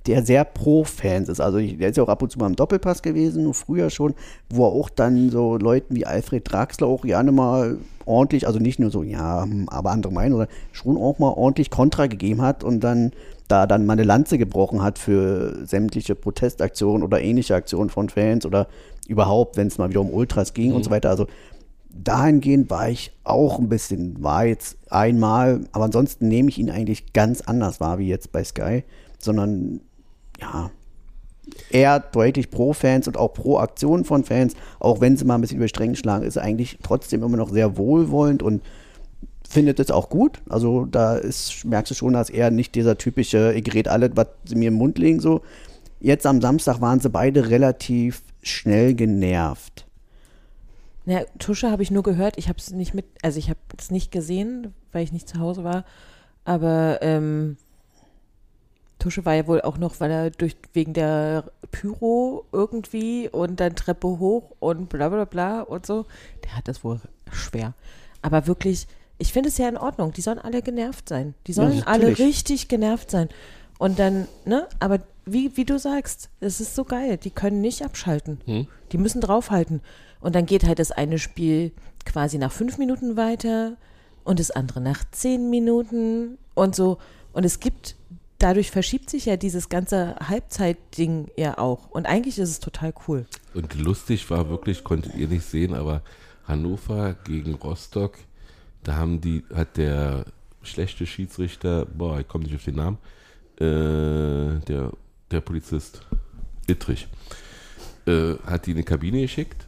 der 0.07 0.24
sehr 0.24 0.44
pro 0.44 0.84
Fans 0.84 1.28
ist. 1.28 1.40
Also 1.40 1.59
ich, 1.59 1.78
der 1.78 1.90
ist 1.90 1.96
ja 1.96 2.02
auch 2.02 2.09
ab 2.09 2.22
und 2.22 2.30
zu 2.30 2.38
mal 2.38 2.46
im 2.46 2.57
Doppelpass 2.57 3.02
gewesen, 3.02 3.52
früher 3.54 3.90
schon, 3.90 4.14
wo 4.48 4.66
er 4.66 4.72
auch 4.72 4.88
dann 4.88 5.30
so 5.30 5.57
Leuten 5.57 5.94
wie 5.96 6.07
Alfred 6.07 6.50
Draxler 6.50 6.86
auch 6.86 7.02
gerne 7.02 7.32
mal 7.32 7.78
ordentlich, 8.04 8.46
also 8.46 8.59
nicht 8.59 8.78
nur 8.78 8.90
so, 8.90 9.02
ja, 9.02 9.42
hm, 9.42 9.68
aber 9.68 9.90
andere 9.90 10.12
meinen, 10.12 10.32
sondern 10.32 10.48
schon 10.72 10.96
auch 10.96 11.18
mal 11.18 11.30
ordentlich 11.30 11.70
Kontra 11.70 12.07
gegeben 12.07 12.42
hat 12.42 12.62
und 12.64 12.80
dann 12.80 13.12
da 13.48 13.66
dann 13.66 13.86
mal 13.86 13.92
eine 13.92 14.02
Lanze 14.04 14.38
gebrochen 14.38 14.82
hat 14.82 14.98
für 14.98 15.66
sämtliche 15.66 16.14
Protestaktionen 16.14 17.02
oder 17.02 17.20
ähnliche 17.20 17.54
Aktionen 17.54 17.90
von 17.90 18.09
Fans 18.09 18.44
oder 18.44 18.66
überhaupt, 19.07 19.57
wenn 19.57 19.68
es 19.68 19.78
mal 19.78 19.88
wieder 19.88 20.00
um 20.00 20.11
Ultras 20.11 20.52
ging 20.52 20.72
und 20.72 20.84
so 20.84 20.90
weiter. 20.90 21.11
Also 21.11 21.26
dahingehend 21.90 22.70
war 22.70 22.88
ich 22.88 23.12
auch 23.24 23.59
ein 23.59 23.68
bisschen, 23.68 24.22
war 24.22 24.44
jetzt 24.44 24.76
einmal, 24.90 25.61
aber 25.72 25.84
ansonsten 25.84 26.28
nehme 26.28 26.48
ich 26.48 26.59
ihn 26.59 26.70
eigentlich 26.70 27.12
ganz 27.12 27.40
anders 27.40 27.80
wahr 27.80 27.98
wie 27.98 28.09
jetzt 28.09 28.32
bei 28.32 28.42
Sky, 28.42 28.82
sondern 29.18 29.80
ja, 30.41 30.70
eher 31.70 32.01
deutlich 32.01 32.51
pro 32.51 32.72
Fans 32.72 33.07
und 33.07 33.16
auch 33.16 33.32
pro 33.32 33.59
Aktion 33.59 34.05
von 34.05 34.24
Fans, 34.24 34.55
auch 34.78 35.01
wenn 35.01 35.16
sie 35.16 35.24
mal 35.24 35.37
ein 35.37 35.41
bisschen 35.41 35.59
über 35.59 35.66
die 35.66 35.70
Stränge 35.70 35.97
schlagen, 35.97 36.24
ist 36.24 36.39
eigentlich 36.39 36.78
trotzdem 36.82 37.22
immer 37.22 37.37
noch 37.37 37.51
sehr 37.51 37.76
wohlwollend 37.76 38.43
und 38.43 38.62
findet 39.49 39.78
es 39.80 39.91
auch 39.91 40.09
gut. 40.09 40.41
Also 40.49 40.87
da 40.87 41.16
ist, 41.16 41.64
merkst 41.64 41.91
du 41.91 41.95
schon, 41.95 42.12
dass 42.12 42.30
er 42.30 42.51
nicht 42.51 42.74
dieser 42.74 42.99
typische, 42.99 43.53
ich 43.55 43.72
rede 43.72 43.91
alles, 43.91 44.11
was 44.14 44.28
sie 44.45 44.57
mir 44.57 44.68
im 44.68 44.74
Mund 44.74 44.99
legen, 44.99 45.20
so. 45.20 45.43
Jetzt 45.99 46.26
am 46.26 46.43
Samstag 46.43 46.80
waren 46.82 47.01
sie 47.01 47.09
beide 47.09 47.49
relativ 47.49 48.22
schnell 48.43 48.95
genervt. 48.95 49.87
Ja, 51.07 51.22
Tusche 51.39 51.70
habe 51.70 51.82
ich 51.82 51.91
nur 51.91 52.03
gehört. 52.03 52.37
Ich 52.37 52.49
habe 52.49 52.59
es 52.59 52.70
nicht 52.70 52.93
mit, 52.93 53.07
also 53.22 53.39
ich 53.39 53.49
habe 53.49 53.61
es 53.78 53.91
nicht 53.91 54.12
gesehen, 54.12 54.74
weil 54.93 55.05
ich 55.05 55.12
nicht 55.12 55.28
zu 55.28 55.39
Hause 55.39 55.64
war. 55.64 55.84
Aber 56.45 56.99
ähm, 57.01 57.57
Tusche 58.99 59.24
war 59.24 59.34
ja 59.34 59.47
wohl 59.47 59.61
auch 59.61 59.78
noch, 59.78 60.01
weil 60.01 60.11
er 60.11 60.30
durch 60.30 60.57
wegen 60.72 60.94
der 60.94 61.51
Pyro 61.70 62.47
irgendwie 62.53 63.28
und 63.28 63.61
dann 63.61 63.76
Treppe 63.76 64.09
hoch 64.09 64.53
und 64.59 64.88
bla 64.88 65.09
bla 65.09 65.24
bla 65.24 65.61
und 65.62 65.84
so. 65.84 66.07
Der 66.44 66.57
hat 66.57 66.68
das 66.68 66.82
wohl 66.82 67.01
schwer. 67.30 67.74
Aber 68.22 68.47
wirklich, 68.47 68.86
ich 69.18 69.32
finde 69.32 69.49
es 69.51 69.59
ja 69.59 69.68
in 69.68 69.76
Ordnung. 69.76 70.12
Die 70.12 70.22
sollen 70.22 70.38
alle 70.38 70.62
genervt 70.62 71.09
sein. 71.09 71.34
Die 71.47 71.53
sollen 71.53 71.82
alle 71.84 72.11
natürlich. 72.11 72.20
richtig 72.20 72.68
genervt 72.68 73.11
sein. 73.11 73.28
Und 73.78 73.99
dann, 73.99 74.26
ne, 74.44 74.66
aber 74.80 75.01
wie, 75.26 75.57
wie 75.57 75.64
du 75.64 75.78
sagst, 75.78 76.30
es 76.40 76.61
ist 76.61 76.74
so 76.74 76.84
geil. 76.84 77.18
Die 77.18 77.30
können 77.30 77.61
nicht 77.61 77.84
abschalten. 77.84 78.40
Hm? 78.47 78.66
Die 78.92 78.99
müssen 78.99 79.20
draufhalten. 79.20 79.82
Und 80.20 80.34
dann 80.34 80.47
geht 80.47 80.64
halt 80.64 80.78
das 80.78 80.92
eine 80.92 81.18
Spiel 81.18 81.72
quasi 82.05 82.38
nach 82.38 82.53
fünf 82.53 82.78
Minuten 82.78 83.16
weiter 83.16 83.76
und 84.24 84.40
das 84.40 84.51
andere 84.51 84.80
nach 84.80 85.05
zehn 85.11 85.51
Minuten 85.51 86.38
und 86.55 86.74
so. 86.74 86.99
Und 87.32 87.44
es 87.44 87.61
gibt, 87.61 87.97
dadurch 88.39 88.70
verschiebt 88.70 89.11
sich 89.11 89.26
ja 89.26 89.37
dieses 89.37 89.68
ganze 89.68 90.16
Halbzeitding 90.16 91.30
ja 91.37 91.59
auch. 91.59 91.91
Und 91.91 92.07
eigentlich 92.07 92.39
ist 92.39 92.51
es 92.51 92.61
total 92.61 92.93
cool. 93.09 93.26
Und 93.55 93.74
lustig 93.74 94.28
war 94.30 94.49
wirklich, 94.49 94.84
konntet 94.84 95.14
ihr 95.14 95.28
nicht 95.28 95.45
sehen, 95.45 95.74
aber 95.74 96.03
Hannover 96.47 97.14
gegen 97.24 97.55
Rostock, 97.55 98.18
da 98.84 98.97
haben 98.97 99.20
die, 99.20 99.45
hat 99.53 99.76
der 99.76 100.26
schlechte 100.62 101.07
Schiedsrichter, 101.07 101.87
boah, 101.87 102.20
ich 102.20 102.28
komme 102.28 102.45
nicht 102.45 102.55
auf 102.55 102.64
den 102.64 102.76
Namen, 102.76 102.99
äh, 103.57 104.61
der, 104.66 104.93
der 105.30 105.41
Polizist, 105.41 106.03
Ittrich, 106.68 107.09
äh, 108.07 108.34
hat 108.45 108.66
die 108.66 108.72
in 108.72 108.76
eine 108.76 108.84
Kabine 108.84 109.22
geschickt, 109.22 109.66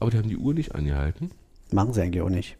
aber 0.00 0.10
die 0.10 0.18
haben 0.18 0.28
die 0.28 0.36
Uhr 0.36 0.54
nicht 0.54 0.74
angehalten. 0.74 1.30
Machen 1.72 1.92
sie 1.92 2.02
eigentlich 2.02 2.22
auch 2.22 2.30
nicht. 2.30 2.56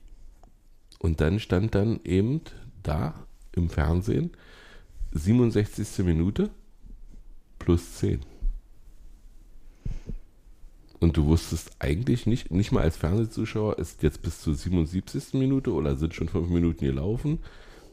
Und 0.98 1.20
dann 1.20 1.38
stand 1.38 1.74
dann 1.74 2.00
eben 2.04 2.40
da 2.82 3.14
im 3.52 3.70
Fernsehen 3.70 4.32
67. 5.12 6.04
Minute 6.04 6.50
plus 7.58 7.94
10. 7.96 8.20
Und 11.00 11.16
du 11.16 11.26
wusstest 11.26 11.70
eigentlich 11.78 12.26
nicht, 12.26 12.50
nicht 12.50 12.72
mal 12.72 12.82
als 12.82 12.96
Fernsehzuschauer, 12.96 13.78
ist 13.78 14.02
jetzt 14.02 14.20
bis 14.22 14.40
zur 14.40 14.54
77. 14.54 15.34
Minute 15.34 15.72
oder 15.72 15.96
sind 15.96 16.14
schon 16.14 16.28
fünf 16.28 16.48
Minuten 16.48 16.84
gelaufen 16.84 17.38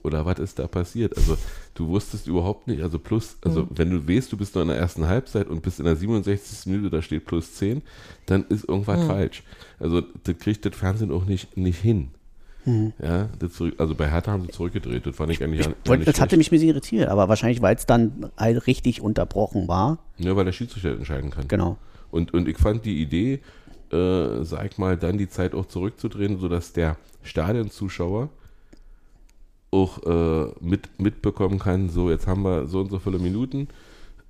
oder 0.02 0.26
was 0.26 0.40
ist 0.40 0.58
da 0.60 0.68
passiert? 0.68 1.16
Also 1.16 1.38
du 1.76 1.88
wusstest 1.88 2.26
überhaupt 2.28 2.68
nicht, 2.68 2.82
also 2.82 2.98
plus, 2.98 3.38
also 3.42 3.64
Mhm. 3.64 3.70
wenn 3.76 3.90
du 3.92 4.08
weißt, 4.08 4.32
du 4.32 4.38
bist 4.38 4.56
noch 4.56 4.64
in 4.64 4.70
der 4.70 4.78
ersten 4.78 5.06
Halbzeit 5.06 5.48
und 5.48 5.62
bist 5.62 5.80
in 5.80 5.86
der 5.86 5.96
67. 5.96 6.66
Minute, 6.72 6.90
da 6.90 7.02
steht 7.04 7.26
plus 7.26 7.54
10, 7.54 7.84
dann 8.26 8.44
ist 8.48 8.68
irgendwas 8.68 9.02
Mhm. 9.04 9.08
falsch. 9.08 9.44
Also 9.80 10.02
das 10.02 10.38
kriegt 10.40 10.66
das 10.66 10.76
Fernsehen 10.76 11.12
auch 11.12 11.26
nicht, 11.26 11.56
nicht 11.58 11.80
hin. 11.82 12.10
Ja, 12.66 13.30
das 13.40 13.54
zurück, 13.54 13.76
also 13.78 13.94
bei 13.94 14.10
Hertha 14.10 14.32
haben 14.32 14.42
sie 14.44 14.50
zurückgedreht, 14.50 15.06
das 15.06 15.16
fand 15.16 15.32
ich 15.32 15.44
eigentlich 15.44 15.60
Ich 15.62 15.66
gar 15.68 15.76
wollte, 15.86 16.06
das 16.06 16.20
hatte 16.20 16.36
schlecht. 16.36 16.38
mich 16.40 16.48
ein 16.48 16.56
bisschen 16.56 16.70
irritiert, 16.70 17.10
aber 17.10 17.30
wahrscheinlich, 17.30 17.62
weil 17.62 17.76
es 17.76 17.86
dann 17.86 18.32
halt 18.38 18.66
richtig 18.66 19.02
unterbrochen 19.02 19.68
war. 19.68 20.00
Ja, 20.18 20.36
weil 20.36 20.46
der 20.46 20.52
Schiedsrichter 20.52 20.92
entscheiden 20.94 21.30
kann. 21.30 21.48
Genau. 21.48 21.78
Und, 22.10 22.34
und 22.34 22.48
ich 22.48 22.58
fand 22.58 22.86
die 22.86 23.02
Idee, 23.02 23.42
äh, 23.92 24.44
sag 24.44 24.80
mal, 24.80 24.98
dann 24.98 25.18
die 25.20 25.30
Zeit 25.30 25.54
auch 25.54 25.68
zurückzudrehen, 25.68 26.40
sodass 26.40 26.74
der 26.74 26.98
Stadionzuschauer 27.22 28.30
auch 29.72 30.04
äh, 30.04 30.52
mit, 30.62 31.00
mitbekommen 31.00 31.60
kann, 31.60 31.90
so 31.90 32.10
jetzt 32.10 32.26
haben 32.28 32.44
wir 32.44 32.68
so 32.68 32.80
und 32.80 32.90
so 32.90 32.98
viele 33.00 33.20
Minuten, 33.20 33.68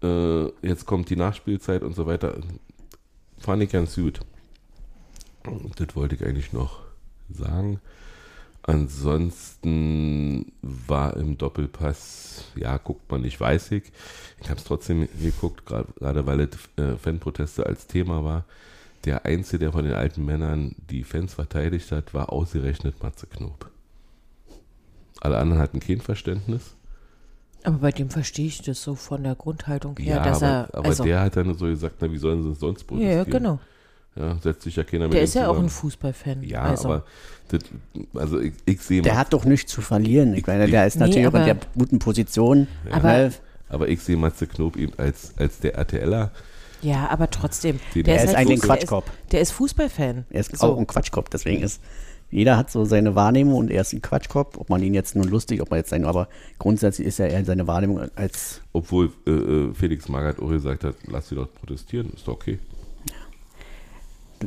äh, 0.04 0.46
jetzt 0.68 0.86
kommt 0.86 1.10
die 1.10 1.16
Nachspielzeit 1.16 1.84
und 1.84 1.96
so 1.96 2.06
weiter. 2.06 2.36
Fand 3.38 3.64
ich 3.64 3.70
ganz 3.70 3.96
gut. 3.96 4.20
Und 5.46 5.80
Das 5.80 5.96
wollte 5.96 6.16
ich 6.16 6.26
eigentlich 6.26 6.52
noch 6.52 6.80
sagen. 7.30 7.80
Ansonsten 8.68 10.52
war 10.62 11.16
im 11.18 11.38
Doppelpass, 11.38 12.46
ja, 12.56 12.78
guckt 12.78 13.10
man 13.12 13.22
nicht, 13.22 13.40
weiß 13.40 13.72
ich. 13.72 13.84
Ich 14.42 14.50
habe 14.50 14.60
es 14.60 14.66
trotzdem 14.66 15.08
geguckt, 15.22 15.66
gerade 15.66 16.26
weil 16.26 16.40
es 16.42 16.50
äh, 16.78 16.96
Fanproteste 16.98 17.66
als 17.66 17.88
Thema 17.88 18.24
war. 18.24 18.46
Der 19.06 19.26
Einzige, 19.26 19.60
der 19.60 19.72
von 19.72 19.86
den 19.86 19.94
alten 19.94 20.26
Männern 20.26 20.76
die 20.90 21.04
Fans 21.04 21.36
verteidigt 21.36 21.92
hat, 21.92 22.14
war 22.16 22.32
ausgerechnet 22.34 23.04
Matze 23.04 23.28
Knob. 23.28 23.70
Alle 25.22 25.38
anderen 25.38 25.62
hatten 25.62 25.80
kein 25.80 26.02
Verständnis. 26.02 26.76
Aber 27.64 27.78
bei 27.78 27.92
dem 27.92 28.10
verstehe 28.10 28.48
ich 28.48 28.62
das 28.62 28.82
so 28.82 28.96
von 28.96 29.24
der 29.24 29.36
Grundhaltung 29.36 29.98
her, 29.98 30.18
Ja, 30.18 30.24
dass 30.24 30.42
aber, 30.44 30.48
er. 30.52 30.70
aber 30.76 30.88
also, 30.88 31.04
der 31.04 31.22
hat 31.22 31.36
dann 31.36 31.54
so 31.56 31.66
gesagt, 31.66 31.98
na, 32.00 32.12
wie 32.12 32.18
sollen 32.18 32.42
sie 32.44 32.54
sonst 32.56 32.84
protestieren? 32.86 33.18
ja, 33.18 33.24
genau. 33.26 33.60
Ja, 34.16 34.38
setzt 34.42 34.62
sich 34.64 34.76
ja 34.78 34.84
keiner 34.84 35.06
mit 35.06 35.14
Der 35.14 35.22
ihm 35.22 35.26
ist 35.26 35.34
ja 35.36 35.44
auch 35.44 35.50
zusammen. 35.52 35.66
ein 35.66 35.70
Fußballfan. 35.70 36.44
Ja, 36.44 36.62
also. 36.62 36.88
aber 36.88 37.04
das, 37.50 37.62
also 38.14 38.40
ich, 38.40 38.54
ich 38.66 38.82
sehe 38.82 39.02
Der 39.02 39.18
hat 39.18 39.34
doch 39.34 39.44
nichts 39.46 39.72
zu 39.72 39.82
verlieren. 39.82 40.34
Ich 40.36 40.48
meine, 40.48 40.68
der 40.68 40.88
ist 40.88 40.96
Nee, 40.96 41.00
natürlich 41.02 41.28
auch 41.28 41.34
in 41.34 41.42
aber- 41.42 41.46
der 41.46 41.58
guten 41.78 42.00
Position. 42.00 42.68
Aber- 42.92 43.04
weil 43.04 43.34
Aber 43.68 43.90
ich 43.90 44.00
sehe 44.02 44.16
Matze 44.16 44.48
Knob 44.48 44.78
eben 44.78 44.94
als, 44.98 45.34
als 45.38 45.60
der 45.60 45.76
RTLer. 45.76 46.32
Ja, 46.82 47.10
aber 47.10 47.30
trotzdem. 47.30 47.80
Den- 47.94 48.04
Der 48.04 48.16
Er 48.18 48.22
ist 48.24 48.28
halt 48.28 48.38
eigentlich 48.38 48.62
ein 48.62 48.68
Quatschkopf. 48.68 49.06
Der 49.06 49.14
ist, 49.14 49.32
der 49.34 49.42
ist 49.42 49.52
Fußballfan. 49.52 50.26
er 50.30 50.40
ist 50.40 50.58
So. 50.58 50.68
auch 50.68 50.78
ein 50.78 50.88
Quatschkopf. 50.88 51.30
Deswegen 51.30 51.62
ist, 51.64 51.82
jeder 52.32 52.58
hat 52.58 52.70
so 52.72 52.86
seine 52.86 53.16
Wahrnehmung 53.16 53.56
und 53.58 53.72
er 53.72 53.82
ist 53.82 53.92
ein 53.94 54.02
Quatschkopf. 54.02 54.58
Ob 54.58 54.70
man 54.70 54.82
ihn 54.84 54.94
jetzt 54.94 55.16
nun 55.16 55.28
lustig, 55.28 55.62
ob 55.62 55.72
man 55.72 55.80
jetzt 55.80 55.90
sein, 55.90 56.06
aber 56.06 56.30
grundsätzlich 56.60 57.08
ist 57.08 57.20
er 57.20 57.30
eher 57.30 57.44
seine 57.44 57.68
Wahrnehmung 57.68 58.00
als, 58.16 58.62
Obwohl 58.72 59.12
äh, 59.28 59.32
äh, 59.32 59.74
Felix 59.74 60.08
Magath 60.08 60.40
auch 60.40 60.50
gesagt 60.50 60.84
hat, 60.84 60.96
lass 61.08 61.28
sie 61.30 61.36
doch 61.36 61.52
protestieren, 61.54 62.12
ist 62.16 62.28
doch 62.28 62.34
okay. 62.36 62.60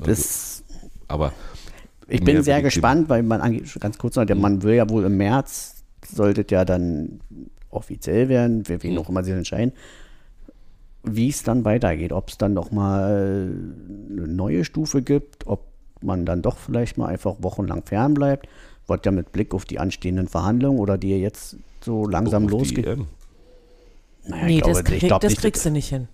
Das 0.00 0.62
Aber 1.08 1.32
Ich 2.08 2.22
bin 2.22 2.42
sehr 2.42 2.62
gespannt, 2.62 3.08
weil 3.08 3.22
man 3.22 3.62
ganz 3.80 3.98
kurz 3.98 4.16
noch, 4.16 4.24
der 4.24 4.36
Mann 4.36 4.62
will 4.62 4.74
ja 4.74 4.88
wohl 4.88 5.04
im 5.04 5.16
März, 5.16 5.84
sollte 6.06 6.44
ja 6.50 6.64
dann 6.64 7.20
offiziell 7.70 8.28
werden, 8.28 8.64
für 8.64 8.82
wen 8.82 8.98
auch 8.98 9.08
immer 9.08 9.24
sie 9.24 9.32
entscheiden, 9.32 9.72
wie 11.02 11.28
es 11.28 11.42
dann 11.42 11.64
weitergeht, 11.64 12.12
ob 12.12 12.28
es 12.28 12.38
dann 12.38 12.54
noch 12.54 12.70
mal 12.70 13.52
eine 14.10 14.26
neue 14.26 14.64
Stufe 14.64 15.02
gibt, 15.02 15.46
ob 15.46 15.64
man 16.00 16.24
dann 16.24 16.42
doch 16.42 16.58
vielleicht 16.58 16.98
mal 16.98 17.06
einfach 17.06 17.36
wochenlang 17.40 17.82
fernbleibt, 17.84 18.48
wird 18.86 19.06
ja 19.06 19.12
mit 19.12 19.32
Blick 19.32 19.54
auf 19.54 19.64
die 19.64 19.78
anstehenden 19.78 20.28
Verhandlungen 20.28 20.78
oder 20.78 20.98
die 20.98 21.10
jetzt 21.10 21.56
so 21.82 22.06
langsam 22.06 22.48
losgeht. 22.48 22.86
EM. 22.86 23.06
Naja, 24.26 24.44
nee, 24.46 24.56
ich 24.56 24.62
glaube, 24.62 24.82
das, 24.82 24.84
krieg, 24.84 25.20
das 25.20 25.36
kriegst 25.36 25.64
du 25.64 25.70
nicht 25.70 25.88
hin. 25.88 26.08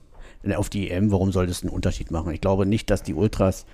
Auf 0.52 0.68
die 0.68 0.90
EM, 0.90 1.10
warum 1.10 1.32
soll 1.32 1.46
das 1.46 1.62
einen 1.62 1.70
Unterschied 1.70 2.10
machen? 2.10 2.32
Ich 2.32 2.40
glaube 2.40 2.66
nicht, 2.66 2.90
dass 2.90 3.02
die 3.02 3.14
Ultras, 3.14 3.64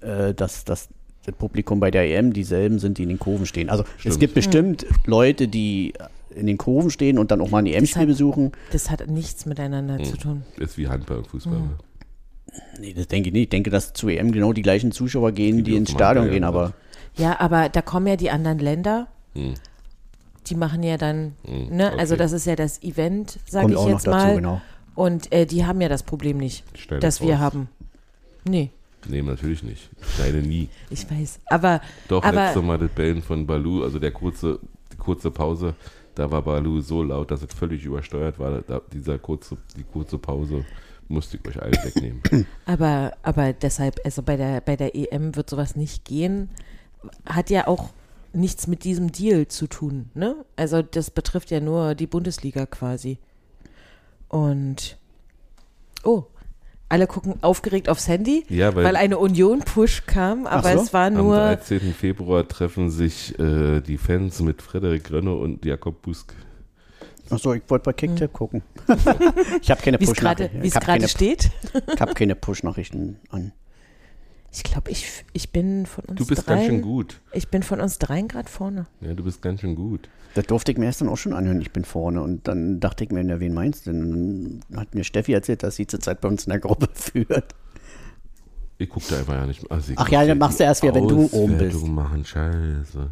äh, 0.00 0.32
dass, 0.34 0.64
dass 0.64 0.88
das 1.24 1.34
Publikum 1.34 1.80
bei 1.80 1.90
der 1.90 2.04
EM 2.16 2.32
dieselben 2.32 2.78
sind, 2.78 2.98
die 2.98 3.02
in 3.04 3.08
den 3.08 3.18
Kurven 3.18 3.46
stehen. 3.46 3.70
Also 3.70 3.82
es 3.96 4.00
Stimmt. 4.02 4.20
gibt 4.20 4.34
bestimmt 4.34 4.86
Leute, 5.06 5.48
die 5.48 5.94
in 6.34 6.46
den 6.46 6.58
Kurven 6.58 6.90
stehen 6.90 7.18
und 7.18 7.30
dann 7.30 7.40
auch 7.40 7.50
mal 7.50 7.58
ein 7.58 7.66
EM-Spiel 7.66 8.06
besuchen. 8.06 8.52
Das 8.72 8.90
hat 8.90 9.06
nichts 9.08 9.46
miteinander 9.46 9.98
Hm. 9.98 10.04
zu 10.04 10.16
tun. 10.16 10.42
Ist 10.58 10.76
wie 10.76 10.88
Handball 10.88 11.18
und 11.18 11.26
Fußball. 11.28 11.54
Hm. 11.54 11.70
Nee, 12.80 12.92
das 12.92 13.08
denke 13.08 13.28
ich 13.28 13.32
nicht. 13.32 13.42
Ich 13.44 13.48
denke, 13.50 13.70
dass 13.70 13.92
zu 13.94 14.08
EM 14.08 14.30
genau 14.32 14.52
die 14.52 14.62
gleichen 14.62 14.92
Zuschauer 14.92 15.32
gehen, 15.32 15.58
Die 15.58 15.62
die, 15.62 15.76
ins 15.76 15.90
Stadion 15.90 16.30
gehen, 16.30 16.44
aber 16.44 16.72
Ja, 17.16 17.40
aber 17.40 17.68
da 17.68 17.80
kommen 17.82 18.06
ja 18.06 18.16
die 18.16 18.30
anderen 18.30 18.58
Länder. 18.58 19.06
Hm. 19.34 19.54
Die 20.48 20.54
machen 20.56 20.82
ja 20.82 20.98
dann, 20.98 21.32
Hm, 21.46 21.74
ne, 21.76 21.92
also 21.98 22.14
okay. 22.14 22.22
das 22.22 22.32
ist 22.32 22.46
ja 22.46 22.54
das 22.54 22.82
Event, 22.82 23.38
sage 23.46 23.70
ich 23.72 23.76
auch 23.76 23.84
noch 23.86 23.92
jetzt 23.92 24.06
dazu, 24.06 24.16
mal. 24.26 24.34
genau. 24.36 24.60
Und 24.94 25.32
äh, 25.32 25.46
die 25.46 25.64
haben 25.64 25.80
ja 25.80 25.88
das 25.88 26.02
Problem 26.02 26.38
nicht, 26.38 26.64
das 27.00 27.20
wir 27.20 27.38
haben. 27.38 27.68
Nee, 28.46 28.70
Nee, 29.08 29.22
natürlich 29.22 29.62
nicht. 29.62 29.90
Ich 30.00 30.14
schneide 30.14 30.38
nie. 30.38 30.68
ich 30.90 31.10
weiß. 31.10 31.40
Aber, 31.46 31.80
Doch, 32.08 32.22
aber 32.22 32.44
letztes 32.44 32.62
Mal 32.62 32.78
das 32.78 32.90
Bellen 32.90 33.22
von 33.22 33.46
Balu, 33.46 33.82
also 33.84 33.98
der 33.98 34.12
kurze, 34.12 34.58
die 34.92 34.96
kurze 34.96 35.30
Pause, 35.30 35.74
da 36.14 36.30
war 36.30 36.42
Balu 36.42 36.80
so 36.80 37.02
laut, 37.02 37.30
dass 37.30 37.42
es 37.42 37.52
völlig 37.52 37.84
übersteuert 37.84 38.38
war. 38.38 38.62
Da, 38.62 38.80
dieser 38.92 39.18
kurze, 39.18 39.56
die 39.76 39.84
kurze 39.84 40.18
Pause 40.18 40.64
musste 41.08 41.36
ich 41.36 41.46
euch 41.48 41.60
alle 41.60 41.76
wegnehmen. 41.84 42.22
Aber, 42.66 43.12
aber 43.22 43.52
deshalb, 43.52 44.00
also 44.04 44.22
bei 44.22 44.36
der, 44.36 44.62
bei 44.62 44.74
der 44.74 44.94
EM 44.94 45.36
wird 45.36 45.50
sowas 45.50 45.76
nicht 45.76 46.04
gehen. 46.04 46.48
Hat 47.26 47.50
ja 47.50 47.66
auch 47.66 47.90
nichts 48.32 48.66
mit 48.66 48.84
diesem 48.84 49.12
Deal 49.12 49.46
zu 49.48 49.66
tun, 49.66 50.08
ne? 50.14 50.34
Also 50.56 50.80
das 50.80 51.10
betrifft 51.10 51.50
ja 51.50 51.60
nur 51.60 51.94
die 51.94 52.06
Bundesliga 52.06 52.64
quasi. 52.64 53.18
Und 54.34 54.98
oh, 56.02 56.24
alle 56.88 57.06
gucken 57.06 57.34
aufgeregt 57.42 57.88
aufs 57.88 58.08
Handy, 58.08 58.44
Ja, 58.48 58.74
weil- 58.74 58.84
weil 58.84 58.96
eine 58.96 59.18
Union-Push 59.18 60.06
kam, 60.06 60.46
aber 60.48 60.72
so. 60.72 60.82
es 60.82 60.92
war 60.92 61.06
Am 61.06 61.14
nur. 61.14 61.36
13. 61.36 61.94
Februar 61.94 62.46
treffen 62.48 62.90
sich 62.90 63.38
äh, 63.38 63.80
die 63.80 63.96
Fans 63.96 64.40
mit 64.40 64.60
Frederik 64.60 65.08
Rönne 65.12 65.34
und 65.34 65.64
Jakob 65.64 66.02
Busk. 66.02 66.34
Achso, 67.30 67.54
ich 67.54 67.62
wollte 67.68 67.84
bei 67.84 67.92
Kicktip 67.92 68.32
gucken. 68.32 68.62
ich 69.62 69.70
habe 69.70 69.80
keine 69.80 70.00
Wie 70.00 70.04
es 70.04 70.12
gerade 70.14 70.48
Push-Nachrichten. 70.48 70.62
wie 70.62 70.66
es 70.66 70.72
Ich 70.72 70.74
habe 70.76 70.84
gerade 70.86 71.08
steht. 71.08 71.50
ich 71.94 72.00
hab 72.00 72.14
keine 72.16 72.34
Push-Nachrichten 72.34 73.20
an. 73.30 73.52
Ich 74.54 74.62
glaube, 74.62 74.90
ich, 74.92 75.24
ich 75.32 75.50
bin 75.50 75.84
von 75.84 76.04
uns 76.04 76.18
Du 76.18 76.26
bist 76.26 76.46
dreien. 76.46 76.58
ganz 76.58 76.66
schön 76.68 76.82
gut. 76.82 77.20
Ich 77.32 77.48
bin 77.48 77.64
von 77.64 77.80
uns 77.80 77.98
dreien 77.98 78.28
gerade 78.28 78.48
vorne. 78.48 78.86
Ja, 79.00 79.12
du 79.12 79.24
bist 79.24 79.42
ganz 79.42 79.60
schön 79.60 79.74
gut. 79.74 80.08
Das 80.34 80.46
durfte 80.46 80.70
ich 80.70 80.78
mir 80.78 80.84
erst 80.86 81.00
dann 81.00 81.08
auch 81.08 81.16
schon 81.16 81.32
anhören, 81.32 81.60
ich 81.60 81.72
bin 81.72 81.84
vorne. 81.84 82.22
Und 82.22 82.46
dann 82.46 82.78
dachte 82.78 83.02
ich 83.04 83.10
mir, 83.10 83.24
na, 83.24 83.40
wen 83.40 83.52
meinst 83.52 83.86
du 83.86 83.92
denn? 83.92 84.02
Und 84.12 84.60
Dann 84.68 84.80
hat 84.80 84.94
mir 84.94 85.02
Steffi 85.04 85.32
erzählt, 85.32 85.62
dass 85.64 85.74
sie 85.76 85.86
zurzeit 85.88 86.20
bei 86.20 86.28
uns 86.28 86.44
in 86.46 86.50
der 86.50 86.60
Gruppe 86.60 86.88
führt. 86.94 87.54
Ich 88.78 88.88
guck 88.88 89.06
da 89.08 89.18
einfach 89.18 89.34
ja 89.34 89.46
nicht. 89.46 89.68
Also 89.70 89.92
Ach 89.96 90.08
ja, 90.08 90.24
dann 90.24 90.38
machst 90.38 90.60
du 90.60 90.64
erst 90.64 90.82
wieder, 90.82 90.94
wenn 90.94 91.08
du 91.08 91.28
oben 91.32 91.58
bist. 91.58 91.86
Machen, 91.86 92.24
scheiße. 92.24 93.10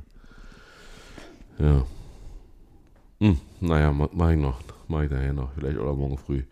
Ja. 1.59 1.85
Hm, 3.21 3.39
naja, 3.61 3.93
ma- 3.93 4.11
mach 4.13 4.31
ich 4.31 4.39
noch. 4.39 4.61
Mach 4.89 5.03
ich 5.03 5.11
daher 5.11 5.33
noch. 5.33 5.51
Vielleicht 5.55 5.79
oder 5.79 5.95
morgen 5.95 6.19
früh. 6.19 6.43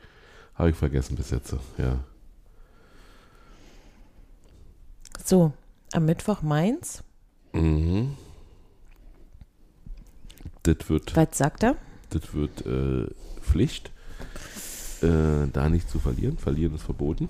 Habe 0.54 0.70
ich 0.70 0.76
vergessen 0.76 1.16
bis 1.16 1.30
jetzt. 1.30 1.54
Ja. 1.78 1.98
So, 5.30 5.52
am 5.92 6.06
Mittwoch 6.06 6.42
Mainz. 6.42 7.04
Mhm. 7.52 8.16
Das 10.64 10.88
wird, 10.88 11.14
Was 11.14 11.38
sagt 11.38 11.62
er? 11.62 11.76
das 12.10 12.34
wird 12.34 12.66
äh, 12.66 13.06
Pflicht, 13.40 13.92
äh, 15.02 15.46
da 15.52 15.68
nicht 15.68 15.88
zu 15.88 16.00
verlieren. 16.00 16.36
Verlieren 16.36 16.74
ist 16.74 16.82
verboten. 16.82 17.28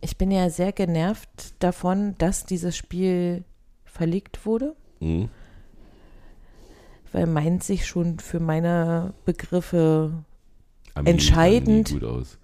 Ich 0.00 0.16
bin 0.16 0.30
ja 0.30 0.48
sehr 0.48 0.72
genervt 0.72 1.52
davon, 1.58 2.14
dass 2.16 2.46
dieses 2.46 2.74
Spiel 2.74 3.44
verlegt 3.84 4.46
wurde, 4.46 4.74
Mhm. 5.00 5.28
weil 7.12 7.26
Mainz 7.26 7.66
sich 7.66 7.86
schon 7.86 8.18
für 8.18 8.40
meine 8.40 9.12
Begriffe 9.26 10.24
Armin 10.94 11.12
Entscheidend. 11.12 11.88
sah 11.88 11.94
nie 11.96 12.00
gut 12.00 12.08
aus. 12.08 12.38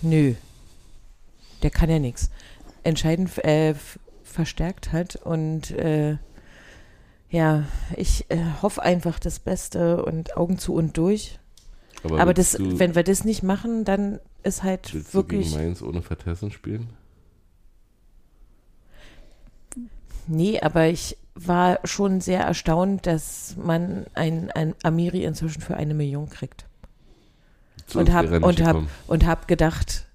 Nö. 0.00 0.34
Der 1.64 1.70
kann 1.70 1.90
ja 1.90 1.98
nichts. 1.98 2.30
Entscheidend 2.88 3.38
äh, 3.44 3.74
verstärkt 4.24 4.92
hat 4.92 5.16
und 5.16 5.70
äh, 5.72 6.16
Ja, 7.30 7.64
ich 7.96 8.24
äh, 8.30 8.38
hoffe 8.62 8.82
einfach 8.82 9.18
das 9.18 9.38
Beste 9.38 10.02
und 10.04 10.36
Augen 10.36 10.58
zu 10.58 10.74
und 10.74 10.96
durch. 10.96 11.38
Aber, 12.02 12.20
Aber 12.20 12.34
das, 12.34 12.52
du, 12.52 12.78
wenn 12.78 12.94
wir 12.94 13.02
das 13.02 13.24
nicht 13.24 13.42
machen, 13.42 13.84
dann 13.84 14.20
ist 14.42 14.62
halt 14.62 14.94
willst 14.94 15.14
wirklich. 15.14 15.50
du 15.50 15.56
gegen 15.56 15.64
Mainz 15.64 15.82
ohne 15.82 16.00
Vertessen 16.00 16.50
spielen? 16.50 16.88
Nee, 20.26 20.60
aber 20.60 20.86
ich 20.86 21.16
war 21.34 21.80
schon 21.84 22.20
sehr 22.20 22.40
erstaunt, 22.40 23.06
dass 23.06 23.56
man 23.56 24.06
ein, 24.14 24.50
ein 24.50 24.74
Amiri 24.82 25.24
inzwischen 25.24 25.60
für 25.60 25.76
eine 25.76 25.94
Million 25.94 26.28
kriegt. 26.28 26.66
Zu 27.86 28.00
und 28.00 28.12
habe 28.12 28.40
und 28.40 28.62
hab, 28.62 28.82
und 29.06 29.26
hab 29.26 29.48
gedacht, 29.48 30.06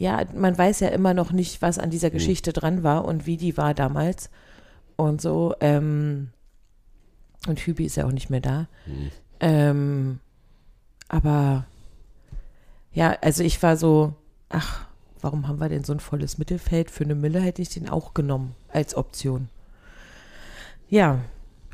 ja, 0.00 0.24
man 0.34 0.56
weiß 0.56 0.80
ja 0.80 0.88
immer 0.88 1.12
noch 1.12 1.30
nicht, 1.30 1.60
was 1.60 1.78
an 1.78 1.84
Hm. 1.84 1.90
dieser 1.90 2.08
Geschichte 2.08 2.54
dran 2.54 2.82
war 2.82 3.04
und 3.04 3.26
wie 3.26 3.36
die 3.36 3.58
war 3.58 3.74
damals 3.74 4.30
und 4.96 5.20
so. 5.20 5.54
Ähm, 5.60 6.30
und 7.46 7.60
Hübi 7.60 7.84
ist 7.84 7.96
ja 7.96 8.06
auch 8.06 8.12
nicht 8.12 8.30
mehr 8.30 8.40
da. 8.40 8.66
Hm. 8.86 9.10
Ähm, 9.40 10.20
aber 11.08 11.66
ja, 12.94 13.14
also 13.20 13.44
ich 13.44 13.62
war 13.62 13.76
so, 13.76 14.14
ach, 14.48 14.86
warum 15.20 15.46
haben 15.46 15.60
wir 15.60 15.68
denn 15.68 15.84
so 15.84 15.92
ein 15.92 16.00
volles 16.00 16.38
Mittelfeld? 16.38 16.90
Für 16.90 17.04
eine 17.04 17.14
Mille 17.14 17.40
hätte 17.40 17.60
ich 17.60 17.68
den 17.68 17.88
auch 17.88 18.14
genommen 18.14 18.54
als 18.72 18.94
Option. 18.94 19.50
Ja, 20.88 21.18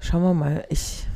schauen 0.01 0.22
wir 0.22 0.35
mal. 0.35 0.64
Ich 0.68 1.07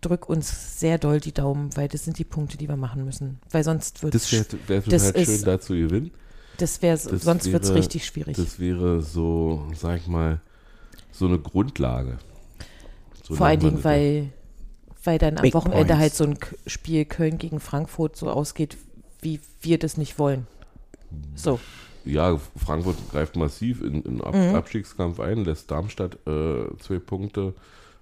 drück 0.00 0.28
uns 0.28 0.78
sehr 0.80 0.98
doll 0.98 1.20
die 1.20 1.32
Daumen, 1.32 1.76
weil 1.76 1.88
das 1.88 2.04
sind 2.04 2.18
die 2.18 2.24
Punkte, 2.24 2.56
die 2.58 2.68
wir 2.68 2.76
machen 2.76 3.04
müssen. 3.04 3.38
Weil 3.50 3.64
sonst 3.64 4.02
wird 4.02 4.14
Das 4.14 4.30
wäre 4.32 4.44
wär 4.66 4.80
das 4.80 5.06
total 5.08 5.24
schön, 5.24 5.34
ist- 5.34 5.46
da 5.46 5.60
zu 5.60 5.74
gewinnen. 5.74 6.10
das 6.58 6.82
wäre, 6.82 6.96
sonst 6.96 7.50
wird 7.52 7.64
es 7.64 7.74
richtig 7.74 8.04
schwierig. 8.06 8.36
Das 8.36 8.58
wäre 8.58 9.02
so, 9.02 9.66
sag 9.74 9.98
ich 10.00 10.06
mal, 10.06 10.40
so 11.12 11.26
eine 11.26 11.38
Grundlage. 11.38 12.18
So 13.24 13.34
Vor 13.36 13.46
allen 13.46 13.60
Dingen, 13.60 13.84
weil, 13.84 14.28
weil 15.04 15.18
dann 15.18 15.36
am 15.36 15.42
Big 15.42 15.54
Wochenende 15.54 15.84
points. 15.94 16.00
halt 16.00 16.14
so 16.14 16.24
ein 16.24 16.38
Spiel 16.66 17.04
Köln 17.04 17.38
gegen 17.38 17.60
Frankfurt 17.60 18.16
so 18.16 18.30
ausgeht, 18.30 18.76
wie 19.20 19.40
wir 19.60 19.78
das 19.78 19.96
nicht 19.96 20.18
wollen. 20.18 20.46
So. 21.34 21.60
Ja, 22.04 22.38
Frankfurt 22.56 22.96
greift 23.10 23.36
massiv 23.36 23.82
in 23.82 24.02
den 24.02 24.20
Ab 24.22 24.34
Mhm. 24.34 24.54
Abstiegskampf 24.54 25.20
ein, 25.20 25.44
lässt 25.44 25.70
Darmstadt 25.70 26.14
äh, 26.26 26.64
zwei 26.78 26.98
Punkte 26.98 27.54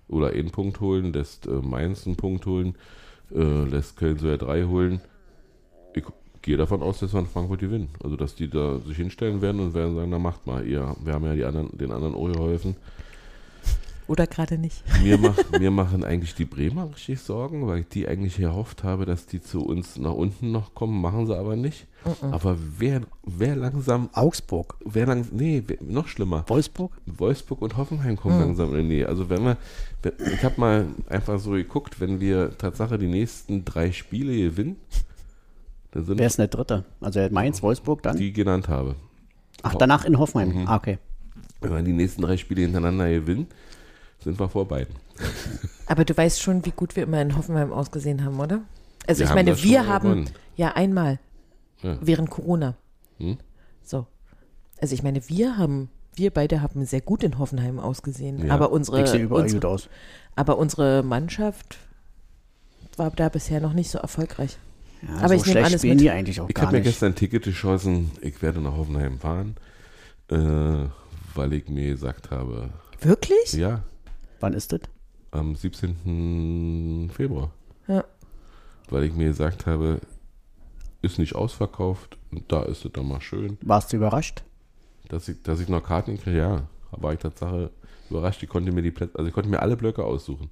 oder 0.08 0.28
einen 0.28 0.50
Punkt 0.50 0.80
holen, 0.80 1.12
lässt 1.12 1.46
äh, 1.46 1.50
Mainz 1.50 2.06
einen 2.06 2.16
Punkt 2.16 2.46
holen, 2.46 2.74
äh, 3.34 3.64
lässt 3.64 3.96
Köln 3.96 4.18
sogar 4.18 4.38
drei 4.38 4.64
holen. 4.64 5.00
Ich 5.94 6.04
gehe 6.42 6.56
davon 6.56 6.82
aus, 6.82 7.00
dass 7.00 7.12
wir 7.12 7.20
in 7.20 7.26
Frankfurt 7.26 7.60
gewinnen. 7.60 7.88
Also, 8.02 8.16
dass 8.16 8.34
die 8.34 8.48
da 8.48 8.78
sich 8.80 8.96
hinstellen 8.96 9.42
werden 9.42 9.60
und 9.60 9.74
werden 9.74 9.94
sagen, 9.94 10.10
na 10.10 10.18
macht 10.18 10.46
mal, 10.46 10.66
ihr, 10.66 10.96
wir 11.04 11.12
haben 11.12 11.24
ja 11.24 11.34
die 11.34 11.44
anderen, 11.44 11.76
den 11.76 11.92
anderen 11.92 12.14
auch 12.14 12.32
geholfen. 12.32 12.76
Oder 14.08 14.26
gerade 14.26 14.56
nicht. 14.56 14.82
Mir, 15.02 15.18
mach, 15.22 15.36
mir 15.58 15.70
machen 15.70 16.02
eigentlich 16.02 16.34
die 16.34 16.46
Bremer 16.46 16.90
richtig 16.90 17.20
Sorgen, 17.20 17.66
weil 17.66 17.80
ich 17.80 17.88
die 17.88 18.08
eigentlich 18.08 18.40
erhofft 18.40 18.82
habe, 18.82 19.04
dass 19.04 19.26
die 19.26 19.40
zu 19.40 19.64
uns 19.64 19.96
nach 19.98 20.14
unten 20.14 20.50
noch 20.50 20.74
kommen, 20.74 21.00
machen 21.00 21.26
sie 21.26 21.36
aber 21.36 21.54
nicht. 21.56 21.86
Aber 22.22 22.56
wer, 22.78 23.02
wer 23.22 23.54
langsam, 23.54 24.08
Augsburg, 24.14 24.76
wer 24.84 25.06
lang, 25.06 25.26
nee, 25.32 25.62
wer, 25.66 25.76
noch 25.80 26.08
schlimmer. 26.08 26.44
Wolfsburg, 26.48 26.92
Wolfsburg 27.04 27.60
und 27.60 27.76
Hoffenheim 27.76 28.16
kommen 28.16 28.40
langsam 28.40 28.74
in 28.74 28.88
die 28.88 28.96
Nähe. 28.96 29.08
Also 29.08 29.28
wenn 29.28 29.44
wir, 29.44 29.56
ich 30.32 30.42
habe 30.42 30.58
mal 30.58 30.86
einfach 31.08 31.38
so 31.38 31.50
geguckt, 31.50 32.00
wenn 32.00 32.18
wir 32.18 32.56
Tatsache 32.56 32.98
die 32.98 33.08
nächsten 33.08 33.64
drei 33.66 33.92
Spiele 33.92 34.34
gewinnen, 34.34 34.76
dann 35.90 36.04
sind 36.04 36.18
wer 36.18 36.26
ist 36.26 36.38
denn 36.38 36.48
der 36.48 36.56
Dritte? 36.56 36.84
Also 37.00 37.28
Mainz, 37.30 37.62
Wolfsburg, 37.62 38.02
dann? 38.02 38.16
die 38.16 38.28
ich 38.28 38.34
genannt 38.34 38.68
habe. 38.68 38.94
Ach, 39.62 39.74
danach 39.74 40.04
in 40.06 40.18
Hoffenheim. 40.18 40.62
Mhm. 40.62 40.68
Ah, 40.68 40.76
okay. 40.76 40.98
Wenn 41.60 41.72
wir 41.72 41.82
die 41.82 41.92
nächsten 41.92 42.22
drei 42.22 42.36
Spiele 42.36 42.62
hintereinander 42.62 43.10
gewinnen, 43.10 43.48
sind 44.28 44.38
wir 44.40 44.48
vor 44.50 44.68
beiden. 44.68 44.94
Aber 45.86 46.04
du 46.04 46.14
weißt 46.16 46.42
schon, 46.42 46.64
wie 46.66 46.70
gut 46.70 46.96
wir 46.96 47.04
immer 47.04 47.22
in 47.22 47.34
Hoffenheim 47.36 47.72
ausgesehen 47.72 48.24
haben, 48.24 48.38
oder? 48.38 48.60
Also 49.06 49.20
Wir 49.20 49.24
ich 49.24 49.30
haben 49.30 49.36
meine, 49.36 49.62
wir 49.62 49.86
haben 49.86 50.08
gewonnen. 50.10 50.30
ja 50.56 50.72
einmal 50.72 51.18
Ja. 51.82 51.96
während 52.02 52.28
Corona. 52.28 52.74
Hm? 53.18 53.38
So. 53.82 54.06
Also 54.82 54.94
ich 54.94 55.02
meine, 55.02 55.26
wir 55.30 55.56
haben, 55.56 55.88
wir 56.14 56.30
beide 56.30 56.60
haben 56.60 56.84
sehr 56.84 57.00
gut 57.00 57.22
in 57.24 57.38
Hoffenheim 57.38 57.78
ausgesehen. 57.78 58.46
Ja. 58.46 58.52
Aber 58.52 58.70
unsere, 58.70 59.02
Ich 59.02 59.08
sehe 59.08 59.22
überall 59.22 59.44
gut 59.44 59.54
unsere, 59.54 59.72
aus. 59.72 59.88
aber 60.36 60.58
unsere 60.58 61.02
Mannschaft 61.02 61.78
war 62.98 63.10
da 63.10 63.28
bisher 63.30 63.60
noch 63.60 63.72
nicht 63.72 63.90
so 63.90 63.98
erfolgreich. 63.98 64.58
Ja, 65.02 65.16
Aber 65.20 65.28
so 65.28 65.34
ich 65.36 65.46
nehme 65.46 65.64
alles 65.64 65.82
mit. 65.84 66.00
die 66.00 66.10
eigentlich 66.10 66.40
auch 66.40 66.50
Ich 66.50 66.56
habe 66.60 66.72
mir 66.72 66.82
gestern 66.82 67.12
ein 67.12 67.14
Ticket 67.14 67.44
geschossen, 67.44 68.10
ich 68.20 68.42
werde 68.42 68.60
nach 68.60 68.76
Hoffenheim 68.76 69.18
fahren, 69.20 69.56
äh, 70.30 70.36
weil 71.34 71.52
ich 71.54 71.68
mir 71.68 71.90
gesagt 71.92 72.30
habe, 72.32 72.70
Wirklich? 73.00 73.52
ja, 73.52 73.84
Wann 74.40 74.52
ist 74.52 74.72
das? 74.72 74.80
am 75.30 75.54
17. 75.54 77.10
Februar. 77.12 77.50
Ja. 77.86 78.04
Weil 78.90 79.04
ich 79.04 79.14
mir 79.14 79.28
gesagt 79.28 79.66
habe, 79.66 80.00
ist 81.02 81.18
nicht 81.18 81.34
ausverkauft 81.34 82.18
und 82.30 82.50
da 82.50 82.62
ist 82.62 82.84
es 82.84 82.92
dann 82.92 83.08
mal 83.08 83.20
schön. 83.20 83.58
Warst 83.60 83.92
du 83.92 83.96
überrascht? 83.96 84.42
Dass 85.08 85.28
ich, 85.28 85.42
dass 85.42 85.60
ich 85.60 85.68
noch 85.68 85.82
Karten 85.82 86.18
kriege, 86.18 86.38
ja, 86.38 86.68
war 86.90 87.12
ich 87.12 87.18
Tatsache 87.18 87.70
überrascht. 88.10 88.42
Ich 88.42 88.48
konnte 88.48 88.72
mir 88.72 88.82
die 88.82 88.90
Plätze, 88.90 89.16
also 89.16 89.28
ich 89.28 89.34
konnte 89.34 89.48
mir 89.48 89.60
alle 89.60 89.76
Blöcke 89.76 90.04
aussuchen. 90.04 90.50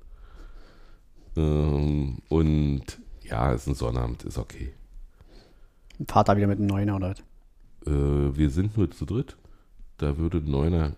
Ähm, 1.36 2.18
und 2.28 2.84
ja, 3.22 3.52
es 3.52 3.62
ist 3.62 3.68
ein 3.68 3.74
Sonnabend, 3.74 4.24
ist 4.24 4.38
okay. 4.38 4.72
Vater 6.06 6.36
wieder 6.36 6.46
mit 6.46 6.58
einem 6.58 6.68
Neuner 6.68 6.96
oder 6.96 7.10
was? 7.10 7.20
Äh, 7.86 8.36
wir 8.36 8.50
sind 8.50 8.76
nur 8.76 8.90
zu 8.90 9.04
dritt. 9.04 9.36
Da 9.98 10.18
würde 10.18 10.38
ein 10.38 10.50
Neuner 10.50 10.92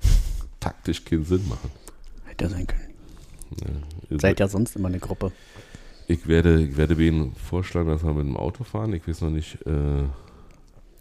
taktisch 0.60 1.04
keinen 1.04 1.24
Sinn 1.24 1.46
machen. 1.48 1.70
Hätte 2.34 2.48
sein 2.50 2.66
können. 2.66 2.94
Ja, 4.10 4.18
Seid 4.18 4.40
ja 4.40 4.48
sonst 4.48 4.74
immer 4.76 4.88
eine 4.88 4.98
Gruppe. 4.98 5.30
Ich 6.08 6.26
werde, 6.26 6.60
ich 6.60 6.76
werde 6.76 6.98
wen 6.98 7.32
vorschlagen, 7.36 7.88
dass 7.88 8.02
wir 8.02 8.12
mit 8.12 8.26
dem 8.26 8.36
Auto 8.36 8.64
fahren. 8.64 8.92
Ich 8.92 9.06
weiß 9.06 9.20
noch 9.22 9.30
nicht. 9.30 9.58
Äh, 9.66 10.02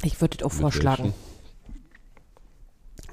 Ich 0.03 0.21
würde 0.21 0.37
das 0.37 0.45
auch 0.45 0.51
vorschlagen. 0.51 1.03
welchen. 1.05 1.33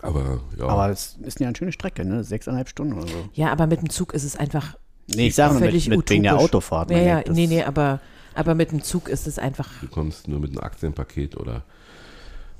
Aber 0.03 0.41
ja, 0.59 0.67
Aber 0.67 0.91
es 0.91 1.17
ist 1.23 1.41
ja 1.41 1.49
eine 1.49 1.57
schöne 1.57 1.73
Strecke, 1.73 2.05
ne? 2.05 2.23
Sechseinhalb 2.25 2.69
Stunden 2.69 2.95
oder 2.95 3.07
so. 3.09 3.29
Ja, 3.35 3.51
aber 3.53 3.67
mit 3.67 3.81
dem 3.81 3.91
Zug 3.91 4.13
ist 4.15 4.25
es 4.25 4.37
einfach 4.37 4.77
Nee, 5.09 5.29
ich 5.29 5.35
sage 5.35 5.55
nur 5.55 5.61
mit, 5.63 5.71
völlig 5.71 5.89
mit 5.89 6.09
wegen 6.11 6.23
der. 6.23 6.39
Autofahrt. 6.39 6.91
Ja, 6.91 6.99
ja, 6.99 7.23
nee, 7.29 7.47
nee, 7.47 7.63
aber, 7.65 8.01
aber 8.35 8.55
mit 8.55 8.71
dem 8.71 8.83
Zug 8.83 9.09
ist 9.09 9.27
es 9.27 9.39
einfach. 9.39 9.69
du 9.81 9.89
kommst 9.89 10.29
nur 10.29 10.39
mit 10.39 10.51
einem 10.51 10.61
Aktienpaket 10.61 11.37
oder 11.37 11.65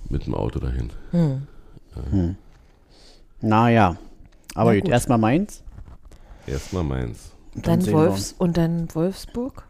mit 0.09 0.27
dem 0.27 0.35
Auto 0.35 0.59
dahin. 0.59 0.91
Naja. 3.41 3.97
Aber 4.55 4.75
gut, 4.75 4.85
gut. 4.85 4.93
erstmal 4.93 5.19
Mainz. 5.19 5.63
Erstmal 6.47 6.85
meins. 6.85 7.33
und 7.55 7.67
Dann 7.67 7.81
sehen 7.81 7.93
Wolfs 7.95 8.35
und 8.39 8.57
dann 8.57 8.93
Wolfsburg. 8.95 9.65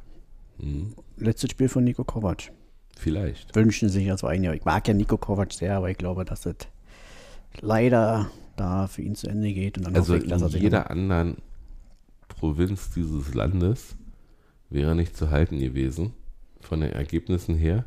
Hm, 0.61 0.95
wir. 1.17 1.27
Letztes 1.27 1.51
Spiel 1.51 1.69
von 1.69 1.85
Nico 1.85 2.05
Kovac. 2.05 2.51
vielleicht. 2.97 3.55
Wünschen 3.57 3.89
sich 3.89 4.07
ja 4.07 4.17
so 4.17 4.27
ein 4.27 4.43
Jahr. 4.45 4.55
Ich 4.55 4.65
mag 4.65 4.87
ja 4.89 4.95
Nico 4.95 5.17
Kovac 5.19 5.53
sehr, 5.53 5.77
aber 5.77 5.91
ich 5.91 5.99
glaube, 5.99 6.25
dass 6.25 6.43
das 6.43 6.55
leider 7.61 8.31
da 8.57 8.87
für 8.87 9.03
ihn 9.03 9.15
zu 9.15 9.27
Ende 9.29 9.53
geht. 9.53 9.79
Und 9.79 9.85
dann 9.87 9.95
Also 9.97 10.15
hoffe 10.15 10.25
ich, 10.25 10.31
dass 10.31 10.55
in 10.55 10.61
jeder 10.63 10.91
anderen 10.91 11.37
Provinz 12.29 12.91
dieses 12.95 13.35
Landes 13.35 13.97
wäre 14.71 14.95
nicht 14.95 15.17
zu 15.17 15.31
halten 15.31 15.59
gewesen, 15.59 16.13
von 16.61 16.81
den 16.81 16.93
Ergebnissen 16.93 17.55
her. 17.57 17.85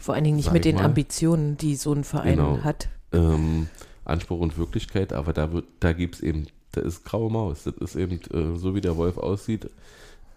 Vor 0.00 0.14
allen 0.14 0.24
Dingen 0.24 0.36
nicht 0.36 0.46
Sag 0.46 0.54
mit 0.54 0.64
den 0.64 0.76
mal. 0.76 0.84
Ambitionen, 0.86 1.56
die 1.56 1.76
so 1.76 1.92
ein 1.92 2.04
Verein 2.04 2.36
Genau. 2.36 2.58
hat. 2.64 2.88
ähm, 3.12 3.68
Anspruch 4.06 4.40
und 4.40 4.56
Wirklichkeit, 4.58 5.12
aber 5.12 5.32
da 5.32 5.52
wird, 5.52 5.64
da 5.80 5.92
gibt 5.92 6.16
es 6.16 6.20
eben, 6.22 6.46
da 6.72 6.80
ist 6.80 7.04
graue 7.04 7.30
Maus. 7.30 7.64
Das 7.64 7.74
ist 7.74 7.96
eben, 7.96 8.20
äh, 8.32 8.56
so 8.56 8.74
wie 8.74 8.80
der 8.80 8.96
Wolf 8.96 9.18
aussieht, 9.18 9.68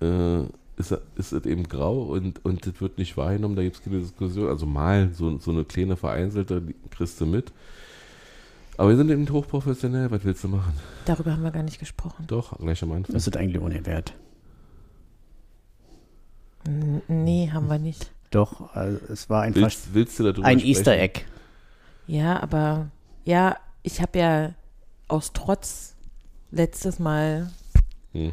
äh, 0.02 0.42
ist, 0.78 0.98
ist 1.16 1.34
es 1.34 1.46
eben 1.46 1.64
grau 1.68 2.04
und, 2.04 2.44
und 2.46 2.66
das 2.66 2.80
wird 2.80 2.98
nicht 2.98 3.18
wahrgenommen, 3.18 3.56
da 3.56 3.64
gibt 3.64 3.76
es 3.78 3.84
keine 3.84 4.00
Diskussion. 4.00 4.48
Also 4.48 4.66
mal 4.66 5.10
so, 5.14 5.38
so 5.38 5.52
eine 5.52 5.66
kleine 5.66 5.98
vereinzelte, 5.98 6.62
die 6.62 6.76
kriegst 6.90 7.20
du 7.20 7.26
mit. 7.26 7.52
Aber 8.78 8.90
wir 8.90 8.96
sind 8.96 9.10
eben 9.10 9.30
hochprofessionell, 9.30 10.10
was 10.10 10.24
willst 10.24 10.42
du 10.46 10.48
machen? 10.48 10.72
Darüber 11.04 11.34
haben 11.34 11.44
wir 11.44 11.52
gar 11.52 11.64
nicht 11.64 11.80
gesprochen. 11.80 12.24
Doch, 12.28 12.58
gleich 12.58 12.82
am 12.82 12.94
Anfang. 12.94 13.14
Das 13.14 13.28
ist 13.28 13.36
eigentlich 13.36 13.62
ohne 13.62 13.86
Wert. 13.86 14.14
N 16.66 17.02
nee, 17.10 17.50
haben 17.52 17.68
wir 17.68 17.78
nicht. 17.80 18.12
Doch, 18.32 18.74
also 18.74 18.98
es 19.12 19.30
war 19.30 19.42
ein, 19.42 19.54
Vers- 19.54 19.90
Willst, 19.92 20.20
willst 20.20 20.22
ein 20.22 20.60
sprechen? 20.60 20.66
Easter 20.66 20.98
Egg. 20.98 21.22
Ja, 22.08 22.42
aber 22.42 22.88
ja, 23.30 23.58
ich 23.84 24.02
habe 24.02 24.18
ja 24.20 24.54
aus 25.08 25.32
Trotz 25.34 25.96
letztes 26.52 27.00
Mal 27.00 27.52
Hm. 28.14 28.32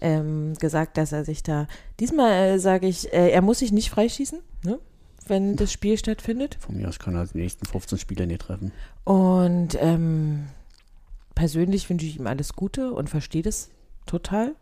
ähm, 0.00 0.54
gesagt, 0.58 0.96
dass 0.96 1.12
er 1.12 1.24
sich 1.24 1.42
da. 1.42 1.68
Diesmal 2.00 2.32
äh, 2.32 2.58
sage 2.58 2.86
ich, 2.88 3.12
äh, 3.12 3.30
er 3.30 3.42
muss 3.42 3.60
sich 3.60 3.70
nicht 3.72 3.90
freischießen, 3.90 4.40
ne? 4.64 4.78
wenn 5.26 5.56
das 5.56 5.72
Spiel 5.72 5.96
stattfindet. 5.96 6.56
Von 6.60 6.76
mir 6.76 6.88
aus 6.88 6.98
kann 6.98 7.14
er 7.14 7.26
die 7.26 7.38
nächsten 7.38 7.64
15 7.64 7.98
Spiele 7.98 8.26
nicht 8.26 8.42
treffen. 8.42 8.72
Und 9.04 9.76
ähm, 9.80 10.48
persönlich 11.34 11.88
wünsche 11.88 12.06
ich 12.06 12.18
ihm 12.18 12.26
alles 12.26 12.54
Gute 12.54 12.92
und 12.92 13.08
verstehe 13.08 13.42
das 13.42 13.70
total. 14.04 14.54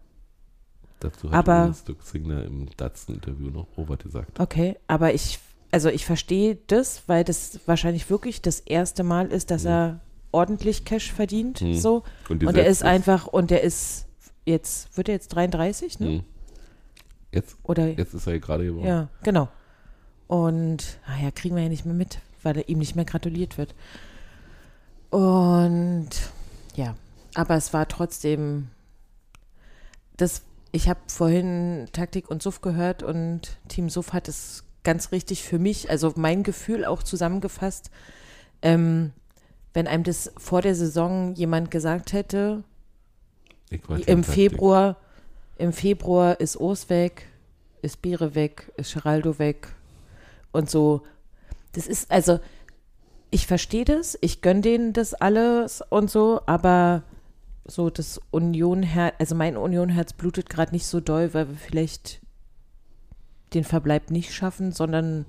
Dazu 1.00 1.30
hat 1.32 1.48
Aber- 1.48 1.74
Dirk 1.88 2.04
Zingler 2.04 2.44
im 2.44 2.68
Datsen-Interview 2.76 3.50
noch 3.50 3.66
Robert 3.76 4.02
gesagt. 4.04 4.38
Okay, 4.38 4.76
aber 4.86 5.12
ich, 5.14 5.40
also 5.72 5.88
ich 5.88 6.06
verstehe 6.06 6.58
das, 6.68 7.02
weil 7.08 7.24
das 7.24 7.58
wahrscheinlich 7.66 8.08
wirklich 8.10 8.40
das 8.42 8.60
erste 8.60 9.02
Mal 9.02 9.26
ist, 9.32 9.50
dass 9.50 9.64
Ja. 9.64 9.70
er 9.86 10.00
ordentlich 10.30 10.84
Cash 10.84 11.12
verdient. 11.12 11.58
Hm. 11.60 11.74
So. 11.74 12.04
Und 12.28 12.44
Und 12.44 12.54
setzt 12.54 12.68
ist 12.70 12.82
einfach, 12.84 13.26
und 13.26 13.50
der 13.50 13.62
ist 13.62 14.06
jetzt, 14.44 14.96
wird 14.96 15.08
er 15.08 15.14
jetzt 15.14 15.28
33, 15.28 15.98
ne? 16.00 16.06
Hm. 16.06 16.24
Jetzt, 17.32 17.56
Oder 17.64 17.88
jetzt 17.88 18.12
ist 18.14 18.26
er 18.26 18.38
gerade 18.38 18.64
geworden. 18.66 18.86
ja, 18.86 19.08
genau. 19.24 19.48
Und 20.28 20.98
naja, 21.06 21.30
kriegen 21.30 21.56
wir 21.56 21.62
ja 21.62 21.68
nicht 21.68 21.84
mehr 21.86 21.94
mit, 21.94 22.18
weil 22.42 22.56
er 22.58 22.68
ihm 22.68 22.78
nicht 22.78 22.94
mehr 22.94 23.04
gratuliert 23.06 23.56
wird. 23.58 23.74
Und 25.10 26.08
ja, 26.74 26.94
aber 27.34 27.56
es 27.56 27.72
war 27.72 27.88
trotzdem 27.88 28.68
das. 30.16 30.42
Ich 30.74 30.88
habe 30.88 31.00
vorhin 31.06 31.86
Taktik 31.92 32.30
und 32.30 32.42
Suff 32.42 32.62
gehört 32.62 33.02
und 33.02 33.58
Team 33.68 33.90
Suff 33.90 34.14
hat 34.14 34.26
es 34.28 34.64
ganz 34.84 35.12
richtig 35.12 35.42
für 35.42 35.58
mich, 35.58 35.90
also 35.90 36.12
mein 36.16 36.42
Gefühl 36.42 36.84
auch 36.84 37.02
zusammengefasst. 37.02 37.90
Ähm, 38.62 39.12
wenn 39.74 39.86
einem 39.86 40.04
das 40.04 40.32
vor 40.36 40.62
der 40.62 40.74
Saison 40.74 41.34
jemand 41.34 41.70
gesagt 41.70 42.12
hätte, 42.12 42.62
im. 44.06 44.22
Februar, 44.22 44.96
im 45.56 45.72
Februar 45.72 46.40
ist 46.40 46.56
Urs 46.56 46.90
weg, 46.90 47.26
ist 47.80 48.02
Beere 48.02 48.34
weg, 48.34 48.70
ist 48.76 48.94
Geraldo 48.94 49.38
weg 49.38 49.68
und 50.52 50.68
so. 50.68 51.02
Das 51.72 51.86
ist, 51.86 52.10
also, 52.10 52.38
ich 53.30 53.46
verstehe 53.46 53.86
das, 53.86 54.18
ich 54.20 54.42
gönne 54.42 54.60
denen 54.60 54.92
das 54.92 55.14
alles 55.14 55.82
und 55.88 56.10
so, 56.10 56.42
aber 56.44 57.02
so 57.64 57.88
das 57.88 58.20
Union-Herz, 58.30 59.14
also 59.18 59.34
mein 59.34 59.56
Union-Herz 59.56 60.12
blutet 60.12 60.50
gerade 60.50 60.72
nicht 60.72 60.86
so 60.86 61.00
doll, 61.00 61.32
weil 61.32 61.48
wir 61.48 61.56
vielleicht 61.56 62.20
den 63.54 63.64
Verbleib 63.64 64.10
nicht 64.10 64.32
schaffen, 64.32 64.72
sondern 64.72 65.26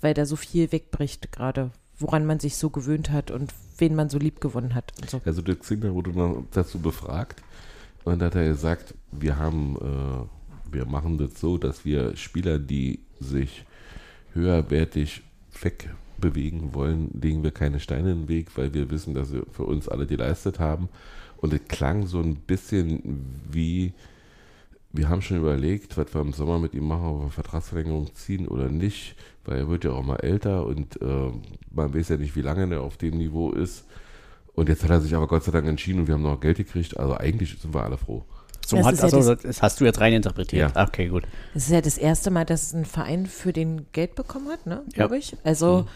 weil 0.00 0.14
da 0.14 0.26
so 0.26 0.36
viel 0.36 0.72
wegbricht 0.72 1.32
gerade, 1.32 1.70
woran 1.98 2.26
man 2.26 2.38
sich 2.38 2.56
so 2.56 2.70
gewöhnt 2.70 3.10
hat 3.10 3.30
und 3.30 3.52
wen 3.78 3.94
man 3.94 4.08
so 4.08 4.18
lieb 4.18 4.40
gewonnen 4.40 4.74
hat 4.74 4.92
so. 5.08 5.20
Also 5.24 5.42
Dirk 5.42 5.64
Zingler 5.64 5.94
wurde 5.94 6.12
dazu 6.52 6.78
befragt 6.78 7.42
und 8.04 8.22
hat 8.22 8.34
er 8.34 8.44
gesagt, 8.44 8.94
wir 9.12 9.38
haben, 9.38 9.76
äh, 9.76 10.74
wir 10.74 10.86
machen 10.86 11.18
das 11.18 11.40
so, 11.40 11.58
dass 11.58 11.84
wir 11.84 12.16
Spieler, 12.16 12.58
die 12.58 13.00
sich 13.20 13.64
höherwertig 14.34 15.22
wegbewegen 15.60 16.74
wollen, 16.74 17.10
legen 17.20 17.42
wir 17.42 17.50
keine 17.50 17.80
Steine 17.80 18.12
in 18.12 18.22
den 18.22 18.28
Weg, 18.28 18.56
weil 18.56 18.74
wir 18.74 18.90
wissen, 18.90 19.14
dass 19.14 19.30
sie 19.30 19.42
für 19.50 19.64
uns 19.64 19.88
alle 19.88 20.06
geleistet 20.06 20.58
haben. 20.58 20.88
Und 21.38 21.52
es 21.52 21.60
klang 21.68 22.06
so 22.06 22.20
ein 22.20 22.36
bisschen 22.36 23.42
wie, 23.50 23.92
wir 24.96 25.08
haben 25.08 25.22
schon 25.22 25.36
überlegt, 25.38 25.96
was 25.96 26.12
wir 26.14 26.20
im 26.20 26.32
Sommer 26.32 26.58
mit 26.58 26.74
ihm 26.74 26.86
machen, 26.88 27.04
ob 27.06 27.22
wir 27.24 27.30
Vertragsverlängerung 27.30 28.14
ziehen 28.14 28.48
oder 28.48 28.68
nicht, 28.68 29.16
weil 29.44 29.58
er 29.58 29.68
wird 29.68 29.84
ja 29.84 29.90
auch 29.92 30.02
mal 30.02 30.16
älter 30.16 30.66
und 30.66 31.00
äh, 31.02 31.30
man 31.72 31.94
weiß 31.94 32.08
ja 32.10 32.16
nicht, 32.16 32.36
wie 32.36 32.42
lange 32.42 32.72
er 32.74 32.82
auf 32.82 32.96
dem 32.96 33.16
Niveau 33.18 33.50
ist. 33.52 33.84
Und 34.54 34.68
jetzt 34.68 34.82
hat 34.84 34.90
er 34.90 35.00
sich 35.00 35.14
aber 35.14 35.26
Gott 35.26 35.44
sei 35.44 35.52
Dank 35.52 35.66
entschieden 35.68 36.00
und 36.00 36.06
wir 36.08 36.14
haben 36.14 36.22
noch 36.22 36.40
Geld 36.40 36.56
gekriegt. 36.56 36.96
Also 36.96 37.14
eigentlich 37.16 37.58
sind 37.60 37.74
wir 37.74 37.82
alle 37.82 37.98
froh. 37.98 38.24
So 38.66 38.76
Das 38.78 38.86
hat, 38.86 38.94
ist 38.94 38.98
ja 39.00 39.04
also, 39.04 39.34
das- 39.34 39.42
das 39.42 39.62
hast 39.62 39.80
du 39.80 39.84
jetzt 39.84 40.00
rein 40.00 40.12
interpretiert. 40.14 40.74
Ja. 40.74 40.82
Okay, 40.86 41.08
gut. 41.08 41.24
Es 41.54 41.64
ist 41.66 41.70
ja 41.72 41.80
das 41.82 41.98
erste 41.98 42.30
Mal, 42.30 42.44
dass 42.46 42.72
ein 42.72 42.84
Verein 42.84 43.26
für 43.26 43.52
den 43.52 43.86
Geld 43.92 44.14
bekommen 44.14 44.48
hat, 44.48 44.66
ne? 44.66 44.82
Ja. 44.86 44.92
Glaube 44.94 45.18
ich. 45.18 45.36
Also, 45.44 45.86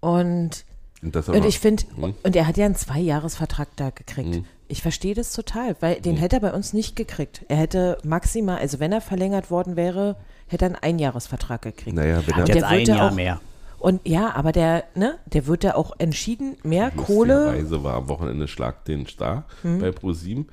und, 0.00 0.64
Und, 1.02 1.14
das 1.16 1.28
und 1.28 1.44
ich 1.46 1.58
finde, 1.58 1.84
Hm? 1.96 2.14
und 2.22 2.36
er 2.36 2.46
hat 2.46 2.56
ja 2.56 2.66
einen 2.66 2.74
Zweijahresvertrag 2.74 3.68
da 3.76 3.90
gekriegt. 3.90 4.34
Hm. 4.36 4.44
Ich 4.68 4.82
verstehe 4.82 5.14
das 5.14 5.32
total, 5.32 5.74
weil 5.80 6.00
den 6.00 6.16
hätte 6.16 6.36
er 6.36 6.40
bei 6.40 6.52
uns 6.52 6.72
nicht 6.72 6.94
gekriegt. 6.94 7.44
Er 7.48 7.56
hätte 7.56 7.98
maximal, 8.04 8.58
also 8.58 8.78
wenn 8.80 8.92
er 8.92 9.00
verlängert 9.00 9.50
worden 9.50 9.76
wäre, 9.76 10.16
hätte 10.46 10.66
er 10.66 10.68
einen 10.68 10.76
Einjahresvertrag 10.76 11.62
gekriegt. 11.62 11.96
Naja, 11.96 12.22
wenn 12.26 12.34
er 12.34 12.46
jetzt 12.46 12.54
der 12.54 12.68
ein 12.68 12.86
ja 12.86 12.94
Jahr 12.96 13.10
auch- 13.10 13.14
mehr. 13.14 13.40
Und 13.78 14.06
ja, 14.06 14.34
aber 14.34 14.52
der, 14.52 14.84
ne, 14.94 15.18
der 15.24 15.46
wird 15.46 15.64
da 15.64 15.72
auch 15.74 15.92
entschieden 15.98 16.56
mehr 16.62 16.90
Kohle. 16.90 17.46
Lustigerweise 17.46 17.82
war 17.82 17.94
am 17.94 18.08
Wochenende 18.08 18.46
Schlag 18.46 18.84
den 18.84 19.06
Star 19.06 19.44
Hm. 19.62 19.78
bei 19.80 19.90
ProSieben. 19.90 20.48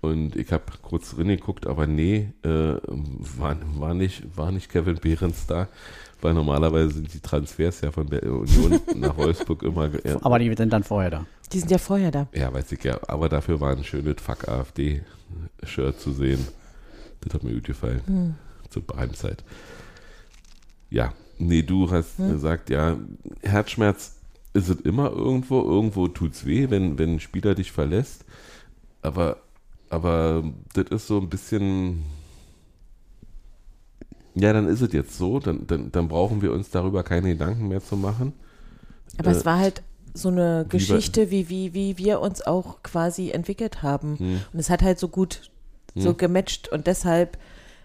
Und 0.00 0.34
ich 0.36 0.50
habe 0.52 0.64
kurz 0.80 1.14
reingeguckt, 1.18 1.66
aber 1.66 1.86
nee, 1.86 2.32
äh, 2.42 2.48
war, 2.48 3.56
war, 3.76 3.94
nicht, 3.94 4.36
war 4.36 4.50
nicht 4.50 4.68
Kevin 4.70 4.96
Behrens 4.96 5.46
da, 5.46 5.68
weil 6.22 6.34
normalerweise 6.34 6.94
sind 6.94 7.12
die 7.12 7.20
Transfers 7.20 7.80
ja 7.80 7.90
von 7.90 8.08
der 8.08 8.22
Union 8.22 8.80
nach 8.96 9.16
Wolfsburg 9.16 9.62
immer. 9.62 9.90
Ja, 10.04 10.18
Aber 10.22 10.38
die 10.38 10.54
sind 10.54 10.72
dann 10.72 10.82
vorher 10.84 11.10
da. 11.10 11.26
Die 11.52 11.58
sind 11.58 11.70
ja 11.70 11.78
vorher 11.78 12.10
da. 12.10 12.28
ja, 12.32 12.52
weiß 12.52 12.72
ich 12.72 12.82
ja, 12.84 12.98
aber 13.08 13.28
dafür 13.28 13.60
war 13.60 13.72
ein 13.72 13.84
schönes 13.84 14.16
Fuck 14.22 14.48
AfD-Shirt 14.48 16.00
zu 16.00 16.12
sehen. 16.12 16.46
Das 17.20 17.34
hat 17.34 17.42
mir 17.44 17.52
gut 17.52 17.64
gefallen. 17.64 18.36
Zur 18.70 18.82
Heimzeit. 18.96 19.44
Ja, 20.88 21.12
nee, 21.38 21.62
du 21.62 21.90
hast 21.90 22.16
gesagt, 22.16 22.70
ja, 22.70 22.96
Herzschmerz 23.42 24.16
ist 24.54 24.68
es 24.68 24.80
immer 24.80 25.10
irgendwo, 25.10 25.60
irgendwo 25.62 26.08
tut's 26.08 26.46
weh, 26.46 26.70
wenn, 26.70 26.98
wenn 26.98 27.14
ein 27.14 27.20
Spieler 27.20 27.54
dich 27.54 27.72
verlässt. 27.72 28.24
Aber, 29.02 29.38
aber 29.90 30.42
das 30.74 30.86
ist 30.90 31.06
so 31.06 31.18
ein 31.18 31.28
bisschen. 31.28 32.02
Ja, 34.34 34.52
dann 34.52 34.66
ist 34.66 34.80
es 34.80 34.92
jetzt 34.92 35.16
so, 35.18 35.38
dann, 35.40 35.66
dann, 35.66 35.92
dann 35.92 36.08
brauchen 36.08 36.40
wir 36.42 36.52
uns 36.52 36.70
darüber 36.70 37.02
keine 37.02 37.28
Gedanken 37.30 37.68
mehr 37.68 37.82
zu 37.82 37.96
machen. 37.96 38.32
Aber 39.18 39.30
Äh, 39.30 39.34
es 39.34 39.44
war 39.44 39.58
halt 39.58 39.82
so 40.14 40.28
eine 40.28 40.66
Geschichte, 40.68 41.30
wie, 41.30 41.48
wie, 41.48 41.74
wie 41.74 41.98
wir 41.98 42.20
uns 42.20 42.42
auch 42.42 42.82
quasi 42.82 43.30
entwickelt 43.30 43.82
haben. 43.82 44.18
Hm. 44.18 44.40
Und 44.52 44.58
es 44.58 44.70
hat 44.70 44.82
halt 44.82 44.98
so 44.98 45.08
gut 45.08 45.50
so 45.94 46.10
Hm. 46.10 46.16
gematcht 46.16 46.68
und 46.72 46.86
deshalb, 46.86 47.36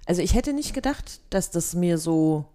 also 0.06 0.22
ich 0.22 0.34
hätte 0.34 0.54
nicht 0.54 0.74
gedacht, 0.74 1.20
dass 1.30 1.52
das 1.52 1.74
mir 1.76 1.98
so 1.98 2.46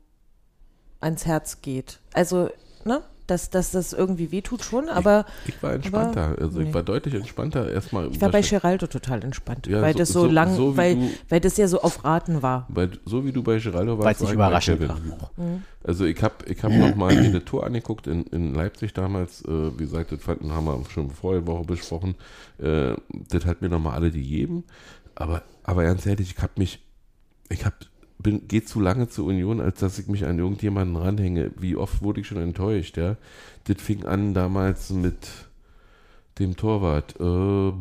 ans 1.01 1.27
Herz 1.27 1.61
geht. 1.61 1.99
Also, 2.15 2.49
ne? 2.85 3.03
Dass, 3.33 3.49
dass 3.49 3.71
das 3.71 3.95
irgendwie 3.95 4.31
wehtut 4.31 4.63
schon, 4.63 4.91
aber 4.91 5.25
Ich 5.47 5.63
war 5.63 5.73
entspannter, 5.73 6.37
also 6.39 6.61
ich 6.61 6.67
nee. 6.67 6.75
war 6.75 6.83
deutlich 6.83 7.15
entspannter 7.15 7.71
erstmal. 7.73 8.09
ich 8.11 8.21
war 8.21 8.29
bei 8.31 8.43
Geraldo 8.43 8.87
total 8.87 9.25
entspannt, 9.25 9.67
Ja, 9.67 9.81
weil 9.81 9.95
so- 9.95 9.99
das 10.01 10.09
so, 10.11 10.21
so- 10.21 10.27
lang, 10.27 10.55
so 10.55 10.77
weil, 10.77 10.97
du- 10.97 11.11
weil 11.31 11.41
das 11.41 11.57
ja 11.57 11.67
so 11.67 11.81
auf 11.81 12.05
Raten 12.05 12.43
war. 12.43 12.67
Weil, 12.69 12.91
so 13.07 13.25
wie 13.25 13.33
du 13.33 13.43
bei 13.43 13.59
Geraldo 13.59 13.97
warst, 13.97 14.05
Weil 14.05 14.13
es 14.15 14.21
nicht 14.21 14.29
war 14.39 14.53
ich 14.59 14.67
bei 14.67 14.75
überraschend 14.75 14.89
war. 14.89 15.61
Also 15.83 16.05
ich 16.05 16.23
habe 16.23 16.35
ich 16.47 16.63
hab 16.63 16.71
nochmal 16.73 17.15
mir 17.15 17.33
das 17.33 17.45
Tor 17.45 17.65
angeguckt 17.65 18.07
in, 18.07 18.25
in 18.25 18.55
Leipzig 18.55 18.93
damals. 18.93 19.43
Äh, 19.47 19.49
wie 19.79 19.85
gesagt, 19.85 20.13
das 20.13 20.23
fanden, 20.23 20.53
haben 20.53 20.67
wir 20.67 20.85
schon 20.91 21.11
vorher 21.11 21.47
Woche 21.47 21.65
besprochen. 21.65 22.15
Äh, 22.59 22.95
das 23.31 23.47
hat 23.47 23.63
mir 23.63 23.71
nochmal 23.71 23.95
alle 23.95 24.11
gegeben. 24.11 24.65
Aber, 25.15 25.43
aber 25.65 25.85
ganz 25.85 26.05
ehrlich, 26.05 26.35
ich 26.37 26.43
habe 26.43 26.53
mich, 26.57 26.81
ich 27.49 27.65
habe 27.65 27.77
bin, 28.19 28.47
geht 28.49 28.69
zu 28.69 28.81
lange 28.81 29.09
zur 29.09 29.27
Union, 29.27 29.61
als 29.61 29.81
dass 29.81 29.99
ich 29.99 30.07
mich 30.07 30.25
an 30.25 30.39
irgendjemanden 30.39 30.97
ranhänge. 30.97 31.51
Wie 31.59 31.77
oft 31.77 32.03
wurde 32.03 32.21
ich 32.21 32.27
schon 32.27 32.39
enttäuscht, 32.39 32.97
ja? 32.97 33.17
Das 33.65 33.81
fing 33.81 34.05
an 34.05 34.35
damals 34.35 34.91
mit 34.91 35.17
dem 36.39 36.57
Torwart, 36.57 37.15
äh, 37.21 37.73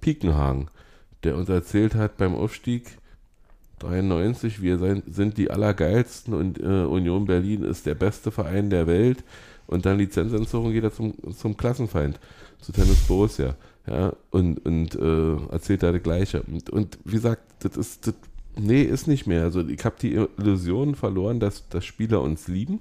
Piekenhagen, 0.00 0.68
der 1.22 1.36
uns 1.36 1.48
erzählt 1.48 1.94
hat 1.94 2.16
beim 2.16 2.34
Aufstieg 2.34 2.98
93, 3.80 4.62
wir 4.62 4.78
sein, 4.78 5.02
sind 5.06 5.36
die 5.36 5.50
Allergeilsten 5.50 6.34
und 6.34 6.58
äh, 6.58 6.84
Union 6.84 7.26
Berlin 7.26 7.64
ist 7.64 7.86
der 7.86 7.94
beste 7.94 8.30
Verein 8.30 8.70
der 8.70 8.86
Welt 8.86 9.24
und 9.66 9.84
dann 9.86 9.98
Lizenzentzug 9.98 10.64
und 10.64 10.72
geht 10.72 10.84
er 10.84 10.92
zum, 10.92 11.14
zum 11.36 11.56
Klassenfeind, 11.56 12.18
zu 12.60 12.72
Tennis 12.72 13.06
Borussia. 13.06 13.56
Ja, 13.86 14.14
und, 14.30 14.64
und 14.64 14.94
äh, 14.94 15.52
erzählt 15.52 15.82
da 15.82 15.92
das 15.92 16.02
Gleiche. 16.02 16.42
Und, 16.42 16.70
und 16.70 16.98
wie 17.04 17.16
gesagt, 17.16 17.42
das 17.60 17.76
ist, 17.76 18.06
das, 18.06 18.14
nee, 18.56 18.82
ist 18.82 19.06
nicht 19.06 19.26
mehr. 19.26 19.42
Also 19.42 19.66
ich 19.66 19.84
habe 19.84 19.96
die 20.00 20.14
Illusion 20.14 20.94
verloren, 20.94 21.40
dass, 21.40 21.68
dass 21.68 21.84
Spieler 21.84 22.22
uns 22.22 22.48
lieben. 22.48 22.80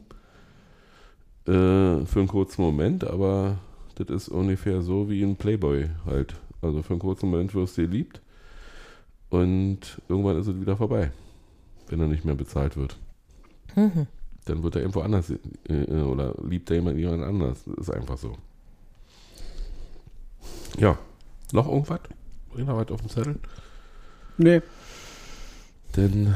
Äh, 1.45 2.05
für 2.05 2.19
einen 2.19 2.27
kurzen 2.27 2.61
Moment, 2.61 3.03
aber 3.03 3.57
das 3.95 4.09
ist 4.09 4.29
ungefähr 4.29 4.81
so 4.81 5.09
wie 5.09 5.23
ein 5.23 5.35
Playboy 5.35 5.89
halt. 6.05 6.35
Also 6.61 6.81
für 6.81 6.93
einen 6.93 7.01
kurzen 7.01 7.29
Moment 7.29 7.53
wirst 7.53 7.77
du 7.77 7.81
geliebt 7.81 8.21
und 9.29 10.01
irgendwann 10.07 10.39
ist 10.39 10.47
es 10.47 10.59
wieder 10.59 10.77
vorbei, 10.77 11.11
wenn 11.87 11.99
er 11.99 12.07
nicht 12.07 12.23
mehr 12.23 12.35
bezahlt 12.35 12.77
wird. 12.77 12.97
Mhm. 13.75 14.07
Dann 14.45 14.63
wird 14.63 14.75
er 14.75 14.81
irgendwo 14.83 15.01
anders 15.01 15.33
äh, 15.67 16.01
oder 16.01 16.33
liebt 16.47 16.69
er 16.69 16.77
jemand, 16.77 16.97
jemand 16.97 17.23
anders. 17.23 17.63
Das 17.65 17.89
ist 17.89 17.89
einfach 17.89 18.17
so. 18.17 18.37
Ja, 20.77 20.97
noch 21.51 21.67
irgendwas? 21.67 21.99
Noch 22.55 22.77
was 22.77 22.91
auf 22.91 23.01
dem 23.01 23.09
Zettel? 23.09 23.39
Nee. 24.37 24.61
Dann 25.94 26.36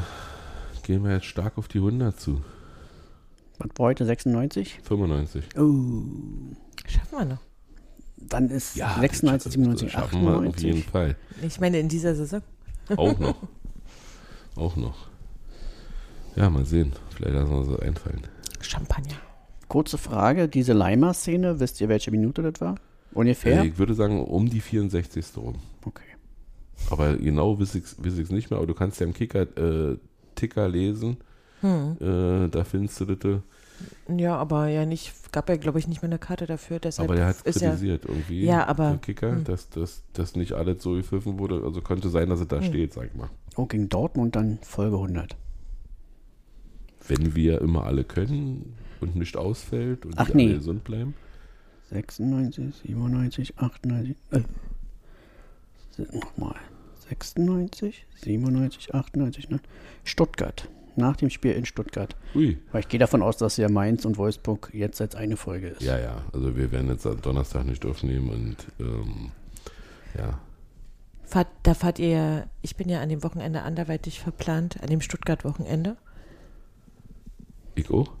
gehen 0.84 1.04
wir 1.04 1.12
jetzt 1.12 1.26
stark 1.26 1.58
auf 1.58 1.68
die 1.68 1.78
100 1.78 2.18
zu. 2.18 2.42
Was 3.58 3.68
war 3.76 3.86
heute? 3.86 4.06
96? 4.06 4.80
95. 4.82 5.44
Oh. 5.56 6.02
Schaffen 6.86 7.18
wir 7.18 7.24
noch. 7.24 7.38
Dann 8.16 8.50
ist 8.50 8.76
Ja, 8.76 8.96
96, 9.00 9.44
das 9.44 9.52
97, 9.54 9.92
schaffen 9.92 10.22
wir 10.22 10.36
auf 10.36 10.42
jeden 10.58 10.78
98. 10.80 10.84
Fall. 10.86 11.16
Ich 11.42 11.60
meine, 11.60 11.78
in 11.78 11.88
dieser 11.88 12.14
Saison. 12.14 12.42
Auch 12.96 13.18
noch. 13.18 13.36
Auch 14.56 14.76
noch. 14.76 15.08
Ja, 16.36 16.50
mal 16.50 16.64
sehen. 16.64 16.92
Vielleicht 17.10 17.34
lassen 17.34 17.50
wir 17.50 17.58
uns 17.58 17.68
das 17.68 17.80
einfallen. 17.80 18.22
Champagner. 18.60 19.16
Kurze 19.68 19.98
Frage, 19.98 20.48
diese 20.48 20.72
Leimer-Szene, 20.72 21.60
wisst 21.60 21.80
ihr, 21.80 21.88
welche 21.88 22.10
Minute 22.10 22.42
das 22.42 22.60
war? 22.60 22.76
Ungefähr? 23.12 23.62
Äh, 23.62 23.66
ich 23.68 23.78
würde 23.78 23.94
sagen, 23.94 24.24
um 24.24 24.48
die 24.48 24.60
64. 24.60 25.24
rum. 25.36 25.56
Okay. 25.84 26.02
Aber 26.90 27.16
genau 27.16 27.58
weiß 27.58 27.74
ich 27.74 27.84
es 28.06 28.30
nicht 28.30 28.50
mehr. 28.50 28.58
Aber 28.58 28.66
du 28.66 28.74
kannst 28.74 29.00
ja 29.00 29.06
im 29.06 29.12
Kicker, 29.14 29.42
äh, 29.58 29.96
Ticker 30.34 30.68
lesen. 30.68 31.18
Hm. 31.60 31.96
Äh, 32.00 32.48
da 32.48 32.64
findest 32.64 33.00
du 33.00 33.04
das. 33.16 33.40
Ja, 34.08 34.36
aber 34.36 34.66
ja 34.68 34.86
nicht, 34.86 35.32
gab 35.32 35.48
ja, 35.48 35.56
glaube 35.56 35.78
ich, 35.78 35.86
nicht 35.86 36.02
mehr 36.02 36.08
eine 36.10 36.18
Karte 36.18 36.46
dafür. 36.46 36.78
Deshalb 36.80 37.08
Aber 37.08 37.16
der 37.16 37.26
hat 37.26 37.36
es 37.44 37.56
ist 37.56 37.60
ja, 37.62 37.70
kritisiert 37.70 38.04
irgendwie, 38.06 38.44
Ja, 38.44 38.66
aber- 38.66 38.90
der 38.90 38.98
Kicker, 38.98 39.32
hm. 39.36 39.44
dass 39.44 39.68
das 39.70 40.02
dass 40.12 40.34
nicht 40.36 40.52
alles 40.52 40.82
so 40.82 40.94
gepfiffen 40.94 41.38
wurde. 41.38 41.62
Also 41.64 41.80
könnte 41.80 42.08
sein, 42.08 42.28
dass 42.28 42.40
es 42.40 42.48
da 42.48 42.62
steht, 42.62 42.92
sag 42.92 43.06
ich 43.06 43.14
mal. 43.14 43.28
Oh, 43.56 43.66
gegen 43.66 43.88
Dortmund 43.88 44.36
dann 44.36 44.58
Folge 44.62 44.96
100. 44.96 45.36
Wenn 47.06 47.34
wir 47.34 47.60
immer 47.60 47.84
alle 47.84 48.04
können 48.04 48.74
und 49.00 49.16
nicht 49.16 49.36
ausfällt 49.36 50.04
und 50.06 50.14
Ach, 50.16 50.32
nee. 50.34 50.46
alle 50.46 50.54
gesund 50.54 50.84
bleiben. 50.84 51.14
96, 51.90 52.74
97, 52.82 53.54
98, 53.58 54.16
äh, 54.32 54.40
nochmal. 55.98 56.56
96, 57.08 58.06
97, 58.22 58.94
98, 58.94 59.50
ne? 59.50 59.60
Stuttgart. 60.04 60.68
Nach 60.96 61.16
dem 61.16 61.30
Spiel 61.30 61.52
in 61.52 61.64
Stuttgart. 61.64 62.16
Ui. 62.34 62.58
Weil 62.72 62.80
ich 62.80 62.88
gehe 62.88 62.98
davon 62.98 63.22
aus, 63.22 63.36
dass 63.36 63.56
ja 63.56 63.68
Mainz 63.68 64.04
und 64.04 64.18
Wolfsburg 64.18 64.70
jetzt 64.72 65.00
als 65.00 65.14
eine 65.14 65.36
Folge 65.36 65.68
ist. 65.68 65.82
Ja, 65.82 65.98
ja. 65.98 66.22
Also 66.32 66.56
wir 66.56 66.72
werden 66.72 66.88
jetzt 66.88 67.06
am 67.06 67.20
Donnerstag 67.22 67.66
nicht 67.66 67.86
aufnehmen 67.86 68.30
und 68.30 68.56
ähm, 68.80 69.30
ja. 70.16 70.40
fahrt, 71.24 71.48
da 71.62 71.74
fahrt 71.74 72.00
ihr 72.00 72.08
ja, 72.08 72.46
ich 72.62 72.74
bin 72.74 72.88
ja 72.88 73.00
an 73.00 73.08
dem 73.08 73.22
Wochenende 73.22 73.62
anderweitig 73.62 74.18
verplant, 74.20 74.82
an 74.82 74.88
dem 74.88 75.00
Stuttgart-Wochenende. 75.00 75.96
Ich 77.76 77.90
auch? 77.90 78.12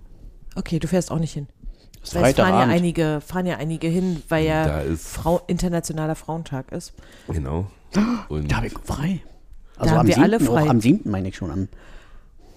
Okay, 0.54 0.78
du 0.78 0.86
fährst 0.86 1.10
auch 1.10 1.18
nicht 1.18 1.32
hin. 1.32 1.48
Es 2.02 2.12
fahren 2.12 2.34
ja, 2.36 2.60
einige, 2.60 3.20
fahren 3.20 3.46
ja 3.46 3.56
einige 3.56 3.88
hin, 3.88 4.22
weil 4.28 4.44
ja 4.46 4.66
Da 4.66 4.80
ist- 4.80 5.06
Frau, 5.08 5.40
internationaler 5.46 6.14
Frauentag 6.14 6.72
ist. 6.72 6.92
Genau. 7.28 7.70
Und, 8.28 8.50
Da 8.50 8.56
habe 8.56 8.66
ich 8.68 8.78
frei. 8.84 9.20
Also 9.76 9.92
haben 9.92 10.00
am 10.00 10.06
wir 10.06 10.14
7. 10.14 10.24
alle 10.24 10.40
frei. 10.40 10.62
Auch 10.64 10.68
am 10.70 10.80
7. 10.80 11.10
meine 11.10 11.28
ich 11.28 11.36
schon. 11.36 11.50
Am, 11.50 11.68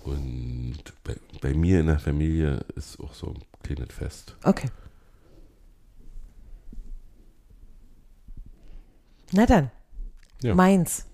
und 0.04 0.80
bei, 1.04 1.16
bei 1.42 1.54
mir 1.54 1.80
in 1.82 1.86
der 1.86 2.00
Familie 2.00 2.66
ist 2.76 3.00
auch 3.00 3.14
so 3.14 3.28
ein 3.28 3.40
kleines 3.62 3.94
Fest. 3.94 4.36
Okay. 4.44 4.70
Na 9.34 9.46
dann, 9.46 9.70
Ja. 10.42 10.56
Mainz. 10.56 11.06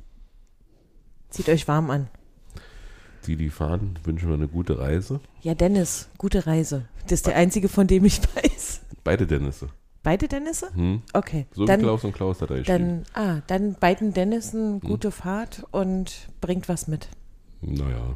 Zieht 1.29 1.49
euch 1.49 1.67
warm 1.67 1.89
an. 1.91 2.07
Die, 3.27 3.35
die 3.35 3.49
fahren, 3.49 3.99
wünschen 4.05 4.29
wir 4.29 4.35
eine 4.35 4.47
gute 4.47 4.79
Reise. 4.79 5.19
Ja, 5.41 5.53
Dennis, 5.53 6.07
gute 6.17 6.47
Reise. 6.47 6.85
Das 7.03 7.13
ist 7.13 7.27
der 7.27 7.35
einzige, 7.35 7.67
von 7.67 7.85
dem 7.87 8.05
ich 8.05 8.21
weiß. 8.35 8.81
Beide 9.03 9.27
Dennisse. 9.27 9.67
Beide 10.01 10.29
Dennisse? 10.29 10.73
Hm? 10.73 11.01
Okay. 11.13 11.45
So 11.53 11.65
dann, 11.65 11.81
wie 11.81 11.83
Klaus 11.83 12.03
und 12.05 12.13
Klaus 12.13 12.41
hat 12.41 12.51
er 12.51 12.61
dann, 12.63 13.03
ah, 13.13 13.41
dann 13.47 13.73
beiden 13.75 14.07
Hm. 14.09 14.13
Dennissen 14.13 14.79
gute 14.79 15.11
Fahrt 15.11 15.65
und 15.71 16.29
bringt 16.39 16.69
was 16.69 16.87
mit. 16.87 17.09
Naja, 17.61 18.15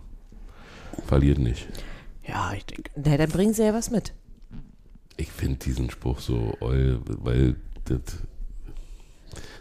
verliert 1.07 1.39
nicht. 1.39 1.67
ja, 2.25 2.53
ich 2.53 2.65
denke. 2.65 2.89
Na, 2.95 3.17
dann 3.17 3.29
bringen 3.29 3.53
sie 3.53 3.63
ja 3.63 3.73
was 3.73 3.91
mit. 3.91 4.13
Ich 5.17 5.31
finde 5.31 5.57
diesen 5.59 5.89
Spruch 5.89 6.19
so 6.19 6.55
weil 6.61 7.57
das, 7.85 7.99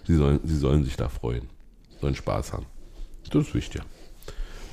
sie, 0.07 0.15
sollen, 0.15 0.39
sie 0.45 0.57
sollen 0.57 0.85
sich 0.85 0.97
da 0.97 1.09
freuen. 1.09 1.49
Sollen 2.01 2.15
Spaß 2.15 2.53
haben. 2.53 2.67
Das 3.31 3.49
ist 3.49 3.55
wichtig. 3.55 3.83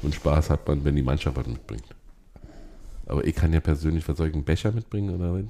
Und 0.01 0.15
Spaß 0.15 0.49
hat 0.49 0.67
man, 0.67 0.83
wenn 0.83 0.95
die 0.95 1.01
Mannschaft 1.01 1.37
was 1.37 1.47
mitbringt. 1.47 1.85
Aber 3.05 3.25
ich 3.25 3.35
kann 3.35 3.53
ja 3.53 3.59
persönlich, 3.59 4.07
was 4.07 4.17
soll 4.17 4.27
ich, 4.27 4.33
einen 4.33 4.43
Becher 4.43 4.71
mitbringen 4.71 5.15
oder 5.15 5.33
was? 5.33 5.43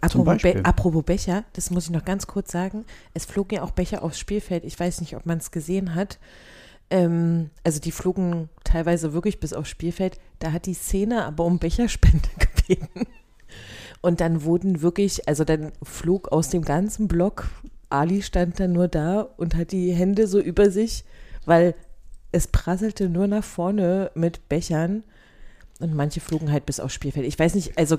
Apropos, 0.00 0.26
Beispiel. 0.26 0.54
Be 0.54 0.64
apropos 0.64 1.04
Becher, 1.04 1.44
das 1.52 1.70
muss 1.70 1.84
ich 1.84 1.90
noch 1.90 2.04
ganz 2.04 2.26
kurz 2.26 2.52
sagen. 2.52 2.84
Es 3.14 3.24
flogen 3.24 3.56
ja 3.56 3.62
auch 3.62 3.70
Becher 3.70 4.02
aufs 4.02 4.18
Spielfeld. 4.18 4.64
Ich 4.64 4.78
weiß 4.78 5.00
nicht, 5.00 5.16
ob 5.16 5.26
man 5.26 5.38
es 5.38 5.50
gesehen 5.50 5.94
hat. 5.94 6.18
Ähm, 6.90 7.50
also 7.62 7.80
die 7.80 7.92
flogen 7.92 8.48
teilweise 8.64 9.12
wirklich 9.12 9.40
bis 9.40 9.52
aufs 9.52 9.70
Spielfeld. 9.70 10.18
Da 10.38 10.52
hat 10.52 10.66
die 10.66 10.74
Szene 10.74 11.24
aber 11.24 11.44
um 11.44 11.58
Becherspende 11.58 12.28
gebeten. 12.38 13.06
Und 14.00 14.20
dann 14.20 14.44
wurden 14.44 14.82
wirklich, 14.82 15.28
also 15.28 15.44
dann 15.44 15.72
flog 15.82 16.32
aus 16.32 16.50
dem 16.50 16.62
ganzen 16.62 17.08
Block, 17.08 17.48
Ali 17.88 18.22
stand 18.22 18.60
dann 18.60 18.72
nur 18.72 18.88
da 18.88 19.22
und 19.22 19.54
hat 19.54 19.72
die 19.72 19.92
Hände 19.92 20.26
so 20.26 20.40
über 20.40 20.70
sich, 20.70 21.04
weil 21.46 21.74
es 22.34 22.48
prasselte 22.48 23.08
nur 23.08 23.28
nach 23.28 23.44
vorne 23.44 24.10
mit 24.14 24.48
Bechern. 24.48 25.04
Und 25.80 25.94
manche 25.94 26.20
flogen 26.20 26.52
halt 26.52 26.66
bis 26.66 26.78
aufs 26.80 26.94
Spielfeld. 26.94 27.26
Ich 27.26 27.38
weiß 27.38 27.54
nicht, 27.54 27.76
also 27.76 27.98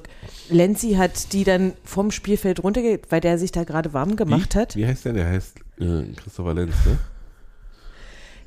Lenzi 0.49 0.93
hat 0.93 1.33
die 1.33 1.43
dann 1.43 1.73
vom 1.83 2.09
Spielfeld 2.11 2.63
runterge, 2.63 3.01
weil 3.09 3.19
der 3.21 3.37
sich 3.37 3.51
da 3.51 3.63
gerade 3.63 3.93
warm 3.93 4.15
gemacht 4.15 4.55
Wie? 4.55 4.59
hat. 4.59 4.75
Wie 4.75 4.85
heißt 4.85 5.05
der? 5.05 5.13
Der 5.13 5.27
heißt 5.27 5.57
äh, 5.79 6.03
Christopher 6.15 6.53
Lenz, 6.53 6.73
ne? 6.85 6.97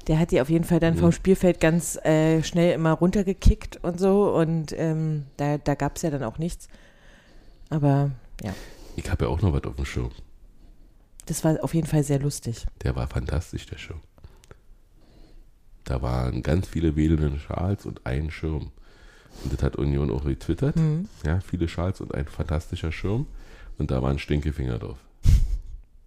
Der 0.06 0.18
hat 0.18 0.30
die 0.30 0.40
auf 0.40 0.48
jeden 0.48 0.64
Fall 0.64 0.80
dann 0.80 0.96
vom 0.96 1.12
Spielfeld 1.12 1.60
ganz 1.60 1.96
äh, 1.96 2.42
schnell 2.42 2.72
immer 2.72 2.92
runtergekickt 2.92 3.78
und 3.82 4.00
so. 4.00 4.34
Und 4.34 4.72
ähm, 4.76 5.26
da, 5.36 5.58
da 5.58 5.74
gab 5.74 5.96
es 5.96 6.02
ja 6.02 6.10
dann 6.10 6.22
auch 6.22 6.38
nichts. 6.38 6.68
Aber 7.68 8.10
ja, 8.42 8.54
Ich 8.96 9.10
habe 9.10 9.26
ja 9.26 9.30
auch 9.30 9.42
noch 9.42 9.52
was 9.52 9.64
auf 9.64 9.76
dem 9.76 9.84
Schirm. 9.84 10.10
das 11.26 11.44
war 11.44 11.62
auf 11.62 11.74
jeden 11.74 11.86
Fall 11.86 12.02
sehr 12.02 12.18
lustig. 12.18 12.66
Der 12.82 12.96
war 12.96 13.06
fantastisch, 13.06 13.66
der 13.66 13.76
Schirm. 13.76 14.00
Da 15.88 16.02
waren 16.02 16.42
ganz 16.42 16.68
viele 16.68 16.96
wedelnde 16.96 17.38
Schals 17.38 17.86
und 17.86 18.04
ein 18.04 18.30
Schirm. 18.30 18.72
Und 19.42 19.54
das 19.54 19.62
hat 19.62 19.76
Union 19.76 20.10
auch 20.10 20.26
retwittert. 20.26 20.76
Ja, 21.24 21.40
viele 21.40 21.66
Schals 21.66 22.02
und 22.02 22.14
ein 22.14 22.26
fantastischer 22.26 22.92
Schirm. 22.92 23.26
Und 23.78 23.90
da 23.90 24.02
war 24.02 24.10
ein 24.10 24.18
Stinkefinger 24.18 24.78
drauf. 24.78 24.98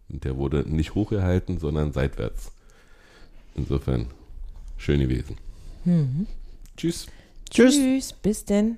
Und 0.07 0.23
der 0.23 0.37
wurde 0.37 0.69
nicht 0.69 0.93
hochgehalten, 0.93 1.57
sondern 1.57 1.93
seitwärts. 1.93 2.51
Insofern 3.55 4.05
schön 4.77 4.99
gewesen. 4.99 5.37
Tschüss. 6.77 7.07
Tschüss. 7.49 7.73
Tschüss, 7.73 8.13
bis 8.13 8.45
denn. 8.45 8.77